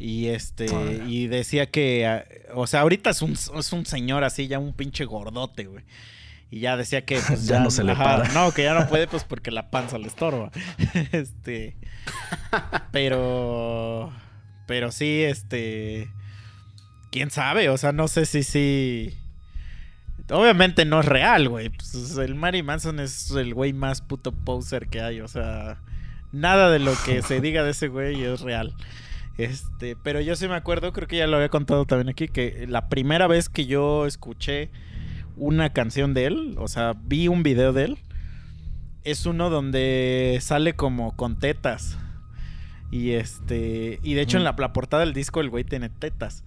Y 0.01 0.29
este, 0.29 0.67
Ah. 0.73 1.05
y 1.07 1.27
decía 1.27 1.67
que, 1.67 2.07
ah, 2.07 2.25
o 2.55 2.67
sea, 2.69 2.83
ahorita 2.83 3.11
es 3.11 3.21
un, 3.21 3.33
es 3.33 3.73
un 3.73 3.85
señor 3.85 4.23
así, 4.23 4.47
ya 4.47 4.59
un 4.61 4.73
pinche 4.73 5.05
gordote, 5.05 5.67
güey. 5.67 5.85
Y 6.51 6.61
ya 6.61 6.77
decía 6.77 7.05
que 7.05 7.19
pues, 7.27 7.47
Ya 7.47 7.61
no 7.61 7.71
se 7.71 7.85
le 7.85 7.95
para. 7.95 8.29
No, 8.29 8.53
que 8.53 8.63
ya 8.63 8.75
no 8.75 8.89
puede, 8.89 9.07
pues 9.09 9.25
porque 9.25 9.51
la 9.51 9.71
panza 9.71 9.99
le 9.99 10.07
estorba. 10.07 10.51
este. 11.13 11.77
Pero. 12.93 14.13
Pero 14.67 14.93
sí, 14.93 15.23
este. 15.25 16.11
Quién 17.11 17.31
sabe, 17.31 17.69
o 17.71 17.79
sea, 17.79 17.93
no 17.93 18.07
sé 18.09 18.27
si 18.27 18.43
sí. 18.43 19.15
Obviamente 20.31 20.85
no 20.85 21.01
es 21.01 21.07
real, 21.07 21.49
güey. 21.49 21.71
Pues, 21.71 22.17
el 22.19 22.35
Mary 22.35 22.63
Manson 22.63 23.01
es 23.01 23.31
el 23.31 23.55
güey 23.55 23.73
más 23.73 24.03
puto 24.03 24.33
poser 24.33 24.89
que 24.89 25.01
hay, 25.01 25.21
o 25.21 25.29
sea. 25.29 25.81
Nada 26.31 26.71
de 26.71 26.79
lo 26.79 26.93
que 27.07 27.23
se 27.23 27.41
diga 27.41 27.63
de 27.63 27.71
ese 27.71 27.89
güey 27.89 28.23
es 28.23 28.41
real. 28.43 28.75
Este, 29.39 29.95
pero 29.95 30.21
yo 30.21 30.35
sí 30.35 30.49
me 30.49 30.57
acuerdo, 30.57 30.93
creo 30.93 31.07
que 31.07 31.17
ya 31.17 31.29
lo 31.29 31.37
había 31.37 31.49
contado 31.49 31.87
también 31.87 32.09
aquí, 32.09 32.27
que 32.27 32.67
la 32.69 32.89
primera 32.89 33.29
vez 33.29 33.49
que 33.49 33.67
yo 33.67 34.05
escuché 34.05 34.71
una 35.37 35.73
canción 35.73 36.13
de 36.13 36.27
él, 36.27 36.57
o 36.59 36.67
sea, 36.67 36.97
vi 37.05 37.29
un 37.29 37.45
video 37.45 37.73
de 37.73 37.85
él, 37.85 37.99
es 39.05 39.27
uno 39.27 39.49
donde 39.49 40.39
sale 40.43 40.75
como 40.75 41.17
con 41.17 41.39
tetas. 41.39 41.99
Y 42.91 43.13
este, 43.13 44.01
y 44.03 44.15
de 44.15 44.23
hecho 44.23 44.39
en 44.39 44.45
la, 44.45 44.57
la 44.59 44.73
portada 44.73 45.05
del 45.05 45.13
disco 45.15 45.41
el 45.41 45.51
güey 45.51 45.63
tiene 45.63 45.89
tetas. 45.89 46.45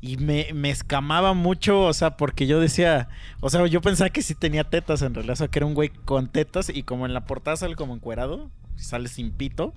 Y 0.00 0.16
me, 0.16 0.48
me 0.52 0.70
escamaba 0.70 1.34
mucho, 1.34 1.82
o 1.82 1.92
sea, 1.92 2.16
porque 2.16 2.48
yo 2.48 2.58
decía, 2.58 3.08
o 3.40 3.50
sea, 3.50 3.64
yo 3.68 3.80
pensaba 3.80 4.10
que 4.10 4.20
sí 4.20 4.34
tenía 4.34 4.64
tetas 4.64 5.02
en 5.02 5.14
realidad, 5.14 5.34
o 5.34 5.36
sea, 5.36 5.48
que 5.48 5.60
era 5.60 5.66
un 5.66 5.74
güey 5.74 5.90
con 5.90 6.26
tetas 6.26 6.70
y 6.74 6.82
como 6.82 7.06
en 7.06 7.14
la 7.14 7.24
portada 7.24 7.56
sale 7.56 7.76
como 7.76 7.94
encuerado, 7.94 8.50
sale 8.74 9.06
sin 9.06 9.30
pito, 9.30 9.74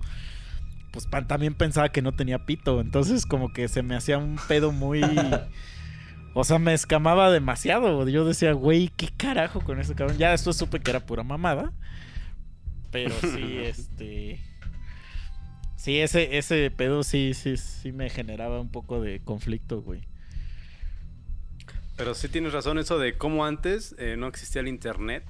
pues 0.96 1.26
también 1.26 1.54
pensaba 1.54 1.90
que 1.90 2.00
no 2.00 2.12
tenía 2.12 2.46
pito, 2.46 2.80
entonces 2.80 3.26
como 3.26 3.52
que 3.52 3.68
se 3.68 3.82
me 3.82 3.94
hacía 3.94 4.16
un 4.16 4.38
pedo 4.48 4.72
muy... 4.72 5.02
O 6.32 6.44
sea, 6.44 6.58
me 6.58 6.74
escamaba 6.74 7.30
demasiado. 7.30 8.06
Yo 8.08 8.24
decía, 8.24 8.52
güey, 8.52 8.90
¿qué 8.96 9.08
carajo 9.14 9.60
con 9.60 9.80
ese 9.80 9.94
cabrón? 9.94 10.18
Ya 10.18 10.30
después 10.30 10.56
supe 10.56 10.80
que 10.80 10.90
era 10.90 11.00
pura 11.00 11.22
mamada. 11.22 11.72
Pero 12.90 13.14
sí, 13.20 13.58
este... 13.62 14.40
Sí, 15.76 16.00
ese, 16.00 16.36
ese 16.38 16.70
pedo 16.70 17.04
sí, 17.04 17.32
sí, 17.34 17.56
sí 17.56 17.92
me 17.92 18.10
generaba 18.10 18.60
un 18.60 18.70
poco 18.70 19.00
de 19.00 19.20
conflicto, 19.20 19.82
güey. 19.82 20.02
Pero 21.96 22.14
sí 22.14 22.28
tienes 22.28 22.52
razón 22.52 22.78
eso 22.78 22.98
de 22.98 23.16
cómo 23.16 23.44
antes 23.44 23.94
eh, 23.98 24.16
no 24.18 24.26
existía 24.28 24.60
el 24.60 24.68
internet, 24.68 25.24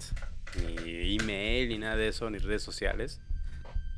ni 0.57 1.17
email, 1.17 1.69
ni 1.69 1.79
nada 1.79 1.97
de 1.97 2.09
eso, 2.09 2.31
ni 2.31 2.39
redes 2.39 2.63
sociales. 2.63 3.21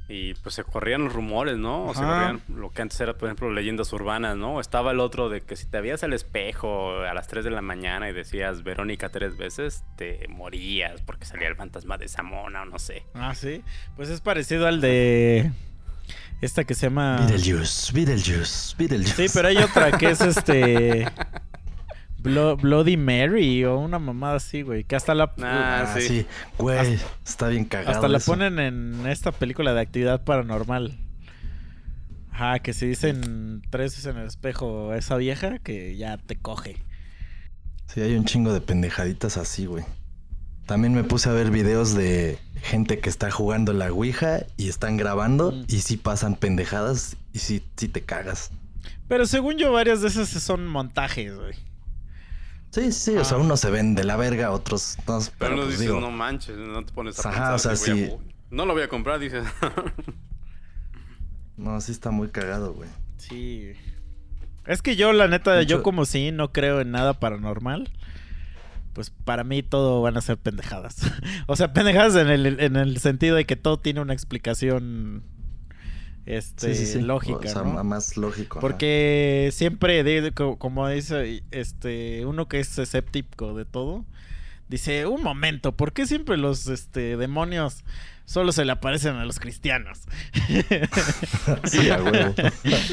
Y 0.08 0.32
pues 0.34 0.54
se 0.54 0.64
corrían 0.64 1.04
los 1.04 1.12
rumores, 1.12 1.58
¿no? 1.58 1.84
O 1.84 1.94
se 1.94 2.00
corrían 2.00 2.40
lo 2.48 2.70
que 2.70 2.80
antes 2.80 2.98
era, 3.00 3.18
por 3.18 3.28
ejemplo, 3.28 3.52
leyendas 3.52 3.92
urbanas, 3.92 4.36
¿no? 4.36 4.58
Estaba 4.58 4.92
el 4.92 5.00
otro 5.00 5.28
de 5.28 5.42
que 5.42 5.54
si 5.54 5.66
te 5.66 5.80
veías 5.82 6.02
al 6.02 6.14
espejo 6.14 7.00
a 7.00 7.12
las 7.12 7.28
3 7.28 7.44
de 7.44 7.50
la 7.50 7.60
mañana 7.60 8.08
y 8.08 8.14
decías 8.14 8.62
Verónica 8.62 9.10
tres 9.10 9.36
veces, 9.36 9.84
te 9.96 10.26
morías 10.28 11.02
porque 11.02 11.26
salía 11.26 11.48
el 11.48 11.56
fantasma 11.56 11.98
de 11.98 12.08
Samona 12.08 12.62
o 12.62 12.64
no 12.64 12.78
sé. 12.78 13.04
Ah, 13.12 13.34
sí. 13.34 13.62
Pues 13.96 14.08
es 14.08 14.22
parecido 14.22 14.66
al 14.66 14.80
de... 14.80 15.52
Esta 16.40 16.64
que 16.64 16.74
se 16.74 16.86
llama... 16.86 17.26
Beetlejuice, 17.26 17.92
Beetlejuice, 17.92 18.76
Beetlejuice. 18.78 19.28
Sí, 19.28 19.34
pero 19.34 19.48
hay 19.48 19.58
otra 19.58 19.98
que 19.98 20.10
es 20.10 20.20
este... 20.20 21.06
Blo- 22.22 22.56
Bloody 22.60 22.96
Mary 22.96 23.64
o 23.64 23.78
una 23.78 23.98
mamada 23.98 24.36
así, 24.36 24.62
güey. 24.62 24.84
Que 24.84 24.96
hasta 24.96 25.14
la... 25.14 25.32
Ah, 25.42 25.84
Ah, 25.86 25.94
sí. 26.00 26.06
sí. 26.08 26.26
Güey, 26.58 26.98
está 27.24 27.48
bien 27.48 27.64
cagado 27.64 27.90
Hasta 27.94 28.08
la 28.08 28.18
eso. 28.18 28.32
ponen 28.32 28.58
en 28.58 29.06
esta 29.06 29.30
película 29.32 29.72
de 29.74 29.80
actividad 29.80 30.24
paranormal. 30.24 30.98
Ajá, 32.32 32.58
que 32.60 32.72
si 32.72 32.86
dicen 32.86 33.62
tres 33.70 33.92
veces 33.92 34.06
en 34.06 34.16
el 34.18 34.26
espejo 34.26 34.94
esa 34.94 35.16
vieja, 35.16 35.58
que 35.58 35.96
ya 35.96 36.18
te 36.18 36.36
coge. 36.36 36.76
Sí, 37.86 38.00
hay 38.00 38.14
un 38.16 38.24
chingo 38.24 38.52
de 38.52 38.60
pendejaditas 38.60 39.36
así, 39.36 39.66
güey. 39.66 39.84
También 40.66 40.92
me 40.94 41.02
puse 41.02 41.28
a 41.30 41.32
ver 41.32 41.50
videos 41.50 41.94
de 41.94 42.38
gente 42.62 42.98
que 42.98 43.08
está 43.08 43.30
jugando 43.30 43.72
la 43.72 43.90
Ouija 43.90 44.40
y 44.56 44.68
están 44.68 44.96
grabando 44.98 45.50
Mm. 45.52 45.64
y 45.68 45.80
sí 45.80 45.96
pasan 45.96 46.36
pendejadas 46.36 47.16
y 47.32 47.38
sí, 47.38 47.62
sí 47.76 47.88
te 47.88 48.02
cagas. 48.02 48.50
Pero 49.08 49.26
según 49.26 49.56
yo, 49.56 49.72
varias 49.72 50.02
de 50.02 50.08
esas 50.08 50.28
son 50.28 50.66
montajes, 50.66 51.34
güey. 51.34 51.54
Sí, 52.70 52.92
sí, 52.92 53.16
o 53.16 53.24
sea, 53.24 53.38
Ah. 53.38 53.40
unos 53.40 53.60
se 53.60 53.70
ven 53.70 53.94
de 53.94 54.04
la 54.04 54.16
verga, 54.16 54.50
otros 54.50 54.96
no. 55.06 55.18
Pero 55.18 55.32
Pero 55.38 55.50
no 55.52 55.56
pues 55.62 55.68
dices, 55.70 55.80
digo, 55.86 56.00
no 56.00 56.10
manches, 56.10 56.56
no 56.56 56.84
te 56.84 56.92
pones 56.92 57.18
a 57.24 57.28
Ajá, 57.30 57.50
pensar. 57.52 57.54
o 57.72 57.76
sea, 57.76 57.84
que 57.86 57.92
voy 57.92 58.02
a 58.02 58.08
sí. 58.10 58.16
No 58.50 58.66
lo 58.66 58.72
voy 58.74 58.82
a 58.82 58.88
comprar, 58.88 59.18
dices. 59.18 59.44
no, 61.56 61.80
sí 61.80 61.92
está 61.92 62.10
muy 62.10 62.28
cagado, 62.28 62.74
güey. 62.74 62.88
Sí. 63.16 63.72
Es 64.66 64.82
que 64.82 64.96
yo, 64.96 65.12
la 65.12 65.28
neta, 65.28 65.62
yo 65.62 65.82
como 65.82 66.04
sí 66.04 66.30
no 66.30 66.52
creo 66.52 66.80
en 66.80 66.90
nada 66.90 67.14
paranormal. 67.18 67.90
Pues 68.92 69.10
para 69.10 69.44
mí 69.44 69.62
todo 69.62 70.02
van 70.02 70.16
a 70.16 70.20
ser 70.20 70.36
pendejadas. 70.38 70.96
o 71.46 71.56
sea, 71.56 71.72
pendejadas 71.72 72.16
en 72.16 72.28
el, 72.28 72.60
en 72.60 72.76
el 72.76 72.98
sentido 72.98 73.36
de 73.36 73.44
que 73.44 73.56
todo 73.56 73.78
tiene 73.78 74.00
una 74.00 74.12
explicación 74.12 75.22
este, 76.28 76.74
Sí, 76.74 76.86
sí, 76.86 76.92
sí. 76.92 77.00
lógica, 77.00 77.38
O 77.38 77.42
sea, 77.42 77.62
¿no? 77.62 77.82
más 77.84 78.16
lógico. 78.16 78.58
ajá. 78.58 78.60
Porque 78.60 79.50
siempre, 79.52 80.02
de- 80.04 80.32
co- 80.32 80.58
como 80.58 80.86
dice 80.88 81.42
este, 81.50 82.24
uno 82.26 82.48
que 82.48 82.60
es 82.60 82.78
escéptico 82.78 83.54
de 83.54 83.64
todo, 83.64 84.04
dice, 84.68 85.06
un 85.06 85.22
momento, 85.22 85.72
¿por 85.76 85.92
qué 85.92 86.06
siempre 86.06 86.36
los 86.36 86.66
este, 86.68 87.16
demonios 87.16 87.84
solo 88.28 88.52
se 88.52 88.66
le 88.66 88.72
aparecen 88.72 89.16
a 89.16 89.24
los 89.24 89.40
cristianos? 89.40 90.02
Sí, 91.64 91.88
a 91.90 92.02
huevo. 92.02 92.34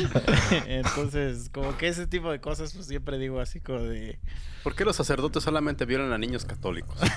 Entonces, 0.67 1.49
como 1.49 1.77
que 1.77 1.89
ese 1.89 2.07
tipo 2.07 2.31
de 2.31 2.39
cosas, 2.39 2.73
pues 2.73 2.87
siempre 2.87 3.17
digo 3.17 3.41
así 3.41 3.59
como 3.59 3.81
de... 3.81 4.17
¿Por 4.63 4.75
qué 4.75 4.85
los 4.85 4.95
sacerdotes 4.95 5.43
solamente 5.43 5.83
violan 5.85 6.13
a 6.13 6.17
niños 6.17 6.45
católicos? 6.45 6.97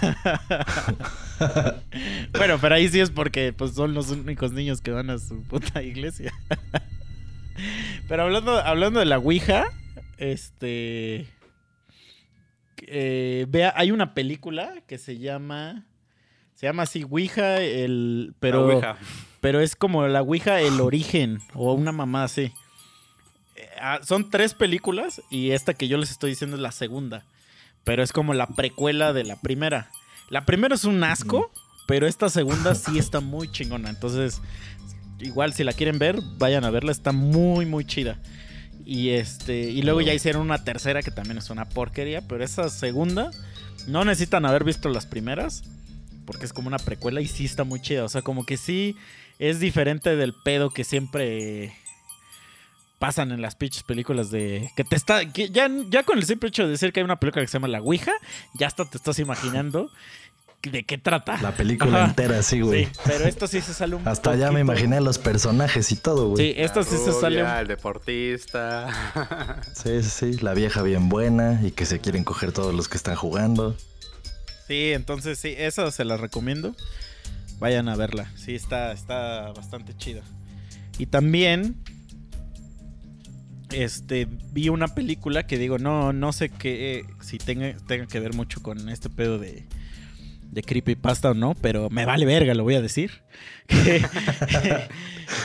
Bueno, 2.36 2.59
pero 2.61 2.74
ahí 2.74 2.89
sí 2.89 2.99
es 3.01 3.11
porque 3.11 3.53
pues 3.53 3.74
son 3.74 3.95
los 3.95 4.11
únicos 4.11 4.53
niños 4.53 4.81
que 4.81 4.90
van 4.90 5.11
a 5.11 5.19
su 5.19 5.43
puta 5.45 5.82
iglesia. 5.82 6.32
Pero 8.09 8.24
hablando, 8.24 8.59
hablando 8.59 8.99
de 9.01 9.07
la 9.07 9.19
Ouija, 9.19 9.66
este... 10.16 11.28
eh, 12.82 13.47
vea, 13.49 13.73
hay 13.77 13.93
una 13.93 14.15
película 14.15 14.74
que 14.89 14.99
se 14.99 15.19
llama... 15.19 15.88
Se 16.59 16.66
llama 16.66 16.82
así 16.82 17.06
Ouija, 17.09 17.60
el... 17.60 18.35
Pero, 18.40 18.66
Ouija. 18.66 18.97
pero 19.40 19.60
es 19.60 19.76
como 19.76 20.05
la 20.09 20.22
Ouija, 20.22 20.60
el 20.60 20.80
origen, 20.80 21.39
o 21.55 21.72
una 21.72 21.93
mamá 21.93 22.24
así. 22.24 22.52
Eh, 23.55 23.68
ah, 23.80 24.01
son 24.02 24.28
tres 24.28 24.55
películas 24.55 25.22
y 25.30 25.52
esta 25.52 25.74
que 25.74 25.86
yo 25.86 25.98
les 25.98 26.10
estoy 26.10 26.30
diciendo 26.30 26.56
es 26.56 26.62
la 26.62 26.72
segunda. 26.72 27.22
Pero 27.85 28.02
es 28.02 28.12
como 28.12 28.35
la 28.35 28.48
precuela 28.48 29.12
de 29.12 29.22
la 29.22 29.36
primera. 29.36 29.93
La 30.30 30.47
primera 30.47 30.74
es 30.74 30.82
un 30.82 31.05
asco, 31.05 31.52
pero 31.86 32.09
esta 32.09 32.28
segunda 32.28 32.74
sí 32.74 32.98
está 32.98 33.20
muy 33.20 33.48
chingona. 33.52 33.89
Entonces, 33.89 34.43
igual 35.20 35.52
si 35.52 35.62
la 35.62 35.72
quieren 35.72 36.01
ver, 36.01 36.18
vayan 36.39 36.64
a 36.64 36.70
verla. 36.70 36.90
Está 36.90 37.12
muy, 37.12 37.66
muy 37.66 37.85
chida. 37.85 38.18
Y 38.85 39.10
este. 39.10 39.70
Y 39.70 39.82
luego 39.82 40.01
ya 40.01 40.12
hicieron 40.12 40.43
una 40.43 40.64
tercera 40.64 41.05
que 41.05 41.12
también 41.12 41.39
es 41.39 41.51
una 41.51 41.68
porquería. 41.68 42.20
Pero 42.26 42.43
esa 42.43 42.68
segunda. 42.68 43.30
No 43.86 44.05
necesitan 44.05 44.44
haber 44.44 44.64
visto 44.64 44.89
las 44.89 45.06
primeras. 45.06 45.62
Porque 46.28 46.44
es 46.44 46.52
como 46.52 46.68
una 46.68 46.78
precuela 46.78 47.22
y 47.22 47.26
sí 47.26 47.46
está 47.46 47.64
muy 47.64 47.80
chida. 47.80 48.05
O 48.05 48.09
sea, 48.10 48.20
como 48.20 48.44
que 48.44 48.59
sí 48.59 48.94
es 49.38 49.60
diferente 49.60 50.14
del 50.14 50.34
pedo 50.34 50.68
que 50.70 50.84
siempre. 50.84 51.72
pasan 52.98 53.30
en 53.30 53.40
las 53.40 53.55
pinches 53.55 53.84
películas 53.84 54.30
de 54.32 54.70
que 54.76 54.82
te 54.82 54.96
está 54.96 55.24
que 55.32 55.50
ya, 55.50 55.70
ya 55.88 56.02
con 56.02 56.18
el 56.18 56.26
simple 56.26 56.48
hecho 56.48 56.64
de 56.64 56.70
decir 56.70 56.92
que 56.92 56.98
hay 56.98 57.05
una 57.05 57.20
película 57.20 57.42
que 57.44 57.48
se 57.48 57.52
llama 57.55 57.68
La 57.68 57.80
Ouija, 57.80 58.10
ya 58.55 58.66
hasta 58.66 58.84
te 58.84 58.96
estás 58.98 59.20
imaginando 59.20 59.88
de 60.62 60.82
qué 60.82 60.98
trata. 60.98 61.40
La 61.40 61.52
película 61.56 61.98
Ajá. 61.98 62.09
entera, 62.10 62.42
sí, 62.42 62.60
güey. 62.60 62.86
Sí, 62.86 62.90
pero 63.06 63.24
esto 63.26 63.46
sí 63.46 63.60
se 63.60 63.72
sale 63.72 63.94
un 63.94 64.06
Hasta 64.09 64.32
ya 64.34 64.46
me 64.50 64.60
poquito- 64.60 64.60
imaginé 64.72 65.00
los 65.00 65.16
personajes 65.18 65.92
y 65.92 65.96
todo, 65.96 66.30
güey. 66.30 66.44
Sí, 66.55 66.60
esto 66.60 66.82
sí 66.82 66.96
se 66.96 67.12
sale 67.12 67.44
un- 67.44 67.48
el 67.48 67.68
deportista. 67.68 69.62
Sí, 69.74 70.02
sí, 70.02 70.10
sí. 70.32 70.38
La 70.42 70.55
vieja 70.55 70.82
bien 70.82 71.09
buena 71.09 71.60
y 71.62 71.70
que 71.70 71.86
se 71.86 72.00
quieren 72.00 72.24
coger 72.24 72.50
todos 72.50 72.74
los 72.74 72.88
que 72.88 72.96
están 72.96 73.14
jugando. 73.14 73.76
Sí, 74.69 74.93
entonces 74.93 75.39
sí, 75.39 75.55
esa 75.57 75.90
se 75.90 76.05
la 76.05 76.16
recomiendo. 76.16 76.77
Vayan 77.59 77.89
a 77.89 77.97
verla. 77.97 78.31
Sí, 78.36 78.55
está, 78.55 78.93
está 78.93 79.51
bastante 79.53 79.97
chida. 79.97 80.23
Y 80.99 81.07
también. 81.07 81.74
Este, 83.73 84.27
vi 84.53 84.69
una 84.70 84.89
película 84.89 85.47
que 85.47 85.59
digo, 85.59 85.78
no, 85.78 86.12
no 86.15 86.32
sé 86.32 86.49
qué, 86.49 87.05
si 87.20 87.36
tenga, 87.36 87.77
tenga 87.86 88.07
que 88.07 88.19
ver 88.19 88.32
mucho 88.32 88.62
con 88.62 88.89
este 88.89 89.11
pedo 89.11 89.39
de, 89.39 89.66
de 90.51 90.62
creepypasta 90.62 91.32
o 91.32 91.35
no, 91.35 91.55
pero 91.55 91.90
me 91.90 92.07
vale 92.07 92.24
verga, 92.24 92.55
lo 92.55 92.62
voy 92.65 92.77
a 92.77 92.81
decir. 92.82 93.11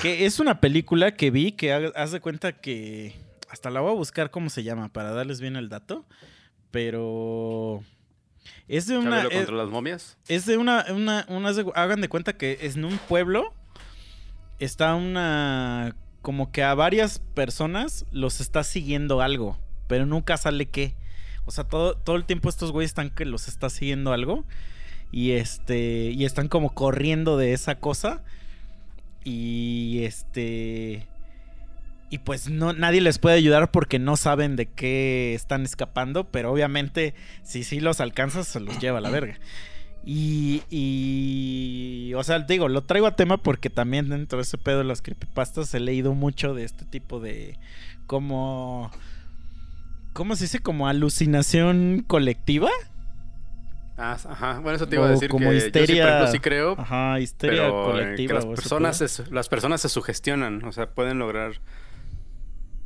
Que, 0.01 0.25
es 0.25 0.39
una 0.39 0.61
película 0.61 1.13
que 1.15 1.29
vi 1.31 1.51
que 1.51 1.73
ha- 1.73 1.91
haz 1.95 2.11
de 2.13 2.21
cuenta 2.21 2.53
que, 2.53 3.13
hasta 3.49 3.69
la 3.69 3.81
voy 3.81 3.91
a 3.91 3.95
buscar 3.95 4.31
cómo 4.31 4.49
se 4.49 4.63
llama 4.63 4.87
para 4.87 5.11
darles 5.11 5.41
bien 5.41 5.57
el 5.57 5.67
dato, 5.67 6.05
pero 6.71 7.83
es 8.67 8.87
de 8.87 8.97
una... 8.97 9.23
Es- 9.23 9.29
contra 9.29 9.55
las 9.55 9.69
momias. 9.69 10.17
es 10.27 10.45
de 10.45 10.57
una, 10.57 10.85
una, 10.89 11.25
unas 11.29 11.55
de- 11.55 11.71
hagan 11.75 12.01
de 12.01 12.09
cuenta 12.09 12.33
que 12.33 12.59
es 12.61 12.75
en 12.75 12.85
un 12.85 12.97
pueblo 12.97 13.53
está 14.59 14.95
una, 14.95 15.95
como 16.21 16.51
que 16.51 16.63
a 16.63 16.73
varias 16.73 17.19
personas 17.19 18.05
los 18.11 18.39
está 18.39 18.63
siguiendo 18.63 19.21
algo, 19.21 19.57
pero 19.87 20.05
nunca 20.05 20.37
sale 20.37 20.67
qué. 20.67 20.95
O 21.45 21.51
sea, 21.51 21.65
todo, 21.65 21.95
todo 21.97 22.15
el 22.15 22.23
tiempo 22.25 22.47
estos 22.47 22.71
güeyes 22.71 22.91
están 22.91 23.09
que 23.09 23.25
los 23.25 23.47
está 23.49 23.69
siguiendo 23.69 24.13
algo 24.13 24.45
y 25.11 25.31
este, 25.31 26.11
y 26.11 26.23
están 26.25 26.47
como 26.47 26.73
corriendo 26.73 27.35
de 27.37 27.51
esa 27.53 27.75
cosa 27.79 28.23
y 29.25 30.03
este... 30.03 31.07
Y 32.09 32.19
pues 32.19 32.47
no, 32.49 32.73
nadie 32.73 33.01
les 33.01 33.17
puede 33.17 33.35
ayudar 33.35 33.71
porque 33.71 33.97
no 33.97 34.17
saben 34.17 34.55
de 34.55 34.67
qué 34.67 35.33
están 35.33 35.63
escapando, 35.63 36.25
pero 36.25 36.51
obviamente 36.51 37.15
si 37.43 37.63
sí 37.63 37.79
los 37.79 37.99
alcanzas 37.99 38.47
se 38.47 38.59
los 38.59 38.77
lleva 38.79 38.99
a 38.99 39.01
la 39.01 39.09
verga. 39.09 39.39
Y, 40.05 40.61
y, 40.69 42.13
o 42.15 42.23
sea, 42.23 42.39
digo, 42.39 42.67
lo 42.67 42.83
traigo 42.83 43.07
a 43.07 43.15
tema 43.15 43.37
porque 43.37 43.69
también 43.69 44.09
dentro 44.09 44.37
de 44.37 44.43
ese 44.43 44.57
pedo 44.57 44.79
de 44.79 44.83
las 44.83 45.01
creepypastas 45.01 45.73
he 45.73 45.79
leído 45.79 46.13
mucho 46.13 46.53
de 46.53 46.65
este 46.65 46.85
tipo 46.85 47.19
de 47.19 47.57
como... 48.05 48.91
¿Cómo 50.13 50.35
se 50.35 50.43
dice? 50.43 50.59
Como 50.59 50.87
alucinación 50.87 52.03
colectiva. 52.05 52.69
Ah, 53.97 54.15
ajá. 54.29 54.59
Bueno, 54.59 54.75
eso 54.75 54.87
te 54.87 54.95
iba 54.97 55.07
a 55.07 55.09
decir 55.09 55.29
como 55.29 55.49
que 55.49 55.55
yo 55.55 55.61
sí, 55.61 55.69
por 55.71 55.81
histeria- 55.81 56.07
ejemplo, 56.07 56.31
sí 56.31 56.39
creo, 56.39 56.75
Ajá, 56.79 57.19
histeria 57.19 57.61
pero 57.63 57.85
que 57.85 57.91
colectiva. 57.91 58.33
las 58.35 58.45
personas, 58.45 58.97
se, 58.97 59.31
las 59.33 59.49
personas 59.49 59.81
se 59.81 59.89
sugestionan, 59.89 60.63
o 60.65 60.71
sea, 60.71 60.89
pueden 60.91 61.17
lograr 61.17 61.53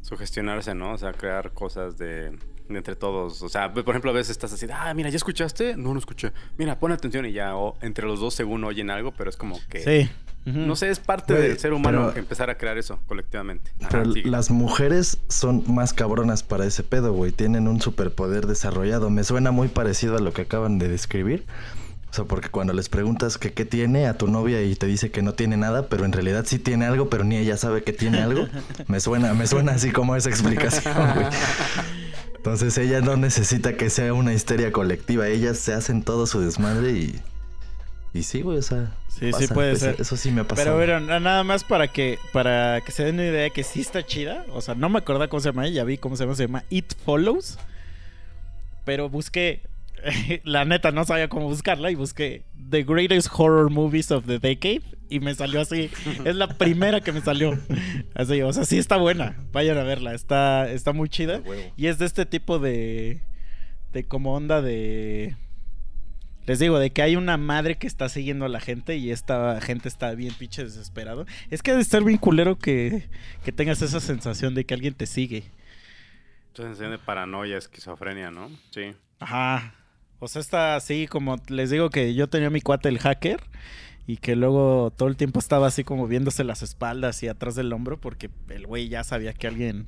sugestionarse, 0.07 0.73
¿no? 0.73 0.93
O 0.93 0.97
sea, 0.97 1.11
crear 1.13 1.51
cosas 1.51 1.97
de, 1.97 2.31
de 2.31 2.77
entre 2.77 2.95
todos. 2.95 3.41
O 3.41 3.49
sea, 3.49 3.73
por 3.73 3.89
ejemplo, 3.89 4.11
a 4.11 4.13
veces 4.13 4.31
estás 4.31 4.53
así, 4.53 4.65
ah, 4.73 4.93
mira, 4.93 5.09
¿ya 5.09 5.17
escuchaste? 5.17 5.75
No, 5.75 5.93
no 5.93 5.99
escuché. 5.99 6.31
Mira, 6.57 6.79
pon 6.79 6.91
atención 6.91 7.25
y 7.25 7.33
ya, 7.33 7.55
o 7.55 7.77
entre 7.81 8.05
los 8.07 8.19
dos 8.19 8.33
según 8.33 8.63
oyen 8.63 8.89
algo, 8.89 9.11
pero 9.11 9.29
es 9.29 9.37
como 9.37 9.59
que... 9.69 9.83
Sí. 9.83 10.09
No 10.45 10.77
sé, 10.77 10.89
es 10.89 10.99
parte 11.01 11.33
Güey, 11.33 11.49
del 11.49 11.59
ser 11.59 11.73
humano 11.73 12.05
pero- 12.07 12.19
empezar 12.19 12.49
a 12.49 12.57
crear 12.57 12.77
eso 12.77 12.99
colectivamente. 13.05 13.69
Ajá, 13.81 13.89
Pero 13.91 14.13
sigue. 14.13 14.29
las 14.29 14.49
mujeres 14.49 15.17
son 15.27 15.65
más 15.67 15.91
cabronas 15.91 16.41
para 16.41 16.63
ese 16.65 16.83
pedo, 16.83 17.11
güey. 17.11 17.33
Tienen 17.33 17.67
un 17.67 17.81
superpoder 17.81 18.47
desarrollado. 18.47 19.09
Me 19.09 19.25
suena 19.25 19.51
muy 19.51 19.67
parecido 19.67 20.15
a 20.15 20.21
lo 20.21 20.31
que 20.31 20.43
acaban 20.43 20.79
de 20.79 20.87
describir. 20.87 21.45
O 22.09 22.13
sea, 22.13 22.25
porque 22.25 22.49
cuando 22.49 22.73
les 22.73 22.87
preguntas 22.89 23.37
que 23.37 23.53
qué 23.53 23.65
tiene 23.65 24.07
a 24.07 24.17
tu 24.17 24.27
novia 24.27 24.61
y 24.63 24.75
te 24.75 24.85
dice 24.87 25.11
que 25.11 25.21
no 25.21 25.33
tiene 25.33 25.57
nada, 25.57 25.87
pero 25.89 26.05
en 26.05 26.13
realidad 26.13 26.45
sí 26.47 26.57
tiene 26.57 26.85
algo, 26.85 27.09
pero 27.09 27.23
ni 27.23 27.35
ella 27.37 27.57
sabe 27.57 27.83
que 27.83 27.93
tiene 27.93 28.21
algo, 28.21 28.47
me 28.87 28.99
suena, 28.99 29.33
me 29.33 29.45
suena 29.45 29.73
así 29.73 29.91
como 29.91 30.15
esa 30.15 30.29
explicación, 30.29 30.93
güey. 31.13 31.27
Entonces 32.37 32.77
ella 32.77 33.01
no 33.01 33.17
necesita 33.17 33.73
que 33.75 33.89
sea 33.89 34.13
una 34.13 34.33
histeria 34.33 34.71
colectiva, 34.71 35.27
ellas 35.27 35.57
se 35.57 35.73
hacen 35.73 36.01
todo 36.03 36.25
su 36.27 36.39
desmadre 36.39 36.91
y 36.91 37.19
y 38.13 38.23
sí, 38.23 38.41
güey, 38.41 38.57
o 38.57 38.61
sea, 38.63 38.93
Sí, 39.09 39.31
sí 39.33 39.47
puede 39.47 39.75
ser. 39.75 39.95
Eso 39.99 40.15
sí 40.15 40.31
me 40.31 40.41
ha 40.41 40.43
pasado. 40.47 40.77
Pero 40.77 40.77
bueno, 40.77 40.99
na- 41.07 41.19
nada 41.19 41.43
más 41.43 41.63
para 41.63 41.87
que 41.91 42.17
para 42.31 42.81
que 42.81 42.91
se 42.91 43.03
den 43.03 43.15
una 43.15 43.25
idea 43.25 43.41
de 43.43 43.51
que 43.51 43.63
sí 43.63 43.81
está 43.81 44.03
chida. 44.05 44.45
O 44.53 44.61
sea, 44.61 44.75
no 44.75 44.89
me 44.89 44.99
acuerdo 44.99 45.27
cómo 45.27 45.39
se 45.41 45.49
llama, 45.49 45.67
ya 45.67 45.83
vi 45.83 45.97
cómo 45.97 46.15
se 46.15 46.23
llama, 46.23 46.35
se 46.35 46.43
llama 46.47 46.63
It 46.69 46.93
Follows. 47.03 47.57
Pero 48.85 49.09
busqué, 49.09 49.61
la 50.43 50.65
neta 50.65 50.91
no 50.91 51.05
sabía 51.05 51.29
cómo 51.29 51.47
buscarla 51.47 51.91
y 51.91 51.95
busqué 51.95 52.43
The 52.69 52.83
Greatest 52.83 53.29
Horror 53.31 53.69
Movies 53.69 54.11
of 54.11 54.25
the 54.25 54.39
Decade 54.39 54.81
y 55.09 55.19
me 55.19 55.33
salió 55.35 55.61
así. 55.61 55.89
es 56.25 56.35
la 56.35 56.47
primera 56.57 57.01
que 57.01 57.11
me 57.11 57.21
salió. 57.21 57.57
Así, 58.13 58.41
o 58.41 58.51
sea, 58.53 58.65
sí 58.65 58.77
está 58.77 58.97
buena. 58.97 59.35
Vayan 59.51 59.77
a 59.77 59.83
verla, 59.83 60.13
está 60.13 60.69
está 60.69 60.93
muy 60.93 61.09
chida. 61.09 61.41
Y 61.75 61.87
es 61.87 61.97
de 61.97 62.05
este 62.05 62.25
tipo 62.25 62.59
de. 62.59 63.21
De 63.93 64.03
como 64.03 64.33
onda 64.33 64.61
de. 64.61 65.35
Les 66.45 66.59
digo, 66.59 66.79
de 66.79 66.91
que 66.91 67.01
hay 67.01 67.17
una 67.17 67.35
madre 67.35 67.75
que 67.75 67.87
está 67.87 68.07
siguiendo 68.07 68.45
a 68.45 68.49
la 68.49 68.61
gente 68.61 68.95
y 68.95 69.11
esta 69.11 69.59
gente 69.59 69.89
está 69.89 70.13
bien 70.15 70.33
pinche 70.33 70.63
desesperado. 70.63 71.25
Es 71.49 71.61
que 71.61 71.71
ha 71.71 71.75
de 71.75 71.81
estar 71.81 72.03
bien 72.03 72.17
culero 72.17 72.57
que, 72.57 73.09
que 73.43 73.51
tengas 73.51 73.81
esa 73.81 73.99
sensación 73.99 74.55
de 74.55 74.65
que 74.65 74.73
alguien 74.73 74.93
te 74.93 75.07
sigue. 75.07 75.43
Esa 76.53 76.63
sensación 76.63 76.91
de 76.91 76.99
paranoia, 76.99 77.57
esquizofrenia, 77.57 78.31
¿no? 78.31 78.49
Sí. 78.71 78.95
Ajá. 79.19 79.76
O 80.19 80.27
sea, 80.27 80.39
está 80.41 80.75
así 80.75 81.07
como 81.07 81.35
les 81.47 81.69
digo 81.69 81.89
que 81.89 82.15
yo 82.15 82.27
tenía 82.27 82.49
mi 82.49 82.61
cuate 82.61 82.89
el 82.89 82.97
hacker 82.97 83.39
y 84.07 84.17
que 84.17 84.35
luego 84.35 84.91
todo 84.95 85.09
el 85.09 85.17
tiempo 85.17 85.39
estaba 85.39 85.67
así 85.67 85.83
como 85.83 86.07
viéndose 86.07 86.43
las 86.43 86.63
espaldas 86.63 87.21
y 87.21 87.27
atrás 87.27 87.55
del 87.55 87.71
hombro 87.71 87.99
porque 87.99 88.31
el 88.49 88.65
güey 88.65 88.89
ya 88.89 89.03
sabía 89.03 89.33
que 89.33 89.47
alguien, 89.47 89.87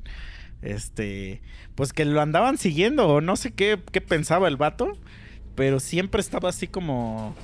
este, 0.61 1.41
pues 1.73 1.93
que 1.93 2.05
lo 2.05 2.21
andaban 2.21 2.57
siguiendo 2.59 3.07
o 3.07 3.21
no 3.21 3.37
sé 3.37 3.53
qué, 3.53 3.79
qué 3.91 4.01
pensaba 4.01 4.47
el 4.47 4.57
vato, 4.57 4.97
pero 5.55 5.79
siempre 5.79 6.21
estaba 6.21 6.49
así 6.49 6.67
como... 6.67 7.35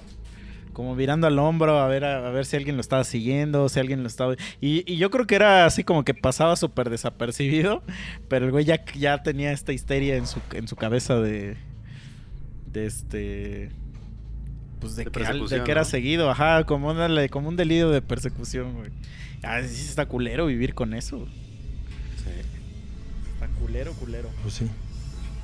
Como 0.74 0.94
mirando 0.94 1.26
al 1.26 1.40
hombro 1.40 1.80
a 1.80 1.88
ver, 1.88 2.04
a, 2.04 2.30
ver 2.32 2.46
si 2.46 2.58
alguien 2.58 2.76
lo 2.76 2.82
estaba 2.82 3.06
siguiendo, 3.06 3.70
si 3.70 3.80
alguien 3.80 4.02
lo 4.02 4.08
estaba... 4.08 4.36
Y, 4.60 4.84
y 4.92 4.98
yo 4.98 5.10
creo 5.10 5.26
que 5.26 5.36
era 5.36 5.66
así 5.66 5.86
como 5.86 6.04
que 6.04 6.14
pasaba 6.14 6.58
súper 6.58 6.90
desapercibido, 6.90 7.82
pero 8.28 8.46
el 8.46 8.52
güey 8.52 8.66
ya, 8.66 8.84
ya 8.94 9.24
tenía 9.24 9.54
esta 9.54 9.72
histeria 9.72 10.18
en 10.18 10.28
su, 10.28 10.42
en 10.52 10.68
su 10.68 10.76
cabeza 10.76 11.18
de, 11.22 11.56
de 12.76 12.86
este 12.86 13.70
pues 14.80 14.96
de, 14.98 15.06
De 15.06 15.12
que, 15.12 15.26
al- 15.26 15.48
de 15.48 15.64
que 15.64 15.72
era 15.72 15.82
¿no? 15.82 15.86
seguido, 15.86 16.30
ajá, 16.30 16.66
como, 16.66 16.92
una- 16.92 17.28
como 17.30 17.48
un 17.50 17.56
delirio 17.56 17.90
de 17.90 18.02
persecución, 18.02 18.74
güey. 18.76 18.92
Ah, 19.42 19.62
sí 19.64 19.82
está 19.88 20.06
culero 20.06 20.46
vivir 20.48 20.74
con 20.76 20.94
eso. 20.94 21.26
Está 23.34 23.48
culero, 23.60 23.94
culero. 23.94 24.30
Pues 24.44 24.56
sí. 24.56 24.68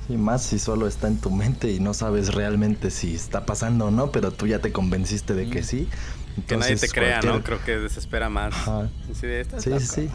Sí, 0.08 0.16
más 0.16 0.42
si 0.42 0.58
solo 0.58 0.86
está 0.88 1.06
en 1.08 1.18
tu 1.18 1.30
mente 1.30 1.70
y 1.72 1.78
no 1.80 1.94
sabes 1.94 2.34
realmente 2.34 2.90
si 2.90 3.14
está 3.14 3.46
pasando 3.46 3.86
o 3.86 3.90
no, 3.90 4.10
pero 4.10 4.32
tú 4.32 4.46
ya 4.46 4.58
te 4.58 4.72
convenciste 4.72 5.34
de 5.34 5.48
que 5.48 5.60
Mm. 5.60 5.64
sí. 5.64 5.88
Que 6.46 6.56
nadie 6.56 6.76
te 6.76 6.86
Entonces, 6.86 6.92
crea, 6.92 7.20
¿no? 7.22 7.42
Creo 7.42 7.62
que 7.64 7.76
desespera 7.78 8.28
más. 8.28 8.54
Ajá. 8.54 8.90
Sí, 9.14 9.26
Sí, 9.58 9.70
sí, 9.78 9.86
sí. 9.86 10.08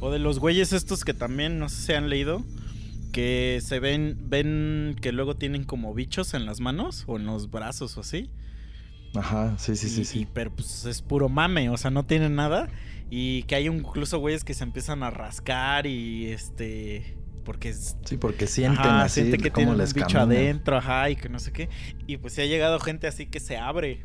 O 0.00 0.10
de 0.10 0.18
los 0.18 0.38
güeyes 0.38 0.72
estos 0.72 1.04
que 1.04 1.14
también, 1.14 1.58
no 1.58 1.68
sé 1.68 1.82
si 1.86 1.92
han 1.92 2.08
leído, 2.08 2.42
que 3.16 3.60
se 3.62 3.80
ven, 3.80 4.18
ven 4.28 4.94
que 5.00 5.10
luego 5.10 5.36
tienen 5.36 5.64
como 5.64 5.94
bichos 5.94 6.34
en 6.34 6.44
las 6.44 6.60
manos 6.60 7.04
o 7.06 7.16
en 7.16 7.24
los 7.24 7.50
brazos 7.50 7.96
o 7.96 8.02
así. 8.02 8.30
Ajá, 9.14 9.56
sí, 9.58 9.74
sí, 9.74 9.86
Y- 9.86 9.90
sí, 9.90 10.00
y- 10.02 10.04
sí. 10.04 10.28
pero 10.34 10.54
pues 10.54 10.84
es 10.84 11.00
puro 11.00 11.30
mame, 11.30 11.70
o 11.70 11.78
sea, 11.78 11.90
no 11.90 12.04
tienen 12.04 12.34
nada. 12.34 12.68
Y 13.08 13.44
que 13.44 13.54
hay 13.54 13.68
incluso 13.68 14.18
güeyes 14.18 14.44
que 14.44 14.52
se 14.52 14.64
empiezan 14.64 15.02
a 15.02 15.08
rascar 15.08 15.86
y 15.86 16.26
este. 16.26 17.16
Porque 17.42 17.70
es- 17.70 17.96
Sí, 18.04 18.18
porque 18.18 18.46
sienten 18.46 18.80
Ajá, 18.84 19.04
así 19.04 19.20
siente 19.22 19.38
que 19.38 19.50
tienen 19.50 19.78
les 19.78 19.90
un 19.90 19.94
bicho 19.94 20.18
camina. 20.18 20.38
adentro, 20.38 20.76
ajá, 20.76 21.08
y 21.08 21.16
que 21.16 21.30
no 21.30 21.38
sé 21.38 21.52
qué. 21.52 21.70
Y 22.06 22.18
pues 22.18 22.34
sí 22.34 22.42
ha 22.42 22.46
llegado 22.46 22.78
gente 22.80 23.06
así 23.06 23.24
que 23.24 23.40
se 23.40 23.56
abre. 23.56 24.04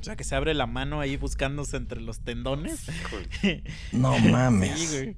O 0.00 0.02
sea, 0.02 0.16
que 0.16 0.24
se 0.24 0.34
abre 0.34 0.52
la 0.54 0.66
mano 0.66 0.98
ahí 1.00 1.16
buscándose 1.16 1.76
entre 1.76 2.00
los 2.00 2.20
tendones. 2.24 2.86
No 3.92 4.18
mames. 4.18 4.78
Sí, 4.80 4.96
güey. 4.96 5.16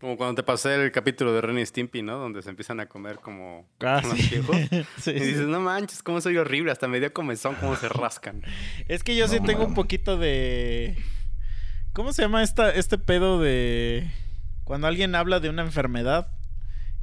Como 0.00 0.16
cuando 0.18 0.34
te 0.34 0.42
pasé 0.42 0.74
el 0.74 0.92
capítulo 0.92 1.32
de 1.32 1.40
Ren 1.40 1.58
y 1.58 1.64
Stimpy, 1.64 2.02
¿no? 2.02 2.18
Donde 2.18 2.42
se 2.42 2.50
empiezan 2.50 2.80
a 2.80 2.86
comer 2.86 3.16
como 3.16 3.66
Ah, 3.80 4.02
unos 4.04 4.18
sí. 4.18 4.28
viejos. 4.30 4.56
Sí, 4.98 5.10
Y 5.12 5.18
sí. 5.20 5.24
dices, 5.24 5.46
no 5.46 5.58
manches, 5.60 6.02
cómo 6.02 6.20
soy 6.20 6.36
horrible. 6.36 6.70
Hasta 6.70 6.86
me 6.86 7.00
dio 7.00 7.12
comezón 7.14 7.54
cómo 7.56 7.76
se 7.76 7.88
rascan. 7.88 8.42
Es 8.88 9.02
que 9.02 9.16
yo 9.16 9.26
sí 9.26 9.40
tengo 9.40 9.64
un 9.64 9.74
poquito 9.74 10.18
de. 10.18 10.96
¿Cómo 11.94 12.12
se 12.12 12.22
llama 12.22 12.42
esta, 12.42 12.70
este 12.70 12.98
pedo 12.98 13.40
de. 13.40 14.10
Cuando 14.64 14.86
alguien 14.86 15.14
habla 15.14 15.40
de 15.40 15.48
una 15.48 15.62
enfermedad 15.62 16.28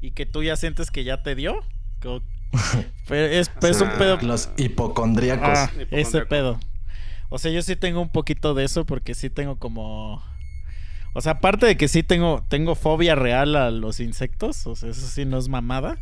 y 0.01 0.11
que 0.11 0.25
tú 0.27 0.43
ya 0.43 0.55
sientes 0.55 0.91
que 0.91 1.03
ya 1.03 1.23
te 1.23 1.33
dio? 1.33 1.61
Pero 3.07 3.25
es, 3.25 3.49
pero 3.49 3.71
es 3.73 3.81
un 3.81 3.87
Ah, 3.87 3.95
pedo. 3.97 4.17
Los 4.21 4.49
hipocondríacos. 4.57 5.49
Ah, 5.57 5.71
ese 5.89 6.25
pedo. 6.27 6.59
O 7.29 7.39
sea, 7.39 7.51
yo 7.51 7.61
sí 7.63 7.75
tengo 7.75 7.99
un 8.01 8.09
poquito 8.11 8.53
de 8.53 8.63
eso 8.65 8.85
porque 8.85 9.15
sí 9.15 9.29
tengo 9.31 9.57
como... 9.57 10.23
O 11.13 11.21
sea, 11.21 11.33
aparte 11.33 11.65
de 11.67 11.77
que 11.77 11.87
sí 11.87 12.01
tengo, 12.01 12.43
tengo 12.49 12.75
fobia 12.75 13.15
real 13.15 13.55
a 13.55 13.69
los 13.69 13.99
insectos, 13.99 14.65
o 14.65 14.75
sea, 14.75 14.89
eso 14.89 15.07
sí 15.07 15.25
no 15.25 15.37
es 15.37 15.47
mamada. 15.47 15.97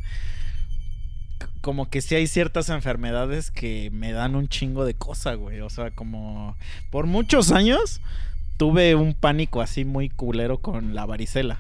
Como 1.60 1.90
que 1.90 2.02
sí 2.02 2.16
hay 2.16 2.28
ciertas 2.28 2.70
enfermedades 2.70 3.52
que 3.52 3.90
me 3.92 4.14
dan 4.14 4.36
un 4.36 4.48
chingo 4.48 4.86
de 4.86 4.94
cosa, 4.94 5.34
güey. 5.36 5.60
O 5.60 5.70
sea, 5.70 5.92
como 5.92 6.56
por 6.90 7.06
muchos 7.06 7.52
años 7.52 8.02
tuve 8.58 8.96
un 8.96 9.14
pánico 9.14 9.62
así 9.62 9.86
muy 9.86 10.10
culero 10.10 10.60
con 10.60 10.96
la 10.96 11.06
varicela. 11.06 11.60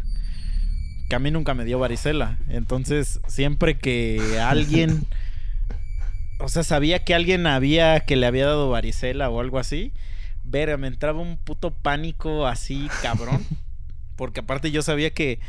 Que 1.09 1.15
a 1.15 1.19
mí 1.19 1.29
nunca 1.29 1.53
me 1.53 1.65
dio 1.65 1.77
varicela. 1.77 2.39
Entonces, 2.47 3.19
siempre 3.27 3.77
que 3.77 4.39
alguien. 4.41 5.05
O 6.39 6.47
sea, 6.47 6.63
sabía 6.63 7.03
que 7.03 7.13
alguien 7.13 7.45
había. 7.47 7.99
que 7.99 8.15
le 8.15 8.25
había 8.25 8.45
dado 8.45 8.69
varicela 8.69 9.29
o 9.29 9.39
algo 9.41 9.59
así. 9.59 9.91
Verga, 10.43 10.77
me 10.77 10.87
entraba 10.87 11.19
un 11.21 11.37
puto 11.37 11.71
pánico 11.71 12.47
así, 12.47 12.89
cabrón. 13.01 13.45
Porque 14.15 14.41
aparte 14.41 14.71
yo 14.71 14.81
sabía 14.81 15.11
que. 15.11 15.39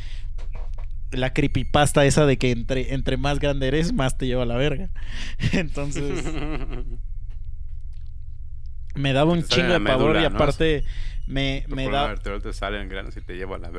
La 1.10 1.34
creepypasta 1.34 2.06
esa 2.06 2.24
de 2.24 2.38
que 2.38 2.52
entre, 2.52 2.94
entre 2.94 3.18
más 3.18 3.38
grande 3.38 3.68
eres, 3.68 3.92
más 3.92 4.16
te 4.16 4.26
lleva 4.26 4.44
a 4.44 4.46
la 4.46 4.56
verga. 4.56 4.88
Entonces, 5.52 6.24
me 8.94 9.12
daba 9.12 9.32
un 9.32 9.42
chingo 9.44 9.72
de 9.74 9.80
pavor 9.80 10.10
y 10.12 10.14
médula, 10.14 10.30
¿no? 10.30 10.36
aparte 10.36 10.84
me, 11.26 11.64
me 11.68 11.84
columna 11.84 11.98
da... 11.98 12.06
vertebral 12.08 12.42
te 12.42 12.52
salen 12.52 12.88
granos 12.88 13.16
y 13.16 13.20
te 13.20 13.34
lleva 13.36 13.56
a 13.56 13.58
la. 13.58 13.70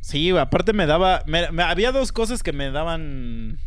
Sí, 0.00 0.30
aparte 0.36 0.72
me 0.72 0.86
daba. 0.86 1.22
me- 1.26 1.50
me- 1.50 1.62
había 1.62 1.92
dos 1.92 2.12
cosas 2.12 2.42
que 2.42 2.52
me 2.52 2.70
daban. 2.70 3.58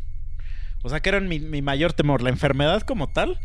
O 0.84 0.90
sea, 0.90 1.00
que 1.00 1.10
eran 1.10 1.28
mi, 1.28 1.40
mi 1.40 1.62
mayor 1.62 1.94
temor. 1.94 2.22
La 2.22 2.30
enfermedad 2.30 2.82
como 2.82 3.12
tal. 3.12 3.40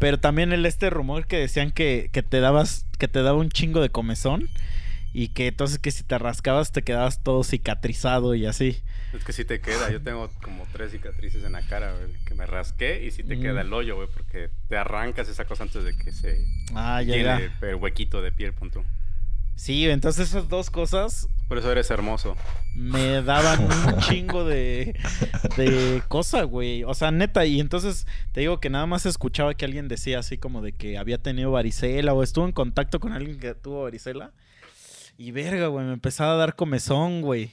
Pero 0.00 0.18
también 0.18 0.52
el 0.52 0.66
este 0.66 0.90
rumor 0.90 1.26
que 1.26 1.36
decían 1.38 1.70
que, 1.70 2.10
que 2.12 2.22
te 2.22 2.40
dabas. 2.40 2.86
que 2.98 3.06
te 3.08 3.22
daba 3.22 3.38
un 3.38 3.50
chingo 3.50 3.80
de 3.80 3.90
comezón. 3.90 4.48
Y 5.12 5.28
que 5.28 5.48
entonces 5.48 5.80
que 5.80 5.90
si 5.90 6.04
te 6.04 6.16
rascabas 6.18 6.70
te 6.70 6.82
quedabas 6.82 7.20
todo 7.22 7.42
cicatrizado 7.42 8.34
y 8.36 8.46
así. 8.46 8.80
Es 9.12 9.24
que 9.24 9.32
sí 9.32 9.44
te 9.44 9.60
queda. 9.60 9.90
Yo 9.90 10.00
tengo 10.00 10.30
como 10.42 10.64
tres 10.72 10.92
cicatrices 10.92 11.42
en 11.42 11.50
la 11.52 11.62
cara, 11.62 11.92
güey. 11.92 12.12
Que 12.24 12.34
me 12.34 12.46
rasqué 12.46 13.04
y 13.04 13.10
sí 13.10 13.24
te 13.24 13.36
Mm. 13.36 13.42
queda 13.42 13.60
el 13.62 13.72
hoyo, 13.72 13.96
güey. 13.96 14.06
Porque 14.14 14.50
te 14.68 14.76
arrancas 14.76 15.28
esa 15.28 15.44
cosa 15.46 15.64
antes 15.64 15.82
de 15.82 15.96
que 15.96 16.12
se 16.12 16.44
Ah, 16.74 17.02
ya, 17.02 17.16
llene 17.16 17.50
ya. 17.60 17.68
el 17.68 17.74
huequito 17.74 18.22
de 18.22 18.30
piel, 18.30 18.52
punto. 18.52 18.84
Sí, 19.60 19.86
entonces 19.90 20.30
esas 20.30 20.48
dos 20.48 20.70
cosas 20.70 21.28
Por 21.46 21.58
eso 21.58 21.70
eres 21.70 21.90
hermoso. 21.90 22.34
me 22.74 23.20
daban 23.20 23.60
un 23.62 23.98
chingo 24.08 24.42
de, 24.42 24.98
de 25.58 26.02
cosa, 26.08 26.44
güey. 26.44 26.82
O 26.84 26.94
sea, 26.94 27.10
neta, 27.10 27.44
y 27.44 27.60
entonces 27.60 28.06
te 28.32 28.40
digo 28.40 28.58
que 28.58 28.70
nada 28.70 28.86
más 28.86 29.04
escuchaba 29.04 29.52
que 29.52 29.66
alguien 29.66 29.86
decía 29.86 30.18
así 30.20 30.38
como 30.38 30.62
de 30.62 30.72
que 30.72 30.96
había 30.96 31.18
tenido 31.18 31.50
varicela 31.50 32.14
o 32.14 32.22
estuvo 32.22 32.46
en 32.46 32.52
contacto 32.52 33.00
con 33.00 33.12
alguien 33.12 33.38
que 33.38 33.54
tuvo 33.54 33.82
varicela. 33.82 34.32
Y 35.18 35.30
verga, 35.30 35.66
güey, 35.66 35.84
me 35.84 35.92
empezaba 35.92 36.32
a 36.32 36.36
dar 36.36 36.56
comezón, 36.56 37.20
güey. 37.20 37.50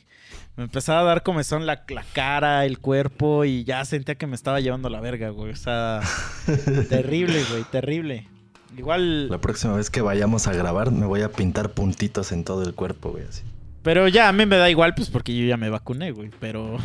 Me 0.56 0.64
empezaba 0.64 1.02
a 1.02 1.04
dar 1.04 1.24
comezón 1.24 1.66
la, 1.66 1.84
la 1.90 2.06
cara, 2.14 2.66
el 2.66 2.80
cuerpo 2.80 3.44
y 3.44 3.66
ya 3.66 3.84
sentía 3.84 4.16
que 4.16 4.28
me 4.28 4.36
estaba 4.36 4.62
llevando 4.62 4.90
la 4.90 5.02
verga, 5.02 5.32
güey. 5.32 5.52
O 5.52 5.58
sea, 5.58 6.00
terrible, 6.90 7.44
güey, 7.50 7.66
terrible. 7.66 8.30
Igual, 8.78 9.30
La 9.30 9.41
próxima 9.41 9.76
vez 9.76 9.90
que 9.90 10.02
vayamos 10.02 10.48
a 10.48 10.54
grabar 10.54 10.91
me 10.91 11.06
voy 11.06 11.22
a 11.22 11.30
pintar 11.30 11.72
puntitos 11.72 12.32
en 12.32 12.44
todo 12.44 12.64
el 12.64 12.76
cuerpo, 12.76 13.12
güey, 13.12 13.24
así. 13.28 13.41
Pero 13.88 14.08
ya 14.08 14.28
a 14.28 14.34
mí 14.34 14.45
me 14.45 14.58
da 14.58 14.70
igual, 14.70 14.94
pues 14.95 15.10
porque 15.10 15.36
yo 15.36 15.45
ya 15.45 15.58
me 15.58 15.70
vacuné, 15.70 16.12
güey. 16.12 16.30
Pero. 16.40 16.78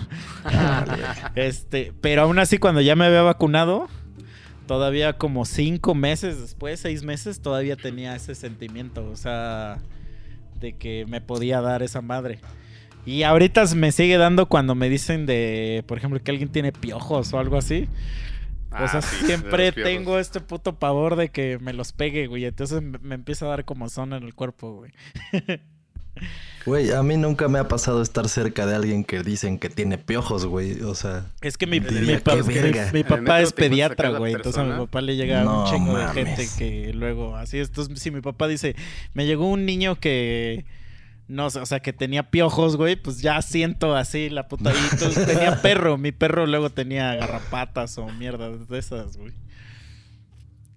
este. 1.35 1.93
Pero 2.01 2.23
aún 2.23 2.39
así, 2.39 2.59
cuando 2.59 2.81
ya 2.81 2.95
me 2.97 3.05
había 3.05 3.23
vacunado, 3.23 3.89
todavía 4.67 5.15
como 5.15 5.45
cinco 5.45 5.95
meses 5.95 6.41
después, 6.41 6.81
seis 6.81 7.03
meses, 7.03 7.41
todavía 7.41 7.77
tenía 7.77 8.15
ese 8.15 8.35
sentimiento. 8.35 9.05
O 9.11 9.17
sea. 9.17 9.79
De 10.61 10.75
que 10.75 11.05
me 11.09 11.21
podía 11.21 11.61
dar 11.61 11.83
esa 11.83 12.03
madre. 12.03 12.39
Y 13.05 13.25
ahorita 13.25 13.65
me 13.75 13.91
sigue 13.91 14.17
dando 14.17 14.47
cuando 14.47 14.77
me 14.77 14.89
dicen 14.89 15.27
de, 15.27 15.83
por 15.89 15.99
ejemplo, 15.99 16.23
que 16.23 16.31
alguien 16.31 16.51
tiene 16.51 16.71
piojos 16.71 17.33
o 17.33 17.39
algo 17.41 17.57
así. 17.57 17.89
O 18.73 18.77
Ah, 18.85 18.89
sea, 18.89 19.03
sí, 19.03 19.17
de 19.21 19.27
siempre 19.27 19.71
tengo 19.73 20.19
este 20.19 20.41
puto 20.41 20.75
pavor 20.77 21.17
de 21.17 21.29
que 21.31 21.59
me 21.61 21.73
los 21.73 21.93
pegue, 21.93 22.27
güey. 22.27 22.45
Entonces 22.47 22.83
me, 22.83 22.99
me 22.99 23.15
empieza 23.15 23.45
a 23.47 23.49
dar 23.51 23.65
como 23.65 23.89
zona 23.89 24.17
en 24.17 24.23
el 24.25 24.35
cuerpo, 24.35 24.73
güey. 24.75 24.93
Güey, 26.67 26.93
a 26.93 27.03
mí 27.03 27.17
nunca 27.17 27.49
me 27.49 27.59
ha 27.59 27.67
pasado 27.67 28.03
estar 28.03 28.29
cerca 28.29 28.67
de 28.67 28.77
alguien 28.77 29.03
que 29.03 29.23
dicen 29.25 29.59
que 29.59 29.69
tiene 29.69 29.99
piojos, 29.99 30.47
güey. 30.47 30.81
O 30.83 30.95
sea, 30.95 31.27
Es 31.41 31.57
que 31.57 31.67
mi, 31.67 31.81
Diría, 31.81 32.17
mi 32.17 32.21
pa- 32.21 32.37
"Qué 32.37 32.43
mi- 32.45 32.55
verga". 32.55 32.91
mi 32.93 33.03
papá 33.03 33.41
es 33.41 33.53
pediatra, 33.53 34.11
güey. 34.11 34.35
Entonces 34.35 34.61
a 34.61 34.65
mi 34.65 34.77
papá 34.79 35.01
le 35.01 35.17
llega 35.17 35.43
No 35.43 35.65
un 35.65 35.71
chingo 35.71 35.99
de 35.99 36.07
gente 36.09 36.47
que 36.59 36.93
luego 36.93 37.35
así. 37.35 37.59
Entonces, 37.59 37.99
si 37.99 38.13
mi 38.13 38.21
papá 38.21 38.47
dice, 38.47 38.77
me 39.15 39.27
llegó 39.27 39.49
un 39.49 39.67
niño 39.67 39.97
que 39.97 40.65
no 41.33 41.51
sé, 41.51 41.59
o 41.61 41.67
sea, 41.67 41.81
que 41.81 41.93
tenía 41.93 42.31
piojos, 42.31 42.77
güey, 42.77 42.97
pues 42.97 43.21
ya 43.23 43.41
siento 43.43 43.97
así 43.97 44.31
la 44.31 44.49
puta. 44.49 44.73
Y 44.73 44.77
entonces 44.93 45.27
tenía 45.33 45.61
perro. 45.63 45.99
Mi 45.99 46.13
perro 46.13 46.47
luego 46.47 46.71
tenía 46.71 47.15
garrapatas 47.15 47.99
o 47.99 48.07
mierdas 48.09 48.69
de 48.69 48.79
esas, 48.79 49.17
güey. 49.17 49.33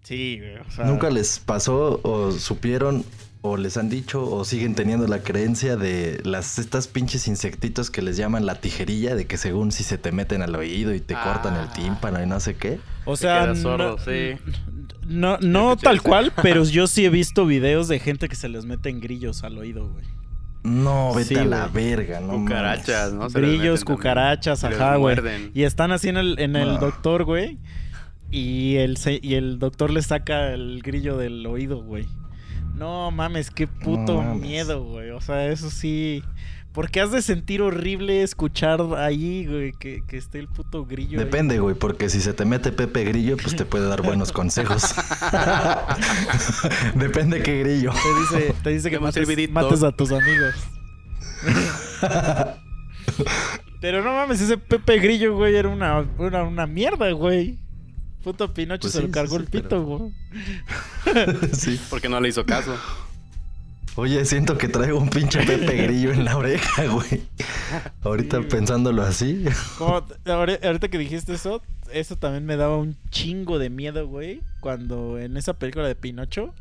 Sí, 0.03 0.39
güey. 0.39 0.57
O 0.57 0.71
sea, 0.71 0.85
¿nunca 0.85 1.09
les 1.09 1.39
pasó 1.39 1.99
o 2.03 2.31
supieron 2.31 3.03
o 3.41 3.57
les 3.57 3.77
han 3.77 3.89
dicho 3.89 4.23
o 4.23 4.43
siguen 4.43 4.73
teniendo 4.73 5.07
la 5.07 5.19
creencia 5.21 5.75
de 5.77 6.19
las 6.23 6.57
estas 6.57 6.87
pinches 6.87 7.27
insectitos 7.27 7.91
que 7.91 8.01
les 8.01 8.17
llaman 8.17 8.45
la 8.45 8.55
tijerilla 8.55 9.15
de 9.15 9.25
que 9.27 9.37
según 9.37 9.71
si 9.71 9.83
se 9.83 9.97
te 9.99 10.11
meten 10.11 10.41
al 10.41 10.55
oído 10.55 10.93
y 10.95 10.99
te 10.99 11.13
cortan 11.13 11.53
el 11.55 11.67
Ah. 11.69 11.73
tímpano 11.73 12.21
y 12.23 12.25
no 12.25 12.39
sé 12.39 12.55
qué? 12.55 12.79
O 13.05 13.15
sea, 13.15 13.53
sordo, 13.55 13.97
no, 13.97 14.03
sí. 14.03 14.35
no, 15.05 15.37
no 15.41 15.77
tal 15.77 16.01
cual, 16.01 16.33
pero 16.41 16.63
yo 16.63 16.87
sí 16.87 17.05
he 17.05 17.09
visto 17.09 17.45
videos 17.45 17.87
de 17.87 17.99
gente 17.99 18.29
que 18.29 18.35
se 18.35 18.49
les 18.49 18.65
meten 18.65 18.99
grillos 18.99 19.43
al 19.43 19.57
oído, 19.59 19.89
güey. 19.89 20.05
No, 20.65 21.13
vete 21.13 21.29
Sí, 21.29 21.35
a 21.35 21.45
la 21.45 21.67
verga, 21.67 22.19
no 22.21 22.33
Cucarachas, 22.33 23.13
¿no? 23.13 23.29
Se 23.29 23.39
también. 23.39 23.95
cucarachas, 23.97 24.63
ajá, 24.63 24.95
güey. 24.95 25.15
Y 25.53 25.63
están 25.63 25.91
así 25.91 26.09
en 26.09 26.17
el, 26.17 26.39
en 26.39 26.55
el 26.55 26.71
Ah. 26.71 26.77
doctor, 26.79 27.23
güey. 27.23 27.59
Y 28.31 28.77
el, 28.77 28.97
y 29.21 29.35
el 29.35 29.59
doctor 29.59 29.91
le 29.91 30.01
saca 30.01 30.51
el 30.53 30.81
grillo 30.83 31.17
del 31.17 31.45
oído, 31.45 31.83
güey. 31.83 32.07
No 32.75 33.11
mames, 33.11 33.51
qué 33.51 33.67
puto 33.67 34.21
mames. 34.21 34.41
miedo, 34.41 34.83
güey. 34.83 35.11
O 35.11 35.21
sea, 35.21 35.47
eso 35.47 35.69
sí. 35.69 36.23
Porque 36.75 36.99
has 36.99 37.09
de 37.11 37.21
sentir 37.21 37.61
horrible 37.61 38.21
escuchar 38.21 38.81
ahí, 38.97 39.45
güey, 39.45 39.71
que, 39.71 40.03
que 40.07 40.17
esté 40.17 40.39
el 40.39 40.49
puto 40.49 40.85
grillo. 40.85 41.19
ahí. 41.19 41.23
Depende, 41.25 41.57
güey, 41.59 41.73
porque 41.73 42.09
si 42.09 42.19
se 42.19 42.33
te 42.33 42.43
mete 42.43 42.73
Pepe 42.73 43.05
Grillo, 43.05 43.37
pues 43.37 43.55
te 43.55 43.63
puede 43.65 43.87
dar 43.87 44.01
buenos 44.01 44.33
consejos. 44.33 44.83
Depende 46.95 47.41
qué 47.41 47.59
grillo. 47.61 47.91
Te 47.91 48.37
dice, 48.37 48.53
te 48.61 48.69
dice 48.71 48.89
que 48.89 48.99
mates, 48.99 49.13
servidito. 49.15 49.53
mates 49.53 49.83
a 49.83 49.91
tus 49.93 50.11
amigos. 50.11 50.53
Pero 53.81 54.03
no 54.03 54.13
mames, 54.13 54.41
ese 54.41 54.57
Pepe 54.57 54.97
Grillo, 54.99 55.35
güey, 55.35 55.55
era 55.55 55.69
una, 55.69 56.05
era 56.19 56.43
una 56.43 56.65
mierda, 56.65 57.11
güey. 57.11 57.59
Puto 58.23 58.51
Pinocho 58.53 58.81
Pues 58.81 58.93
se 58.93 58.99
sí, 59.01 59.05
lo 59.05 59.11
cargó 59.11 59.35
sí, 59.37 59.43
el 59.43 59.47
pito, 59.47 59.67
pero- 59.69 59.83
güey. 59.85 60.11
Sí. 61.53 61.79
Porque 61.89 62.09
no 62.09 62.19
le 62.19 62.29
hizo 62.29 62.45
caso. 62.45 62.75
Oye, 63.97 64.25
siento 64.25 64.57
que 64.57 64.67
traigo 64.67 64.99
un 64.99 65.09
pinche 65.09 65.39
Pepe 65.45 65.77
Grillo 65.83 66.11
en 66.11 66.25
la 66.25 66.35
oreja, 66.37 66.85
güey. 66.87 67.23
Ahorita 68.03 68.37
Sí, 68.41 68.47
pensándolo 68.49 69.03
así. 69.03 69.45
Como, 69.77 70.05
ahorita 70.25 70.89
que 70.89 70.97
dijiste 70.97 71.33
eso, 71.33 71.61
eso 71.93 72.17
también 72.17 72.45
me 72.45 72.57
daba 72.57 72.75
un 72.77 72.97
chingo 73.09 73.57
de 73.57 73.69
miedo, 73.69 74.05
güey. 74.07 74.41
Cuando 74.59 75.17
en 75.17 75.37
esa 75.37 75.53
película 75.53 75.87
de 75.87 75.95
Pinocho, 75.95 76.53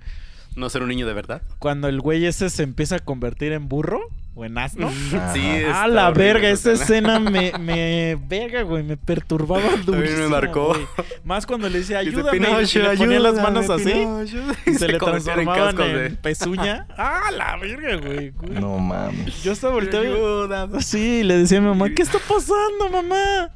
No 0.54 0.70
ser 0.70 0.82
un 0.82 0.88
niño 0.90 1.06
de 1.08 1.14
verdad. 1.14 1.42
cuando 1.58 1.88
el 1.88 2.00
güey 2.00 2.24
ese 2.24 2.50
se 2.50 2.62
empieza 2.62 2.96
a 2.96 3.00
convertir 3.00 3.52
en 3.52 3.68
burro 3.68 4.00
o 4.36 4.44
en 4.44 4.58
asno. 4.58 4.88
Ajá. 4.88 5.32
Sí, 5.32 5.40
A 5.46 5.58
está 5.60 5.86
la 5.86 6.08
horrible 6.08 6.24
verga, 6.32 6.48
esa 6.50 6.72
escena. 6.72 7.20
me, 7.20 7.52
me 7.60 8.16
verga, 8.26 8.62
güey, 8.62 8.82
me 8.82 8.96
perturbaba 8.96 9.62
me 9.76 9.82
durísimo, 9.84 10.28
marcó. 10.28 10.66
güey. 10.68 10.86
Más 11.24 11.46
cuando 11.46 11.68
le 11.68 11.78
decía, 11.78 12.00
Dice, 12.04 12.16
ayúdame, 12.18 12.38
"Pinocho, 12.38 12.78
y 12.78 12.82
le 12.82 12.96
ponía 12.96 13.20
las 13.20 13.32
ayúdame, 13.38 13.42
manos 13.60 13.70
así, 13.70 13.92
Pinocho". 13.92 14.38
y 14.66 14.74
se, 14.74 14.88
le 14.88 14.98
convertían 14.98 15.38
en 15.40 15.44
transformaban 15.46 15.76
cascos 15.76 15.86
en 15.86 15.96
de- 15.96 16.10
pezuña. 16.10 16.86
¡Ah, 16.98 17.30
la 17.36 17.56
verga, 17.58 17.96
güey! 17.96 18.30
güey! 18.30 18.60
No 18.60 18.78
mames. 18.78 19.42
Yo 19.44 19.52
estaba 19.52 19.74
volteado 19.74 20.76
y- 20.76 20.82
Sí, 20.82 21.22
le 21.22 21.38
decía 21.38 21.58
a 21.58 21.60
mi 21.60 21.68
mamá, 21.68 21.88
¿qué 21.90 22.02
está 22.02 22.18
pasando, 22.18 22.88
mamá? 22.90 23.50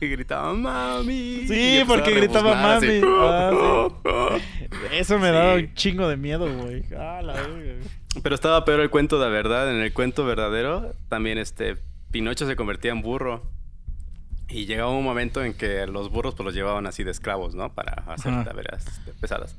y 0.00 0.06
gritaba, 0.08 0.52
mami. 0.52 1.44
Sí, 1.46 1.82
porque 1.86 2.10
gritaba. 2.12 2.54
"Mami". 2.56 3.02
Eso 4.92 5.18
me 5.18 5.28
Sí. 5.28 5.32
daba 5.32 5.54
un 5.54 5.74
chingo 5.74 6.08
de 6.08 6.16
miedo, 6.16 6.48
güey. 6.62 6.82
¡Ah, 6.98 7.20
la 7.22 7.34
verga! 7.34 7.48
güey. 7.52 8.05
Pero 8.22 8.34
estaba 8.34 8.64
peor 8.64 8.80
el 8.80 8.90
cuento 8.90 9.18
de 9.20 9.28
verdad. 9.30 9.70
En 9.74 9.80
el 9.82 9.92
cuento 9.92 10.24
verdadero, 10.24 10.94
también 11.08 11.38
este 11.38 11.76
Pinocho 12.10 12.46
se 12.46 12.56
convertía 12.56 12.92
en 12.92 13.02
burro. 13.02 13.42
Y 14.48 14.66
llegaba 14.66 14.90
un 14.90 15.04
momento 15.04 15.42
en 15.44 15.54
que 15.54 15.86
los 15.86 16.10
burros 16.10 16.34
pues 16.34 16.44
los 16.44 16.54
llevaban 16.54 16.86
así 16.86 17.02
de 17.04 17.10
esclavos, 17.10 17.54
¿no? 17.54 17.72
Para 17.74 18.04
hacer 18.06 18.32
Ajá. 18.32 18.44
tareas 18.44 18.86
este, 18.86 19.12
pesadas. 19.12 19.56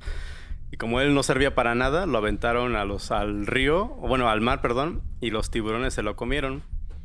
Y 0.71 0.77
como 0.77 1.01
él 1.01 1.13
no 1.13 1.23
servía 1.23 1.55
para 1.55 1.75
nada, 1.75 2.05
lo 2.05 2.17
aventaron 2.17 2.75
a 2.75 2.85
los, 2.85 3.11
al 3.11 3.45
río, 3.47 3.85
bueno, 3.85 4.29
al 4.29 4.41
mar, 4.41 4.61
perdón, 4.61 5.01
y 5.21 5.29
los 5.29 5.49
tiburones 5.51 5.93
se 5.93 6.03
lo 6.03 6.15
comieron. 6.15 6.63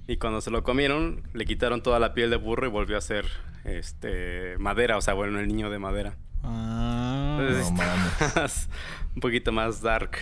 Y 0.08 0.16
cuando 0.16 0.40
se 0.40 0.50
lo 0.50 0.62
comieron, 0.64 1.22
le 1.32 1.44
quitaron 1.44 1.82
toda 1.82 1.98
la 1.98 2.12
piel 2.14 2.30
de 2.30 2.36
burro 2.36 2.66
y 2.66 2.70
volvió 2.70 2.96
a 2.96 3.00
ser 3.00 3.24
este 3.64 4.56
madera, 4.58 4.96
o 4.96 5.00
sea, 5.00 5.14
bueno, 5.14 5.38
el 5.38 5.46
niño 5.48 5.70
de 5.70 5.78
madera. 5.78 6.16
Ah, 6.42 7.38
Entonces, 7.40 7.70
No 7.72 7.78
mames. 7.78 8.68
un 9.14 9.20
poquito 9.20 9.52
más 9.52 9.80
dark. 9.80 10.18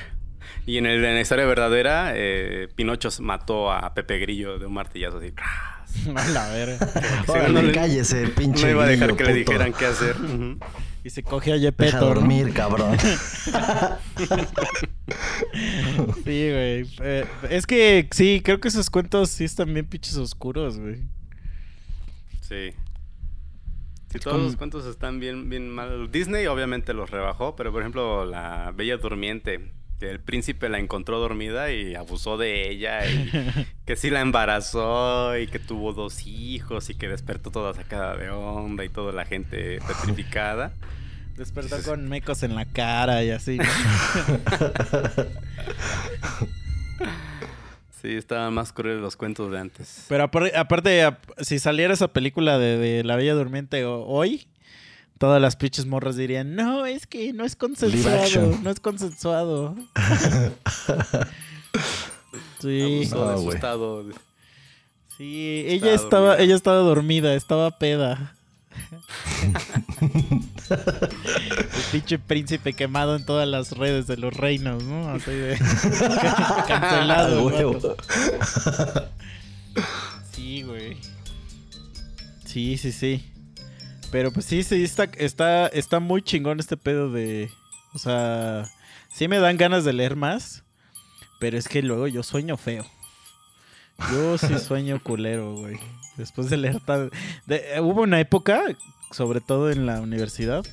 Y 0.67 0.77
en, 0.79 0.87
el, 0.87 1.05
en 1.05 1.15
la 1.15 1.21
historia 1.21 1.45
verdadera, 1.47 2.12
eh, 2.15 2.69
Pinocho 2.75 3.09
mató 3.21 3.71
a 3.73 3.93
Pepe 3.95 4.19
Grillo 4.19 4.59
de 4.59 4.67
un 4.67 4.75
martillazo 4.75 5.19
así. 5.19 5.33
A 6.15 6.29
la 6.29 6.49
verga. 6.51 6.89
No 7.53 7.62
le- 7.62 7.73
cállese, 7.73 8.29
pinche. 8.29 8.65
No 8.67 8.71
iba 8.71 8.85
a 8.85 8.87
dejar 8.87 9.09
grillo, 9.09 9.17
que 9.17 9.25
le 9.25 9.35
dijeran 9.35 9.73
qué 9.73 9.87
hacer. 9.87 10.17
Y 11.03 11.09
se 11.09 11.23
coge 11.23 11.51
a 11.51 11.55
Deja 11.55 11.62
Yepeto, 11.71 11.99
¿no? 11.99 12.07
dormir, 12.09 12.53
cabrón. 12.53 12.95
Sí, 16.25 16.51
güey. 16.51 16.87
Eh, 17.03 17.25
es 17.49 17.67
que 17.67 18.07
sí, 18.11 18.43
creo 18.45 18.61
que 18.61 18.69
esos 18.69 18.91
cuentos 18.91 19.31
sí 19.31 19.45
están 19.45 19.73
bien 19.73 19.87
pinches 19.87 20.17
oscuros, 20.17 20.79
güey. 20.79 20.97
Sí. 22.43 22.73
Sí, 24.12 24.19
todos 24.19 24.43
los 24.43 24.57
cuentos 24.57 24.85
están 24.87 25.21
bien, 25.21 25.49
bien 25.49 25.71
mal. 25.71 26.11
Disney 26.11 26.47
obviamente 26.47 26.93
los 26.95 27.11
rebajó, 27.11 27.55
pero 27.57 27.71
por 27.73 27.81
ejemplo, 27.83 28.25
la 28.25 28.73
Bella 28.75 28.97
Durmiente, 28.97 29.71
que 30.01 30.11
el 30.11 30.19
príncipe 30.19 30.69
la 30.71 30.79
encontró 30.79 31.21
dormida 31.21 31.71
y 31.71 31.95
abusó 31.95 32.37
de 32.39 32.71
ella, 32.71 33.07
y 33.09 33.31
que 33.87 33.95
sí 33.97 34.09
la 34.11 34.21
embarazó 34.23 35.37
y 35.39 35.47
que 35.47 35.59
tuvo 35.59 35.93
dos 35.93 36.27
hijos 36.27 36.89
y 36.91 36.95
que 36.95 37.07
despertó 37.09 37.51
toda 37.51 37.75
sacada 37.75 38.17
de 38.17 38.31
onda 38.31 38.85
y 38.85 38.89
toda 38.89 39.13
la 39.13 39.25
gente 39.27 39.79
petrificada. 39.87 40.73
Despertó 41.37 41.77
con 41.83 42.09
mecos 42.09 42.43
en 42.43 42.55
la 42.55 42.65
cara 42.67 43.23
y 43.25 43.31
así. 43.31 43.57
¿no? 43.59 43.65
Sí, 48.03 48.15
estaban 48.17 48.55
más 48.55 48.73
crueles 48.73 49.03
los 49.03 49.15
cuentos 49.15 49.53
de 49.53 49.59
antes. 49.59 50.07
Pero 50.09 50.25
apar- 50.31 50.57
aparte, 50.57 51.03
ap- 51.03 51.23
si 51.39 51.59
saliera 51.59 51.93
esa 51.93 52.09
película 52.09 52.57
de, 52.59 52.79
de 52.79 53.05
La 53.05 53.15
Bella 53.17 53.35
Durmiente 53.35 53.85
ho- 53.85 54.07
hoy, 54.07 54.47
todas 55.21 55.41
las 55.43 55.55
pinches 55.55 55.85
morras 55.85 56.17
dirían, 56.17 56.57
no, 56.57 56.87
es 56.87 57.07
que 57.07 57.35
no 57.35 57.45
es 57.45 57.55
consensuado, 57.55 58.59
no 58.63 58.71
es 58.71 58.81
consensuado. 58.81 59.77
sí, 62.63 63.07
No, 63.11 63.53
estado. 63.53 64.07
sí, 65.19 65.63
ella 65.67 65.93
Estaba 65.93 66.39
ella 66.39 66.57
estaba 66.57 66.79
dormida, 66.79 67.35
estaba 67.35 67.79
peda. 67.79 68.35
El 70.71 71.83
pinche 71.93 72.19
príncipe 72.19 72.73
quemado 72.73 73.15
en 73.15 73.27
todas 73.27 73.47
las 73.47 73.73
redes 73.73 74.07
de 74.07 74.17
los 74.17 74.35
reinos, 74.35 74.83
¿no? 74.85 75.11
Así 75.11 75.33
de 75.33 75.59
cancelado. 76.67 77.51
Sí, 80.33 80.63
güey. 80.63 80.97
Sí, 82.47 82.79
sí, 82.79 82.91
sí. 82.91 83.30
Pero 84.11 84.32
pues 84.32 84.47
sí, 84.47 84.62
sí, 84.62 84.82
está, 84.82 85.05
está, 85.16 85.69
está 85.69 86.01
muy 86.01 86.23
chingón 86.23 86.59
este 86.61 86.77
pedo 86.77 87.11
de... 87.12 87.51
O 87.95 87.99
sea, 87.99 88.69
sí 89.12 89.28
me 89.28 89.39
dan 89.39 89.57
ganas 89.57 89.85
de 89.85 89.93
leer 89.93 90.16
más, 90.16 90.62
pero 91.39 91.57
es 91.59 91.69
que 91.69 91.82
luego 91.82 92.07
yo 92.09 92.23
sueño 92.23 92.57
feo. 92.57 92.85
Yo 94.12 94.39
sí 94.39 94.59
sueño 94.66 95.03
culero, 95.03 95.55
güey. 95.57 95.78
Después 96.16 96.51
de 96.51 96.57
leer 96.57 96.81
tal... 96.81 97.11
de- 97.47 97.81
hubo 97.81 98.03
una 98.03 98.20
época, 98.20 98.62
sobre 99.12 99.41
todo 99.41 99.70
en 99.70 99.87
la 99.87 100.01
universidad, 100.01 100.65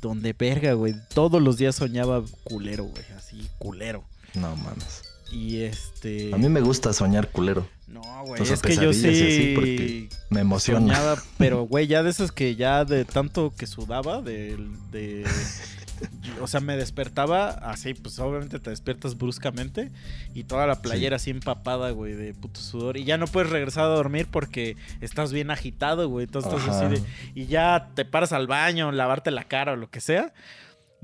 donde 0.00 0.32
verga, 0.32 0.72
güey. 0.72 0.94
Todos 1.14 1.42
los 1.42 1.56
días 1.58 1.76
soñaba 1.76 2.22
culero, 2.44 2.84
güey. 2.84 3.04
Así, 3.16 3.48
culero. 3.58 4.04
No 4.34 4.56
mames. 4.56 5.02
Y 5.30 5.62
este... 5.62 6.32
A 6.34 6.38
mí 6.38 6.48
me 6.48 6.60
gusta 6.60 6.92
soñar 6.92 7.30
culero. 7.30 7.66
No, 7.92 8.00
güey, 8.24 8.42
es 8.42 8.62
que 8.62 8.74
yo 8.76 8.92
sí 8.94 10.08
Me 10.30 10.40
emociona. 10.40 10.80
soñaba, 10.80 11.22
pero 11.38 11.64
güey, 11.64 11.86
ya 11.86 12.02
de 12.02 12.08
esas 12.10 12.32
que 12.32 12.56
ya 12.56 12.86
de 12.86 13.04
tanto 13.04 13.52
que 13.56 13.66
sudaba, 13.66 14.22
de, 14.22 14.56
de- 14.90 15.26
o 16.40 16.46
sea, 16.46 16.60
me 16.60 16.74
despertaba 16.76 17.50
así, 17.50 17.92
pues 17.92 18.18
obviamente 18.18 18.58
te 18.58 18.70
despiertas 18.70 19.18
bruscamente 19.18 19.90
y 20.34 20.44
toda 20.44 20.66
la 20.66 20.80
playera 20.80 21.16
así 21.16 21.30
empapada, 21.30 21.90
güey, 21.90 22.14
de 22.14 22.32
puto 22.32 22.60
sudor 22.60 22.96
y 22.96 23.04
ya 23.04 23.18
no 23.18 23.26
puedes 23.26 23.50
regresar 23.50 23.84
a 23.84 23.88
dormir 23.88 24.26
porque 24.30 24.76
estás 25.02 25.30
bien 25.32 25.50
agitado, 25.50 26.08
güey, 26.08 26.24
entonces 26.24 26.50
estás 26.52 26.68
Ajá. 26.76 26.86
así 26.86 27.00
de 27.02 27.06
y 27.34 27.46
ya 27.46 27.90
te 27.94 28.04
paras 28.06 28.32
al 28.32 28.46
baño, 28.46 28.90
lavarte 28.90 29.30
la 29.30 29.44
cara 29.44 29.72
o 29.72 29.76
lo 29.76 29.90
que 29.90 30.00
sea. 30.00 30.32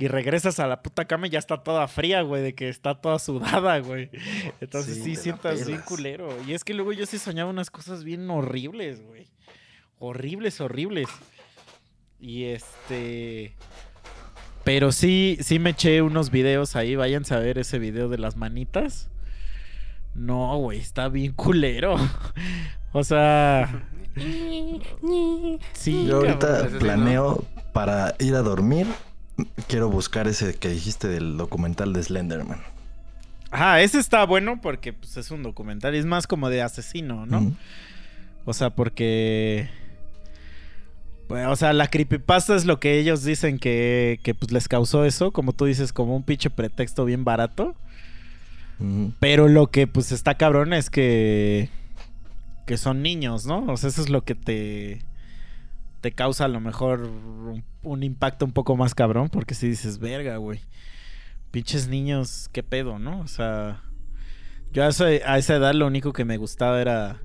Y 0.01 0.07
regresas 0.07 0.61
a 0.61 0.69
la 0.69 0.81
puta 0.81 1.07
cama 1.07 1.27
y 1.27 1.31
ya 1.31 1.41
está 1.41 1.65
toda 1.65 1.89
fría, 1.89 2.23
güey, 2.23 2.41
de 2.41 2.55
que 2.55 2.69
está 2.69 2.95
toda 2.95 3.19
sudada, 3.19 3.81
güey. 3.81 4.11
Entonces 4.61 4.95
Sí, 4.99 5.17
sí, 5.17 5.17
sientas 5.17 5.67
bien 5.67 5.81
culero. 5.81 6.29
Y 6.47 6.55
es 6.55 6.63
que 6.63 6.73
luego 6.73 6.93
yo 6.93 7.05
sí 7.05 7.19
soñaba 7.19 7.51
unas 7.51 7.69
cosas 7.69 8.05
bien 8.05 8.31
horribles, 8.31 9.05
güey. 9.05 9.27
Horribles, 9.99 10.61
horribles. 10.61 11.09
Y 12.21 12.45
este. 12.45 13.57
Pero 14.63 14.93
sí, 14.93 15.37
sí 15.41 15.59
me 15.59 15.71
eché 15.71 16.01
unos 16.01 16.31
videos 16.31 16.77
ahí. 16.77 16.95
Váyanse 16.95 17.35
a 17.35 17.41
ver 17.41 17.59
ese 17.59 17.81
video 17.81 18.09
de 18.09 18.19
las 18.19 18.37
manitas. 18.37 19.11
No, 20.15 20.57
güey, 20.59 20.79
está 20.79 21.09
bien 21.09 21.33
culero. 21.33 21.97
O 22.93 23.05
sea. 23.05 23.85
Sí, 25.75 26.07
Yo 26.07 26.17
ahorita 26.17 26.69
planeo 26.79 27.45
para 27.73 28.15
ir 28.19 28.35
a 28.35 28.43
dormir. 28.43 28.87
Quiero 29.69 29.89
buscar 29.89 30.29
ese 30.29 30.55
que 30.55 30.69
dijiste 30.69 31.09
del 31.09 31.37
documental 31.37 31.93
de 31.93 32.03
Slenderman. 32.03 32.61
Ajá, 33.51 33.81
ese 33.81 33.99
está 33.99 34.25
bueno 34.25 34.61
porque 34.61 34.93
pues, 34.93 35.17
es 35.17 35.31
un 35.31 35.43
documental. 35.43 35.95
y 35.95 35.99
Es 35.99 36.07
más 36.07 36.27
como 36.27 36.51
de 36.51 36.63
asesino, 36.63 37.27
¿no? 37.27 37.53
O 38.45 38.53
sea, 38.53 38.71
porque. 38.71 39.69
pues, 41.29 41.47
o 41.47 41.57
sea, 41.57 41.73
la 41.73 41.89
creepypasta 41.89 42.57
es 42.57 42.65
lo 42.65 42.81
que 42.81 42.99
ellos 42.99 43.25
dicen 43.25 43.59
que, 43.59 44.21
que 44.23 44.35
pues 44.35 44.53
les 44.53 44.69
causó 44.69 45.05
eso, 45.05 45.33
como 45.33 45.53
tú 45.53 45.65
dices, 45.65 45.93
como 45.93 46.17
un 46.17 46.23
pinche 46.23 46.51
pretexto 46.51 47.05
bien 47.05 47.25
barato. 47.25 47.75
Pero 49.19 49.49
lo 49.49 49.73
que 49.73 49.89
pues 49.89 50.13
está 50.13 50.37
cabrón 50.37 50.73
es 50.73 50.89
que. 50.89 51.69
que 52.67 52.77
son 52.77 53.03
niños, 53.03 53.45
¿no? 53.45 53.65
O 53.67 53.77
sea, 53.77 53.89
eso 53.89 54.03
es 54.03 54.09
lo 54.09 54.23
que 54.23 54.35
te. 54.35 55.03
Te 56.01 56.13
causa 56.13 56.45
a 56.45 56.49
lo 56.49 56.61
mejor 56.61 57.01
un, 57.03 57.65
un 57.83 58.03
impacto 58.03 58.45
un 58.45 58.53
poco 58.53 58.77
más 58.77 58.95
cabrón, 58.95 59.29
porque 59.29 59.55
si 59.55 59.69
dices, 59.69 59.99
verga, 59.99 60.37
güey. 60.37 60.61
Pinches 61.51 61.89
niños, 61.89 62.49
qué 62.53 62.63
pedo, 62.63 62.99
¿no? 62.99 63.21
O 63.21 63.27
sea. 63.29 63.83
Yo 64.73 64.85
a, 64.85 64.89
ese- 64.89 65.23
a 65.25 65.39
esa 65.39 65.57
edad 65.57 65.73
lo 65.75 65.87
único 65.87 66.13
que 66.13 66.25
me 66.27 66.37
gustaba 66.37 66.81
era 66.81 67.17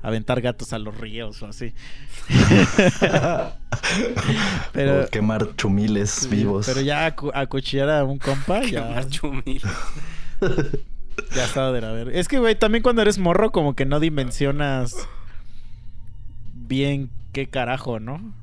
aventar 0.00 0.40
gatos 0.40 0.72
a 0.72 0.78
los 0.78 0.96
ríos 0.96 1.42
o 1.42 1.46
así. 1.46 1.74
Pero, 4.72 5.04
o 5.04 5.08
quemar 5.08 5.56
chumiles 5.56 6.28
vivos. 6.30 6.66
pero 6.66 6.80
ya 6.80 7.14
acu- 7.14 7.30
acuchillar 7.34 7.90
a 7.90 8.04
un 8.04 8.18
compa, 8.18 8.62
ya, 8.62 8.82
Machumil. 8.90 9.62
ya 11.34 11.44
estaba 11.44 11.72
de 11.72 11.80
la 11.80 11.92
verga. 11.92 12.12
Es 12.18 12.28
que, 12.28 12.38
güey, 12.38 12.54
también 12.58 12.82
cuando 12.82 13.02
eres 13.02 13.18
morro, 13.18 13.50
como 13.52 13.74
que 13.74 13.84
no 13.86 14.00
dimensionas 14.00 14.96
bien 16.52 17.10
qué 17.34 17.48
carajo, 17.48 18.00
¿no? 18.00 18.34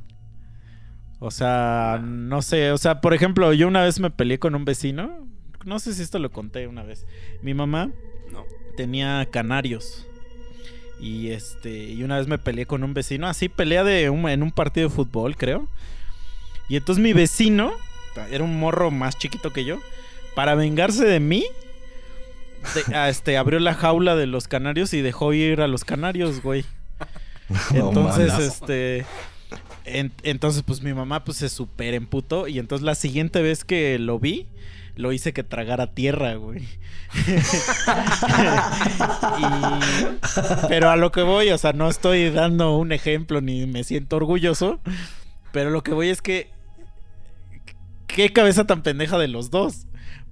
O 1.19 1.31
sea, 1.31 1.99
no 2.03 2.41
sé. 2.43 2.71
O 2.71 2.77
sea, 2.77 3.01
por 3.01 3.13
ejemplo, 3.15 3.51
yo 3.53 3.67
una 3.67 3.81
vez 3.83 3.99
me 3.99 4.11
peleé 4.11 4.37
con 4.37 4.53
un 4.53 4.65
vecino. 4.65 5.27
No 5.65 5.79
sé 5.79 5.93
si 5.93 6.01
esto 6.03 6.19
lo 6.19 6.31
conté 6.31 6.67
una 6.67 6.83
vez. 6.83 7.05
Mi 7.41 7.53
mamá 7.55 7.89
No. 8.31 8.43
tenía 8.77 9.27
canarios. 9.31 10.07
Y 10.99 11.29
este, 11.29 11.85
y 11.85 12.03
una 12.03 12.17
vez 12.17 12.27
me 12.27 12.37
peleé 12.37 12.65
con 12.67 12.83
un 12.83 12.93
vecino, 12.93 13.27
así 13.27 13.49
pelea 13.49 13.83
de 13.83 14.11
un- 14.11 14.29
en 14.29 14.43
un 14.43 14.51
partido 14.51 14.87
de 14.89 14.93
fútbol, 14.95 15.35
creo. 15.35 15.67
Y 16.69 16.75
entonces 16.77 17.01
mi 17.03 17.13
vecino, 17.13 17.71
era 18.29 18.43
un 18.43 18.59
morro 18.59 18.91
más 18.91 19.17
chiquito 19.17 19.51
que 19.51 19.65
yo, 19.65 19.79
para 20.35 20.53
vengarse 20.55 21.05
de 21.05 21.19
mí, 21.19 21.43
de- 22.75 23.09
este, 23.09 23.37
abrió 23.37 23.59
la 23.59 23.73
jaula 23.73 24.15
de 24.15 24.27
los 24.27 24.47
canarios 24.47 24.93
y 24.93 25.01
dejó 25.01 25.33
ir 25.33 25.61
a 25.61 25.67
los 25.67 25.83
canarios, 25.85 26.41
güey. 26.43 26.65
Entonces, 27.73 28.33
este. 28.39 29.05
en- 29.85 30.11
entonces, 30.23 30.63
pues 30.63 30.81
mi 30.81 30.93
mamá 30.93 31.23
pues 31.23 31.37
se 31.37 31.49
super 31.49 31.93
emputó. 31.93 32.47
Y 32.47 32.59
entonces 32.59 32.85
la 32.85 32.95
siguiente 32.95 33.41
vez 33.41 33.63
que 33.65 33.97
lo 33.99 34.19
vi, 34.19 34.47
lo 34.95 35.11
hice 35.11 35.33
que 35.33 35.43
tragara 35.43 35.87
tierra, 35.93 36.35
güey. 36.35 36.67
Y- 39.37 40.67
pero 40.67 40.89
a 40.89 40.95
lo 40.95 41.11
que 41.11 41.21
voy, 41.21 41.49
o 41.49 41.57
sea, 41.57 41.73
no 41.73 41.89
estoy 41.89 42.29
dando 42.29 42.77
un 42.77 42.91
ejemplo 42.91 43.41
ni 43.41 43.65
me 43.67 43.83
siento 43.83 44.15
orgulloso. 44.17 44.79
Pero 45.51 45.69
lo 45.69 45.83
que 45.83 45.91
voy 45.93 46.09
es 46.09 46.21
que. 46.21 46.49
Qué 48.07 48.31
cabeza 48.33 48.65
tan 48.65 48.83
pendeja 48.83 49.17
de 49.17 49.27
los 49.27 49.51
dos. 49.51 49.85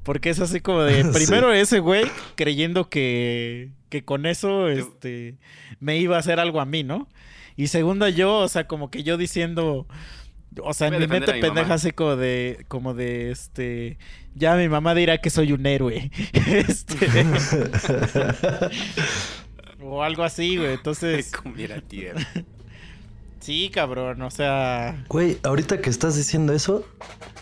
Porque 0.03 0.29
es 0.29 0.39
así 0.39 0.59
como 0.61 0.81
de. 0.81 1.03
Sí. 1.03 1.09
Primero 1.13 1.51
ese 1.53 1.79
güey 1.79 2.05
creyendo 2.35 2.89
que. 2.89 3.69
Que 3.89 4.05
con 4.05 4.25
eso, 4.25 4.69
este. 4.69 5.37
Me 5.79 5.97
iba 5.97 6.15
a 6.15 6.19
hacer 6.19 6.39
algo 6.39 6.61
a 6.61 6.65
mí, 6.65 6.83
¿no? 6.83 7.07
Y 7.55 7.67
segunda 7.67 8.09
yo, 8.09 8.37
o 8.37 8.47
sea, 8.47 8.67
como 8.67 8.89
que 8.89 9.03
yo 9.03 9.17
diciendo. 9.17 9.87
O 10.63 10.73
sea, 10.73 10.87
en 10.87 10.99
mi 10.99 11.07
mente 11.07 11.33
mi 11.33 11.41
pendeja 11.41 11.73
así 11.73 11.91
como 11.91 12.15
de. 12.15 12.65
Como 12.67 12.93
de 12.93 13.31
este. 13.31 13.97
Ya 14.35 14.55
mi 14.55 14.69
mamá 14.69 14.95
dirá 14.95 15.17
que 15.17 15.29
soy 15.29 15.51
un 15.51 15.65
héroe. 15.65 16.11
este. 16.33 17.25
o 19.81 20.03
algo 20.03 20.23
así, 20.23 20.57
güey. 20.57 20.73
Entonces. 20.73 21.31
Comiera 21.43 21.81
tierra. 21.81 22.25
Sí, 23.39 23.69
cabrón. 23.73 24.21
O 24.21 24.29
sea. 24.29 25.05
Güey, 25.07 25.37
ahorita 25.43 25.81
que 25.81 25.89
estás 25.89 26.15
diciendo 26.15 26.53
eso, 26.53 26.85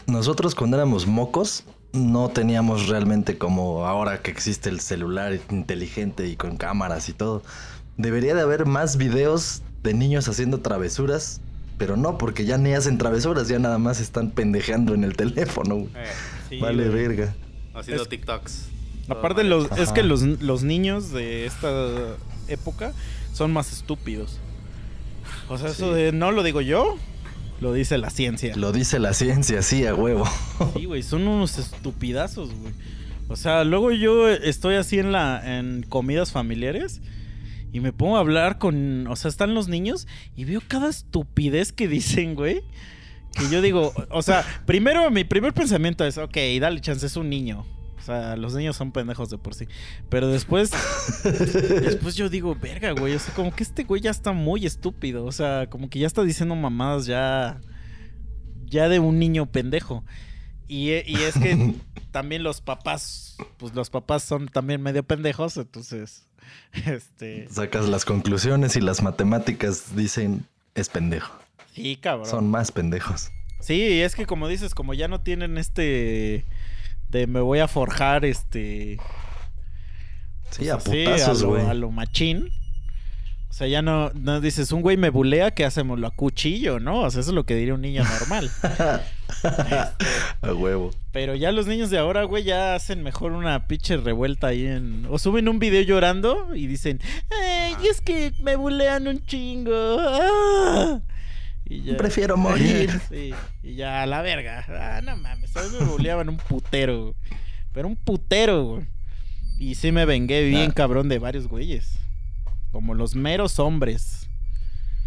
nosotros 0.05 0.53
cuando 0.55 0.77
éramos 0.77 1.07
mocos, 1.07 1.65
no 1.93 2.29
teníamos 2.29 2.87
realmente 2.87 3.37
como 3.37 3.85
ahora 3.85 4.21
que 4.21 4.31
existe 4.31 4.69
el 4.69 4.79
celular 4.79 5.37
inteligente 5.49 6.27
y 6.27 6.35
con 6.35 6.57
cámaras 6.57 7.09
y 7.09 7.13
todo. 7.13 7.41
Debería 7.97 8.35
de 8.35 8.41
haber 8.41 8.65
más 8.65 8.97
videos 8.97 9.61
de 9.83 9.93
niños 9.93 10.27
haciendo 10.27 10.59
travesuras, 10.59 11.41
pero 11.77 11.97
no, 11.97 12.17
porque 12.17 12.45
ya 12.45 12.57
ni 12.57 12.73
hacen 12.73 12.97
travesuras, 12.97 13.47
ya 13.47 13.59
nada 13.59 13.77
más 13.77 13.99
están 13.99 14.31
pendejeando 14.31 14.93
en 14.93 15.03
el 15.03 15.15
teléfono. 15.15 15.87
Eh, 15.95 16.05
Sí, 16.49 16.59
vale, 16.59 16.87
güey. 16.89 17.07
verga. 17.07 17.35
haciendo 17.73 18.03
Es- 18.03 18.09
TikToks. 18.09 18.65
Aparte, 19.09 19.43
los, 19.45 19.71
es 19.77 19.91
que 19.93 20.03
los, 20.03 20.21
los 20.21 20.63
niños 20.63 21.11
de 21.11 21.45
esta 21.45 21.69
época 22.49 22.91
son 23.33 23.53
más 23.53 23.71
estúpidos. 23.71 24.37
O 25.49 25.57
sea, 25.57 25.69
eso 25.69 25.93
de 25.93 26.11
no 26.11 26.31
lo 26.31 26.43
digo 26.43 26.59
yo, 26.61 26.97
lo 27.59 27.73
dice 27.73 27.97
la 27.97 28.09
ciencia. 28.09 28.55
Lo 28.55 28.71
dice 28.71 28.99
la 28.99 29.13
ciencia, 29.13 29.61
sí, 29.61 29.85
a 29.85 29.95
huevo. 29.95 30.25
Sí, 30.75 30.85
güey, 30.85 31.03
son 31.03 31.27
unos 31.27 31.57
estupidazos, 31.57 32.53
güey. 32.53 32.73
O 33.29 33.35
sea, 33.35 33.63
luego 33.63 33.91
yo 33.91 34.29
estoy 34.29 34.75
así 34.75 34.99
en 34.99 35.11
la 35.11 35.59
en 35.59 35.83
comidas 35.83 36.31
familiares 36.31 37.01
y 37.73 37.79
me 37.79 37.91
pongo 37.91 38.17
a 38.17 38.21
hablar 38.21 38.57
con, 38.57 39.05
o 39.07 39.15
sea, 39.15 39.29
están 39.29 39.53
los 39.53 39.67
niños 39.67 40.07
y 40.35 40.45
veo 40.45 40.61
cada 40.67 40.89
estupidez 40.89 41.73
que 41.73 41.87
dicen, 41.87 42.35
güey. 42.35 42.61
Que 43.37 43.49
yo 43.51 43.61
digo, 43.61 43.93
o 44.09 44.21
sea, 44.21 44.43
primero 44.65 45.11
mi 45.11 45.23
primer 45.23 45.53
pensamiento 45.53 46.05
es, 46.05 46.17
ok, 46.17 46.37
dale 46.59 46.81
chance, 46.81 47.05
es 47.05 47.17
un 47.17 47.29
niño. 47.29 47.65
O 48.07 48.09
sea, 48.09 48.37
los 48.37 48.55
niños 48.55 48.77
son 48.77 48.93
pendejos 48.93 49.29
de 49.29 49.37
por 49.37 49.53
sí. 49.53 49.67
Pero 50.07 50.29
después, 50.29 50.71
después 51.23 52.15
yo 52.15 52.29
digo, 52.29 52.55
verga, 52.55 52.91
güey. 52.91 53.13
O 53.15 53.19
sea, 53.19 53.33
como 53.33 53.53
que 53.53 53.63
este 53.63 53.83
güey 53.83 54.01
ya 54.01 54.11
está 54.11 54.31
muy 54.31 54.65
estúpido. 54.65 55.25
O 55.25 55.31
sea, 55.33 55.67
como 55.69 55.89
que 55.89 55.99
ya 55.99 56.07
está 56.07 56.23
diciendo 56.23 56.55
mamadas 56.55 57.05
ya. 57.05 57.59
Ya 58.65 58.87
de 58.87 58.99
un 58.99 59.19
niño 59.19 59.45
pendejo. 59.47 60.05
Y, 60.69 60.91
e- 60.91 61.03
y 61.05 61.15
es 61.15 61.37
que 61.37 61.75
también 62.11 62.43
los 62.43 62.61
papás, 62.61 63.35
pues 63.57 63.75
los 63.75 63.89
papás 63.89 64.23
son 64.23 64.47
también 64.47 64.81
medio 64.81 65.03
pendejos, 65.03 65.57
entonces, 65.57 66.27
este, 66.85 67.47
Sacas 67.49 67.89
las 67.89 68.05
conclusiones 68.05 68.75
y 68.77 68.81
las 68.81 69.01
matemáticas 69.03 69.95
dicen 69.97 70.45
es 70.75 70.87
pendejo. 70.89 71.33
sí, 71.73 71.97
cabrón. 71.97 72.29
Son 72.29 72.49
más 72.49 72.71
pendejos. 72.71 73.31
Sí, 73.59 74.01
es 74.01 74.15
que 74.15 74.25
como 74.25 74.47
dices, 74.47 74.75
como 74.75 74.93
ya 74.93 75.07
no 75.07 75.21
tienen 75.21 75.57
este 75.57 76.45
de 77.09 77.27
me 77.27 77.39
voy 77.39 77.59
a 77.59 77.67
forjar, 77.67 78.25
este, 78.25 78.99
Sí, 80.51 80.59
pues 80.59 80.69
a 80.69 80.75
así, 80.75 81.03
putazos, 81.05 81.43
a 81.67 81.73
lo 81.73 81.91
machín. 81.91 82.49
O 83.49 83.53
sea, 83.57 83.67
ya 83.67 83.81
no, 83.81 84.11
no 84.13 84.39
dices, 84.39 84.71
un 84.71 84.81
güey 84.81 84.97
me 84.97 85.09
bulea, 85.09 85.51
¿qué 85.51 85.65
hacemos? 85.65 85.97
Lo 85.99 86.07
acuchillo, 86.07 86.79
¿no? 86.79 87.01
O 87.01 87.09
sea, 87.09 87.21
eso 87.21 87.31
es 87.31 87.35
lo 87.35 87.45
que 87.45 87.55
diría 87.55 87.73
un 87.73 87.81
niño 87.81 88.03
normal. 88.03 88.51
a 90.41 90.53
huevo. 90.53 90.91
Pero 91.11 91.33
ya 91.33 91.51
los 91.51 91.65
niños 91.65 91.89
de 91.89 91.97
ahora, 91.97 92.23
güey, 92.25 92.43
ya 92.43 92.75
hacen 92.75 93.01
mejor 93.01 93.31
una 93.31 93.67
pinche 93.67 93.97
revuelta 93.97 94.47
ahí 94.47 94.67
en... 94.67 95.07
O 95.09 95.17
suben 95.17 95.47
un 95.47 95.59
video 95.59 95.81
llorando 95.81 96.53
y 96.55 96.67
dicen, 96.67 96.99
ay, 97.31 97.75
es 97.89 98.01
que 98.01 98.33
me 98.41 98.55
bulean 98.57 99.07
un 99.07 99.25
chingo. 99.25 99.97
ah". 99.99 100.99
Y 101.69 101.83
ya... 101.83 101.97
Prefiero 101.97 102.37
morir. 102.37 102.89
Sí, 103.09 103.33
y 103.63 103.75
ya 103.75 104.03
a 104.03 104.05
la 104.05 104.21
verga. 104.21 104.65
Ah, 104.69 105.01
no 105.01 105.15
mames, 105.17 105.55
a 105.57 105.63
mí 105.63 105.69
me 105.79 105.85
buleaban 105.85 106.29
un 106.29 106.37
putero, 106.37 107.01
güey. 107.03 107.15
Pero 107.73 107.87
un 107.87 107.95
putero, 107.95 108.63
güey. 108.63 108.85
Y 109.59 109.75
sí 109.75 109.91
me 109.91 110.05
vengué 110.05 110.45
bien 110.47 110.71
Ah. 110.71 110.73
cabrón 110.75 111.09
de 111.09 111.19
varios 111.19 111.47
güeyes. 111.47 111.99
Como 112.71 112.93
los 112.93 113.15
meros 113.15 113.59
hombres. 113.59 114.29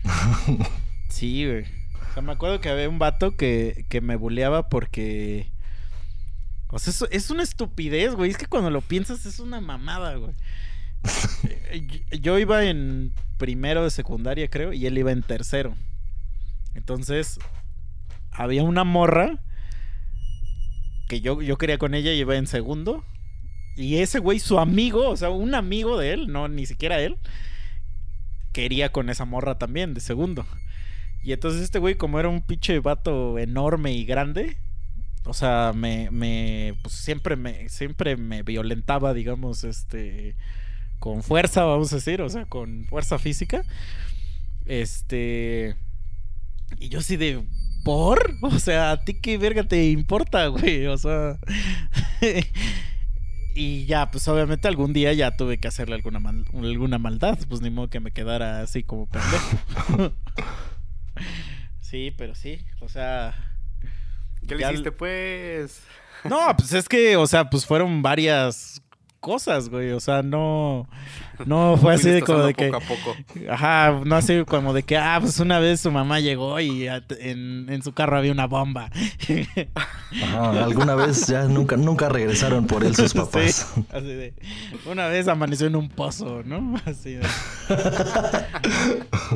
Sí, 1.09 1.45
güey. 1.45 1.65
O 2.11 2.15
sea, 2.15 2.23
me 2.23 2.33
acuerdo 2.33 2.61
que 2.61 2.69
había 2.69 2.89
un 2.89 2.99
vato 2.99 3.37
que, 3.37 3.85
que 3.89 4.01
me 4.01 4.17
buleaba 4.17 4.69
porque... 4.69 5.51
O 6.69 6.79
sea, 6.79 6.93
es, 6.93 7.05
es 7.11 7.31
una 7.31 7.43
estupidez, 7.43 8.15
güey. 8.15 8.31
Es 8.31 8.37
que 8.39 8.47
cuando 8.47 8.71
lo 8.71 8.81
piensas 8.81 9.27
es 9.27 9.41
una 9.41 9.61
mamada, 9.61 10.15
güey. 10.17 10.33
Eh, 11.73 11.87
yo- 12.13 12.19
Yo 12.19 12.39
iba 12.39 12.65
en 12.65 13.13
primero 13.39 13.83
de 13.85 13.91
secundaria, 13.91 14.49
creo, 14.49 14.73
y 14.73 14.87
él 14.87 14.99
iba 14.99 15.13
en 15.13 15.23
tercero. 15.23 15.75
Entonces, 16.75 17.39
había 18.31 18.63
una 18.63 18.85
morra 18.85 19.43
que 21.09 21.21
yo, 21.21 21.43
yo 21.43 21.59
quería 21.59 21.79
con 21.79 21.95
ella 21.95 22.13
y 22.13 22.21
iba 22.21 22.37
en 22.37 22.47
segundo. 22.47 23.05
Y 23.77 23.97
ese 23.97 24.19
güey, 24.19 24.39
su 24.39 24.59
amigo, 24.59 25.09
o 25.09 25.17
sea, 25.17 25.31
un 25.31 25.55
amigo 25.55 25.99
de 25.99 26.13
él, 26.13 26.33
no 26.33 26.49
ni 26.49 26.67
siquiera 26.67 27.01
él, 27.01 27.17
quería 28.53 28.93
con 28.93 29.11
esa 29.11 29.25
morra 29.25 29.59
también, 29.59 29.95
de 29.95 30.01
segundo. 30.01 30.47
Y 31.23 31.33
entonces 31.33 31.63
este 31.63 31.79
güey, 31.79 31.97
como 31.97 32.19
era 32.19 32.29
un 32.29 32.43
pinche 32.43 32.79
vato 32.81 33.39
enorme 33.39 33.93
y 33.93 34.05
grande, 34.05 34.57
o 35.25 35.35
sea, 35.35 35.73
me, 35.75 36.11
me, 36.11 36.75
pues 36.83 36.95
siempre 36.95 37.37
me, 37.37 37.69
siempre 37.69 38.17
me 38.17 38.43
violentaba, 38.43 39.13
digamos, 39.13 39.65
este, 39.65 40.37
con 40.99 41.23
fuerza, 41.23 41.65
vamos 41.65 41.93
a 41.93 41.97
decir, 41.97 42.23
o 42.23 42.29
sea, 42.29 42.47
con 42.47 42.87
fuerza 42.87 43.19
física. 43.19 43.63
Este, 44.65 45.77
y 46.79 46.89
yo 46.89 46.99
así 47.01 47.17
de, 47.17 47.45
¿por? 47.85 48.35
O 48.43 48.59
sea, 48.59 48.93
¿a 48.93 49.05
ti 49.05 49.15
qué 49.15 49.39
verga 49.39 49.65
te 49.65 49.91
importa, 49.91 50.47
güey? 50.49 50.87
O 50.87 50.97
sea... 50.99 51.39
y 53.55 53.85
ya, 53.87 54.11
pues 54.11 54.27
obviamente 54.29 54.69
algún 54.69 54.93
día 54.93 55.13
ya 55.13 55.37
tuve 55.37 55.59
que 55.59 55.69
hacerle 55.69 55.97
alguna, 55.97 56.21
mal- 56.21 56.45
alguna 56.55 56.99
maldad. 56.99 57.39
Pues 57.49 57.61
ni 57.61 57.71
modo 57.71 57.91
que 57.91 58.01
me 58.01 58.13
quedara 58.13 58.61
así 58.63 58.83
como 58.83 59.07
pendejo. 59.09 60.13
sí, 61.81 62.13
pero 62.17 62.35
sí, 62.35 62.65
o 62.81 62.89
sea... 62.89 63.35
¿Qué 64.47 64.55
le 64.55 64.67
hiciste, 64.71 64.91
pues? 64.93 65.83
No, 66.25 66.55
pues 66.57 66.73
es 66.73 66.89
que, 66.89 67.17
o 67.17 67.27
sea, 67.27 67.51
pues 67.51 67.67
fueron 67.67 68.03
varias 68.03 68.83
cosas, 69.21 69.69
güey. 69.69 69.91
O 69.93 70.01
sea, 70.01 70.23
no... 70.23 70.89
No 71.47 71.79
fue 71.79 71.95
así 71.95 72.11
de 72.11 72.21
como 72.21 72.43
de 72.43 72.53
que... 72.53 72.67
Poco 72.67 72.77
a 72.77 72.81
poco. 72.81 73.17
Ajá, 73.51 74.01
no 74.05 74.15
así 74.17 74.45
como 74.45 74.75
de 74.75 74.83
que, 74.83 74.99
ah, 74.99 75.19
pues 75.21 75.39
una 75.41 75.59
vez 75.59 75.81
su 75.81 75.91
mamá 75.91 76.21
llegó 76.21 76.61
y 76.61 76.87
en, 76.87 77.67
en 77.71 77.83
su 77.83 77.93
carro 77.95 78.19
había 78.19 78.31
una 78.33 78.47
bomba. 78.47 78.91
Ajá, 80.23 80.65
alguna 80.65 80.95
vez 80.97 81.27
ya 81.29 81.45
nunca, 81.45 81.77
nunca 81.79 82.11
regresaron 82.11 82.67
por 82.67 82.85
él 82.85 82.95
sus 82.95 83.15
papás. 83.15 83.73
Sí, 83.75 83.85
así 83.91 84.05
de, 84.07 84.35
una 84.85 85.07
vez 85.07 85.29
amaneció 85.29 85.67
en 85.67 85.77
un 85.77 85.89
pozo, 85.89 86.43
¿no? 86.45 86.75
Así 86.85 87.15
de. 87.15 87.27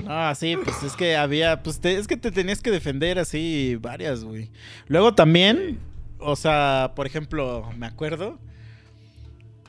No, 0.05 0.35
sí, 0.35 0.57
pues 0.63 0.83
es 0.83 0.93
que 0.97 1.17
había, 1.17 1.63
pues 1.63 1.81
te- 1.81 1.97
es 1.97 2.07
que 2.07 2.17
te 2.17 2.31
tenías 2.31 2.61
que 2.61 2.71
defender 2.71 3.19
así 3.19 3.77
varias, 3.81 4.25
güey. 4.25 4.51
Luego 4.89 5.15
también, 5.15 5.79
o 6.19 6.37
sea, 6.37 6.93
por 6.95 7.07
ejemplo, 7.07 7.69
me 7.79 7.87
acuerdo, 7.87 8.39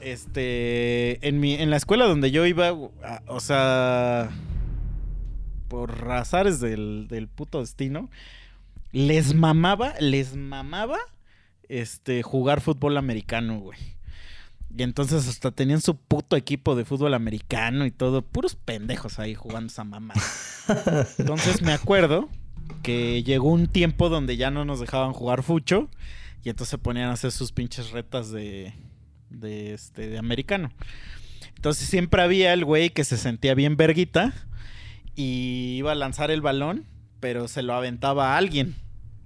este, 0.05 1.27
en 1.27 1.39
mi, 1.39 1.55
en 1.55 1.71
la 1.71 1.77
escuela 1.77 2.05
donde 2.05 2.29
yo 2.29 2.45
iba, 2.45 2.71
o 2.71 3.39
sea, 3.39 4.29
por 5.67 6.11
azares 6.11 6.59
del, 6.59 7.07
del 7.09 7.27
puto 7.27 7.59
destino, 7.59 8.09
les 8.91 9.33
mamaba, 9.33 9.95
les 9.99 10.35
mamaba, 10.35 10.99
este, 11.69 12.21
jugar 12.21 12.61
fútbol 12.61 12.97
americano, 12.97 13.59
güey. 13.59 13.79
Y 14.77 14.83
entonces 14.83 15.27
hasta 15.27 15.49
tenían 15.49 15.81
su 15.81 15.95
puto 15.95 16.35
equipo 16.35 16.75
de 16.75 16.85
fútbol 16.85 17.15
americano 17.15 17.85
y 17.85 17.91
todo. 17.91 18.21
Puros 18.21 18.55
pendejos 18.55 19.17
ahí 19.17 19.33
jugando 19.33 19.67
esa 19.67 19.85
mamá. 19.85 20.13
Entonces 21.17 21.61
me 21.61 21.71
acuerdo 21.71 22.27
que 22.83 23.23
llegó 23.23 23.51
un 23.51 23.67
tiempo 23.67 24.09
donde 24.09 24.35
ya 24.35 24.51
no 24.51 24.65
nos 24.65 24.81
dejaban 24.81 25.13
jugar 25.13 25.43
fucho. 25.43 25.89
Y 26.43 26.49
entonces 26.49 26.71
se 26.71 26.77
ponían 26.77 27.09
a 27.09 27.13
hacer 27.13 27.31
sus 27.31 27.53
pinches 27.53 27.91
retas 27.91 28.31
de, 28.31 28.73
de, 29.39 29.73
este, 29.73 30.07
de 30.09 30.17
americano. 30.17 30.71
Entonces 31.55 31.87
siempre 31.87 32.21
había 32.21 32.53
el 32.53 32.65
güey 32.65 32.89
que 32.89 33.03
se 33.03 33.17
sentía 33.17 33.53
bien 33.55 33.77
verguita. 33.77 34.33
Y 35.15 35.75
iba 35.77 35.91
a 35.93 35.95
lanzar 35.95 36.31
el 36.31 36.41
balón. 36.41 36.85
Pero 37.19 37.47
se 37.47 37.63
lo 37.63 37.73
aventaba 37.73 38.33
a 38.33 38.37
alguien. 38.37 38.75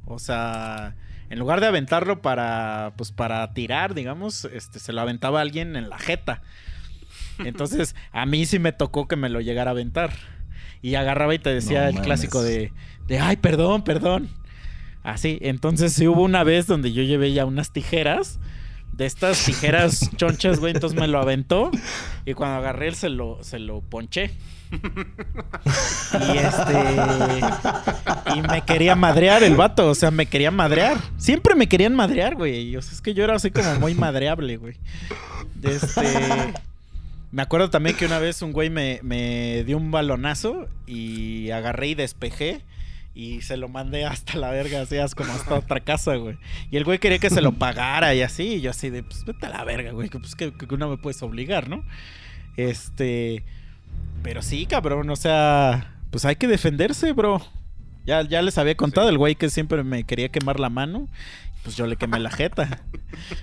O 0.06 0.19
sea, 0.19 0.95
en 1.30 1.38
lugar 1.40 1.60
de 1.60 1.68
aventarlo 1.68 2.22
para, 2.22 2.94
pues, 2.98 3.11
para 3.11 3.52
tirar, 3.53 3.94
digamos, 3.94 4.45
este, 4.45 4.80
se 4.80 4.94
lo 4.94 5.02
aventaba 5.02 5.40
a 5.40 5.41
alguien 5.41 5.76
en 5.76 5.90
la 5.90 5.98
jeta. 5.98 6.41
Entonces, 7.40 7.95
a 8.11 8.26
mí 8.26 8.45
sí 8.45 8.60
me 8.60 8.72
tocó 8.72 9.07
que 9.07 9.15
me 9.15 9.30
lo 9.30 9.41
llegara 9.41 9.72
a 9.72 9.73
aventar. 9.73 10.11
Y 10.81 10.95
agarraba 10.95 11.34
y 11.36 11.40
te 11.40 11.53
decía 11.53 11.81
No 11.81 11.88
el 11.88 11.94
mames. 11.95 12.06
clásico 12.06 12.41
de, 12.41 12.72
de, 13.07 13.19
ay, 13.19 13.38
perdón, 13.38 13.84
perdón. 13.84 14.30
Así, 15.03 15.40
entonces 15.41 15.94
sí 15.94 16.07
hubo 16.07 16.23
una 16.23 16.44
vez 16.44 16.68
donde 16.68 16.91
yo 16.94 17.03
llevé 17.03 17.34
ya 17.34 17.45
unas 17.45 17.72
tijeras. 17.73 18.40
De 19.00 19.06
estas 19.06 19.46
tijeras 19.46 20.12
chonchas, 20.18 20.60
güey, 20.60 20.74
entonces 20.74 21.00
me 21.00 21.08
lo 21.08 21.22
aventó. 21.22 21.72
Y 22.26 22.34
cuando 22.34 22.58
agarré 22.58 22.90
él 22.90 22.96
se 22.96 23.08
lo, 23.08 23.42
se 23.46 23.58
lo 23.58 23.80
ponché. 23.80 24.32
Y 24.72 26.38
este. 26.38 26.74
Y 28.36 28.42
me 28.42 28.62
quería 28.66 28.98
madrear 28.98 29.42
el 29.44 29.56
vato, 29.56 29.90
o 29.90 29.96
sea, 29.96 30.12
me 30.12 30.26
quería 30.26 30.52
madrear. 30.52 30.98
Siempre 31.16 31.56
me 31.56 31.68
querían 31.70 31.96
madrear, 31.96 32.36
güey. 32.36 32.76
O 32.76 32.82
sea, 32.82 32.92
es 32.92 33.00
que 33.00 33.14
yo 33.14 33.24
era 33.24 33.36
así 33.36 33.52
como 33.52 33.74
muy 33.76 33.96
madreable, 33.96 34.58
güey. 34.58 34.76
Este. 35.64 36.54
Me 37.32 37.42
acuerdo 37.42 37.70
también 37.70 37.96
que 37.96 38.06
una 38.06 38.20
vez 38.20 38.42
un 38.42 38.52
güey 38.52 38.70
me, 38.70 39.00
me 39.02 39.64
dio 39.64 39.78
un 39.78 39.92
balonazo 39.92 40.68
y 40.86 41.52
agarré 41.52 41.88
y 41.88 41.96
despejé. 41.96 42.66
Y 43.20 43.41
se 43.41 43.58
lo 43.58 43.68
mandé 43.68 44.06
hasta 44.06 44.38
la 44.38 44.50
verga, 44.50 44.80
así 44.80 44.96
como 45.14 45.34
hasta 45.34 45.56
otra 45.56 45.82
casa, 45.82 46.16
güey. 46.16 46.38
Y 46.72 46.78
el 46.78 46.86
güey 46.86 47.00
quería 47.00 47.20
que 47.20 47.30
se 47.30 47.41
lo 47.41 47.52
pagara 47.52 48.16
y 48.16 48.22
así. 48.22 48.54
Y 48.54 48.62
yo 48.62 48.72
así 48.72 48.90
de, 48.90 49.04
pues 49.04 49.26
vete 49.26 49.46
a 49.46 49.50
la 49.50 49.66
verga, 49.66 49.91
güey. 49.91 50.08
Que 50.08 50.20
pues 50.20 50.36
que, 50.36 50.54
que 50.54 50.78
no 50.78 50.88
me 50.88 50.96
puedes 50.96 51.22
obligar, 51.22 51.68
¿no? 51.68 51.84
Este. 52.56 53.44
Pero 54.24 54.41
sí, 54.41 54.66
cabrón, 54.66 55.10
o 55.10 55.18
sea, 55.18 55.98
pues 56.12 56.24
hay 56.24 56.38
que 56.38 56.48
defenderse, 56.48 57.12
bro. 57.12 57.46
Ya, 58.06 58.22
ya 58.22 58.41
les 58.41 58.58
había 58.58 58.78
contado 58.78 59.10
el 59.10 59.18
güey 59.18 59.36
que 59.36 59.50
siempre 59.50 59.84
me 59.84 60.06
quería 60.06 60.30
quemar 60.30 60.58
la 60.58 60.70
mano. 60.70 61.10
Pues 61.64 61.76
yo 61.76 61.88
le 61.88 61.98
quemé 61.98 62.22
la 62.22 62.32
jeta. 62.32 62.86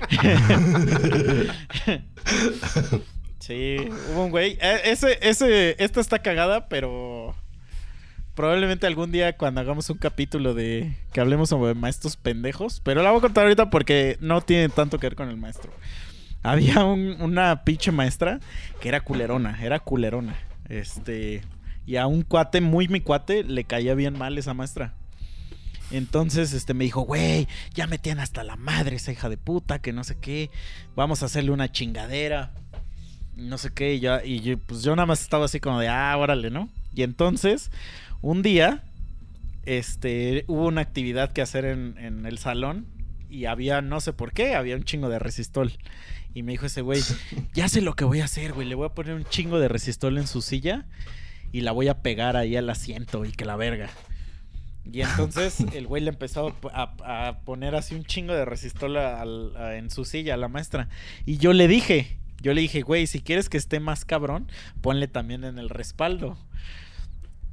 sí, 3.40 3.76
hubo 4.10 4.24
un 4.24 4.30
güey. 4.30 4.56
E, 4.58 4.90
ese, 4.90 5.18
ese, 5.20 5.76
esta 5.84 6.00
está 6.00 6.20
cagada, 6.20 6.70
pero 6.70 7.34
probablemente 8.36 8.86
algún 8.86 9.10
día 9.10 9.36
cuando 9.36 9.60
hagamos 9.60 9.90
un 9.90 9.96
capítulo 9.96 10.54
de 10.54 10.94
que 11.12 11.20
hablemos 11.20 11.48
sobre 11.48 11.74
maestros 11.74 12.16
pendejos, 12.16 12.80
pero 12.84 13.02
la 13.02 13.10
voy 13.10 13.18
a 13.18 13.22
contar 13.22 13.44
ahorita 13.44 13.70
porque 13.70 14.18
no 14.20 14.42
tiene 14.42 14.68
tanto 14.68 15.00
que 15.00 15.06
ver 15.06 15.16
con 15.16 15.30
el 15.30 15.38
maestro. 15.38 15.72
Había 16.42 16.84
una 16.84 17.64
pinche 17.64 17.90
maestra 17.90 18.38
que 18.80 18.88
era 18.88 19.00
culerona, 19.00 19.58
era 19.60 19.80
culerona. 19.80 20.36
Este, 20.68 21.42
y 21.86 21.96
a 21.96 22.06
un 22.06 22.22
cuate, 22.22 22.60
muy 22.60 22.86
mi 22.86 23.00
cuate, 23.00 23.42
le 23.42 23.64
caía 23.64 23.94
bien 23.94 24.16
mal 24.16 24.38
esa 24.38 24.54
maestra. 24.54 24.94
Entonces, 25.90 26.52
este, 26.52 26.74
me 26.74 26.84
dijo, 26.84 27.02
güey, 27.02 27.48
ya 27.74 27.86
metían 27.86 28.20
hasta 28.20 28.44
la 28.44 28.56
madre 28.56 28.96
esa 28.96 29.12
hija 29.12 29.28
de 29.28 29.38
puta, 29.38 29.80
que 29.80 29.92
no 29.92 30.04
sé 30.04 30.18
qué. 30.20 30.50
Vamos 30.94 31.22
a 31.22 31.26
hacerle 31.26 31.52
una 31.52 31.72
chingadera. 31.72 32.52
No 33.34 33.56
sé 33.56 33.72
qué. 33.72 33.94
Y, 33.94 34.00
yo, 34.00 34.18
y 34.22 34.56
pues 34.56 34.82
yo 34.82 34.94
nada 34.94 35.06
más 35.06 35.22
estaba 35.22 35.46
así 35.46 35.58
como 35.58 35.80
de, 35.80 35.88
ah, 35.88 36.16
órale, 36.18 36.50
¿no? 36.50 36.68
Y 36.94 37.02
entonces, 37.02 37.70
un 38.22 38.42
día, 38.42 38.84
este, 39.64 40.44
hubo 40.48 40.66
una 40.66 40.80
actividad 40.80 41.32
que 41.32 41.42
hacer 41.42 41.64
en, 41.64 41.96
en 41.98 42.26
el 42.26 42.38
salón. 42.38 42.86
Y 43.28 43.46
había, 43.46 43.82
no 43.82 44.00
sé 44.00 44.12
por 44.12 44.32
qué, 44.32 44.54
había 44.54 44.76
un 44.76 44.84
chingo 44.84 45.08
de 45.08 45.18
resistol. 45.18 45.72
Y 46.36 46.42
me 46.42 46.52
dijo 46.52 46.66
ese 46.66 46.82
güey, 46.82 47.00
ya 47.54 47.68
sé 47.68 47.80
lo 47.80 47.94
que 47.94 48.04
voy 48.04 48.20
a 48.20 48.26
hacer, 48.26 48.52
güey. 48.52 48.68
Le 48.68 48.74
voy 48.74 48.86
a 48.86 48.94
poner 48.94 49.14
un 49.14 49.24
chingo 49.24 49.58
de 49.58 49.68
resistol 49.68 50.18
en 50.18 50.26
su 50.26 50.42
silla 50.42 50.86
y 51.50 51.62
la 51.62 51.72
voy 51.72 51.88
a 51.88 52.02
pegar 52.02 52.36
ahí 52.36 52.56
al 52.56 52.68
asiento 52.68 53.24
y 53.24 53.32
que 53.32 53.46
la 53.46 53.56
verga. 53.56 53.88
Y 54.84 55.00
entonces 55.00 55.60
el 55.74 55.86
güey 55.86 56.02
le 56.02 56.10
empezó 56.10 56.54
a, 56.72 57.40
poner 57.44 57.74
así 57.74 57.94
un 57.94 58.04
chingo 58.04 58.34
de 58.34 58.44
resistol 58.44 58.96
en 58.96 59.88
su 59.88 60.04
silla 60.04 60.34
a 60.34 60.36
la 60.36 60.48
maestra. 60.48 60.88
Y 61.24 61.38
yo 61.38 61.54
le 61.54 61.68
dije, 61.68 62.18
yo 62.42 62.52
le 62.52 62.60
dije, 62.60 62.82
güey, 62.82 63.06
si 63.06 63.20
quieres 63.20 63.48
que 63.48 63.56
esté 63.56 63.80
más 63.80 64.04
cabrón, 64.04 64.50
ponle 64.82 65.08
también 65.08 65.44
en 65.44 65.58
el 65.58 65.70
respaldo. 65.70 66.38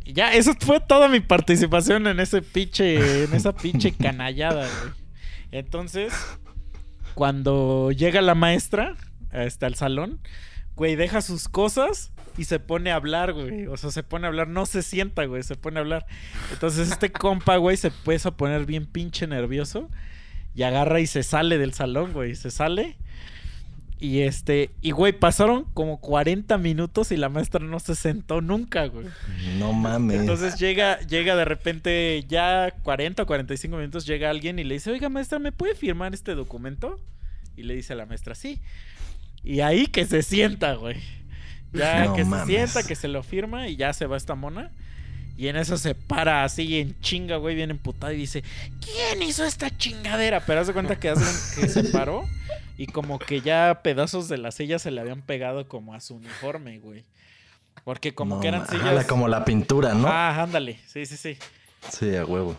Ya, 0.05 0.33
eso 0.33 0.53
fue 0.59 0.79
toda 0.79 1.07
mi 1.07 1.19
participación 1.19 2.07
en 2.07 2.19
ese 2.19 2.41
pinche, 2.41 3.23
en 3.23 3.33
esa 3.33 3.53
pinche 3.53 3.91
canallada, 3.97 4.67
güey. 4.67 4.93
Entonces, 5.51 6.13
cuando 7.13 7.91
llega 7.91 8.21
la 8.21 8.35
maestra, 8.35 8.95
este, 9.31 9.65
al 9.65 9.75
salón, 9.75 10.19
güey, 10.75 10.95
deja 10.95 11.21
sus 11.21 11.47
cosas 11.47 12.11
y 12.37 12.45
se 12.45 12.59
pone 12.59 12.91
a 12.91 12.95
hablar, 12.95 13.33
güey. 13.33 13.67
O 13.67 13.77
sea, 13.77 13.91
se 13.91 14.03
pone 14.03 14.25
a 14.25 14.29
hablar, 14.29 14.47
no 14.47 14.65
se 14.65 14.81
sienta, 14.81 15.25
güey, 15.25 15.43
se 15.43 15.55
pone 15.55 15.77
a 15.77 15.81
hablar. 15.81 16.05
Entonces 16.51 16.91
este 16.91 17.11
compa, 17.11 17.57
güey, 17.57 17.77
se 17.77 17.87
empieza 17.87 18.29
a 18.29 18.37
poner 18.37 18.65
bien 18.65 18.85
pinche 18.85 19.27
nervioso 19.27 19.89
y 20.55 20.63
agarra 20.63 20.99
y 20.99 21.07
se 21.07 21.23
sale 21.23 21.57
del 21.57 21.73
salón, 21.73 22.13
güey, 22.13 22.35
se 22.35 22.51
sale. 22.51 22.97
Y 24.03 24.23
este, 24.23 24.71
y 24.81 24.91
güey, 24.91 25.13
pasaron 25.13 25.63
como 25.73 26.01
40 26.01 26.57
minutos 26.57 27.13
y 27.13 27.15
la 27.15 27.29
maestra 27.29 27.63
no 27.63 27.79
se 27.79 27.95
sentó 27.95 28.41
nunca, 28.41 28.87
güey. 28.87 29.05
No 29.57 29.71
mames. 29.71 30.19
Entonces 30.19 30.59
llega, 30.59 30.99
llega 30.99 31.37
de 31.37 31.45
repente, 31.45 32.25
ya 32.27 32.73
40 32.83 33.23
o 33.23 33.25
45 33.25 33.77
minutos, 33.77 34.05
llega 34.05 34.29
alguien 34.29 34.59
y 34.59 34.65
le 34.65 34.73
dice, 34.73 34.91
oiga, 34.91 35.07
maestra, 35.07 35.39
¿me 35.39 35.53
puede 35.53 35.73
firmar 35.73 36.13
este 36.13 36.35
documento? 36.35 36.99
Y 37.55 37.63
le 37.63 37.75
dice 37.75 37.93
a 37.93 37.95
la 37.95 38.05
maestra, 38.05 38.35
sí. 38.35 38.59
Y 39.41 39.61
ahí 39.61 39.87
que 39.87 40.05
se 40.05 40.21
sienta, 40.21 40.73
güey. 40.73 40.97
Ya 41.71 42.13
que 42.13 42.25
se 42.25 42.45
sienta, 42.45 42.83
que 42.83 42.95
se 42.95 43.07
lo 43.07 43.23
firma 43.23 43.69
y 43.69 43.77
ya 43.77 43.93
se 43.93 44.05
va 44.05 44.17
esta 44.17 44.35
mona. 44.35 44.69
Y 45.35 45.47
en 45.47 45.55
eso 45.55 45.77
se 45.77 45.95
para 45.95 46.43
así 46.43 46.79
en 46.79 46.99
chinga, 47.01 47.37
güey, 47.37 47.55
bien 47.55 47.71
emputada 47.71 48.13
y 48.13 48.17
dice, 48.17 48.43
¿quién 48.81 49.21
hizo 49.23 49.43
esta 49.43 49.75
chingadera? 49.75 50.45
Pero 50.45 50.61
hace 50.61 50.73
cuenta 50.73 50.99
que, 50.99 51.09
hace, 51.09 51.59
que 51.61 51.67
se 51.67 51.85
paró 51.85 52.23
y 52.77 52.87
como 52.87 53.17
que 53.17 53.41
ya 53.41 53.81
pedazos 53.83 54.27
de 54.27 54.37
la 54.37 54.51
silla 54.51 54.77
se 54.77 54.91
le 54.91 55.01
habían 55.01 55.21
pegado 55.21 55.67
como 55.67 55.93
a 55.95 55.99
su 55.99 56.15
uniforme, 56.15 56.79
güey. 56.79 57.03
Porque 57.83 58.13
como 58.13 58.39
que 58.39 58.47
eran 58.47 58.67
sillas... 58.67 59.05
como 59.05 59.27
la 59.27 59.43
pintura, 59.43 59.93
¿no? 59.93 60.07
Ah, 60.07 60.43
ándale, 60.43 60.79
sí, 60.87 61.05
sí, 61.05 61.17
sí. 61.17 61.37
Sí, 61.89 62.15
a 62.15 62.25
huevo. 62.25 62.55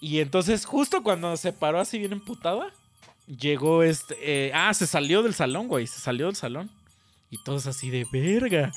Y 0.00 0.18
entonces 0.18 0.64
justo 0.64 1.02
cuando 1.04 1.36
se 1.36 1.52
paró 1.52 1.80
así 1.80 1.98
bien 1.98 2.12
emputada, 2.12 2.66
llegó 3.26 3.84
este... 3.84 4.16
Eh, 4.20 4.52
ah, 4.54 4.74
se 4.74 4.88
salió 4.88 5.22
del 5.22 5.34
salón, 5.34 5.68
güey, 5.68 5.86
se 5.86 6.00
salió 6.00 6.26
del 6.26 6.36
salón. 6.36 6.68
Y 7.30 7.42
todos 7.44 7.66
así 7.66 7.88
de 7.88 8.04
verga. 8.12 8.72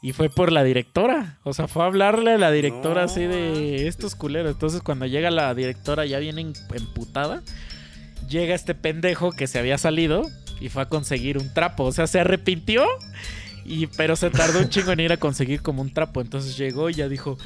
Y 0.00 0.12
fue 0.12 0.30
por 0.30 0.52
la 0.52 0.62
directora. 0.62 1.38
O 1.42 1.52
sea, 1.52 1.66
fue 1.66 1.82
a 1.82 1.86
hablarle 1.86 2.32
a 2.32 2.38
la 2.38 2.50
directora 2.50 3.04
así 3.04 3.22
de 3.22 3.88
estos 3.88 4.14
culeros. 4.14 4.52
Entonces, 4.52 4.80
cuando 4.82 5.06
llega 5.06 5.30
la 5.30 5.52
directora 5.54 6.06
ya 6.06 6.18
viene 6.18 6.52
emputada, 6.72 7.42
llega 8.28 8.54
este 8.54 8.74
pendejo 8.74 9.32
que 9.32 9.48
se 9.48 9.58
había 9.58 9.76
salido 9.76 10.22
y 10.60 10.68
fue 10.68 10.82
a 10.82 10.88
conseguir 10.88 11.38
un 11.38 11.52
trapo. 11.52 11.84
O 11.84 11.92
sea, 11.92 12.06
se 12.06 12.20
arrepintió. 12.20 12.86
Y, 13.64 13.86
pero 13.88 14.16
se 14.16 14.30
tardó 14.30 14.60
un 14.60 14.68
chingo 14.70 14.92
en 14.92 15.00
ir 15.00 15.12
a 15.12 15.16
conseguir 15.16 15.62
como 15.62 15.82
un 15.82 15.92
trapo. 15.92 16.20
Entonces 16.20 16.56
llegó 16.56 16.90
y 16.90 16.94
ya 16.94 17.08
dijo: 17.08 17.36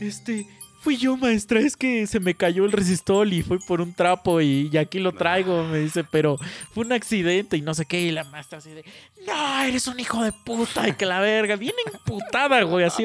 Este, 0.00 0.46
fui 0.84 0.98
yo, 0.98 1.16
maestra, 1.16 1.60
es 1.60 1.78
que 1.78 2.06
se 2.06 2.20
me 2.20 2.34
cayó 2.34 2.66
el 2.66 2.72
resistol 2.72 3.32
y 3.32 3.42
fui 3.42 3.58
por 3.58 3.80
un 3.80 3.94
trapo 3.94 4.42
y, 4.42 4.76
aquí 4.76 4.98
lo 4.98 5.12
traigo, 5.12 5.64
me 5.64 5.78
dice, 5.78 6.04
pero 6.04 6.38
fue 6.74 6.84
un 6.84 6.92
accidente 6.92 7.56
y 7.56 7.62
no 7.62 7.72
sé 7.72 7.86
qué. 7.86 8.02
Y 8.02 8.10
la 8.10 8.24
maestra 8.24 8.58
así 8.58 8.68
de, 8.68 8.84
no, 9.26 9.62
eres 9.62 9.86
un 9.86 9.98
hijo 9.98 10.22
de 10.22 10.32
puta 10.44 10.86
y 10.86 10.92
que 10.92 11.06
la 11.06 11.20
verga, 11.20 11.56
bien 11.56 11.72
emputada, 11.90 12.62
güey, 12.64 12.84
así, 12.84 13.04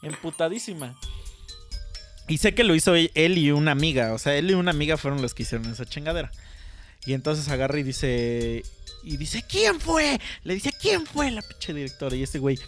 emputadísima. 0.00 0.96
Y 2.28 2.38
sé 2.38 2.54
que 2.54 2.62
lo 2.62 2.76
hizo 2.76 2.94
él 2.94 3.36
y 3.36 3.50
una 3.50 3.72
amiga, 3.72 4.14
o 4.14 4.18
sea, 4.18 4.36
él 4.36 4.52
y 4.52 4.54
una 4.54 4.70
amiga 4.70 4.96
fueron 4.96 5.20
los 5.20 5.34
que 5.34 5.42
hicieron 5.42 5.68
esa 5.72 5.86
chingadera. 5.86 6.30
Y 7.04 7.14
entonces 7.14 7.48
agarra 7.48 7.80
y 7.80 7.82
dice, 7.82 8.62
y 9.02 9.16
dice, 9.16 9.42
¿quién 9.42 9.80
fue? 9.80 10.20
Le 10.44 10.54
dice, 10.54 10.70
¿quién 10.80 11.04
fue 11.04 11.32
la 11.32 11.42
pinche 11.42 11.74
directora? 11.74 12.14
Y 12.14 12.22
este 12.22 12.38
güey 12.38 12.60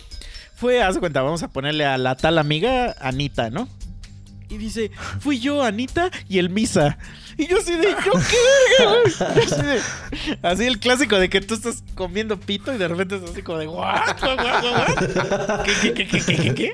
fue, 0.57 0.83
haz 0.83 0.99
cuenta, 0.99 1.23
vamos 1.23 1.45
a 1.45 1.53
ponerle 1.53 1.85
a 1.85 1.97
la 1.99 2.17
tal 2.17 2.37
amiga 2.37 2.97
Anita, 2.99 3.49
¿no? 3.49 3.69
Y 4.51 4.59
dice, 4.59 4.91
fui 5.21 5.39
yo, 5.39 5.63
Anita 5.63 6.11
y 6.29 6.39
el 6.39 6.51
Misa. 6.51 6.99
Y 7.39 7.47
yo 7.47 7.59
así 7.59 7.77
de, 7.77 7.89
¿yo 8.05 8.13
qué? 8.13 9.25
Así, 9.25 9.63
de, 9.63 9.81
así 10.43 10.65
el 10.67 10.81
clásico 10.81 11.19
de 11.19 11.31
que 11.31 11.41
tú 11.41 11.55
estás 11.55 11.85
comiendo 11.95 12.39
pito 12.39 12.75
y 12.75 12.79
de 12.79 12.89
repente 12.89 13.17
es 13.17 13.23
así 13.23 13.43
como 13.43 13.59
de, 13.59 13.69
¿what? 13.69 14.17
¿Qué, 15.65 15.95
qué, 15.95 16.07
qué, 16.07 16.21
qué, 16.21 16.37
qué, 16.37 16.55
qué? 16.55 16.73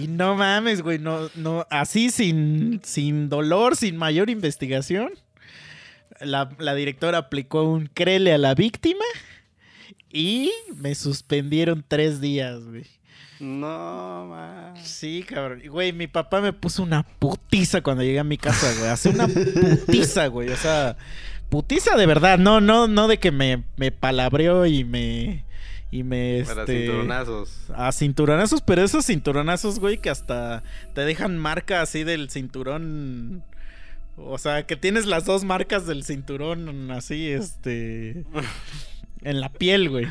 Y 0.00 0.08
no 0.08 0.36
mames, 0.36 0.80
güey, 0.82 0.98
no, 0.98 1.28
no, 1.34 1.66
así 1.70 2.10
sin, 2.10 2.80
sin 2.84 3.28
dolor, 3.28 3.76
sin 3.76 3.96
mayor 3.96 4.30
investigación. 4.30 5.10
La, 6.20 6.50
la 6.58 6.74
directora 6.74 7.18
aplicó 7.18 7.64
un 7.64 7.86
crele 7.86 8.32
a 8.32 8.38
la 8.38 8.54
víctima 8.54 9.04
y 10.12 10.52
me 10.76 10.94
suspendieron 10.94 11.84
tres 11.86 12.20
días, 12.20 12.62
güey. 12.64 12.86
No, 13.44 14.26
man. 14.26 14.74
Sí, 14.82 15.22
cabrón. 15.22 15.62
Güey, 15.68 15.92
mi 15.92 16.06
papá 16.06 16.40
me 16.40 16.52
puso 16.52 16.82
una 16.82 17.02
putiza 17.02 17.82
cuando 17.82 18.02
llegué 18.02 18.18
a 18.18 18.24
mi 18.24 18.38
casa, 18.38 18.72
güey. 18.78 18.90
Hace 18.90 19.10
una 19.10 19.28
putiza, 19.28 20.28
güey. 20.28 20.48
O 20.48 20.56
sea, 20.56 20.96
putiza 21.50 21.94
de 21.96 22.06
verdad. 22.06 22.38
No, 22.38 22.60
no, 22.62 22.88
no 22.88 23.06
de 23.06 23.18
que 23.18 23.30
me, 23.30 23.64
me 23.76 23.92
palabreó 23.92 24.64
y 24.64 24.84
me. 24.84 25.44
Y 25.90 26.02
me. 26.04 26.38
Este, 26.38 26.60
a 26.60 26.66
cinturonazos. 26.66 27.70
A 27.74 27.92
cinturonazos, 27.92 28.62
pero 28.62 28.82
esos 28.82 29.04
cinturonazos, 29.04 29.78
güey, 29.78 29.98
que 29.98 30.08
hasta 30.08 30.62
te 30.94 31.02
dejan 31.02 31.36
marca 31.36 31.82
así 31.82 32.02
del 32.02 32.30
cinturón. 32.30 33.44
O 34.16 34.38
sea, 34.38 34.64
que 34.66 34.76
tienes 34.76 35.04
las 35.04 35.26
dos 35.26 35.44
marcas 35.44 35.86
del 35.86 36.02
cinturón 36.02 36.90
así, 36.90 37.28
este. 37.28 38.24
en 39.22 39.40
la 39.40 39.50
piel, 39.50 39.90
güey. 39.90 40.06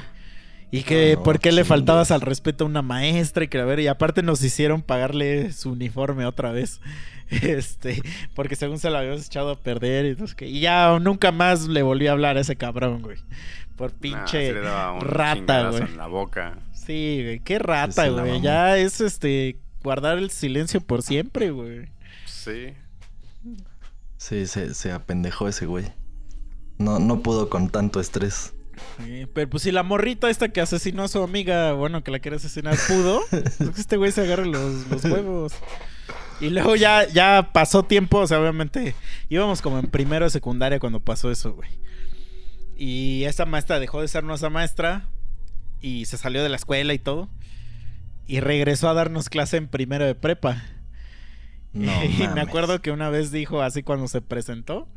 Y 0.74 0.82
que 0.82 1.20
por 1.24 1.38
qué 1.38 1.52
le 1.52 1.66
faltabas 1.66 2.10
al 2.10 2.22
respeto 2.22 2.64
a 2.64 2.68
una 2.68 2.82
maestra 2.82 3.44
y 3.44 3.48
que 3.48 3.60
a 3.60 3.64
ver, 3.66 3.80
y 3.80 3.86
aparte 3.86 4.24
nos 4.24 4.42
hicieron 4.44 4.82
pagarle 4.82 5.52
su 5.52 5.74
uniforme 5.74 6.26
otra 6.26 6.52
vez. 6.52 6.82
Este, 7.30 8.02
porque 8.36 8.56
según 8.56 8.78
se 8.78 8.92
lo 8.92 8.98
habíamos 8.98 9.26
echado 9.26 9.52
a 9.52 9.56
perder 9.56 10.06
y, 10.06 10.36
que, 10.36 10.48
y 10.48 10.60
ya 10.60 11.00
nunca 11.00 11.32
más 11.32 11.68
le 11.68 11.82
volví 11.82 12.06
a 12.06 12.12
hablar 12.12 12.38
a 12.38 12.42
ese 12.42 12.56
cabrón, 12.58 13.02
güey. 13.02 13.18
Por 13.76 13.92
pinche 13.92 14.54
rata, 15.00 15.70
güey. 15.70 15.84
en 15.84 15.98
la 15.98 16.06
boca. 16.08 16.60
Sí, 16.74 17.22
güey, 17.24 17.40
qué 17.40 17.58
rata, 17.58 18.08
güey. 18.10 18.42
Ya 18.42 18.78
es 18.78 19.02
este 19.02 19.58
guardar 19.84 20.20
el 20.20 20.30
silencio 20.30 20.82
por 20.82 21.02
siempre, 21.02 21.50
güey. 21.50 21.88
Sí. 22.26 22.74
Sí, 24.18 24.46
se, 24.46 24.74
se 24.76 24.92
apendejó 24.92 25.48
ese 25.48 25.66
güey. 25.66 25.86
No, 26.78 27.00
no 27.00 27.22
pudo 27.22 27.50
con 27.50 27.70
tanto 27.70 28.00
estrés 28.00 28.54
pero 29.34 29.50
pues 29.50 29.64
si 29.64 29.72
la 29.72 29.84
morrita 29.84 30.30
esta 30.30 30.50
que 30.50 30.62
asesinó 30.62 31.04
a 31.04 31.08
su 31.08 31.22
amiga, 31.22 31.74
bueno, 31.74 32.04
que 32.04 32.12
la 32.12 32.20
quiere 32.20 32.38
asesinar, 32.38 32.78
pudo, 32.88 33.22
pues 33.30 33.80
este 33.80 33.98
güey 33.98 34.12
se 34.12 34.22
agarra 34.22 34.46
los, 34.46 35.04
huevos. 35.06 35.54
Y 36.42 36.50
luego 36.50 36.76
ya, 36.76 37.08
ya 37.08 37.52
pasó 37.54 37.84
tiempo, 37.84 38.20
o 38.20 38.28
sea, 38.28 38.40
obviamente 38.40 38.96
íbamos 39.30 39.62
como 39.62 39.80
en 39.80 39.88
primero 39.88 40.26
de 40.26 40.32
secundaria 40.32 40.80
cuando 40.80 41.00
pasó 41.00 41.32
eso, 41.32 41.54
güey. 41.54 41.70
Y 42.76 43.24
esta 43.26 43.46
maestra 43.46 43.80
dejó 43.80 44.02
de 44.02 44.08
ser 44.08 44.24
nuestra 44.24 44.50
maestra 44.50 45.08
y 45.80 46.06
se 46.06 46.18
salió 46.18 46.44
de 46.44 46.50
la 46.50 46.56
escuela 46.56 46.94
y 46.94 47.00
todo. 47.00 47.30
Y 48.26 48.40
regresó 48.40 48.90
a 48.90 48.94
darnos 48.94 49.30
clase 49.30 49.58
en 49.58 49.68
primero 49.68 50.06
de 50.06 50.16
prepa. 50.16 50.64
No 51.74 51.92
y 52.06 52.28
me 52.30 52.42
acuerdo 52.42 52.82
que 52.82 52.92
una 52.92 53.10
vez 53.10 53.32
dijo 53.32 53.62
así 53.62 53.84
cuando 53.84 54.08
se 54.08 54.22
presentó, 54.22 54.88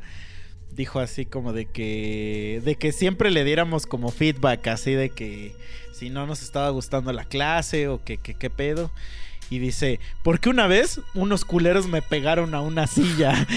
dijo 0.71 0.99
así 0.99 1.25
como 1.25 1.53
de 1.53 1.65
que 1.65 2.61
de 2.63 2.75
que 2.75 2.91
siempre 2.91 3.31
le 3.31 3.43
diéramos 3.43 3.85
como 3.85 4.11
feedback 4.11 4.67
así 4.67 4.93
de 4.93 5.09
que 5.09 5.55
si 5.91 6.09
no 6.09 6.27
nos 6.27 6.43
estaba 6.43 6.69
gustando 6.69 7.11
la 7.13 7.25
clase 7.25 7.87
o 7.87 8.03
que 8.03 8.17
que 8.17 8.33
qué 8.35 8.49
pedo. 8.49 8.91
Y 9.49 9.59
dice, 9.59 9.99
porque 10.23 10.49
una 10.49 10.67
vez 10.67 10.99
unos 11.13 11.45
culeros 11.45 11.87
me 11.87 12.01
pegaron 12.01 12.53
a 12.53 12.59
una 12.59 12.85
silla. 12.85 13.47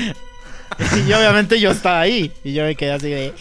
y 0.78 1.12
obviamente 1.12 1.58
yo 1.60 1.72
estaba 1.72 2.00
ahí. 2.00 2.32
Y 2.44 2.52
yo 2.52 2.62
me 2.64 2.76
quedé 2.76 2.92
así 2.92 3.08
de. 3.10 3.34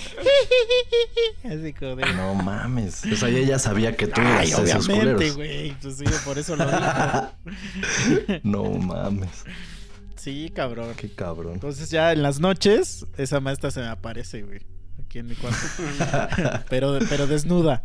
así 1.43 1.73
como 1.73 1.95
de. 1.95 2.11
No 2.13 2.33
mames. 2.33 3.03
O 3.05 3.15
sea, 3.15 3.29
ella 3.29 3.41
ya 3.47 3.59
sabía 3.59 3.95
que 3.95 4.07
tú 4.07 4.19
eras 4.19 4.39
Ay, 4.39 4.47
esos 4.47 4.87
obviamente, 4.87 5.13
culeros. 5.31 5.35
güey. 5.35 5.75
Pues 5.79 5.97
sí, 5.97 6.05
por 6.25 6.39
eso 6.39 6.55
lo 6.55 6.65
dijo. 6.65 8.39
No 8.43 8.63
mames. 8.65 9.43
Sí, 10.19 10.51
cabrón. 10.53 10.93
Qué 10.97 11.09
cabrón. 11.09 11.53
Entonces 11.53 11.89
ya 11.89 12.11
en 12.11 12.21
las 12.21 12.39
noches, 12.39 13.05
esa 13.17 13.39
maestra 13.39 13.71
se 13.71 13.79
me 13.79 13.87
aparece, 13.87 14.43
güey. 14.43 14.59
Aquí 15.03 15.19
en 15.19 15.27
mi 15.27 15.35
cuarto. 15.35 15.57
pero, 16.69 16.99
pero 17.09 17.25
desnuda. 17.25 17.81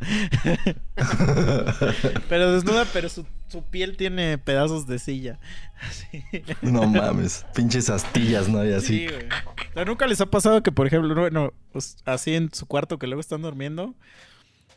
pero 2.28 2.52
desnuda, 2.52 2.86
pero 2.92 3.08
su, 3.08 3.24
su 3.48 3.62
piel 3.62 3.96
tiene 3.96 4.36
pedazos 4.36 4.86
de 4.88 4.98
silla. 4.98 5.38
Así. 5.80 6.24
No 6.60 6.86
mames. 6.86 7.46
Pinches 7.54 7.88
astillas, 7.88 8.48
¿no? 8.48 8.64
Y 8.66 8.72
así. 8.72 8.98
Sí, 8.98 9.06
güey. 9.06 9.26
O 9.70 9.74
sea, 9.74 9.84
¿Nunca 9.84 10.06
les 10.06 10.20
ha 10.20 10.26
pasado 10.26 10.62
que, 10.62 10.72
por 10.72 10.88
ejemplo, 10.88 11.14
no, 11.14 11.20
bueno, 11.20 11.52
pues, 11.72 11.98
así 12.04 12.34
en 12.34 12.52
su 12.52 12.66
cuarto 12.66 12.98
que 12.98 13.06
luego 13.06 13.20
están 13.20 13.42
durmiendo? 13.42 13.94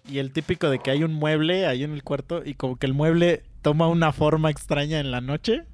Y 0.07 0.19
el 0.19 0.31
típico 0.31 0.69
de 0.69 0.79
que 0.79 0.91
hay 0.91 1.03
un 1.03 1.13
mueble 1.13 1.65
ahí 1.65 1.84
en 1.84 1.91
el 1.91 2.03
cuarto 2.03 2.43
y 2.45 2.53
como 2.53 2.77
que 2.77 2.85
el 2.85 2.93
mueble 2.93 3.43
toma 3.61 3.88
una 3.88 4.13
forma 4.13 4.49
extraña 4.51 4.99
en 4.99 5.11
la 5.11 5.21
noche. 5.21 5.65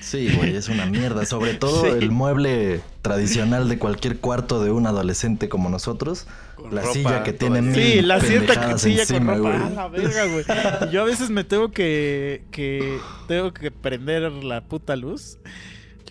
Sí, 0.00 0.30
güey, 0.36 0.54
es 0.54 0.68
una 0.68 0.86
mierda. 0.86 1.24
Sobre 1.26 1.54
todo 1.54 1.82
Sí. 1.84 1.90
el 1.90 2.10
mueble 2.10 2.80
tradicional 3.02 3.68
de 3.68 3.78
cualquier 3.78 4.18
cuarto 4.18 4.62
de 4.62 4.70
un 4.70 4.86
adolescente 4.86 5.48
como 5.48 5.68
nosotros. 5.70 6.26
Con 6.56 6.74
la 6.74 6.82
ropa 6.82 6.92
silla 6.94 7.22
que 7.24 7.32
tiene 7.32 7.62
mil. 7.62 7.74
Sí, 7.74 8.00
la 8.02 8.18
pendejadas 8.18 8.80
silla 8.82 9.02
encima, 9.02 9.34
con 9.34 9.44
ropa. 9.44 9.58
güey. 9.58 9.66
A 9.66 9.70
la 9.70 9.88
verga, 9.88 10.24
güey. 10.26 10.44
Y 10.88 10.92
yo 10.92 11.02
a 11.02 11.04
veces 11.04 11.30
me 11.30 11.44
tengo 11.44 11.70
que, 11.70 12.44
que 12.50 12.98
tengo 13.28 13.52
que 13.52 13.70
prender 13.70 14.30
la 14.30 14.60
puta 14.62 14.94
luz. 14.96 15.38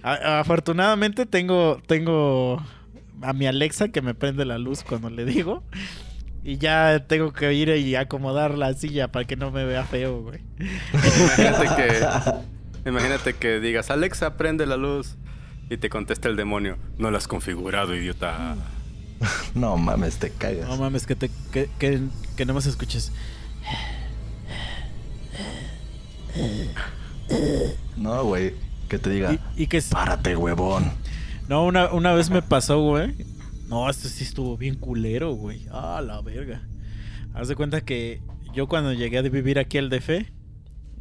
A- 0.03 0.39
afortunadamente 0.39 1.25
tengo 1.25 1.79
tengo 1.87 2.61
a 3.21 3.31
mi 3.33 3.45
Alexa 3.47 3.87
que 3.89 4.01
me 4.01 4.13
prende 4.13 4.43
la 4.43 4.57
luz 4.57 4.83
cuando 4.83 5.09
le 5.09 5.23
digo. 5.25 5.63
Y 6.43 6.57
ya 6.57 7.05
tengo 7.07 7.31
que 7.31 7.53
ir 7.53 7.69
y 7.69 7.95
acomodar 7.95 8.57
la 8.57 8.73
silla 8.73 9.09
para 9.13 9.23
que 9.25 9.37
no 9.37 9.49
me 9.49 9.63
vea 9.63 9.85
feo, 9.85 10.23
güey. 10.23 10.41
Imagínate 10.91 11.67
que, 11.77 12.05
imagínate 12.85 13.33
que 13.33 13.59
digas, 13.59 13.91
Alexa, 13.91 14.37
prende 14.37 14.65
la 14.65 14.77
luz. 14.77 15.15
Y 15.69 15.77
te 15.77 15.89
contesta 15.89 16.27
el 16.29 16.35
demonio, 16.35 16.77
no 16.97 17.09
la 17.09 17.17
has 17.17 17.27
configurado, 17.27 17.95
idiota. 17.95 18.55
No 19.55 19.77
mames, 19.77 20.17
te 20.17 20.31
cagas. 20.31 20.67
No 20.67 20.75
mames, 20.75 21.05
que 21.07 21.15
te 21.15 21.29
que, 21.53 21.69
que, 21.79 22.01
que 22.35 22.45
no 22.45 22.53
más 22.53 22.65
escuches. 22.65 23.13
No, 27.95 28.25
güey. 28.25 28.53
Que 28.89 28.99
te 28.99 29.09
diga, 29.09 29.33
Y, 29.55 29.63
y 29.63 29.67
que 29.67 29.81
párate, 29.81 30.35
huevón. 30.35 30.91
No, 31.47 31.65
una, 31.65 31.91
una 31.93 32.13
vez 32.13 32.29
me 32.29 32.41
pasó, 32.41 32.81
güey. 32.81 33.15
No, 33.67 33.89
esto 33.89 34.07
sí 34.07 34.23
estuvo 34.23 34.57
bien 34.57 34.75
culero, 34.75 35.33
güey. 35.33 35.67
Ah, 35.71 36.01
la 36.05 36.21
verga. 36.21 36.61
Haz 37.33 37.47
de 37.47 37.55
cuenta 37.55 37.81
que 37.81 38.21
yo 38.53 38.67
cuando 38.67 38.93
llegué 38.93 39.17
a 39.17 39.21
vivir 39.21 39.57
aquí 39.57 39.77
al 39.77 39.89
DF, 39.89 40.09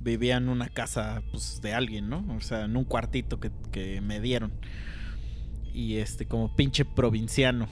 vivía 0.03 0.37
en 0.37 0.49
una 0.49 0.69
casa 0.69 1.23
pues, 1.31 1.61
de 1.63 1.75
alguien, 1.75 2.09
¿no? 2.09 2.25
O 2.37 2.41
sea, 2.41 2.65
en 2.65 2.77
un 2.77 2.85
cuartito 2.85 3.41
que, 3.41 3.51
que 3.71 4.01
me 4.01 4.21
dieron. 4.21 4.53
Y 5.73 5.97
este, 5.97 6.27
como 6.27 6.55
pinche 6.55 6.85
provinciano. 6.85 7.69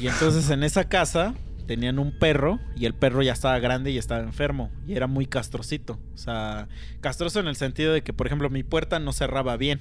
Y 0.00 0.06
entonces 0.06 0.48
en 0.50 0.62
esa 0.62 0.88
casa 0.88 1.34
tenían 1.66 1.98
un 1.98 2.18
perro 2.18 2.58
y 2.76 2.86
el 2.86 2.94
perro 2.94 3.22
ya 3.22 3.32
estaba 3.32 3.58
grande 3.58 3.90
y 3.90 3.98
estaba 3.98 4.22
enfermo. 4.22 4.70
Y 4.86 4.94
era 4.94 5.06
muy 5.06 5.26
castrocito. 5.26 5.98
O 6.14 6.16
sea, 6.18 6.68
castroso 7.00 7.40
en 7.40 7.46
el 7.48 7.56
sentido 7.56 7.92
de 7.92 8.02
que, 8.02 8.12
por 8.12 8.26
ejemplo, 8.26 8.48
mi 8.48 8.62
puerta 8.62 8.98
no 8.98 9.12
cerraba 9.12 9.56
bien. 9.56 9.80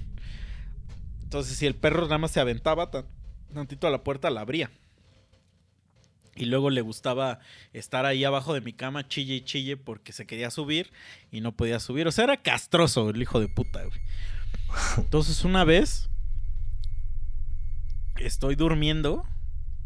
Entonces, 1.23 1.57
si 1.57 1.65
el 1.65 1.75
perro 1.75 2.03
nada 2.03 2.17
más 2.17 2.31
se 2.31 2.39
aventaba 2.39 2.89
tan- 2.91 3.05
tantito 3.53 3.87
a 3.87 3.91
la 3.91 4.03
puerta, 4.03 4.29
la 4.29 4.41
abría. 4.41 4.69
Y 6.37 6.45
luego 6.45 6.69
le 6.69 6.81
gustaba 6.81 7.39
estar 7.73 8.05
ahí 8.05 8.23
abajo 8.23 8.53
de 8.53 8.61
mi 8.61 8.73
cama, 8.73 9.07
chille 9.07 9.35
y 9.35 9.41
chille, 9.41 9.75
porque 9.75 10.13
se 10.13 10.27
quería 10.27 10.51
subir 10.51 10.91
y 11.31 11.41
no 11.41 11.51
podía 11.51 11.79
subir. 11.79 12.07
O 12.07 12.11
sea, 12.11 12.25
era 12.25 12.37
castroso 12.37 13.09
el 13.09 13.21
hijo 13.21 13.39
de 13.39 13.47
puta, 13.47 13.83
güey. 13.83 13.99
Entonces, 14.97 15.43
una 15.43 15.63
vez 15.63 16.09
estoy 18.17 18.55
durmiendo 18.55 19.25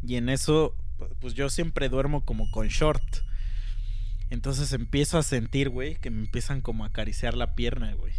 y 0.05 0.15
en 0.15 0.29
eso, 0.29 0.75
pues 1.19 1.33
yo 1.33 1.49
siempre 1.49 1.89
duermo 1.89 2.25
como 2.25 2.49
con 2.51 2.67
short. 2.67 3.03
Entonces 4.29 4.71
empiezo 4.73 5.17
a 5.17 5.23
sentir, 5.23 5.69
güey, 5.69 5.95
que 5.95 6.09
me 6.09 6.21
empiezan 6.21 6.61
como 6.61 6.83
a 6.83 6.87
acariciar 6.87 7.35
la 7.35 7.53
pierna, 7.55 7.93
güey. 7.93 8.13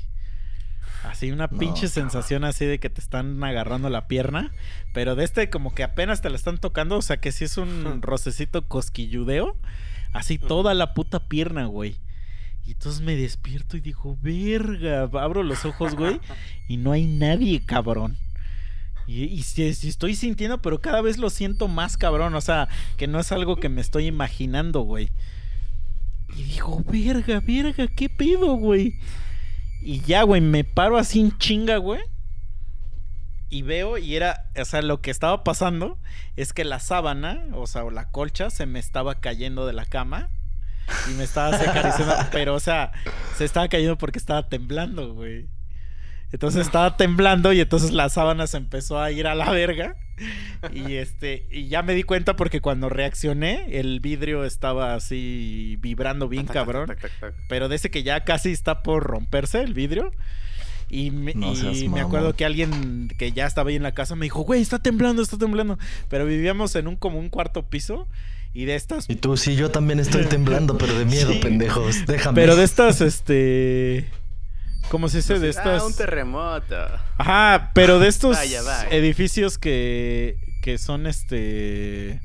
Así 1.04 1.32
una 1.32 1.48
pinche 1.48 1.88
sensación 1.88 2.44
así 2.44 2.64
de 2.64 2.78
que 2.78 2.88
te 2.88 3.00
están 3.00 3.42
agarrando 3.42 3.90
la 3.90 4.06
pierna, 4.06 4.52
pero 4.94 5.16
de 5.16 5.24
este 5.24 5.50
como 5.50 5.74
que 5.74 5.82
apenas 5.82 6.20
te 6.22 6.30
la 6.30 6.36
están 6.36 6.59
tocando, 6.59 6.96
o 6.96 7.02
sea 7.02 7.16
que 7.16 7.32
sí 7.32 7.44
es 7.44 7.56
un 7.56 8.02
rocecito 8.02 8.66
cosquilludeo, 8.68 9.56
así 10.12 10.38
toda 10.38 10.74
la 10.74 10.94
puta 10.94 11.28
pierna, 11.28 11.66
güey. 11.66 11.96
Y 12.64 12.72
entonces 12.72 13.02
me 13.02 13.16
despierto 13.16 13.76
y 13.76 13.80
digo, 13.80 14.16
verga, 14.22 15.02
abro 15.20 15.42
los 15.42 15.64
ojos, 15.64 15.96
güey, 15.96 16.20
y 16.68 16.76
no 16.76 16.92
hay 16.92 17.06
nadie, 17.06 17.64
cabrón. 17.64 18.16
Y, 19.09 19.24
y 19.24 19.42
sí 19.42 19.64
estoy 19.66 20.14
sintiendo, 20.14 20.62
pero 20.62 20.80
cada 20.80 21.00
vez 21.00 21.18
lo 21.18 21.28
siento 21.28 21.66
más, 21.66 21.96
cabrón. 21.96 22.34
O 22.36 22.40
sea, 22.40 22.68
que 22.96 23.09
no 23.09 23.18
es 23.18 23.32
algo 23.32 23.56
que 23.56 23.68
me 23.68 23.80
estoy 23.80 24.06
imaginando, 24.06 24.82
güey. 24.82 25.10
Y 26.36 26.44
digo, 26.44 26.82
verga, 26.88 27.40
verga, 27.40 27.88
¿qué 27.88 28.09
pedo, 28.09 28.54
güey? 28.54 28.98
Y 29.82 30.00
ya, 30.00 30.22
güey, 30.22 30.40
me 30.40 30.64
paro 30.64 30.96
así 30.96 31.20
en 31.20 31.36
chinga, 31.38 31.76
güey. 31.78 32.00
Y 33.50 33.62
veo, 33.62 33.98
y 33.98 34.16
era, 34.16 34.50
o 34.59 34.64
sea, 34.64 34.80
lo 34.80 35.02
que 35.02 35.10
estaba 35.10 35.44
pasando 35.44 35.98
es 36.36 36.52
que 36.52 36.64
la 36.64 36.80
sábana, 36.80 37.44
o 37.52 37.66
sea, 37.66 37.84
o 37.84 37.90
la 37.90 38.10
colcha, 38.10 38.48
se 38.48 38.64
me 38.64 38.78
estaba 38.78 39.16
cayendo 39.16 39.66
de 39.66 39.72
la 39.72 39.84
cama. 39.84 40.30
Y 41.10 41.14
me 41.14 41.24
estaba 41.24 41.56
acariciando, 41.56 42.14
pero, 42.32 42.54
o 42.54 42.60
sea, 42.60 42.92
se 43.36 43.44
estaba 43.44 43.68
cayendo 43.68 43.98
porque 43.98 44.18
estaba 44.18 44.48
temblando, 44.48 45.14
güey. 45.14 45.48
Entonces 46.32 46.62
estaba 46.62 46.96
temblando 46.96 47.52
y 47.52 47.60
entonces 47.60 47.90
la 47.90 48.09
sábana 48.09 48.46
se 48.46 48.56
empezó 48.56 49.00
a 49.00 49.10
ir 49.10 49.26
a 49.26 49.34
la 49.34 49.50
verga. 49.50 49.96
Y 50.73 50.94
este, 50.94 51.47
y 51.51 51.69
ya 51.69 51.82
me 51.82 51.94
di 51.94 52.03
cuenta 52.05 52.36
porque 52.36 52.61
cuando 52.61 52.89
reaccioné, 52.89 53.66
el 53.81 54.01
vidrio 54.01 54.44
estaba 54.44 54.94
así 54.94 55.77
vibrando 55.81 56.28
bien 56.28 56.47
cabrón. 56.47 56.86
tac, 56.86 57.01
tac, 57.01 57.20
tac. 57.20 57.35
Pero 57.49 57.69
de 57.69 57.77
ese 57.77 57.90
que 57.90 58.03
ya 58.03 58.24
casi 58.24 58.51
está 58.53 58.82
por 58.82 59.03
romperse 59.05 59.61
el 59.61 59.74
vidrio. 59.74 60.12
Y, 60.89 61.11
me, 61.11 61.32
No 61.35 61.53
y 61.53 61.57
seas 61.57 61.82
me 61.89 62.01
acuerdo 62.01 62.35
que 62.36 62.44
alguien 62.44 63.09
que 63.19 63.32
ya 63.32 63.47
estaba 63.47 63.70
ahí 63.70 63.77
en 63.77 63.82
la 63.82 63.93
casa 63.93 64.15
me 64.15 64.27
dijo, 64.27 64.43
güey, 64.43 64.61
está 64.61 64.78
temblando, 64.78 65.23
está 65.23 65.39
temblando. 65.39 65.78
Pero 66.09 66.27
vivíamos 66.27 66.77
en 66.77 66.86
un 66.86 66.97
como 66.97 67.19
un 67.19 67.28
cuarto 67.31 67.62
piso. 67.62 68.07
Y 68.55 68.66
de 68.66 68.74
estas 68.74 69.09
Y 69.09 69.16
tú, 69.16 69.39
sí, 69.39 69.57
yo 69.57 69.70
también 69.70 69.99
estoy 69.99 70.24
temblando, 70.28 70.77
pero 70.77 70.99
de 70.99 71.07
miedo, 71.07 71.32
Sí. 71.32 71.39
pendejos. 71.39 72.05
Déjame. 72.07 72.35
Pero 72.35 72.55
de 72.57 72.65
estas, 72.65 73.01
este. 73.01 74.11
¿Cómo 74.93 75.09
se 75.09 75.16
dice? 75.16 75.39
De 75.39 75.48
Así, 75.48 75.59
estas. 75.59 75.81
Ah, 75.82 75.86
un 75.86 75.97
terremoto. 75.97 76.77
Ajá, 77.16 77.70
pero 77.73 77.98
de 77.98 78.09
estos 78.09 78.36
Vaya, 78.36 78.60
vaya. 78.60 78.90
edificios 78.90 79.56
que. 79.56 80.36
que 80.60 80.77
son 80.77 81.06
este. 81.06 82.20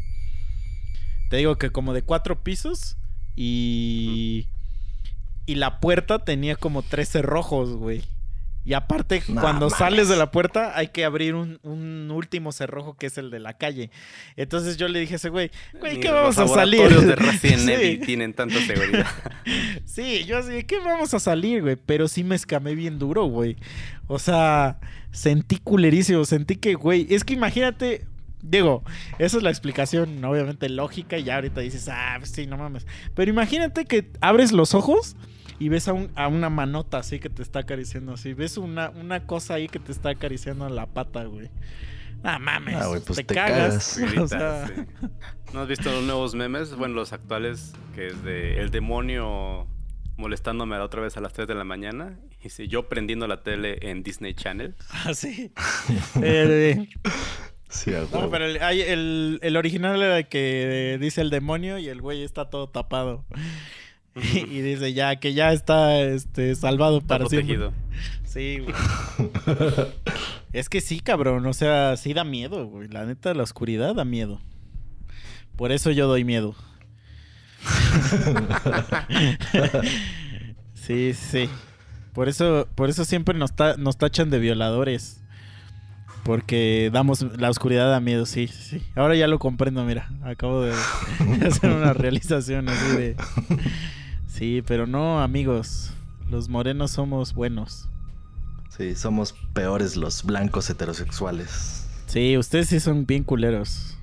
Te 1.30 1.38
digo 1.38 1.58
que 1.58 1.70
como 1.70 1.94
de 1.94 2.02
cuatro 2.02 2.44
pisos. 2.44 2.98
Y. 3.38 4.50
Y 5.46 5.56
la 5.56 5.80
puerta 5.80 6.20
tenía 6.20 6.58
como 6.58 6.82
tres 6.82 7.08
cerrojos, 7.08 7.70
güey. 7.72 8.04
Y 8.68 8.74
aparte, 8.74 9.24
No 9.30 9.40
cuando 9.40 9.68
mames. 9.70 9.78
sales 9.80 10.10
de 10.10 10.18
la 10.18 10.30
puerta, 10.30 10.78
hay 10.78 10.90
que 10.90 11.06
abrir 11.06 11.36
un, 11.36 11.58
un 11.64 12.12
último 12.12 12.52
cerrojo 12.52 12.96
que 12.98 13.06
es 13.06 13.18
el 13.18 13.32
de 13.32 13.40
la 13.40 13.54
calle. 13.54 13.92
Entonces 14.36 14.76
yo 14.76 14.90
le 14.90 15.00
dije 15.00 15.14
a 15.14 15.16
ese 15.16 15.30
güey, 15.30 15.52
güey, 15.80 15.96
Ni 15.96 16.00
¿qué 16.02 16.12
vamos 16.12 16.38
a 16.38 16.42
los 16.42 16.52
salir? 16.54 16.82
laboratorios 16.82 17.08
de 17.08 17.16
Resident 17.16 17.62
Sí. 17.66 17.72
Evil 17.72 18.00
tienen 18.06 18.34
tanta 18.34 18.60
seguridad. 18.60 19.06
Sí, 19.86 20.26
yo 20.26 20.38
así, 20.40 20.64
¿qué 20.66 20.80
vamos 20.80 21.14
a 21.14 21.20
salir, 21.20 21.62
güey? 21.62 21.78
Pero 21.78 22.10
sí 22.10 22.26
me 22.26 22.36
escamé 22.36 22.76
bien 22.76 23.00
duro, 23.00 23.24
güey. 23.24 23.56
O 24.08 24.20
sea, 24.20 24.80
sentí 25.12 25.58
culerísimo, 25.60 26.26
sentí 26.26 26.58
que, 26.58 26.74
güey, 26.76 27.08
es 27.10 27.24
que 27.24 27.34
imagínate, 27.34 28.06
digo, 28.42 28.84
esa 29.18 29.38
es 29.38 29.44
la 29.44 29.50
explicación, 29.50 30.24
obviamente 30.26 30.68
lógica, 30.68 31.18
y 31.18 31.24
ya 31.24 31.36
ahorita 31.36 31.62
dices, 31.62 31.88
ah, 31.90 32.16
pues 32.20 32.32
sí, 32.32 32.46
no 32.48 32.58
mames. 32.58 32.86
Pero 33.16 33.32
imagínate 33.32 33.86
que 33.86 34.12
abres 34.20 34.52
los 34.52 34.74
ojos 34.76 35.16
y 35.60 35.70
ves 35.70 35.88
a, 35.88 35.94
un- 35.94 36.12
a 36.16 36.28
una 36.28 36.50
manota 36.50 36.98
así 37.00 37.20
que 37.20 37.30
te 37.30 37.42
está 37.42 37.60
acariciando 37.60 38.14
así. 38.14 38.34
Ves 38.34 38.58
una, 38.58 38.90
una 38.92 39.26
cosa 39.26 39.56
ahí 39.56 39.68
que 39.68 39.80
te 39.80 39.92
está 39.92 40.10
acariciando 40.10 40.68
la 40.70 40.86
pata, 40.86 41.24
güey. 41.26 41.50
Ah, 42.24 42.40
mames. 42.40 42.76
Ah, 42.76 42.90
pues 43.06 43.18
te, 43.18 43.24
te 43.24 43.36
cagas. 43.36 43.96
cagas. 43.96 43.98
Grita, 44.00 44.22
O 44.24 44.28
sea, 44.28 44.68
sí. 44.68 44.74
¿No 45.54 45.62
has 45.62 45.68
visto 45.68 45.92
los 45.92 46.04
nuevos 46.04 46.36
memes? 46.36 46.76
Bueno, 46.76 46.96
los 46.96 47.14
actuales, 47.14 47.74
que 47.96 48.08
es 48.08 48.24
de 48.24 48.60
el 48.60 48.70
demonio 48.72 49.68
molestándome 50.18 50.76
la 50.78 50.84
otra 50.84 51.02
vez 51.02 51.16
a 51.18 51.22
las 51.22 51.34
3 51.34 51.48
de 51.48 51.56
la 51.56 51.64
mañana. 51.64 52.18
Y 52.40 52.44
dice, 52.46 52.68
yo 52.68 52.90
prendiendo 52.90 53.28
la 53.28 53.42
tele 53.44 53.78
en 53.82 54.04
Disney 54.04 54.34
Channel. 54.34 54.76
así. 55.06 55.52
Eh, 56.22 56.88
Sí, 57.70 57.92
no, 58.14 58.30
pero 58.32 58.46
el, 58.46 58.56
el- 58.62 59.40
el 59.44 59.58
original 59.58 60.02
era 60.02 60.20
el 60.20 60.28
que 60.30 60.98
dice 61.02 61.20
el 61.20 61.30
demonio 61.30 61.78
y 61.78 61.90
el 61.90 62.00
güey 62.02 62.24
está 62.24 62.50
todo 62.50 62.70
tapado. 62.70 63.26
Y, 64.34 64.38
y 64.40 64.62
dice 64.62 64.94
ya 64.94 65.16
que 65.18 65.34
ya 65.34 65.54
está 65.54 66.00
este, 66.02 66.56
salvado 66.56 66.98
Está 67.00 67.08
para 67.20 67.30
siempre. 67.30 67.56
protegido. 67.58 67.88
Sí, 68.24 68.60
güey. 68.60 68.76
es 70.54 70.70
que 70.70 70.82
sí, 70.82 71.00
cabrón. 71.00 71.46
O 71.46 71.54
sea, 71.54 71.98
sí 71.98 72.14
da 72.14 72.24
miedo, 72.24 72.66
güey. 72.68 72.88
La 72.88 73.06
neta, 73.06 73.34
la 73.34 73.44
oscuridad 73.44 73.96
da 73.96 74.06
miedo. 74.06 74.40
Por 75.56 75.72
eso 75.72 75.92
yo 75.92 76.08
doy 76.08 76.24
miedo. 76.24 76.56
sí, 80.74 81.14
sí. 81.14 81.50
Por 82.14 82.30
eso, 82.30 82.68
por 82.76 82.90
eso 82.90 83.06
siempre 83.06 83.38
nos, 83.38 83.56
ta- 83.56 83.76
nos 83.78 83.98
tachan 83.98 84.30
de 84.30 84.40
violadores. 84.40 85.22
Porque 86.24 86.90
damos 86.92 87.22
la 87.40 87.50
oscuridad 87.50 87.90
da 87.90 88.02
miedo, 88.02 88.26
sí, 88.26 88.48
sí. 88.48 88.82
Ahora 88.96 89.16
ya 89.16 89.28
lo 89.28 89.40
comprendo, 89.40 89.86
mira. 89.86 90.10
Acabo 90.24 90.62
de 90.62 90.74
hacer 91.48 91.72
una 91.72 91.94
realización 91.94 92.68
así 92.68 92.98
de. 92.98 93.16
Sí, 94.38 94.62
pero 94.62 94.86
no, 94.86 95.20
amigos. 95.20 95.94
Los 96.30 96.48
morenos 96.48 96.92
somos 96.92 97.34
buenos. 97.34 97.90
Sí, 98.70 98.96
somos 98.96 99.34
peores 99.54 99.96
los 99.96 100.24
blancos 100.24 100.70
heterosexuales. 100.70 101.88
Sí, 102.06 102.38
ustedes 102.38 102.70
sí 102.70 102.80
son 102.80 103.08
bien 103.08 103.24
culeros. 103.24 103.98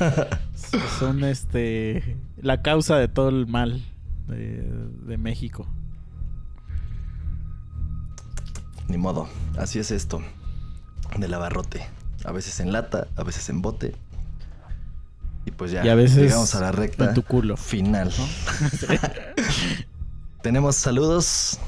Son 0.98 1.24
este 1.24 2.18
la 2.42 2.60
causa 2.60 2.98
de 2.98 3.08
todo 3.08 3.30
el 3.30 3.46
mal 3.46 3.82
de, 4.26 4.62
de 5.06 5.16
México. 5.16 5.66
Ni 8.88 8.98
modo, 8.98 9.28
así 9.58 9.78
es 9.78 9.90
esto. 9.90 10.20
Del 11.16 11.32
abarrote. 11.32 11.86
A 12.24 12.32
veces 12.32 12.60
en 12.60 12.72
lata, 12.72 13.06
a 13.16 13.22
veces 13.22 13.48
en 13.48 13.62
bote. 13.62 13.94
Y 15.46 15.50
pues 15.52 15.70
ya, 15.70 15.84
Y 15.84 15.88
a 15.88 15.94
veces 15.94 16.18
llegamos 16.18 16.54
a 16.54 16.60
la 16.60 16.72
recta 16.72 17.06
en 17.08 17.14
tu 17.14 17.22
culo. 17.22 17.56
final. 17.56 18.12
Tenemos 20.42 20.76
saludos. 20.76 21.58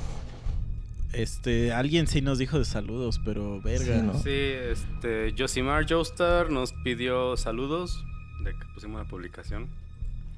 Este, 1.12 1.72
alguien 1.72 2.06
sí 2.06 2.20
nos 2.20 2.38
dijo 2.38 2.58
de 2.58 2.64
saludos, 2.64 3.20
pero 3.24 3.60
verga. 3.62 3.96
Sí, 3.96 4.02
¿no? 4.06 4.14
Sí, 4.14 4.30
este, 4.30 5.34
Josimar 5.36 5.86
Joestar 5.88 6.50
nos 6.50 6.72
pidió 6.84 7.36
saludos 7.36 8.04
de 8.44 8.52
que 8.52 8.66
pusimos 8.74 9.02
la 9.02 9.08
publicación. 9.08 9.68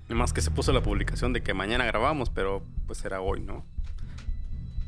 Más 0.08 0.32
que 0.32 0.40
se 0.40 0.50
puso 0.50 0.72
la 0.72 0.82
publicación 0.82 1.32
de 1.32 1.42
que 1.42 1.54
mañana 1.54 1.84
grabamos, 1.84 2.30
pero 2.30 2.62
pues 2.86 3.04
era 3.04 3.20
hoy, 3.20 3.40
¿no? 3.40 3.64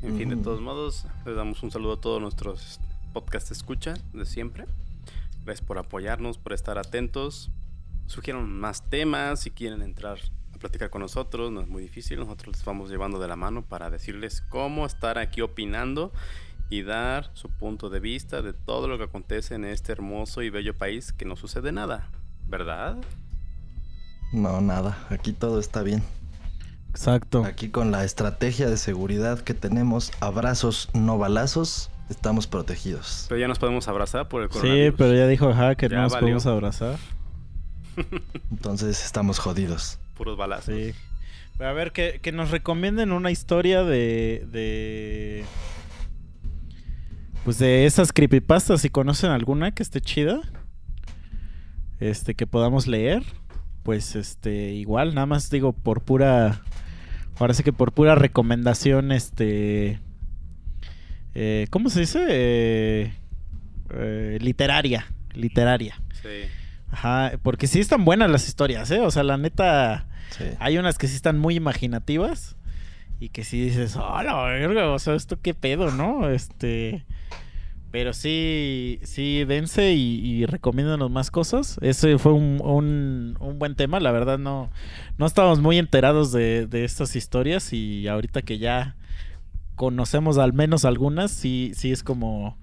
En 0.02 0.16
fin, 0.16 0.30
de 0.30 0.34
Ujú. 0.36 0.44
todos 0.44 0.60
modos, 0.60 1.06
les 1.24 1.36
damos 1.36 1.62
un 1.62 1.70
saludo 1.70 1.94
a 1.94 2.00
todos 2.00 2.20
nuestros 2.20 2.80
podcast 3.12 3.52
escucha 3.52 3.94
de 4.14 4.24
siempre. 4.26 4.64
Gracias 5.44 5.64
por 5.66 5.78
apoyarnos, 5.78 6.38
por 6.38 6.52
estar 6.52 6.78
atentos. 6.78 7.50
Sugieran 8.06 8.50
más 8.60 8.88
temas 8.90 9.40
si 9.40 9.50
quieren 9.50 9.82
entrar 9.82 10.18
a 10.54 10.58
platicar 10.58 10.90
con 10.90 11.00
nosotros, 11.02 11.50
no 11.50 11.60
es 11.60 11.68
muy 11.68 11.82
difícil. 11.82 12.18
Nosotros 12.20 12.56
les 12.56 12.64
vamos 12.64 12.90
llevando 12.90 13.18
de 13.18 13.28
la 13.28 13.36
mano 13.36 13.62
para 13.62 13.90
decirles 13.90 14.42
cómo 14.48 14.84
estar 14.86 15.18
aquí 15.18 15.40
opinando 15.40 16.12
y 16.70 16.82
dar 16.82 17.30
su 17.34 17.48
punto 17.50 17.90
de 17.90 18.00
vista 18.00 18.40
de 18.42 18.52
todo 18.52 18.88
lo 18.88 18.96
que 18.98 19.04
acontece 19.04 19.54
en 19.54 19.64
este 19.64 19.92
hermoso 19.92 20.42
y 20.42 20.50
bello 20.50 20.74
país 20.76 21.12
que 21.12 21.24
no 21.24 21.36
sucede 21.36 21.72
nada, 21.72 22.10
¿verdad? 22.48 22.96
No, 24.32 24.60
nada. 24.60 24.96
Aquí 25.10 25.32
todo 25.32 25.58
está 25.60 25.82
bien. 25.82 26.02
Exacto. 26.90 27.44
Aquí 27.44 27.68
con 27.70 27.90
la 27.90 28.04
estrategia 28.04 28.68
de 28.68 28.76
seguridad 28.76 29.40
que 29.40 29.54
tenemos, 29.54 30.12
abrazos, 30.20 30.88
no 30.94 31.18
balazos, 31.18 31.90
estamos 32.10 32.46
protegidos. 32.46 33.26
Pero 33.28 33.40
ya 33.40 33.48
nos 33.48 33.58
podemos 33.58 33.88
abrazar 33.88 34.28
por 34.28 34.42
el 34.42 34.48
Sí, 34.48 34.58
coronavirus. 34.58 34.94
pero 34.98 35.14
ya 35.14 35.26
dijo 35.26 35.50
Ya 35.52 35.56
no 35.56 36.02
nos 36.02 36.12
valió. 36.12 36.20
podemos 36.20 36.46
abrazar. 36.46 36.98
Entonces 38.50 39.04
estamos 39.04 39.38
jodidos. 39.38 39.98
Puros 40.14 40.36
balazos. 40.36 40.74
Sí. 40.74 40.92
Pero 41.58 41.70
a 41.70 41.72
ver, 41.72 41.92
que, 41.92 42.18
que 42.22 42.32
nos 42.32 42.50
recomienden 42.50 43.12
una 43.12 43.30
historia 43.30 43.82
de, 43.84 44.46
de. 44.50 45.44
Pues 47.44 47.58
de 47.58 47.86
esas 47.86 48.12
creepypastas, 48.12 48.80
si 48.80 48.88
conocen 48.90 49.30
alguna 49.30 49.72
que 49.72 49.82
esté 49.82 50.00
chida. 50.00 50.40
Este, 52.00 52.34
que 52.34 52.46
podamos 52.46 52.86
leer. 52.86 53.22
Pues 53.82 54.14
este, 54.16 54.72
igual, 54.72 55.14
nada 55.14 55.26
más 55.26 55.50
digo 55.50 55.72
por 55.72 56.02
pura. 56.02 56.62
Ahora 57.38 57.54
sí 57.54 57.62
que 57.62 57.72
por 57.72 57.92
pura 57.92 58.14
recomendación, 58.14 59.10
este. 59.10 59.98
eh, 61.34 61.66
¿Cómo 61.70 61.90
se 61.90 62.00
dice? 62.00 62.24
Eh, 62.28 63.12
eh, 63.90 64.38
literaria. 64.40 65.06
Literaria. 65.34 66.00
Sí. 66.22 66.28
Ajá, 66.92 67.32
porque 67.42 67.66
sí 67.66 67.80
están 67.80 68.04
buenas 68.04 68.30
las 68.30 68.46
historias, 68.46 68.90
¿eh? 68.92 69.00
O 69.00 69.10
sea, 69.10 69.22
la 69.24 69.36
neta. 69.38 70.06
Sí. 70.30 70.44
Hay 70.60 70.78
unas 70.78 70.96
que 70.98 71.08
sí 71.08 71.16
están 71.16 71.38
muy 71.38 71.56
imaginativas 71.56 72.54
y 73.18 73.30
que 73.30 73.42
sí 73.44 73.60
dices, 73.60 73.96
oh, 73.96 74.22
la 74.22 74.40
verga, 74.44 74.90
o 74.90 74.98
sea, 74.98 75.14
esto 75.14 75.38
qué 75.42 75.54
pedo, 75.54 75.90
¿no? 75.90 76.28
Este. 76.30 77.04
Pero 77.90 78.14
sí, 78.14 79.00
sí, 79.02 79.44
dense 79.44 79.92
y, 79.92 80.18
y 80.24 80.46
recomiéndanos 80.46 81.10
más 81.10 81.30
cosas. 81.30 81.78
Ese 81.82 82.16
fue 82.18 82.32
un, 82.32 82.60
un- 82.64 83.36
un 83.40 83.58
buen 83.58 83.74
tema, 83.74 84.00
la 84.00 84.12
verdad 84.12 84.38
no, 84.38 84.70
no 85.18 85.26
estábamos 85.26 85.60
muy 85.60 85.76
enterados 85.78 86.32
de, 86.32 86.66
de 86.66 86.84
estas 86.84 87.16
historias 87.16 87.72
y 87.74 88.08
ahorita 88.08 88.40
que 88.42 88.56
ya 88.58 88.96
conocemos 89.76 90.38
al 90.38 90.54
menos 90.54 90.86
algunas, 90.86 91.30
sí, 91.32 91.72
sí 91.74 91.92
es 91.92 92.02
como, 92.02 92.56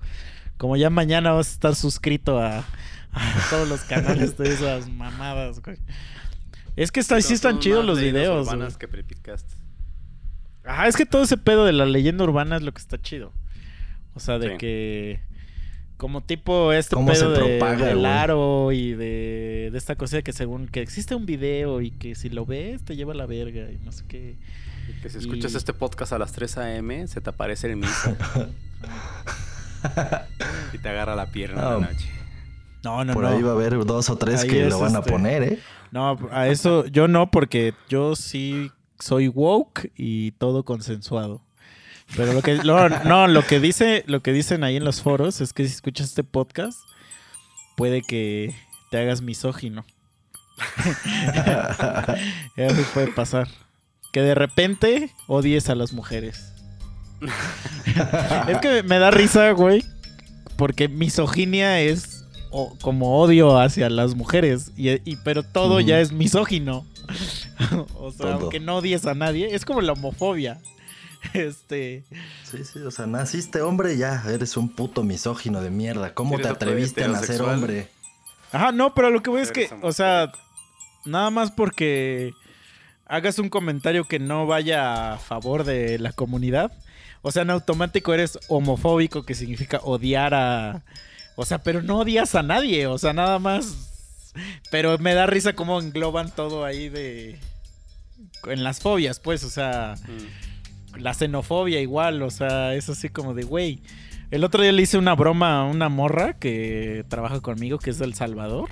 como 0.58 0.76
ya 0.78 0.90
mañana 0.90 1.32
vas 1.32 1.50
a 1.50 1.52
estar 1.54 1.76
suscrito 1.76 2.40
a 2.40 2.64
todos 3.50 3.68
los 3.68 3.82
canales 3.82 4.38
de 4.38 4.54
esas 4.54 4.90
mamadas, 4.90 5.62
güey. 5.62 5.78
Es 6.76 6.92
que 6.92 7.00
está, 7.00 7.20
sí 7.22 7.34
están 7.34 7.60
chidos 7.60 7.86
los 7.86 7.98
leyendas 7.98 8.22
videos. 8.24 8.48
urbanas 8.48 8.78
que 8.78 8.88
creepypastas. 8.88 9.58
Ajá, 10.64 10.88
es 10.88 10.96
que 10.96 11.06
todo 11.06 11.24
ese 11.24 11.38
pedo 11.38 11.66
de 11.66 11.74
la 11.74 11.86
leyenda 11.86 12.24
urbana 12.24 12.56
es 12.58 12.62
lo 12.62 12.72
que 12.74 12.80
está 12.82 13.02
chido. 13.02 13.34
O 14.14 14.20
sea, 14.20 14.40
de 14.40 14.52
Sí. 14.52 14.58
que. 14.58 15.20
Como 15.98 16.22
tipo 16.22 16.72
este 16.72 16.96
¿Cómo 16.96 17.14
se 17.14 17.20
pedo 17.26 17.32
de, 17.34 17.40
propaga, 17.58 17.88
del 17.88 18.06
aro 18.06 18.72
y 18.72 18.92
de, 18.94 19.68
de 19.70 19.78
esta 19.78 19.96
cosa 19.96 20.16
de 20.16 20.24
que 20.24 20.32
según 20.32 20.68
que 20.70 20.82
existe 20.82 21.14
un 21.14 21.26
video 21.26 21.82
y 21.82 21.92
que 21.92 22.16
si 22.16 22.30
lo 22.30 22.46
ves 22.46 22.86
te 22.86 22.96
lleva 22.96 23.12
a 23.12 23.18
la 23.18 23.26
verga 23.26 23.70
y 23.70 23.80
no 23.84 23.92
sé 23.92 24.06
qué. 24.08 24.38
Y 24.88 25.02
Que 25.02 25.10
si 25.10 25.18
escuchas 25.18 25.56
este 25.56 25.74
podcast 25.74 26.14
a 26.14 26.18
las 26.18 26.32
3 26.32 26.58
a.m., 26.60 27.06
se 27.08 27.20
te 27.20 27.30
aparece 27.30 27.68
el 27.68 27.76
misa 27.76 28.16
y 30.74 30.78
te 30.78 30.88
agarra 30.90 31.16
la 31.16 31.26
pierna 31.32 31.62
en 31.62 31.82
la 31.82 31.88
noche. 31.92 32.10
No, 32.84 33.04
no, 33.04 33.14
Por 33.14 33.24
no. 33.24 33.30
ahí 33.30 33.42
va 33.42 33.52
a 33.52 33.54
haber 33.54 33.86
dos 33.86 34.10
o 34.10 34.18
tres 34.18 34.42
Ahí 34.44 34.50
que 34.50 34.66
lo 34.70 34.80
van 34.80 34.96
a 34.96 35.00
este- 35.00 35.12
poner, 35.12 35.44
¿eh? 35.44 35.60
No, 35.92 36.18
a 36.32 36.48
eso 36.48 36.86
yo 36.86 37.08
no, 37.08 37.32
porque 37.32 37.74
yo 37.90 38.16
sí 38.16 38.72
soy 39.00 39.28
woke 39.28 39.92
y 39.96 40.32
todo 40.32 40.64
consensuado. 40.64 41.42
Pero 42.16 42.34
lo 42.34 42.42
que 42.42 42.56
lo- 42.56 42.90
no, 42.90 43.28
lo 43.28 43.46
que 43.46 43.60
dice, 43.60 44.04
lo 44.08 44.22
que 44.22 44.32
dicen 44.34 44.64
ahí 44.64 44.78
en 44.78 44.84
los 44.86 45.02
foros 45.02 45.42
es 45.42 45.52
que 45.54 45.66
si 45.68 45.74
escuchas 45.74 46.08
este 46.08 46.24
podcast, 46.24 46.80
puede 47.76 48.02
que 48.02 48.56
te 48.92 49.00
hagas 49.00 49.22
misógino. 49.22 49.86
Eso 52.56 52.82
puede 52.94 53.08
pasar. 53.08 53.48
Que 54.12 54.22
de 54.22 54.36
repente 54.36 55.12
odies 55.28 55.70
a 55.70 55.76
las 55.76 55.94
mujeres. 55.94 56.54
es 58.48 58.58
que 58.60 58.84
me 58.84 58.98
da 59.00 59.12
risa, 59.12 59.52
güey. 59.52 59.84
Porque 60.58 60.88
misoginia 60.90 61.80
es 61.80 62.19
o- 62.52 62.76
como 62.82 63.20
odio 63.20 63.60
hacia 63.60 63.90
las 63.90 64.16
mujeres. 64.16 64.72
Y, 64.78 64.90
y- 65.10 65.18
pero 65.24 65.44
todo 65.44 65.80
ya 65.80 66.00
es 66.00 66.12
misógino. 66.12 66.86
o 67.96 68.12
sea, 68.12 68.26
Todo. 68.26 68.34
aunque 68.34 68.60
no 68.60 68.78
odies 68.78 69.06
a 69.06 69.14
nadie. 69.16 69.54
Es 69.56 69.66
como 69.66 69.82
la 69.82 69.94
homofobia. 69.94 70.60
Este. 71.34 72.06
Sí, 72.50 72.64
sí, 72.64 72.80
o 72.80 72.92
sea, 72.92 73.06
naciste 73.06 73.62
hombre, 73.62 73.98
ya 73.98 74.24
eres 74.30 74.56
un 74.56 74.70
puto 74.70 75.04
misógino 75.04 75.62
de 75.62 75.70
mierda. 75.70 76.14
¿Cómo 76.14 76.38
te 76.40 76.48
atreviste 76.48 77.04
a 77.04 77.10
nacer 77.10 77.42
hombre? 77.42 77.90
Ajá, 78.54 78.72
no, 78.72 78.94
pero 78.94 79.10
lo 79.12 79.22
que 79.22 79.30
voy 79.30 79.42
es 79.42 79.52
que, 79.52 79.70
o 79.82 79.92
sea, 79.92 80.32
nada 81.06 81.30
más 81.30 81.52
porque 81.52 82.32
hagas 83.06 83.38
un 83.38 83.50
comentario 83.50 84.06
que 84.06 84.18
no 84.18 84.48
vaya 84.48 85.14
a 85.14 85.18
favor 85.18 85.66
de 85.66 86.00
la 86.00 86.14
comunidad. 86.14 86.72
O 87.22 87.32
sea, 87.34 87.42
en 87.42 87.50
automático 87.50 88.14
eres 88.14 88.40
homofóbico, 88.48 89.24
que 89.24 89.36
significa 89.36 89.82
odiar 89.84 90.34
a. 90.34 90.84
O 91.42 91.46
sea, 91.46 91.60
pero 91.60 91.82
no 91.82 92.00
odias 92.00 92.36
a 92.36 92.44
nadie. 92.44 92.86
O 92.88 92.98
sea, 92.98 93.14
nada 93.14 93.40
más. 93.40 94.34
Pero 94.72 94.98
me 94.98 95.14
da 95.14 95.26
risa 95.26 95.54
cómo 95.54 95.80
engloban 95.80 96.36
todo 96.36 96.66
ahí 96.66 96.90
de. 96.90 97.40
En 98.44 98.66
las 98.66 98.82
fobias, 98.82 99.22
pues, 99.22 99.46
o 99.46 99.50
sea. 99.50 99.96
Mm. 100.06 101.00
la 101.00 101.14
xenofobia 101.14 101.80
igual, 101.80 102.22
o 102.24 102.30
sea, 102.30 102.76
es 102.76 102.90
así 102.90 103.08
como 103.08 103.34
de, 103.34 103.44
güey. 103.44 103.80
El 104.32 104.44
otro 104.44 104.62
día 104.62 104.74
le 104.74 104.82
hice 104.82 104.98
una 104.98 105.16
broma 105.16 105.62
a 105.62 105.64
una 105.64 105.88
morra 105.88 106.34
que 106.34 107.06
trabaja 107.08 107.40
conmigo, 107.40 107.80
que 107.80 107.92
es 107.92 108.00
del 108.00 108.16
Salvador. 108.16 108.70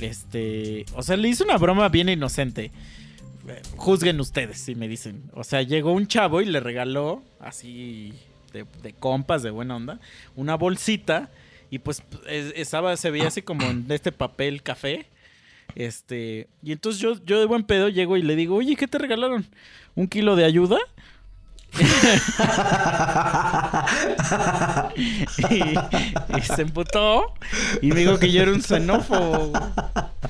Este, 0.00 0.84
o 0.94 1.02
sea, 1.04 1.16
le 1.16 1.28
hice 1.28 1.44
una 1.44 1.58
broma 1.58 1.88
bien 1.88 2.08
inocente. 2.08 2.72
Juzguen 3.76 4.18
ustedes 4.18 4.58
si 4.58 4.74
me 4.74 4.88
dicen. 4.88 5.30
O 5.32 5.44
sea, 5.44 5.62
llegó 5.62 5.92
un 5.92 6.08
chavo 6.08 6.40
y 6.40 6.46
le 6.46 6.58
regaló, 6.58 7.22
así 7.38 8.12
de, 8.64 8.92
compas, 8.92 9.42
de 9.42 9.50
buena 9.50 9.76
onda, 9.76 10.00
una 10.34 10.56
bolsita. 10.56 11.28
Y 11.68 11.80
pues 11.80 12.02
es- 12.28 12.52
estaba, 12.56 12.96
se 12.96 13.10
veía 13.10 13.28
así 13.28 13.42
como 13.42 13.66
en 13.66 13.86
este 13.90 14.12
papel 14.12 14.62
café. 14.62 15.06
Este, 15.74 16.48
y 16.62 16.72
entonces 16.72 17.00
yo, 17.00 17.22
yo 17.24 17.38
de 17.38 17.46
buen 17.46 17.64
pedo 17.64 17.88
llego 17.88 18.16
y 18.16 18.22
le 18.22 18.36
digo, 18.36 18.56
oye, 18.56 18.76
¿qué 18.76 18.86
te 18.86 18.98
regalaron? 18.98 19.46
¿Un 19.94 20.06
kilo 20.06 20.36
de 20.36 20.44
ayuda? 20.44 20.78
y, 24.96 26.40
se 26.42 26.62
emputó 26.62 27.34
y 27.82 27.88
me 27.88 28.00
dijo 28.00 28.18
que 28.18 28.30
yo 28.32 28.42
era 28.42 28.52
un 28.52 28.62
xenófobo 28.62 29.52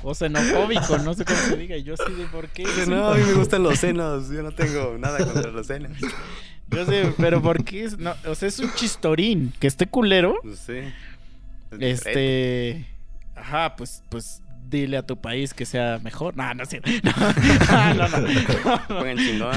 o 0.02 0.14
xenofóbico, 0.14 0.98
no 0.98 1.14
sé 1.14 1.24
cómo 1.24 1.38
se 1.38 1.56
diga. 1.56 1.76
Y 1.76 1.84
yo 1.84 1.94
así 1.94 2.12
de 2.14 2.26
por 2.26 2.48
qué. 2.48 2.64
No, 2.88 3.08
a 3.08 3.14
mí 3.14 3.22
me 3.22 3.34
gustan 3.34 3.62
los 3.62 3.78
senos. 3.78 4.28
Yo 4.30 4.42
no 4.42 4.52
tengo 4.52 4.96
nada 4.98 5.18
contra 5.24 5.50
los 5.50 5.66
senos. 5.66 5.92
Yo 6.70 6.84
sé, 6.84 7.12
pero 7.16 7.40
¿por 7.42 7.64
qué? 7.64 7.84
es- 7.84 7.98
No, 7.98 8.14
o 8.26 8.34
sea, 8.34 8.48
es 8.48 8.58
un 8.58 8.72
chistorín. 8.74 9.52
Que 9.60 9.66
esté 9.66 9.86
culero. 9.86 10.36
Pues 10.42 10.58
sí. 10.60 10.78
Es. 11.80 12.04
Este. 12.06 12.86
Ajá, 13.34 13.76
pues, 13.76 14.02
pues 14.08 14.42
dile 14.68 14.96
a 14.96 15.06
tu 15.06 15.16
país 15.20 15.54
que 15.54 15.64
sea 15.64 16.00
mejor. 16.02 16.36
No, 16.36 16.52
no 16.54 16.62
es 16.64 16.68
cierto. 16.70 16.90
No, 17.70 17.94
no, 17.94 18.08
no. 18.08 18.88
Pongan 18.88 19.16
chingón. 19.18 19.56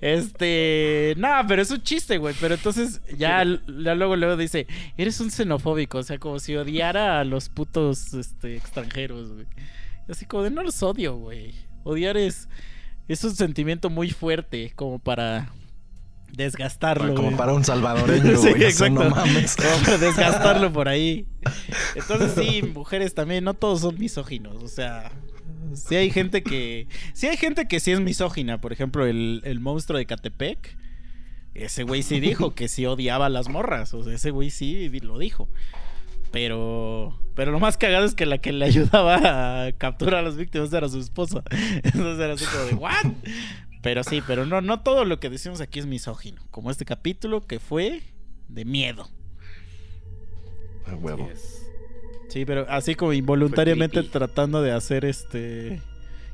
Este. 0.00 1.14
No, 1.16 1.28
pero 1.48 1.62
es 1.62 1.70
un 1.70 1.82
chiste, 1.82 2.18
güey. 2.18 2.34
Pero 2.40 2.54
entonces 2.54 3.00
ya, 3.16 3.44
ya 3.44 3.94
luego, 3.94 4.16
luego 4.16 4.36
dice: 4.36 4.66
Eres 4.96 5.20
un 5.20 5.30
xenofóbico. 5.30 5.98
O 5.98 6.02
sea, 6.02 6.18
como 6.18 6.38
si 6.38 6.56
odiara 6.56 7.20
a 7.20 7.24
los 7.24 7.48
putos 7.48 8.12
este, 8.14 8.56
extranjeros, 8.56 9.32
güey. 9.32 9.46
Así 10.08 10.26
como 10.26 10.42
de 10.42 10.50
no 10.50 10.62
los 10.62 10.82
odio, 10.82 11.16
güey. 11.16 11.54
Odiar 11.84 12.16
es. 12.16 12.48
Es 13.08 13.22
un 13.24 13.34
sentimiento 13.36 13.88
muy 13.88 14.10
fuerte 14.10 14.72
como 14.74 14.98
para 14.98 15.48
desgastarlo. 16.36 17.14
Como 17.14 17.28
güey. 17.28 17.36
para 17.36 17.52
un 17.54 17.64
salvadoreño, 17.64 18.36
Sí, 18.42 18.50
güey. 18.50 18.64
eso 18.64 18.88
no 18.90 19.02
exacto. 19.02 19.26
mames. 19.26 19.56
Como 19.84 19.98
desgastarlo 19.98 20.72
por 20.72 20.88
ahí. 20.88 21.26
Entonces 21.94 22.32
sí, 22.36 22.62
mujeres 22.62 23.14
también, 23.14 23.44
no 23.44 23.54
todos 23.54 23.80
son 23.80 23.98
misóginos. 23.98 24.62
O 24.62 24.68
sea, 24.68 25.10
sí 25.74 25.96
hay 25.96 26.10
gente 26.10 26.42
que. 26.42 26.88
Sí 27.14 27.26
hay 27.26 27.36
gente 27.36 27.66
que 27.66 27.80
sí 27.80 27.92
es 27.92 28.00
misógina. 28.00 28.60
Por 28.60 28.72
ejemplo, 28.72 29.06
el, 29.06 29.40
el 29.44 29.60
monstruo 29.60 29.98
de 29.98 30.06
Catepec. 30.06 30.76
Ese 31.54 31.84
güey 31.84 32.02
sí 32.02 32.20
dijo 32.20 32.54
que 32.54 32.68
sí 32.68 32.84
odiaba 32.84 33.26
a 33.26 33.30
las 33.30 33.48
morras. 33.48 33.94
O 33.94 34.04
sea, 34.04 34.12
ese 34.12 34.30
güey 34.30 34.50
sí 34.50 34.88
lo 35.00 35.18
dijo. 35.18 35.48
Pero. 36.30 37.18
Pero 37.34 37.52
lo 37.52 37.60
más 37.60 37.76
cagado 37.76 38.04
es 38.04 38.14
que 38.14 38.24
la 38.26 38.38
que 38.38 38.52
le 38.52 38.64
ayudaba 38.64 39.66
a 39.66 39.72
capturar 39.72 40.16
a 40.16 40.22
las 40.22 40.36
víctimas 40.36 40.72
era 40.72 40.88
su 40.88 40.98
esposa. 40.98 41.42
Entonces 41.82 42.18
era 42.18 42.34
así 42.34 42.44
como 42.46 42.64
de, 42.64 42.74
¿what? 42.74 43.12
Pero 43.86 44.02
sí, 44.02 44.20
pero 44.26 44.44
no, 44.46 44.60
no 44.62 44.80
todo 44.80 45.04
lo 45.04 45.20
que 45.20 45.30
decimos 45.30 45.60
aquí 45.60 45.78
es 45.78 45.86
misógino. 45.86 46.42
Como 46.50 46.72
este 46.72 46.84
capítulo 46.84 47.46
que 47.46 47.60
fue 47.60 48.02
de 48.48 48.64
miedo. 48.64 49.08
A 50.86 50.96
huevo. 50.96 51.30
Sí, 52.28 52.44
pero 52.44 52.66
así 52.68 52.96
como 52.96 53.12
involuntariamente 53.12 54.02
tratando 54.02 54.60
de 54.60 54.72
hacer 54.72 55.04
este 55.04 55.80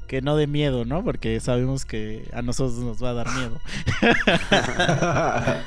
que 0.06 0.22
no 0.22 0.34
de 0.34 0.46
miedo, 0.46 0.86
¿no? 0.86 1.04
Porque 1.04 1.38
sabemos 1.40 1.84
que 1.84 2.26
a 2.32 2.40
nosotros 2.40 2.78
nos 2.78 3.04
va 3.04 3.10
a 3.10 3.12
dar 3.12 3.28
miedo. 3.34 3.60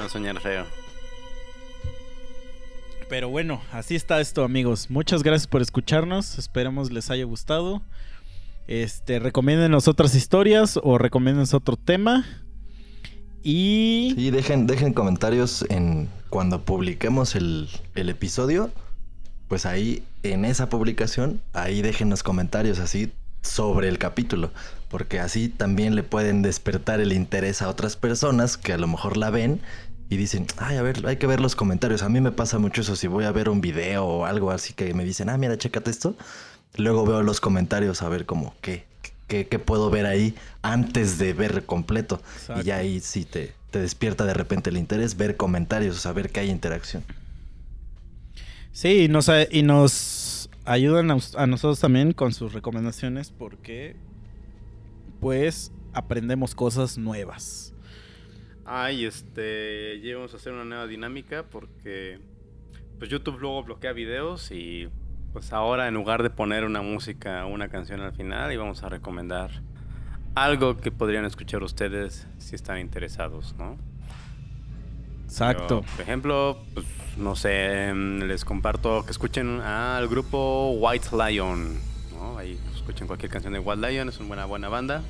No 0.00 0.08
soñar 0.08 0.40
feo. 0.40 0.64
Pero 3.10 3.28
bueno, 3.28 3.60
así 3.72 3.94
está 3.94 4.22
esto, 4.22 4.42
amigos. 4.42 4.88
Muchas 4.88 5.22
gracias 5.22 5.46
por 5.46 5.60
escucharnos. 5.60 6.38
Esperemos 6.38 6.90
les 6.90 7.10
haya 7.10 7.24
gustado. 7.24 7.82
Este, 8.66 9.18
recomiéndenos 9.20 9.86
otras 9.88 10.14
historias 10.14 10.78
o 10.82 10.98
recomiéndenos 10.98 11.54
otro 11.54 11.76
tema. 11.76 12.24
Y 13.42 14.14
Sí, 14.16 14.30
dejen, 14.30 14.66
dejen 14.66 14.92
comentarios 14.92 15.64
en 15.68 16.08
cuando 16.30 16.64
publiquemos 16.64 17.36
el, 17.36 17.68
el 17.94 18.08
episodio. 18.08 18.70
Pues 19.48 19.66
ahí, 19.66 20.02
en 20.24 20.44
esa 20.44 20.68
publicación, 20.68 21.40
ahí 21.52 21.80
dejen 21.80 22.10
los 22.10 22.24
comentarios 22.24 22.80
así 22.80 23.12
sobre 23.42 23.88
el 23.88 23.98
capítulo. 23.98 24.50
Porque 24.88 25.20
así 25.20 25.48
también 25.48 25.94
le 25.94 26.02
pueden 26.02 26.42
despertar 26.42 27.00
el 27.00 27.12
interés 27.12 27.62
a 27.62 27.68
otras 27.68 27.96
personas 27.96 28.56
que 28.56 28.72
a 28.72 28.78
lo 28.78 28.88
mejor 28.88 29.16
la 29.16 29.30
ven 29.30 29.60
y 30.08 30.16
dicen, 30.16 30.46
ay, 30.58 30.76
a 30.76 30.82
ver, 30.82 31.06
hay 31.06 31.16
que 31.16 31.26
ver 31.26 31.40
los 31.40 31.56
comentarios. 31.56 32.02
A 32.02 32.08
mí 32.08 32.20
me 32.20 32.32
pasa 32.32 32.58
mucho 32.58 32.80
eso 32.80 32.96
si 32.96 33.06
voy 33.06 33.24
a 33.24 33.32
ver 33.32 33.48
un 33.48 33.60
video 33.60 34.04
o 34.04 34.24
algo 34.24 34.50
así 34.50 34.72
que 34.72 34.92
me 34.94 35.04
dicen, 35.04 35.28
ah, 35.28 35.38
mira, 35.38 35.56
chécate 35.58 35.90
esto. 35.90 36.16
Luego 36.76 37.04
veo 37.06 37.22
los 37.22 37.40
comentarios 37.40 38.02
a 38.02 38.08
ver 38.08 38.26
como 38.26 38.54
qué, 38.60 38.84
qué, 39.28 39.46
qué 39.48 39.58
puedo 39.58 39.90
ver 39.90 40.06
ahí 40.06 40.34
antes 40.62 41.18
de 41.18 41.32
ver 41.32 41.64
completo. 41.66 42.20
Exacto. 42.34 42.60
Y 42.62 42.64
ya 42.64 42.76
ahí 42.76 43.00
sí 43.00 43.24
te, 43.24 43.54
te 43.70 43.78
despierta 43.80 44.24
de 44.26 44.34
repente 44.34 44.70
el 44.70 44.76
interés, 44.76 45.16
ver 45.16 45.36
comentarios, 45.36 45.96
saber 45.96 46.30
que 46.30 46.40
hay 46.40 46.50
interacción. 46.50 47.04
sí, 48.72 49.04
y 49.04 49.08
nos, 49.08 49.28
a- 49.28 49.44
y 49.50 49.62
nos 49.62 50.50
ayudan 50.64 51.10
a, 51.10 51.18
a 51.36 51.46
nosotros 51.46 51.80
también 51.80 52.12
con 52.12 52.32
sus 52.32 52.52
recomendaciones 52.52 53.30
porque 53.30 53.96
pues 55.20 55.72
aprendemos 55.92 56.54
cosas 56.54 56.98
nuevas. 56.98 57.72
Ay, 58.64 59.04
este, 59.04 60.00
ya 60.02 60.16
vamos 60.16 60.34
a 60.34 60.36
hacer 60.38 60.52
una 60.52 60.64
nueva 60.64 60.86
dinámica 60.86 61.44
porque 61.44 62.18
pues 62.98 63.10
YouTube 63.10 63.38
luego 63.40 63.62
bloquea 63.62 63.92
videos 63.92 64.50
y 64.50 64.88
pues 65.36 65.52
ahora 65.52 65.86
en 65.86 65.92
lugar 65.92 66.22
de 66.22 66.30
poner 66.30 66.64
una 66.64 66.80
música 66.80 67.44
o 67.44 67.48
una 67.48 67.68
canción 67.68 68.00
al 68.00 68.14
final 68.14 68.50
íbamos 68.54 68.82
a 68.82 68.88
recomendar 68.88 69.50
algo 70.34 70.78
que 70.78 70.90
podrían 70.90 71.26
escuchar 71.26 71.62
ustedes 71.62 72.26
si 72.38 72.54
están 72.54 72.78
interesados, 72.78 73.54
¿no? 73.58 73.76
Exacto. 75.24 75.82
Yo, 75.82 75.92
por 75.92 76.00
ejemplo, 76.00 76.58
pues, 76.72 76.86
no 77.18 77.36
sé, 77.36 77.88
em, 77.88 78.20
les 78.20 78.46
comparto 78.46 79.04
que 79.04 79.10
escuchen 79.10 79.60
al 79.60 80.08
grupo 80.08 80.70
White 80.70 81.08
Lion, 81.12 81.80
¿no? 82.14 82.38
Ahí 82.38 82.58
escuchen 82.74 83.06
cualquier 83.06 83.30
canción 83.30 83.52
de 83.52 83.58
White 83.58 83.90
Lion, 83.90 84.08
es 84.08 84.18
una 84.18 84.28
buena, 84.28 84.46
buena 84.46 84.68
banda. 84.70 85.02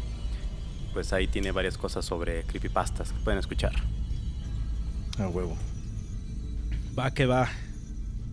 Pues 0.92 1.12
ahí 1.12 1.28
tiene 1.28 1.52
varias 1.52 1.78
cosas 1.78 2.04
sobre 2.04 2.42
creepypastas 2.42 3.12
que 3.12 3.18
pueden 3.20 3.38
escuchar. 3.38 3.74
A 5.20 5.28
huevo. 5.28 5.56
Va 6.98 7.12
que 7.12 7.26
va. 7.26 7.48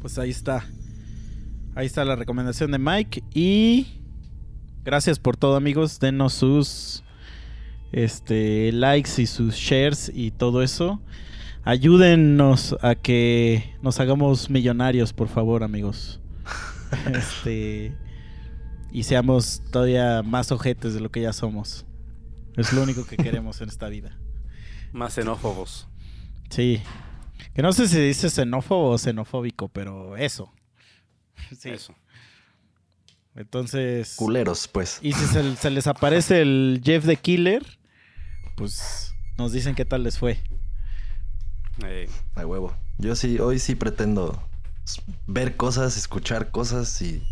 Pues 0.02 0.18
ahí 0.18 0.32
está. 0.32 0.66
Ahí 1.76 1.88
está 1.88 2.06
la 2.06 2.16
recomendación 2.16 2.72
de 2.72 2.78
Mike. 2.78 3.24
Y 3.34 3.88
gracias 4.84 5.18
por 5.18 5.38
todo, 5.38 5.56
amigos. 5.56 6.00
Denos 6.00 6.34
sus 6.34 7.04
este, 7.92 8.72
likes 8.72 9.20
y 9.20 9.26
sus 9.26 9.56
shares 9.56 10.12
y 10.14 10.30
todo 10.30 10.62
eso. 10.62 11.02
Ayúdennos 11.64 12.76
a 12.82 12.94
que 12.94 13.76
nos 13.82 14.00
hagamos 14.00 14.52
millonarios, 14.52 15.14
por 15.14 15.30
favor, 15.30 15.64
amigos. 15.64 16.22
este. 17.12 17.98
Y 18.92 19.04
seamos 19.04 19.64
todavía 19.72 20.22
más 20.22 20.52
ojetes 20.52 20.94
de 20.94 21.00
lo 21.00 21.10
que 21.10 21.22
ya 21.22 21.34
somos. 21.34 21.88
Es 22.56 22.72
lo 22.72 22.84
único 22.84 23.08
que 23.08 23.18
queremos 23.18 23.62
en 23.62 23.70
esta 23.70 23.90
vida. 23.90 24.16
Más 24.92 25.16
xenófobos. 25.16 25.88
Sí. 26.52 26.84
Que 27.56 27.64
no 27.64 27.74
sé 27.74 27.88
si 27.88 28.00
dice 28.00 28.30
xenófobo 28.30 28.92
o 28.92 28.98
xenofóbico, 29.00 29.70
pero 29.70 30.18
eso. 30.18 30.54
Sí. 31.60 31.70
Eso. 31.70 31.94
Entonces. 33.36 34.14
Culeros, 34.16 34.68
pues. 34.68 35.00
Y 35.02 35.14
si 35.14 35.26
se, 35.26 35.56
se 35.56 35.70
les 35.72 35.88
aparece 35.88 36.42
el 36.42 36.82
Jeff 36.84 37.06
the 37.06 37.16
Killer, 37.16 37.64
pues 38.56 39.14
nos 39.38 39.52
dicen 39.52 39.74
qué 39.76 39.86
tal 39.86 40.04
les 40.04 40.20
fue. 40.20 40.40
Eh, 41.84 42.08
A 42.36 42.46
huevo. 42.46 42.76
Yo 43.00 43.16
sí, 43.16 43.40
hoy 43.40 43.58
sí 43.58 43.74
pretendo 43.76 44.42
ver 45.26 45.56
cosas, 45.56 45.98
escuchar 45.98 46.52
cosas 46.52 47.02
y 47.02 47.24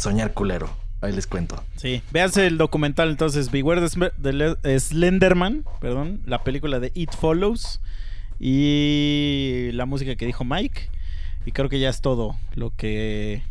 soñar 0.00 0.32
culero. 0.32 0.74
Ahí 1.02 1.12
les 1.12 1.26
cuento. 1.26 1.62
Sí. 1.76 2.00
Véanse 2.10 2.46
el 2.46 2.56
documental 2.56 3.10
entonces, 3.10 3.50
Beware 3.50 3.86
the 4.22 4.32
Le- 4.32 4.80
Slenderman, 4.80 5.64
perdón, 5.82 6.22
la 6.24 6.42
película 6.42 6.80
de 6.80 6.90
It 6.94 7.10
Follows 7.14 7.82
y 8.40 9.68
la 9.72 9.84
música 9.84 10.16
que 10.16 10.24
dijo 10.24 10.44
Mike. 10.44 10.88
Y 11.46 11.52
creo 11.52 11.68
que 11.68 11.78
ya 11.78 11.90
es 11.90 12.00
todo 12.00 12.36
lo 12.54 12.70
que 12.70 13.42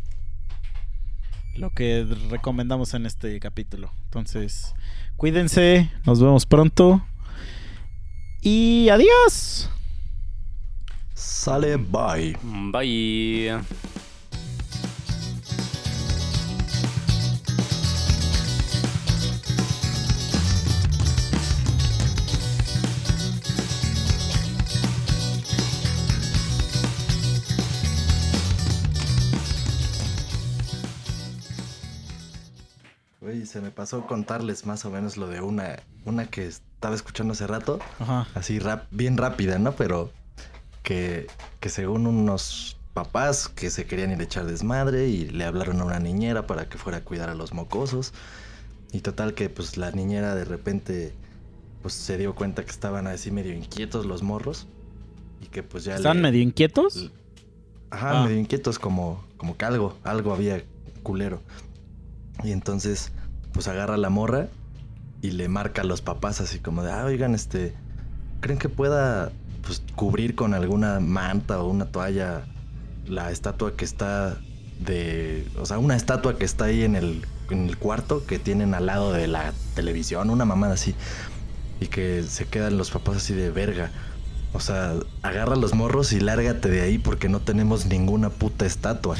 lo 1.56 1.70
que 1.70 2.04
recomendamos 2.30 2.94
en 2.94 3.06
este 3.06 3.38
capítulo. 3.38 3.92
Entonces, 4.04 4.74
cuídense, 5.16 5.90
nos 6.04 6.20
vemos 6.20 6.46
pronto. 6.46 7.04
Y 8.40 8.88
adiós. 8.88 9.70
Sale, 11.14 11.76
bye. 11.76 12.36
bye. 12.72 13.93
Se 33.54 33.60
me 33.60 33.70
pasó 33.70 34.04
contarles 34.06 34.66
más 34.66 34.84
o 34.84 34.90
menos 34.90 35.16
lo 35.16 35.28
de 35.28 35.40
una, 35.40 35.78
una 36.04 36.26
que 36.26 36.44
estaba 36.48 36.92
escuchando 36.96 37.34
hace 37.34 37.46
rato. 37.46 37.78
Ajá. 38.00 38.26
Así 38.34 38.58
rap, 38.58 38.86
bien 38.90 39.16
rápida, 39.16 39.60
¿no? 39.60 39.76
Pero 39.76 40.10
que, 40.82 41.28
que 41.60 41.68
según 41.68 42.08
unos 42.08 42.76
papás 42.94 43.48
que 43.48 43.70
se 43.70 43.86
querían 43.86 44.10
ir 44.10 44.18
a 44.18 44.24
echar 44.24 44.44
desmadre 44.46 45.06
y 45.06 45.28
le 45.28 45.44
hablaron 45.44 45.80
a 45.80 45.84
una 45.84 46.00
niñera 46.00 46.48
para 46.48 46.68
que 46.68 46.78
fuera 46.78 46.98
a 46.98 47.00
cuidar 47.04 47.30
a 47.30 47.34
los 47.36 47.52
mocosos. 47.54 48.12
Y 48.92 49.02
total 49.02 49.34
que 49.34 49.48
pues 49.48 49.76
la 49.76 49.92
niñera 49.92 50.34
de 50.34 50.44
repente 50.44 51.14
pues 51.80 51.94
se 51.94 52.18
dio 52.18 52.34
cuenta 52.34 52.64
que 52.64 52.72
estaban 52.72 53.06
así 53.06 53.30
medio 53.30 53.52
inquietos 53.54 54.04
los 54.04 54.24
morros. 54.24 54.66
Y 55.42 55.46
que 55.46 55.62
pues 55.62 55.84
ya... 55.84 55.94
¿Están 55.94 56.16
le- 56.16 56.22
medio 56.24 56.42
inquietos? 56.42 57.12
Ajá, 57.90 58.22
Ah. 58.22 58.24
medio 58.24 58.38
inquietos, 58.38 58.80
como, 58.80 59.24
como 59.36 59.56
que 59.56 59.64
algo, 59.64 59.96
algo 60.02 60.32
había 60.34 60.64
culero. 61.04 61.40
Y 62.42 62.50
entonces, 62.50 63.12
pues 63.54 63.68
agarra 63.68 63.96
la 63.96 64.10
morra 64.10 64.48
y 65.22 65.30
le 65.30 65.48
marca 65.48 65.80
a 65.80 65.84
los 65.84 66.02
papás 66.02 66.42
así 66.42 66.58
como 66.58 66.82
de, 66.82 66.92
ah, 66.92 67.04
oigan, 67.06 67.34
este, 67.34 67.74
¿creen 68.40 68.58
que 68.58 68.68
pueda 68.68 69.32
pues 69.62 69.82
cubrir 69.94 70.34
con 70.34 70.52
alguna 70.52 71.00
manta 71.00 71.62
o 71.62 71.70
una 71.70 71.86
toalla 71.86 72.42
la 73.06 73.30
estatua 73.30 73.76
que 73.76 73.86
está 73.86 74.36
de, 74.80 75.46
o 75.58 75.64
sea, 75.64 75.78
una 75.78 75.96
estatua 75.96 76.36
que 76.36 76.44
está 76.44 76.66
ahí 76.66 76.82
en 76.82 76.96
el, 76.96 77.24
en 77.48 77.68
el 77.68 77.78
cuarto 77.78 78.26
que 78.26 78.38
tienen 78.38 78.74
al 78.74 78.86
lado 78.86 79.12
de 79.12 79.28
la 79.28 79.52
televisión, 79.74 80.28
una 80.28 80.44
mamada 80.44 80.74
así. 80.74 80.94
Y 81.80 81.86
que 81.86 82.22
se 82.22 82.46
quedan 82.46 82.76
los 82.76 82.90
papás 82.90 83.16
así 83.16 83.34
de 83.34 83.50
verga. 83.50 83.90
O 84.56 84.60
sea, 84.60 84.94
agarra 85.22 85.56
los 85.56 85.74
morros 85.74 86.12
y 86.12 86.20
lárgate 86.20 86.68
de 86.70 86.80
ahí 86.80 86.98
porque 86.98 87.28
no 87.28 87.40
tenemos 87.40 87.86
ninguna 87.86 88.30
puta 88.30 88.64
estatua. 88.64 89.16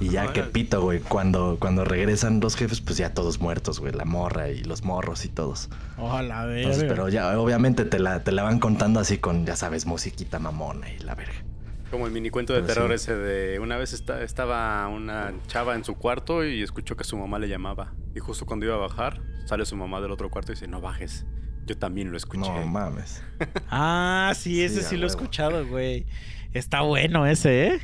Y 0.00 0.08
ya 0.10 0.32
que 0.32 0.42
pito, 0.52 0.82
güey. 0.82 0.98
Cuando, 0.98 1.56
cuando 1.60 1.84
regresan 1.84 2.40
los 2.40 2.56
jefes, 2.56 2.80
pues 2.80 2.98
ya 2.98 3.14
todos 3.14 3.40
muertos, 3.40 3.78
güey. 3.78 3.92
La 3.92 4.04
morra 4.04 4.48
y 4.50 4.64
los 4.64 4.82
morros 4.82 5.24
y 5.24 5.28
todos. 5.28 5.70
Oh, 5.96 6.18
Entonces, 6.18 6.78
verga. 6.82 6.88
pero 6.94 7.08
ya, 7.08 7.38
obviamente 7.38 7.84
te 7.84 8.00
la, 8.00 8.24
te 8.24 8.32
la 8.32 8.42
van 8.42 8.58
contando 8.58 8.98
así 8.98 9.18
con, 9.18 9.46
ya 9.46 9.54
sabes, 9.54 9.86
musiquita 9.86 10.40
mamona 10.40 10.90
y 10.92 10.98
la 10.98 11.14
verga. 11.14 11.44
Como 11.92 12.06
el 12.06 12.12
mini 12.12 12.30
cuento 12.30 12.52
de 12.52 12.62
Pero 12.62 12.74
terror 12.74 12.90
sí. 12.90 12.94
ese 12.96 13.14
de 13.16 13.60
una 13.60 13.76
vez 13.76 13.92
esta- 13.92 14.22
estaba 14.22 14.88
una 14.88 15.32
chava 15.46 15.76
en 15.76 15.84
su 15.84 15.94
cuarto 15.94 16.44
y 16.44 16.62
escuchó 16.64 16.96
que 16.96 17.04
su 17.04 17.16
mamá 17.16 17.38
le 17.38 17.48
llamaba. 17.48 17.92
Y 18.16 18.18
justo 18.18 18.44
cuando 18.44 18.66
iba 18.66 18.74
a 18.74 18.78
bajar, 18.78 19.20
sale 19.46 19.64
su 19.66 19.76
mamá 19.76 20.00
del 20.00 20.10
otro 20.10 20.28
cuarto 20.30 20.50
y 20.50 20.56
dice, 20.56 20.66
no 20.66 20.80
bajes. 20.80 21.24
Yo 21.66 21.76
también 21.78 22.10
lo 22.10 22.16
escuché. 22.16 22.50
No 22.50 22.66
mames. 22.66 23.22
Ah, 23.70 24.32
sí, 24.36 24.62
ese 24.62 24.82
Sí, 24.82 24.88
sí, 24.90 24.96
lo 24.96 25.04
he 25.04 25.08
escuchado, 25.08 25.66
güey. 25.66 26.06
Está 26.52 26.82
bueno 26.82 27.26
ese, 27.26 27.66
¿eh? 27.66 27.78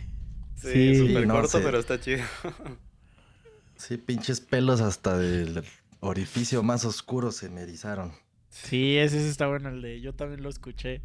sí, 0.57 0.95
Sí. 0.95 1.07
súper 1.09 1.27
No 1.27 1.35
corto, 1.35 1.59
sé. 1.59 1.61
pero 1.61 1.79
está 1.79 2.01
chido. 2.01 2.23
Sí, 3.77 3.97
pinches 3.97 4.41
pelos 4.41 4.81
hasta 4.81 5.17
del 5.19 5.65
orificio 6.01 6.63
más 6.63 6.85
oscuro 6.85 7.33
se 7.33 7.49
me 7.49 7.63
erizaron. 7.63 8.13
Sí, 8.51 8.97
ese 8.99 9.21
sí 9.23 9.29
está 9.29 9.47
bueno, 9.47 9.69
el 9.71 9.81
de 9.83 10.01
yo 10.01 10.13
también 10.15 10.43
lo 10.43 10.49
escuché. 10.51 11.03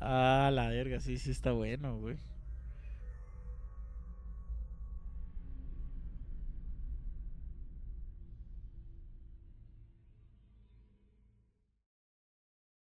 Ah, 0.00 0.50
la 0.52 0.68
verga, 0.68 1.00
sí, 1.00 1.18
sí 1.18 1.30
está 1.30 1.52
bueno, 1.52 1.98
güey. 1.98 2.16